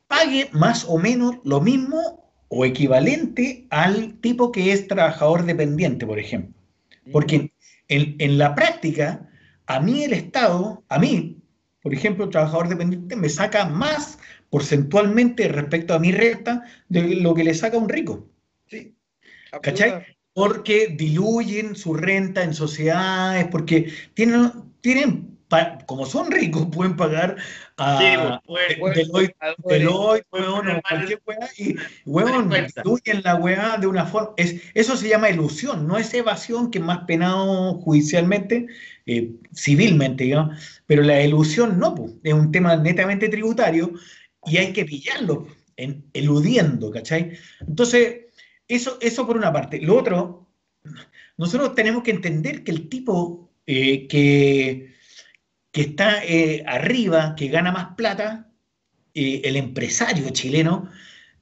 pague 0.07 0.49
más 0.53 0.85
o 0.87 0.97
menos 0.97 1.37
lo 1.43 1.59
mismo 1.59 2.31
o 2.47 2.63
equivalente 2.65 3.65
al 3.71 4.13
tipo 4.21 4.51
que 4.51 4.71
es 4.71 4.87
trabajador 4.87 5.43
dependiente, 5.45 6.05
por 6.05 6.19
ejemplo. 6.19 6.53
Porque 7.11 7.51
en, 7.89 8.15
en 8.19 8.37
la 8.37 8.53
práctica, 8.55 9.27
a 9.65 9.79
mí 9.81 10.03
el 10.03 10.13
Estado, 10.13 10.83
a 10.87 10.99
mí, 10.99 11.39
por 11.83 11.93
ejemplo, 11.93 12.29
trabajador 12.29 12.69
dependiente, 12.69 13.15
me 13.15 13.29
saca 13.29 13.65
más 13.65 14.17
porcentualmente 14.49 15.47
respecto 15.49 15.93
a 15.93 15.99
mi 15.99 16.11
renta 16.11 16.63
de 16.89 17.15
lo 17.17 17.33
que 17.35 17.43
le 17.43 17.53
saca 17.53 17.77
a 17.77 17.79
un 17.79 17.89
rico. 17.89 18.27
Sí. 18.67 18.95
¿Cachai? 19.61 20.05
Porque 20.33 20.87
diluyen 20.97 21.75
su 21.75 21.93
renta 21.93 22.41
en 22.43 22.53
sociedades, 22.53 23.45
porque 23.51 23.91
tienen, 24.15 24.51
tienen 24.81 25.37
pa- 25.47 25.77
como 25.85 26.05
son 26.07 26.31
ricos, 26.31 26.67
pueden 26.71 26.95
pagar 26.95 27.35
a 27.77 27.99
Sí, 27.99 28.05
pues, 28.79 28.95
Deloitte, 28.95 29.35
Deloitte, 29.65 30.25
pueden 30.29 30.49
weón, 30.49 30.81
cualquier 30.89 31.21
weá, 31.27 31.49
y 31.57 31.75
weón, 32.05 32.49
diluyen 32.49 33.21
la 33.23 33.35
weá 33.35 33.77
de 33.77 33.85
una 33.87 34.05
forma. 34.05 34.31
Es, 34.37 34.55
eso 34.73 34.95
se 34.97 35.09
llama 35.09 35.29
ilusión, 35.29 35.87
no 35.87 35.97
es 35.97 36.11
evasión, 36.13 36.71
que 36.71 36.79
es 36.79 36.83
más 36.83 36.99
penado 37.05 37.75
judicialmente, 37.81 38.65
eh, 39.05 39.33
civilmente, 39.55 40.23
digamos, 40.23 40.72
pero 40.85 41.03
la 41.03 41.21
ilusión 41.21 41.79
no, 41.79 41.95
pues, 41.95 42.13
es 42.23 42.33
un 42.33 42.51
tema 42.51 42.75
netamente 42.75 43.29
tributario 43.29 43.93
y 44.45 44.57
hay 44.57 44.73
que 44.73 44.85
pillarlo, 44.85 45.47
en, 45.77 46.05
eludiendo, 46.13 46.91
¿cachai? 46.91 47.33
Entonces, 47.61 48.25
eso, 48.67 48.97
eso 49.01 49.25
por 49.25 49.37
una 49.37 49.51
parte. 49.51 49.81
Lo 49.81 49.97
otro, 49.97 50.49
nosotros 51.37 51.75
tenemos 51.75 52.03
que 52.03 52.11
entender 52.11 52.63
que 52.63 52.71
el 52.71 52.89
tipo 52.89 53.51
eh, 53.65 54.07
que, 54.07 54.93
que 55.71 55.81
está 55.81 56.23
eh, 56.23 56.63
arriba, 56.67 57.35
que 57.35 57.47
gana 57.47 57.71
más 57.71 57.95
plata, 57.95 58.51
eh, 59.13 59.41
el 59.45 59.55
empresario 59.55 60.29
chileno, 60.31 60.89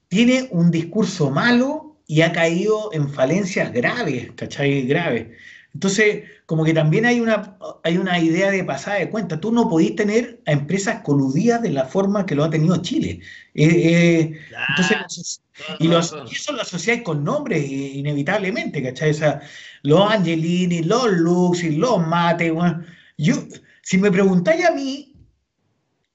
tiene 0.07 0.47
un 0.51 0.71
discurso 0.71 1.31
malo 1.31 2.01
y 2.05 2.21
ha 2.21 2.31
caído 2.31 2.91
en 2.93 3.09
falencias 3.09 3.71
graves, 3.71 4.31
¿cachai? 4.35 4.85
Graves. 4.85 5.29
Entonces, 5.73 6.23
como 6.45 6.65
que 6.65 6.73
también 6.73 7.05
hay 7.05 7.21
una, 7.21 7.57
hay 7.83 7.97
una 7.97 8.19
idea 8.19 8.51
de 8.51 8.63
pasada 8.63 8.97
de 8.97 9.09
cuenta. 9.09 9.39
Tú 9.39 9.51
no 9.51 9.69
podís 9.69 9.95
tener 9.95 10.41
a 10.45 10.51
empresas 10.51 11.01
coludidas 11.01 11.61
de 11.61 11.71
la 11.71 11.85
forma 11.85 12.25
que 12.25 12.35
lo 12.35 12.43
ha 12.43 12.49
tenido 12.49 12.81
Chile. 12.81 13.21
Eh, 13.53 13.65
eh, 13.65 14.39
entonces, 14.69 15.41
y, 15.79 15.87
los, 15.87 16.13
y 16.29 16.35
eso 16.35 16.51
lo 16.51 16.61
asociáis 16.61 17.03
con 17.03 17.23
nombres 17.23 17.69
inevitablemente, 17.69 18.83
¿cachai? 18.83 19.11
O 19.11 19.13
sea, 19.13 19.41
los 19.83 20.11
Angelini, 20.11 20.83
los 20.83 21.09
Luxi, 21.11 21.75
los 21.77 22.05
Mate, 22.05 22.51
weón. 22.51 22.85
Yo, 23.17 23.35
si 23.81 23.97
me 23.97 24.11
preguntáis 24.11 24.65
a 24.65 24.71
mí, 24.71 25.15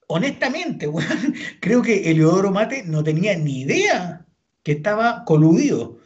honestamente, 0.07 0.87
weón, 0.87 1.33
creo 1.61 1.81
que 1.81 2.11
Eliodoro 2.11 2.51
Mate 2.51 2.83
no 2.85 3.03
tenía 3.03 3.35
ni 3.35 3.61
idea 3.61 4.23
que 4.61 4.73
estaba 4.73 5.25
coludido. 5.25 5.97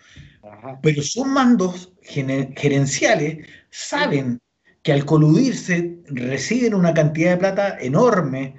Ajá. 0.41 0.80
Pero 0.82 1.02
sus 1.02 1.26
mandos 1.26 1.90
gerenciales 2.11 3.47
saben 3.69 4.39
que 4.83 4.91
al 4.93 5.05
coludirse 5.05 5.97
reciben 6.07 6.73
una 6.73 6.93
cantidad 6.93 7.31
de 7.31 7.38
plata 7.38 7.77
enorme 7.79 8.55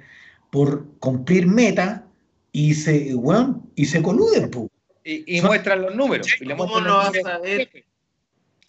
por 0.51 0.85
cumplir 0.99 1.47
meta 1.47 2.05
y 2.51 2.73
se, 2.75 3.15
weón, 3.15 3.69
y 3.75 3.85
se 3.85 4.01
coluden. 4.01 4.49
Y, 5.03 5.35
y 5.35 5.39
Son- 5.39 5.47
muestran 5.47 5.81
los 5.81 5.95
números. 5.95 6.27
y 6.39 6.45
le 6.45 6.55
¿Cómo 6.55 6.79
muestran 6.79 6.87
no 6.87 6.97
vas 6.97 7.25
a 7.25 7.39
ver? 7.39 7.69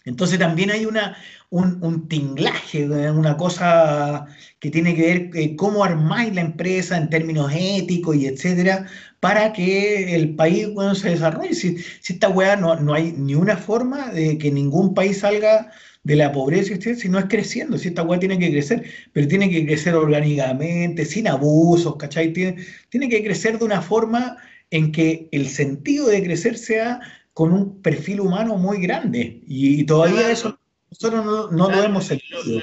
Entonces 0.05 0.39
también 0.39 0.71
hay 0.71 0.85
una, 0.85 1.17
un, 1.49 2.07
tinglaje, 2.07 2.87
una 3.09 3.37
cosa 3.37 4.27
que 4.59 4.69
tiene 4.71 4.95
que 4.95 5.01
ver 5.01 5.29
eh, 5.33 5.55
cómo 5.55 5.83
armáis 5.83 6.33
la 6.33 6.41
empresa 6.41 6.97
en 6.97 7.09
términos 7.09 7.51
éticos 7.53 8.15
y 8.15 8.27
etcétera, 8.27 8.85
para 9.19 9.51
que 9.53 10.15
el 10.15 10.35
país 10.35 10.67
se 10.93 11.09
desarrolle. 11.09 11.55
Si, 11.55 11.77
si 12.01 12.13
esta 12.13 12.29
weá 12.29 12.55
no, 12.55 12.75
no 12.75 12.93
hay 12.93 13.13
ni 13.13 13.35
una 13.35 13.57
forma 13.57 14.11
de 14.11 14.37
que 14.37 14.51
ningún 14.51 14.93
país 14.93 15.19
salga 15.19 15.71
de 16.03 16.15
la 16.15 16.31
pobreza, 16.31 16.75
si 16.95 17.09
no 17.09 17.17
es 17.17 17.25
creciendo, 17.25 17.79
si 17.79 17.87
esta 17.87 18.03
weá 18.03 18.19
tiene 18.19 18.37
que 18.37 18.51
crecer, 18.51 18.83
pero 19.11 19.27
tiene 19.27 19.49
que 19.49 19.65
crecer 19.65 19.95
orgánicamente, 19.95 21.03
sin 21.03 21.27
abusos, 21.27 21.95
¿cachai? 21.97 22.31
Tiene, 22.31 22.63
tiene 22.89 23.09
que 23.09 23.23
crecer 23.23 23.57
de 23.57 23.65
una 23.65 23.81
forma 23.81 24.37
en 24.69 24.91
que 24.91 25.27
el 25.31 25.47
sentido 25.49 26.07
de 26.07 26.23
crecer 26.23 26.57
sea 26.59 26.99
con 27.35 27.51
un 27.51 27.81
perfil 27.81 28.21
humano 28.21 28.55
muy 28.57 28.79
grande. 28.81 29.41
Y, 29.45 29.83
todavía 29.85 30.19
Claro. 30.19 30.33
eso 30.33 30.59
nosotros 30.89 31.25
no, 31.25 31.51
no 31.51 31.57
lo 31.57 31.67
Claro, 31.67 31.83
hemos 31.83 32.03
lo- 32.03 32.07
sentido. 32.07 32.61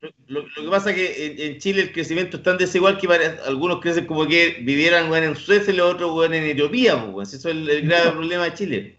Lo, 0.00 0.10
lo- 0.40 0.48
lo 0.56 0.62
que 0.64 0.68
pasa 0.70 0.90
es 0.90 0.96
que 0.96 1.26
en, 1.26 1.52
en 1.52 1.58
Chile 1.60 1.82
el 1.82 1.92
crecimiento 1.92 2.38
es 2.38 2.42
tan 2.42 2.56
desigual 2.56 2.96
que 2.96 3.06
pare- 3.08 3.36
algunos 3.46 3.80
crecen 3.80 4.06
como 4.06 4.26
que 4.26 4.58
vivieran 4.62 5.10
weón, 5.10 5.24
en 5.24 5.36
Suecia 5.36 5.70
y 5.72 5.76
los 5.76 5.92
otros 5.94 6.12
weón, 6.16 6.32
en 6.32 6.44
Etiopía. 6.44 7.12
pues. 7.12 7.34
Eso 7.34 7.50
es 7.50 7.56
el, 7.56 7.68
el 7.68 7.82
grave 7.86 8.12
problema 8.12 8.44
de 8.44 8.54
Chile. 8.54 8.98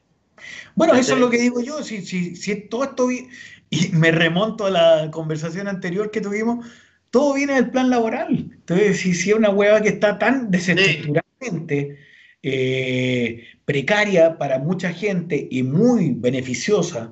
Bueno, 0.76 0.94
eso 0.94 1.16
es 1.16 1.20
lo 1.20 1.30
que 1.32 1.40
digo 1.40 1.62
yo. 1.62 1.82
Si, 1.84 2.06
si, 2.06 2.36
si 2.36 2.56
todo 2.70 2.84
esto, 2.84 3.08
vi- 3.08 3.28
y 3.72 3.88
me 3.94 4.12
remonto 4.12 4.68
a 4.68 4.70
la 4.70 5.10
conversación 5.12 5.68
anterior 5.68 6.12
que 6.12 6.22
tuvimos, 6.22 6.64
todo 7.10 7.34
viene 7.34 7.54
del 7.56 7.72
plan 7.72 7.90
laboral. 7.90 8.50
Entonces, 8.54 9.00
si, 9.00 9.16
si 9.16 9.32
es 9.32 9.36
una 9.36 9.50
hueva 9.50 9.82
que 9.82 9.90
está 9.90 10.20
tan 10.20 10.52
desestructuradamente 10.52 11.98
eh, 12.44 13.48
precaria 13.68 14.38
para 14.38 14.60
mucha 14.60 14.94
gente 14.94 15.46
y 15.52 15.62
muy 15.62 16.14
beneficiosa 16.16 17.12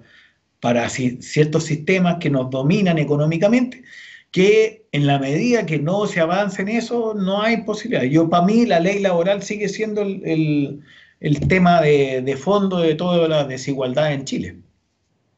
para 0.62 0.86
ci- 0.86 1.22
ciertos 1.22 1.66
sistemas 1.66 2.16
que 2.22 2.30
nos 2.30 2.50
dominan 2.50 2.98
económicamente, 2.98 3.84
que 4.32 4.86
en 4.94 5.06
la 5.06 5.20
medida 5.20 5.66
que 5.66 5.80
no 5.80 6.06
se 6.08 6.22
avance 6.22 6.62
en 6.62 6.70
eso, 6.70 7.14
no 7.14 7.42
hay 7.42 7.58
posibilidad. 7.64 8.04
Yo, 8.04 8.30
para 8.30 8.46
mí, 8.46 8.66
la 8.66 8.80
ley 8.80 9.00
laboral 9.00 9.44
sigue 9.44 9.68
siendo 9.68 10.02
el, 10.02 10.22
el- 10.26 10.80
el 11.20 11.40
tema 11.48 11.82
de, 11.82 12.22
de 12.22 12.38
fondo 12.38 12.78
de 12.80 12.96
toda 12.96 13.28
la 13.28 13.44
desigualdad 13.44 14.14
en 14.14 14.24
Chile. 14.24 14.56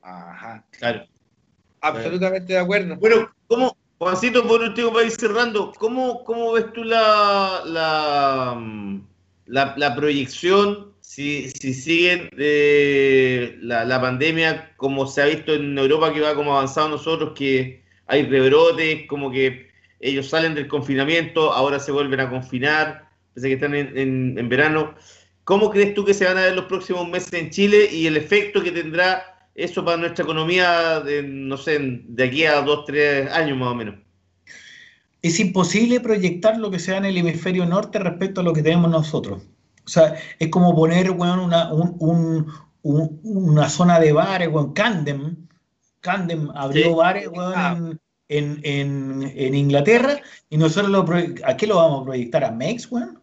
Ajá. 0.03 0.63
Claro. 0.71 1.05
Absolutamente 1.81 2.53
de 2.53 2.59
acuerdo. 2.59 2.95
Bueno, 2.97 3.31
¿cómo, 3.47 3.75
Juancito, 3.97 4.47
por 4.47 4.61
último, 4.61 4.93
para 4.93 5.05
ir 5.05 5.11
cerrando, 5.11 5.71
¿cómo, 5.79 6.23
cómo 6.23 6.51
ves 6.53 6.71
tú 6.73 6.83
la, 6.83 7.61
la, 7.65 8.55
mm, 8.55 9.01
la, 9.47 9.73
la 9.77 9.95
proyección 9.95 10.93
si, 11.07 11.49
si 11.51 11.73
siguen 11.73 12.29
eh, 12.37 13.57
la, 13.61 14.01
pandemia 14.01 14.73
como 14.77 15.07
se 15.07 15.21
ha 15.21 15.25
visto 15.25 15.53
en 15.53 15.77
Europa 15.77 16.13
que 16.13 16.19
va 16.21 16.35
como 16.35 16.51
avanzado 16.53 16.89
nosotros, 16.89 17.33
que 17.35 17.83
hay 18.07 18.23
rebrotes, 18.23 19.07
como 19.07 19.31
que 19.31 19.67
ellos 19.99 20.27
salen 20.29 20.53
del 20.55 20.67
confinamiento, 20.67 21.53
ahora 21.53 21.79
se 21.79 21.91
vuelven 21.91 22.19
a 22.19 22.29
confinar, 22.29 23.09
pese 23.33 23.47
que 23.47 23.53
están 23.55 23.73
en, 23.75 23.97
en- 23.97 24.37
en 24.37 24.49
verano. 24.49 24.95
¿Cómo 25.45 25.69
crees 25.71 25.93
tú 25.93 26.03
que 26.05 26.13
se 26.13 26.25
van 26.25 26.37
a 26.37 26.41
ver 26.41 26.55
los 26.55 26.65
próximos 26.65 27.07
meses 27.09 27.33
en 27.33 27.49
Chile 27.51 27.89
y 27.91 28.05
el 28.07 28.17
efecto 28.17 28.61
que 28.61 28.71
tendrá 28.71 29.49
eso 29.55 29.83
para 29.85 29.97
nuestra 29.97 30.23
economía, 30.23 30.99
de, 30.99 31.23
no 31.23 31.57
sé, 31.57 31.79
de 31.81 32.23
aquí 32.23 32.45
a 32.45 32.61
dos, 32.61 32.85
tres 32.85 33.31
años 33.31 33.57
más 33.57 33.69
o 33.69 33.75
menos? 33.75 33.95
Es 35.21 35.39
imposible 35.39 35.99
proyectar 35.99 36.57
lo 36.57 36.71
que 36.71 36.79
sea 36.79 36.97
en 36.97 37.05
el 37.05 37.17
hemisferio 37.17 37.65
norte 37.67 37.99
respecto 37.99 38.41
a 38.41 38.43
lo 38.43 38.53
que 38.53 38.63
tenemos 38.63 38.89
nosotros. 38.89 39.43
O 39.87 39.89
sea, 39.89 40.15
es 40.37 40.49
como 40.49 40.75
poner 40.75 41.11
weón, 41.11 41.39
una, 41.39 41.73
un- 41.73 41.95
un- 41.99 42.45
un- 42.83 43.19
una 43.23 43.69
zona 43.69 43.99
de 44.01 44.11
bares, 44.11 44.49
weón, 44.49 44.73
Camden. 44.73 45.47
Camden 46.01 46.49
abrió 46.53 46.87
Sí. 46.89 46.93
bares 46.93 47.27
weón, 47.29 47.99
en, 48.27 48.59
en- 48.63 49.21
en- 49.23 49.33
en 49.33 49.55
Inglaterra 49.55 50.17
y 50.49 50.57
nosotros 50.57 50.91
lo, 50.91 51.05
¿a 51.45 51.55
qué 51.55 51.65
lo 51.67 51.77
vamos 51.77 52.01
a 52.01 52.05
proyectar? 52.05 52.43
¿A 52.43 52.51
Mex, 52.51 52.91
weón? 52.91 53.19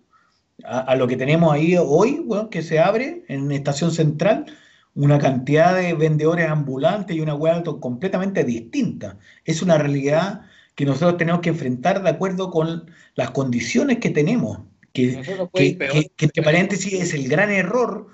A, 0.65 0.79
a 0.81 0.97
lo 0.97 1.07
que 1.07 1.19
tenemos 1.19 1.53
ahí 1.53 1.77
hoy, 1.79 2.21
weón, 2.25 2.49
que 2.49 2.63
se 2.63 2.79
abre 2.81 3.25
en 3.29 3.53
Estación 3.53 3.91
Central, 3.93 4.47
una 4.95 5.19
cantidad 5.19 5.75
de 5.75 5.93
vendedores 5.93 6.49
ambulantes 6.49 7.15
y 7.15 7.21
una 7.21 7.63
to- 7.63 7.79
completamente 7.79 8.43
distinta. 8.43 9.19
Es 9.45 9.61
una 9.61 9.77
realidad 9.77 10.43
que 10.75 10.87
nosotros 10.87 11.19
tenemos 11.19 11.43
que 11.43 11.51
enfrentar 11.51 12.03
de 12.03 12.09
acuerdo 12.09 12.51
con 12.51 12.91
las 13.17 13.33
condiciones 13.33 13.99
que 13.99 14.11
tenemos. 14.11 14.61
Que, 14.95 15.69
que- 15.93 16.11
que 16.17 16.25
entre 16.27 16.43
paréntesis 16.43 16.93
es 16.95 17.15
el 17.15 17.29
gran 17.29 17.51
error 17.51 18.07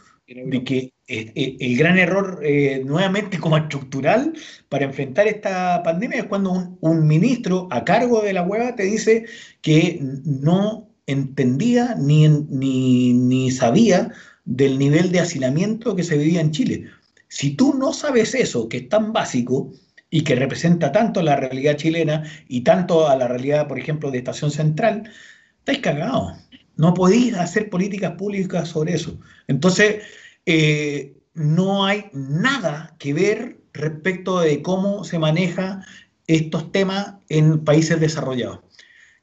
de 0.50 0.64
que 0.64 0.76
eh, 1.08 1.32
eh, 1.34 1.56
el 1.60 1.76
gran 1.76 1.98
error 1.98 2.40
eh, 2.44 2.82
nuevamente 2.86 3.38
como 3.38 3.56
estructural 3.58 4.32
para 4.68 4.84
enfrentar 4.86 5.26
esta 5.26 5.82
pandemia 5.82 6.18
es 6.20 6.24
cuando 6.26 6.52
un, 6.52 6.78
un 6.80 7.06
ministro 7.06 7.66
a 7.70 7.84
cargo 7.84 8.22
de 8.22 8.32
la 8.32 8.42
hueva 8.44 8.76
te 8.76 8.84
dice 8.84 9.26
que 9.60 9.98
no 10.24 10.88
entendía 11.06 11.96
ni, 11.98 12.28
ni, 12.28 13.12
ni 13.12 13.50
sabía 13.50 14.12
del 14.44 14.78
nivel 14.78 15.10
de 15.12 15.20
hacinamiento 15.20 15.96
que 15.96 16.04
se 16.04 16.16
vivía 16.16 16.40
en 16.40 16.52
Chile. 16.52 16.86
Si 17.28 17.50
tú 17.56 17.74
no 17.74 17.92
sabes 17.92 18.34
eso, 18.34 18.68
que 18.68 18.76
es 18.78 18.88
tan 18.88 19.12
básico 19.12 19.72
y 20.10 20.22
que 20.22 20.34
representa 20.36 20.92
tanto 20.92 21.22
la 21.22 21.36
realidad 21.36 21.76
chilena 21.76 22.22
y 22.48 22.62
tanto 22.62 23.08
a 23.08 23.16
la 23.16 23.28
realidad, 23.28 23.68
por 23.68 23.78
ejemplo, 23.78 24.10
de 24.10 24.18
Estación 24.18 24.50
Central, 24.52 25.10
estáis 25.58 25.78
cagados. 25.80 26.38
No 26.80 26.94
podéis 26.94 27.34
hacer 27.34 27.68
políticas 27.68 28.12
públicas 28.12 28.70
sobre 28.70 28.94
eso. 28.94 29.18
Entonces, 29.48 30.02
eh, 30.46 31.14
no 31.34 31.84
hay 31.84 32.06
nada 32.14 32.96
que 32.98 33.12
ver 33.12 33.60
respecto 33.74 34.40
de 34.40 34.62
cómo 34.62 35.04
se 35.04 35.18
maneja 35.18 35.84
estos 36.26 36.72
temas 36.72 37.16
en 37.28 37.66
países 37.66 38.00
desarrollados. 38.00 38.60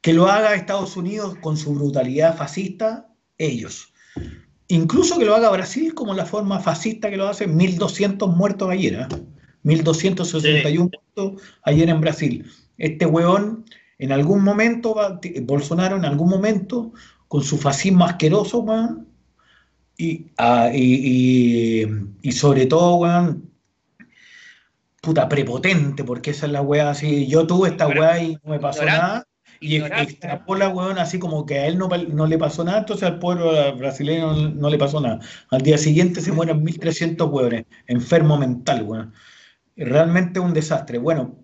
Que 0.02 0.14
lo 0.14 0.28
haga 0.28 0.54
Estados 0.54 0.98
Unidos 0.98 1.36
con 1.42 1.58
su 1.58 1.74
brutalidad 1.74 2.38
fascista, 2.38 3.08
ellos. 3.40 3.92
Incluso 4.68 5.18
que 5.18 5.26
lo 5.26 5.34
haga 5.34 5.50
Brasil 5.50 5.96
como 5.96 6.14
la 6.14 6.28
forma 6.28 6.60
fascista 6.60 7.10
que 7.10 7.18
lo 7.18 7.28
hace, 7.28 7.48
1.200 7.48 8.36
muertos 8.36 8.70
ayer, 8.70 8.94
¿eh? 8.94 9.08
1.261 9.64 10.92
muertos 10.92 11.42
ayer 11.64 11.90
en 11.90 12.02
Brasil. 12.02 12.46
Este 12.78 13.08
hueón, 13.08 13.66
en 13.98 14.12
algún 14.12 14.44
momento, 14.44 14.96
Bolsonaro 15.42 15.98
en 15.98 16.06
algún 16.06 16.30
momento, 16.30 16.94
con 17.28 17.44
su 17.44 17.58
fascismo 17.58 18.06
asqueroso, 18.06 18.60
weón, 18.60 19.08
y, 19.98 20.28
ah, 20.38 20.70
y, 20.74 21.82
y- 21.84 21.88
y 22.22 22.32
sobre 22.32 22.66
todo, 22.68 22.96
weón, 22.98 23.50
puta, 25.02 25.28
prepotente, 25.30 26.04
porque 26.04 26.32
esa 26.32 26.46
es 26.46 26.52
la 26.52 26.62
weá 26.62 26.90
así. 26.90 27.28
Yo 27.28 27.48
tuve 27.48 27.70
esta 27.70 27.88
weá 27.88 28.22
y 28.22 28.34
no 28.44 28.52
me 28.52 28.60
pasó 28.60 28.82
Ignorante. 28.84 29.02
nada. 29.08 29.24
Y 29.60 29.76
Ignorante. 29.78 30.12
extrapola, 30.12 30.70
weón, 30.70 31.00
así 31.00 31.18
como 31.18 31.46
que 31.46 31.58
a 31.60 31.66
él 31.68 31.78
no, 31.80 31.88
no 31.90 32.28
le 32.28 32.38
pasó 32.38 32.64
nada, 32.64 32.80
entonces 32.80 33.08
al 33.08 33.18
pueblo 33.20 33.52
brasileño 33.76 34.34
no, 34.34 34.50
no 34.50 34.70
le 34.70 34.78
pasó 34.78 35.02
nada. 35.02 35.20
Al 35.50 35.62
día 35.62 35.78
siguiente 35.80 36.22
se 36.22 36.32
mueren 36.32 36.64
1.300 36.64 37.28
weones, 37.32 37.66
enfermo 37.88 38.38
mental, 38.38 38.84
weón. 38.84 39.14
Realmente 39.76 40.40
un 40.40 40.54
desastre. 40.54 40.98
Bueno, 41.00 41.36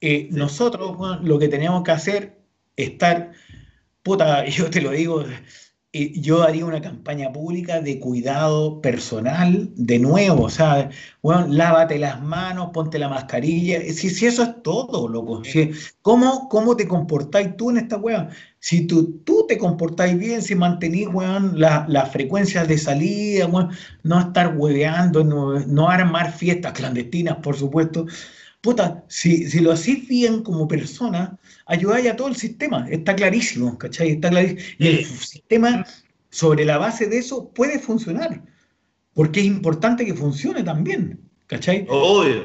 eh, 0.00 0.28
nosotros 0.30 0.96
weón, 0.96 1.26
lo 1.26 1.38
que 1.38 1.48
teníamos 1.48 1.82
que 1.82 1.90
hacer 1.92 2.38
es 2.76 2.90
estar, 2.90 3.32
puta, 4.06 4.44
yo 4.56 4.70
te 4.70 4.80
lo 4.80 4.90
digo, 4.92 5.22
eh, 5.92 6.12
yo 6.20 6.42
haría 6.42 6.64
una 6.66 6.80
campaña 6.82 7.32
pública 7.32 7.80
de 7.80 7.98
cuidado 8.00 8.80
personal 8.82 9.70
de 9.76 9.98
nuevo, 9.98 10.44
o 10.44 10.50
sea, 10.50 10.90
bueno, 11.22 11.46
lávate 11.48 11.98
las 11.98 12.22
manos, 12.22 12.70
ponte 12.74 12.98
la 12.98 13.08
mascarilla, 13.08 13.80
si, 13.94 14.10
si 14.10 14.26
eso 14.26 14.42
es 14.42 14.62
todo, 14.62 15.08
loco, 15.08 15.42
si- 15.44 15.70
¿cómo, 16.02 16.48
¿cómo 16.50 16.76
te 16.76 16.86
comportáis 16.88 17.56
tú 17.56 17.70
en 17.70 17.78
esta 17.78 17.96
weá? 17.96 18.28
Si 18.60 18.86
tú, 18.86 19.20
tú 19.24 19.46
te 19.48 19.58
comportáis 19.58 20.18
bien, 20.18 20.42
si 20.42 20.54
mantenís, 20.54 21.08
weón, 21.08 21.58
la- 21.60 21.86
las 21.88 22.10
frecuencias 22.12 22.68
de 22.68 22.78
salida, 22.78 23.46
weón, 23.46 23.70
no 24.02 24.20
estar 24.20 24.56
hueveando, 24.56 25.24
no, 25.24 25.58
no 25.60 25.88
armar 25.90 26.32
fiestas 26.32 26.72
clandestinas, 26.72 27.38
por 27.38 27.56
supuesto, 27.56 28.06
puta, 28.60 29.04
si, 29.08 29.48
si 29.50 29.60
lo 29.60 29.72
hacís 29.72 30.08
bien 30.08 30.42
como 30.42 30.66
persona, 30.68 31.38
ayudáis 31.66 32.08
a 32.08 32.16
todo 32.16 32.28
el 32.28 32.36
sistema, 32.36 32.86
está 32.90 33.14
clarísimo, 33.14 33.76
¿cachai? 33.78 34.10
Está 34.12 34.30
clarísimo. 34.30 34.60
Y 34.78 34.86
el 34.88 35.04
sistema, 35.04 35.86
sobre 36.30 36.64
la 36.64 36.78
base 36.78 37.06
de 37.06 37.18
eso, 37.18 37.50
puede 37.52 37.78
funcionar, 37.78 38.42
porque 39.14 39.40
es 39.40 39.46
importante 39.46 40.04
que 40.06 40.14
funcione 40.14 40.62
también, 40.62 41.20
¿cachai? 41.46 41.86
Obvio. 41.88 42.44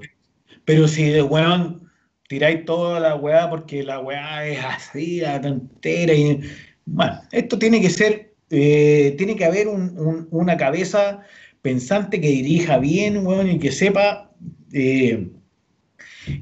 Pero 0.65 0.88
si 0.88 1.03
de 1.06 1.22
weón 1.22 1.89
tiráis 2.27 2.64
toda 2.65 2.99
la 2.99 3.15
weá 3.15 3.49
porque 3.49 3.84
la 3.84 3.99
weá 3.99 4.48
es 4.48 4.60
así, 4.64 5.19
la 5.19 5.41
tontera, 5.41 6.14
y 6.14 6.39
bueno, 6.85 7.19
esto 7.31 7.60
tiene 7.60 7.81
que 7.81 7.89
ser, 7.89 8.34
eh, 8.49 9.15
tiene 9.18 9.35
que 9.35 9.45
haber 9.45 9.68
un- 9.68 9.98
un- 9.99 10.27
una 10.31 10.56
cabeza 10.57 11.22
pensante 11.61 12.19
que 12.22 12.27
dirija 12.30 12.77
bien, 12.77 13.26
weón, 13.26 13.49
y 13.52 13.60
que 13.60 13.72
sepa 13.72 14.31
eh, 14.73 15.27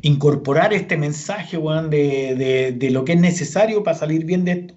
incorporar 0.01 0.73
este 0.73 0.97
mensaje, 0.97 1.57
weón, 1.57 1.89
de, 1.89 2.35
de- 2.35 2.71
de 2.73 2.89
lo 2.91 3.05
que 3.05 3.13
es 3.13 3.19
necesario 3.19 3.83
para 3.83 3.97
salir 3.97 4.25
bien 4.25 4.45
de 4.45 4.51
esto. 4.51 4.73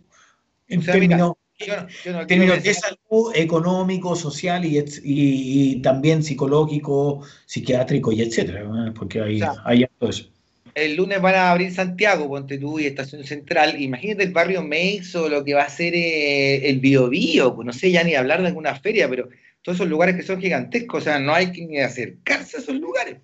En 0.68 0.80
O 0.80 0.82
sea, 0.82 0.94
mira, 0.94 1.08
términos 1.16 1.36
Yo 1.58 1.76
no- 1.76 1.86
yo 2.04 2.12
no 2.12 2.20
en 2.22 2.26
términos 2.26 2.54
quiero 2.56 2.62
de 2.62 2.74
pensar- 2.74 2.98
salud, 3.08 3.32
económico, 3.36 4.16
social 4.16 4.64
y, 4.64 4.78
y- 4.78 4.84
y 5.04 5.82
también 5.82 6.22
psicológico, 6.22 7.22
psiquiátrico 7.46 8.10
y 8.10 8.22
etcétera, 8.22 8.92
porque 8.98 9.20
hay, 9.20 9.36
O 9.42 9.52
sea, 9.52 9.62
hay 9.64 9.86
todo 9.98 10.10
eso. 10.10 10.28
el 10.74 10.96
lunes 10.96 11.20
van 11.20 11.34
a 11.34 11.50
abrir 11.52 11.70
Santiago, 11.72 12.26
ponte 12.28 12.56
tú, 12.58 12.80
y 12.80 12.86
Estación 12.86 13.24
Central. 13.24 13.80
Imagínate 13.80 14.22
el 14.24 14.32
barrio 14.32 14.62
Meix 14.62 15.14
o 15.14 15.28
lo 15.28 15.44
que 15.44 15.54
va 15.54 15.64
a 15.64 15.68
ser 15.68 15.94
eh, 15.94 16.68
el 16.70 16.80
Biobío, 16.80 17.54
pues 17.54 17.66
no 17.66 17.72
sé 17.72 17.90
ya 17.92 18.02
ni 18.02 18.14
hablar 18.14 18.40
de 18.40 18.48
alguna 18.48 18.74
feria, 18.76 19.08
pero 19.08 19.28
todos 19.62 19.76
esos 19.76 19.88
lugares 19.88 20.16
que 20.16 20.22
son 20.22 20.40
gigantescos, 20.40 21.02
o 21.02 21.04
sea, 21.04 21.18
no 21.20 21.34
hay 21.34 21.52
que 21.52 21.64
ni 21.66 21.78
acercarse 21.78 22.56
a 22.56 22.60
esos 22.60 22.74
lugares. 22.76 23.18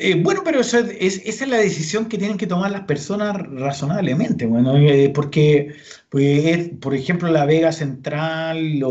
Eh, 0.00 0.14
bueno, 0.14 0.42
pero 0.44 0.60
eso 0.60 0.78
es, 0.78 0.96
es- 1.00 1.22
esa 1.26 1.44
es 1.44 1.50
la 1.50 1.56
decisión 1.56 2.06
que 2.08 2.18
tienen 2.18 2.36
que 2.38 2.46
tomar 2.46 2.70
las 2.70 2.82
personas 2.82 3.36
razonablemente, 3.50 4.46
bueno, 4.46 4.76
eh, 4.76 5.10
porque, 5.12 5.74
pues, 6.08 6.44
es, 6.46 6.68
por 6.80 6.94
ejemplo, 6.94 7.28
la 7.28 7.44
Vega 7.44 7.72
Central 7.72 8.80
o, 8.84 8.90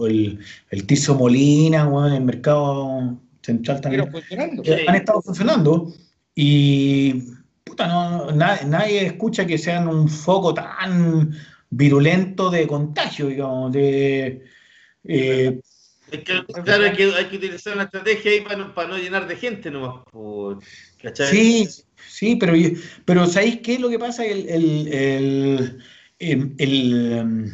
o 0.00 0.06
el, 0.06 0.38
el 0.70 0.86
Tizo 0.86 1.14
Molina, 1.14 1.86
bueno, 1.86 2.14
el 2.14 2.24
mercado 2.24 3.18
central 3.40 3.80
también. 3.80 4.02
Pero 4.04 4.12
funcionando. 4.20 4.62
eh, 4.66 4.84
han 4.86 4.94
estado 4.96 5.22
funcionando 5.22 5.92
y 6.34 7.14
puta, 7.64 7.86
no, 7.88 8.30
na- 8.32 8.60
nadie 8.66 9.06
escucha 9.06 9.46
que 9.46 9.56
sean 9.56 9.88
un 9.88 10.10
foco 10.10 10.52
tan 10.52 11.32
virulento 11.70 12.50
de 12.50 12.66
contagio, 12.66 13.28
digamos, 13.28 13.72
de... 13.72 14.42
eh, 15.04 15.58
Es 16.12 16.24
que, 16.24 16.44
claro, 16.64 16.84
hay 16.84 16.92
que, 16.92 17.04
hay 17.04 17.24
que 17.26 17.36
utilizar 17.36 17.74
una 17.74 17.84
estrategia 17.84 18.30
ahí 18.30 18.40
para 18.42 18.56
no, 18.56 18.74
para 18.74 18.88
no 18.88 18.98
llenar 18.98 19.26
de 19.26 19.36
gente 19.36 19.70
nomás. 19.70 20.04
por- 20.10 20.58
¿cachai? 21.02 21.26
Sí, 21.28 21.68
sí, 22.08 22.36
pero, 22.36 22.52
pero 23.04 23.26
¿sabéis 23.26 23.60
qué 23.60 23.74
es 23.74 23.80
lo 23.80 23.88
que 23.88 23.98
pasa? 23.98 24.24
El, 24.24 24.48
el, 24.48 24.88
el, 24.92 25.82
em, 26.18 26.54
el, 26.58 27.12
em, 27.12 27.50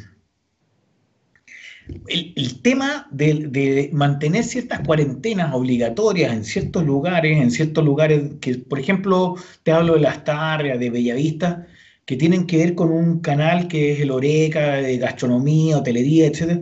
el- 2.08 2.32
el 2.36 2.62
tema 2.62 3.06
de, 3.10 3.46
de 3.48 3.90
mantener 3.92 4.44
ciertas 4.44 4.80
cuarentenas 4.80 5.54
obligatorias 5.54 6.32
en 6.32 6.44
ciertos 6.44 6.84
lugares, 6.84 7.38
en 7.40 7.50
ciertos 7.50 7.84
lugares 7.84 8.32
que, 8.40 8.56
por 8.58 8.78
ejemplo, 8.78 9.36
te 9.62 9.72
hablo 9.72 9.94
de 9.94 10.00
Las 10.00 10.24
Tarrias, 10.24 10.78
de 10.78 10.90
Bellavista, 10.90 11.66
que 12.04 12.16
tienen 12.16 12.46
que 12.46 12.58
ver 12.58 12.74
con 12.74 12.90
un 12.90 13.20
canal 13.20 13.68
que 13.68 13.92
es 13.92 14.00
el 14.00 14.10
Oreca, 14.10 14.76
de 14.76 14.98
gastronomía, 14.98 15.78
hotelería, 15.78 16.26
etcétera. 16.26 16.60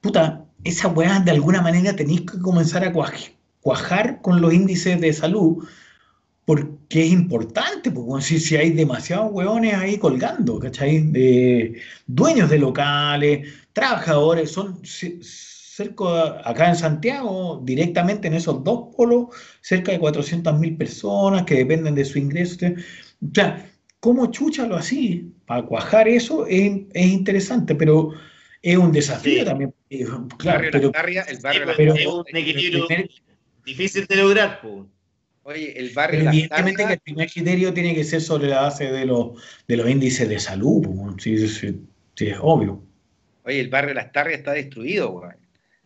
Puta, 0.00 0.47
esa 0.68 0.88
weá 0.88 1.20
de 1.20 1.30
alguna 1.32 1.62
manera 1.62 1.94
tenéis 1.96 2.22
que 2.22 2.38
comenzar 2.40 2.84
a 2.84 2.92
cuaj- 2.92 3.32
cuajar 3.60 4.20
con 4.22 4.40
los 4.40 4.52
índices 4.54 5.00
de 5.00 5.12
salud 5.12 5.66
porque 6.44 7.04
es 7.04 7.12
importante, 7.12 7.90
porque 7.90 8.22
si, 8.22 8.56
hay 8.56 8.70
demasiados 8.72 9.30
hueones 9.32 9.74
ahí 9.74 9.98
colgando, 9.98 10.58
¿cachai? 10.58 11.00
De 11.12 11.80
dueños 12.06 12.48
de 12.50 12.58
locales, 12.58 13.48
trabajadores, 13.74 14.50
son 14.50 14.80
ce- 14.84 15.18
cerca, 15.22 16.40
acá 16.48 16.70
en 16.70 16.76
Santiago, 16.76 17.60
directamente 17.64 18.28
en 18.28 18.34
esos 18.34 18.64
dos 18.64 18.94
polos, 18.96 19.26
cerca 19.60 19.92
de 19.92 20.00
400.000 20.00 20.76
personas 20.78 21.44
que 21.44 21.56
dependen 21.56 21.94
de 21.94 22.04
su 22.06 22.18
ingreso. 22.18 22.56
O 23.20 23.34
sea, 23.34 23.70
¿cómo 24.00 24.26
chúchalo 24.30 24.76
así? 24.76 25.34
Para 25.46 25.62
cuajar 25.66 26.08
eso 26.08 26.46
es, 26.46 26.82
es 26.94 27.06
interesante, 27.06 27.74
pero 27.74 28.12
es 28.62 28.76
un 28.76 28.92
desafío 28.92 29.40
Sí. 29.40 29.44
también. 29.44 29.74
eh, 29.90 30.00
El 30.00 30.06
Claro, 30.06 30.58
barrio 30.58 30.70
pero, 30.72 30.84
Las 30.84 30.92
Tarrias, 30.92 31.28
el 31.28 31.38
barrio 31.40 31.60
Sí, 31.68 31.72
pero- 31.76 31.94
es 31.94 32.06
un 32.06 32.24
equilibrio 32.36 32.86
primer- 32.86 33.10
difícil 33.64 34.06
de 34.06 34.16
lograr. 34.16 34.60
po. 34.60 34.88
Oye, 35.44 35.78
el 35.78 35.90
barrio 35.90 36.20
Pero 36.20 36.30
evidentemente 36.30 36.86
que 36.86 36.92
el 36.92 37.00
primer 37.00 37.30
criterio 37.30 37.72
tiene 37.72 37.94
que 37.94 38.04
ser 38.04 38.20
sobre 38.20 38.48
la 38.48 38.62
base 38.62 38.90
de 38.92 39.06
los, 39.06 39.30
de 39.66 39.76
los 39.78 39.88
índices 39.88 40.28
de 40.28 40.38
salud, 40.38 40.82
pues, 40.86 41.22
sí, 41.22 41.48
sí, 41.48 41.80
sí, 42.14 42.26
es 42.26 42.36
obvio. 42.40 42.82
oye, 43.44 43.60
el 43.60 43.68
barrio 43.68 43.94
Las 43.94 44.12
Tarrias 44.12 44.40
está 44.40 44.52
destruido, 44.52 45.10
weón. 45.10 45.36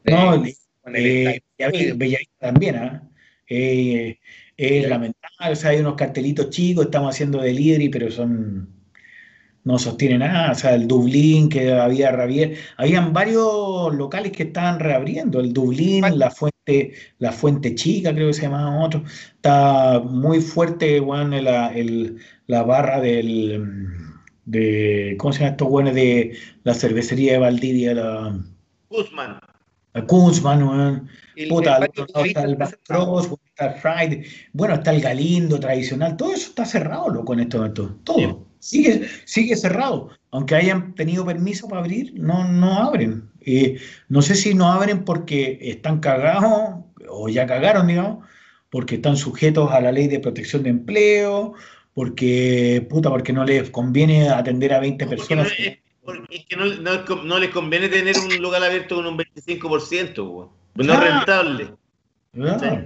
No, 0.04 0.44
Eh, 0.44 0.54
con 0.80 0.96
el 0.96 1.06
eh. 1.06 1.42
Bellavista 1.58 1.96
Bellavista 1.96 2.34
también, 2.40 2.76
¿ah? 2.76 3.08
Eh, 3.48 4.18
es 4.56 4.82
Ya. 4.82 4.88
lamentable, 4.88 5.52
o 5.52 5.54
sea, 5.56 5.70
hay 5.70 5.78
unos 5.78 5.94
cartelitos 5.94 6.50
chicos, 6.50 6.86
estamos 6.86 7.14
haciendo 7.14 7.40
delivery, 7.40 7.88
pero 7.88 8.10
son 8.10 8.68
no 9.64 9.78
sostiene 9.78 10.18
nada, 10.18 10.50
o 10.52 10.54
sea, 10.54 10.74
el 10.74 10.88
Dublín 10.88 11.48
que 11.48 11.72
había 11.72 12.10
reabier- 12.10 12.56
habían 12.76 13.12
varios 13.12 13.94
locales 13.94 14.32
que 14.32 14.42
estaban 14.44 14.80
reabriendo, 14.80 15.38
el 15.40 15.52
Dublín, 15.52 16.04
la 16.18 16.30
fuente, 16.30 16.92
la 17.18 17.30
fuente 17.32 17.74
chica, 17.76 18.12
creo 18.12 18.28
que 18.28 18.34
se 18.34 18.42
llamaba 18.42 18.84
otro, 18.84 19.04
está 19.36 20.00
muy 20.00 20.40
fuerte, 20.40 20.98
bueno, 21.00 21.40
la, 21.40 21.68
el- 21.74 22.18
la 22.48 22.62
barra 22.64 23.00
del 23.00 23.64
de, 24.44 25.14
¿cómo 25.18 25.32
se 25.32 25.40
llama 25.40 25.50
estos 25.52 25.68
buenos 25.68 25.94
de 25.94 26.36
la 26.64 26.74
cervecería 26.74 27.32
de 27.34 27.38
Valdivia, 27.38 27.94
la, 27.94 28.36
Guzmán. 28.90 29.38
la 29.94 30.06
Kunzman, 30.06 30.62
weón. 30.64 31.08
El- 31.36 31.48
Puta, 31.48 31.76
el 31.76 31.84
está 31.84 32.42
el 32.42 32.56
Back 32.56 32.72
está 32.72 32.94
cerrado. 32.94 33.12
Cross, 33.12 33.38
está 33.46 33.66
el 33.66 33.80
Friday, 33.80 34.24
bueno, 34.52 34.74
está 34.74 34.90
el 34.92 35.00
Galindo 35.00 35.60
tradicional, 35.60 36.16
todo 36.16 36.32
eso 36.32 36.48
está 36.48 36.64
cerrado, 36.64 37.08
loco, 37.08 37.32
en 37.34 37.40
este 37.40 37.56
momento, 37.56 37.98
todo. 38.02 38.48
Sigue, 38.66 39.08
sigue 39.24 39.56
cerrado. 39.56 40.10
Aunque 40.30 40.54
hayan 40.54 40.94
tenido 40.94 41.26
permiso 41.26 41.66
para 41.68 41.80
abrir, 41.80 42.12
no, 42.14 42.46
no 42.46 42.78
abren. 42.78 43.28
Eh, 43.40 43.80
no 44.08 44.22
sé 44.22 44.36
si 44.36 44.54
no 44.54 44.70
abren 44.72 45.04
porque 45.04 45.58
están 45.60 45.98
cagados, 45.98 46.84
o 47.08 47.28
ya 47.28 47.44
cagaron, 47.44 47.88
digamos, 47.88 48.24
porque 48.70 48.94
están 48.94 49.16
sujetos 49.16 49.72
a 49.72 49.80
la 49.80 49.90
ley 49.90 50.06
de 50.06 50.20
protección 50.20 50.62
de 50.62 50.70
empleo, 50.70 51.54
porque, 51.92 52.86
puta, 52.88 53.10
porque 53.10 53.32
no 53.32 53.44
les 53.44 53.68
conviene 53.70 54.28
atender 54.30 54.72
a 54.74 54.78
20 54.78 55.06
Porque, 55.06 55.34
no, 55.34 55.42
personas. 55.42 55.52
es, 55.58 55.78
porque 56.04 56.36
es 56.36 56.46
que 56.46 56.56
no, 56.56 56.66
no- 56.66 57.22
no 57.24 57.38
les 57.40 57.50
conviene 57.50 57.88
tener 57.88 58.16
un 58.16 58.40
local 58.40 58.62
abierto 58.62 58.94
con 58.94 59.06
un 59.06 59.16
25%, 59.18 60.14
po. 60.14 60.54
Pues 60.74 60.86
no 60.86 60.94
es 60.94 61.00
Ah. 61.00 61.16
rentable. 61.16 61.74
Ah, 62.40 62.84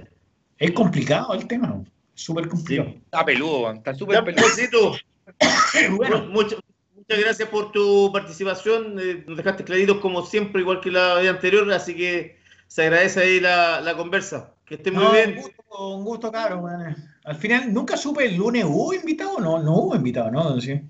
Es 0.57 0.71
complicado 0.71 1.35
el 1.35 1.45
tema, 1.47 1.83
súper 2.15 2.47
complicado. 2.47 2.89
Está 3.05 3.23
peludo, 3.23 3.71
está 3.71 3.93
súper 3.93 4.23
peludo. 4.23 4.95
Bueno, 5.95 6.19
mu- 6.25 6.31
muchas, 6.31 6.59
muchas 6.95 7.19
gracias 7.19 7.49
por 7.49 7.71
tu 7.71 8.09
participación. 8.11 8.99
eh, 8.99 9.23
nos 9.27 9.37
dejaste 9.37 9.63
claritos 9.63 9.97
como 9.99 10.25
siempre, 10.25 10.61
igual 10.61 10.81
que 10.81 10.91
la 10.91 11.15
vez 11.15 11.29
anterior, 11.29 11.71
así 11.71 11.95
que 11.95 12.37
se 12.67 12.83
agradece 12.83 13.19
ahí 13.21 13.39
la, 13.39 13.81
la 13.81 13.95
conversa. 13.95 14.53
Que 14.65 14.75
esté 14.75 14.91
muy 14.91 15.03
No, 15.03 15.11
bien. 15.13 15.29
Un 15.37 15.41
gusto, 15.43 15.87
un 15.95 16.03
gusto, 16.03 16.31
cabrón. 16.31 16.63
weón. 16.63 16.95
Al 17.23 17.35
final, 17.35 17.73
nunca 17.73 17.95
supe 17.97 18.25
el 18.25 18.35
lunes, 18.35 18.65
¿hubo 18.65 18.93
invitado? 18.93 19.39
No, 19.39 19.59
no 19.59 19.75
hubo 19.75 19.95
invitado, 19.95 20.31
¿no? 20.31 20.59
Sí. 20.59 20.81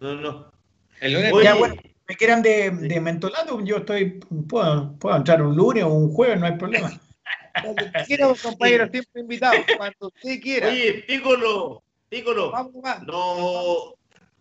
No, 0.00 0.14
no. 0.14 0.52
El 1.00 1.12
lunes 1.14 1.32
Oye, 1.32 1.44
Ya, 1.44 1.54
bueno, 1.54 1.74
me 2.08 2.16
quieran 2.16 2.42
de, 2.42 2.70
de 2.70 3.00
mentolado, 3.00 3.60
yo 3.64 3.78
estoy, 3.78 4.20
puedo, 4.48 4.92
puedo 4.98 5.16
entrar 5.16 5.42
un 5.42 5.56
lunes 5.56 5.82
o 5.84 5.88
un 5.88 6.12
jueves, 6.12 6.38
no 6.38 6.46
hay 6.46 6.56
problema. 6.56 7.00
Cuando 7.62 7.84
quiera, 8.06 8.28
compañero, 8.40 8.88
siempre 8.90 9.20
invitado. 9.22 9.56
Cuando 9.76 10.08
usted 10.08 10.40
quiera. 10.40 10.68
Oye, 10.68 11.04
Pícolo, 11.06 11.82
Pícolo. 12.12 12.50
Vamos. 12.50 12.74
No, 13.06 13.94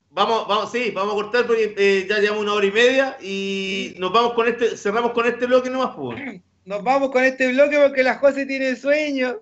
vamos, 0.10 0.46
vamos, 0.46 0.72
sí, 0.74 0.92
vamos 0.92 1.14
a 1.14 1.16
cortar 1.16 1.48
porque 1.48 1.74
eh, 1.78 2.06
ya 2.06 2.20
llevamos 2.20 2.44
una 2.44 2.54
hora 2.56 2.66
y 2.66 2.72
media 2.72 3.18
y 3.22 3.96
nos 3.98 4.12
vamos 4.12 4.34
con 4.34 4.50
este, 4.50 4.76
cerramos 4.76 5.14
con 5.14 5.26
este 5.26 5.46
bloque 5.46 5.70
nomás, 5.70 5.96
pues. 5.96 6.42
Nos 6.66 6.84
vamos 6.84 7.12
con 7.12 7.24
este 7.24 7.48
bloque 7.54 7.80
porque 7.80 8.04
la 8.04 8.16
José 8.16 8.46
tiene 8.46 8.76
sueño. 8.76 9.42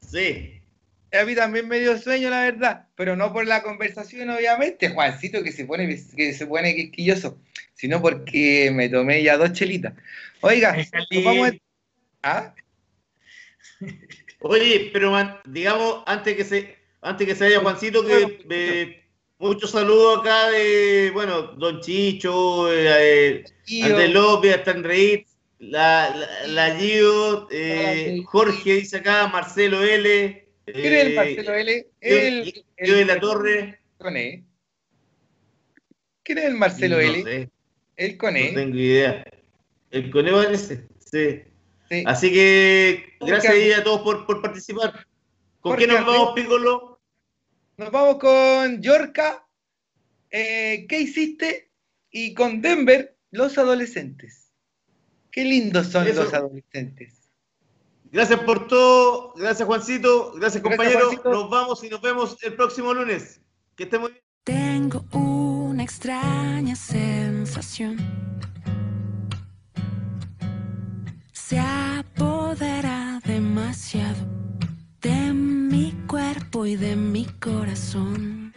Sí. 0.00 0.62
A 1.12 1.24
mí 1.24 1.34
también 1.34 1.68
me 1.68 1.80
dio 1.80 1.98
sueño, 1.98 2.30
la 2.30 2.42
verdad. 2.42 2.86
Pero 2.94 3.14
no 3.14 3.32
por 3.32 3.46
la 3.46 3.62
conversación, 3.62 4.30
obviamente, 4.30 4.88
Juancito, 4.88 5.42
que 5.42 5.52
se 5.52 5.66
pone, 5.66 5.86
que 6.16 6.32
se 6.32 6.46
pone 6.46 6.74
quisquilloso. 6.74 7.38
Sino 7.74 8.00
porque 8.00 8.70
me 8.72 8.88
tomé 8.88 9.22
ya 9.22 9.36
dos 9.36 9.52
chelitas. 9.52 9.92
Oiga, 10.40 10.74
nos 11.10 11.24
vamos 11.24 11.50
a... 11.50 11.52
¿Ah? 12.22 12.54
Oye, 14.40 14.90
pero 14.92 15.10
man, 15.10 15.36
digamos, 15.44 16.04
antes 16.06 16.36
que 16.36 16.44
se, 16.44 16.77
antes 17.00 17.26
que 17.26 17.34
se 17.34 17.44
vaya 17.44 17.60
Juancito, 17.60 18.04
que 18.04 18.44
eh, 18.50 19.04
muchos 19.38 19.70
saludos 19.70 20.20
acá 20.20 20.50
de, 20.50 21.10
bueno, 21.12 21.42
Don 21.54 21.80
Chicho, 21.80 22.72
eh, 22.72 23.44
eh, 23.68 23.82
Andrés 23.82 24.10
López, 24.10 24.56
hasta 24.56 24.74
la, 24.74 26.10
la, 26.10 26.46
la 26.46 26.76
Gio, 26.76 27.48
eh, 27.50 28.22
Jorge 28.26 28.74
dice 28.74 28.98
acá, 28.98 29.28
Marcelo 29.28 29.82
L. 29.82 30.46
¿Quién 30.64 30.92
es 30.92 31.06
el 31.06 31.14
Marcelo 31.14 31.54
L? 31.54 31.86
El, 32.00 32.64
de 32.76 33.04
la 33.04 33.20
Torre. 33.20 33.80
Con 33.98 34.16
E. 34.16 34.44
¿Quién 36.22 36.38
es 36.38 36.44
el 36.44 36.54
Marcelo 36.54 36.96
No 36.96 37.02
L? 37.02 37.22
sé. 37.22 37.50
El 37.96 38.16
con 38.16 38.36
E. 38.36 38.52
No 38.52 38.60
tengo 38.60 38.76
idea. 38.76 39.24
El 39.90 40.10
Cone 40.10 40.30
parece, 40.30 40.86
sí. 40.98 41.40
Sí. 41.88 42.02
Así 42.06 42.30
que 42.30 43.14
gracias 43.20 43.78
a 43.78 43.82
todos 43.82 44.02
por, 44.02 44.26
por 44.26 44.42
participar. 44.42 45.06
¿Con 45.60 45.72
Jorge 45.72 45.86
quién 45.86 45.96
nos 45.96 46.06
vamos, 46.06 46.32
Piccolo? 46.34 47.00
Nos 47.76 47.90
vamos 47.90 48.18
con 48.18 48.80
Yorka. 48.82 49.46
eh, 50.30 50.86
¿Qué 50.88 51.00
hiciste? 51.00 51.70
Y 52.10 52.34
con 52.34 52.60
Denver, 52.62 53.16
los 53.30 53.58
adolescentes. 53.58 54.52
Qué 55.30 55.44
lindos 55.44 55.88
son 55.88 56.06
Eso. 56.06 56.24
los 56.24 56.34
adolescentes. 56.34 57.30
Gracias 58.10 58.40
por 58.40 58.66
todo. 58.68 59.34
Gracias, 59.36 59.66
Juancito. 59.66 60.32
Gracias, 60.34 60.62
Gracias, 60.62 60.62
compañero. 60.62 61.06
Juancito. 61.06 61.30
Nos 61.30 61.50
vamos 61.50 61.84
y 61.84 61.90
nos 61.90 62.00
vemos 62.00 62.36
el 62.42 62.54
próximo 62.54 62.94
lunes. 62.94 63.40
Que 63.76 63.84
estén 63.84 64.00
muy 64.00 64.12
bien. 64.12 64.22
Tengo 64.44 65.04
una 65.12 65.82
extraña 65.82 66.74
sensación. 66.74 67.98
Se 71.32 71.58
apodera 71.58 73.20
demasiado 73.24 74.16
cuerpo 76.08 76.64
y 76.64 76.74
de 76.76 76.96
mi 76.96 77.26
corazón. 77.26 78.47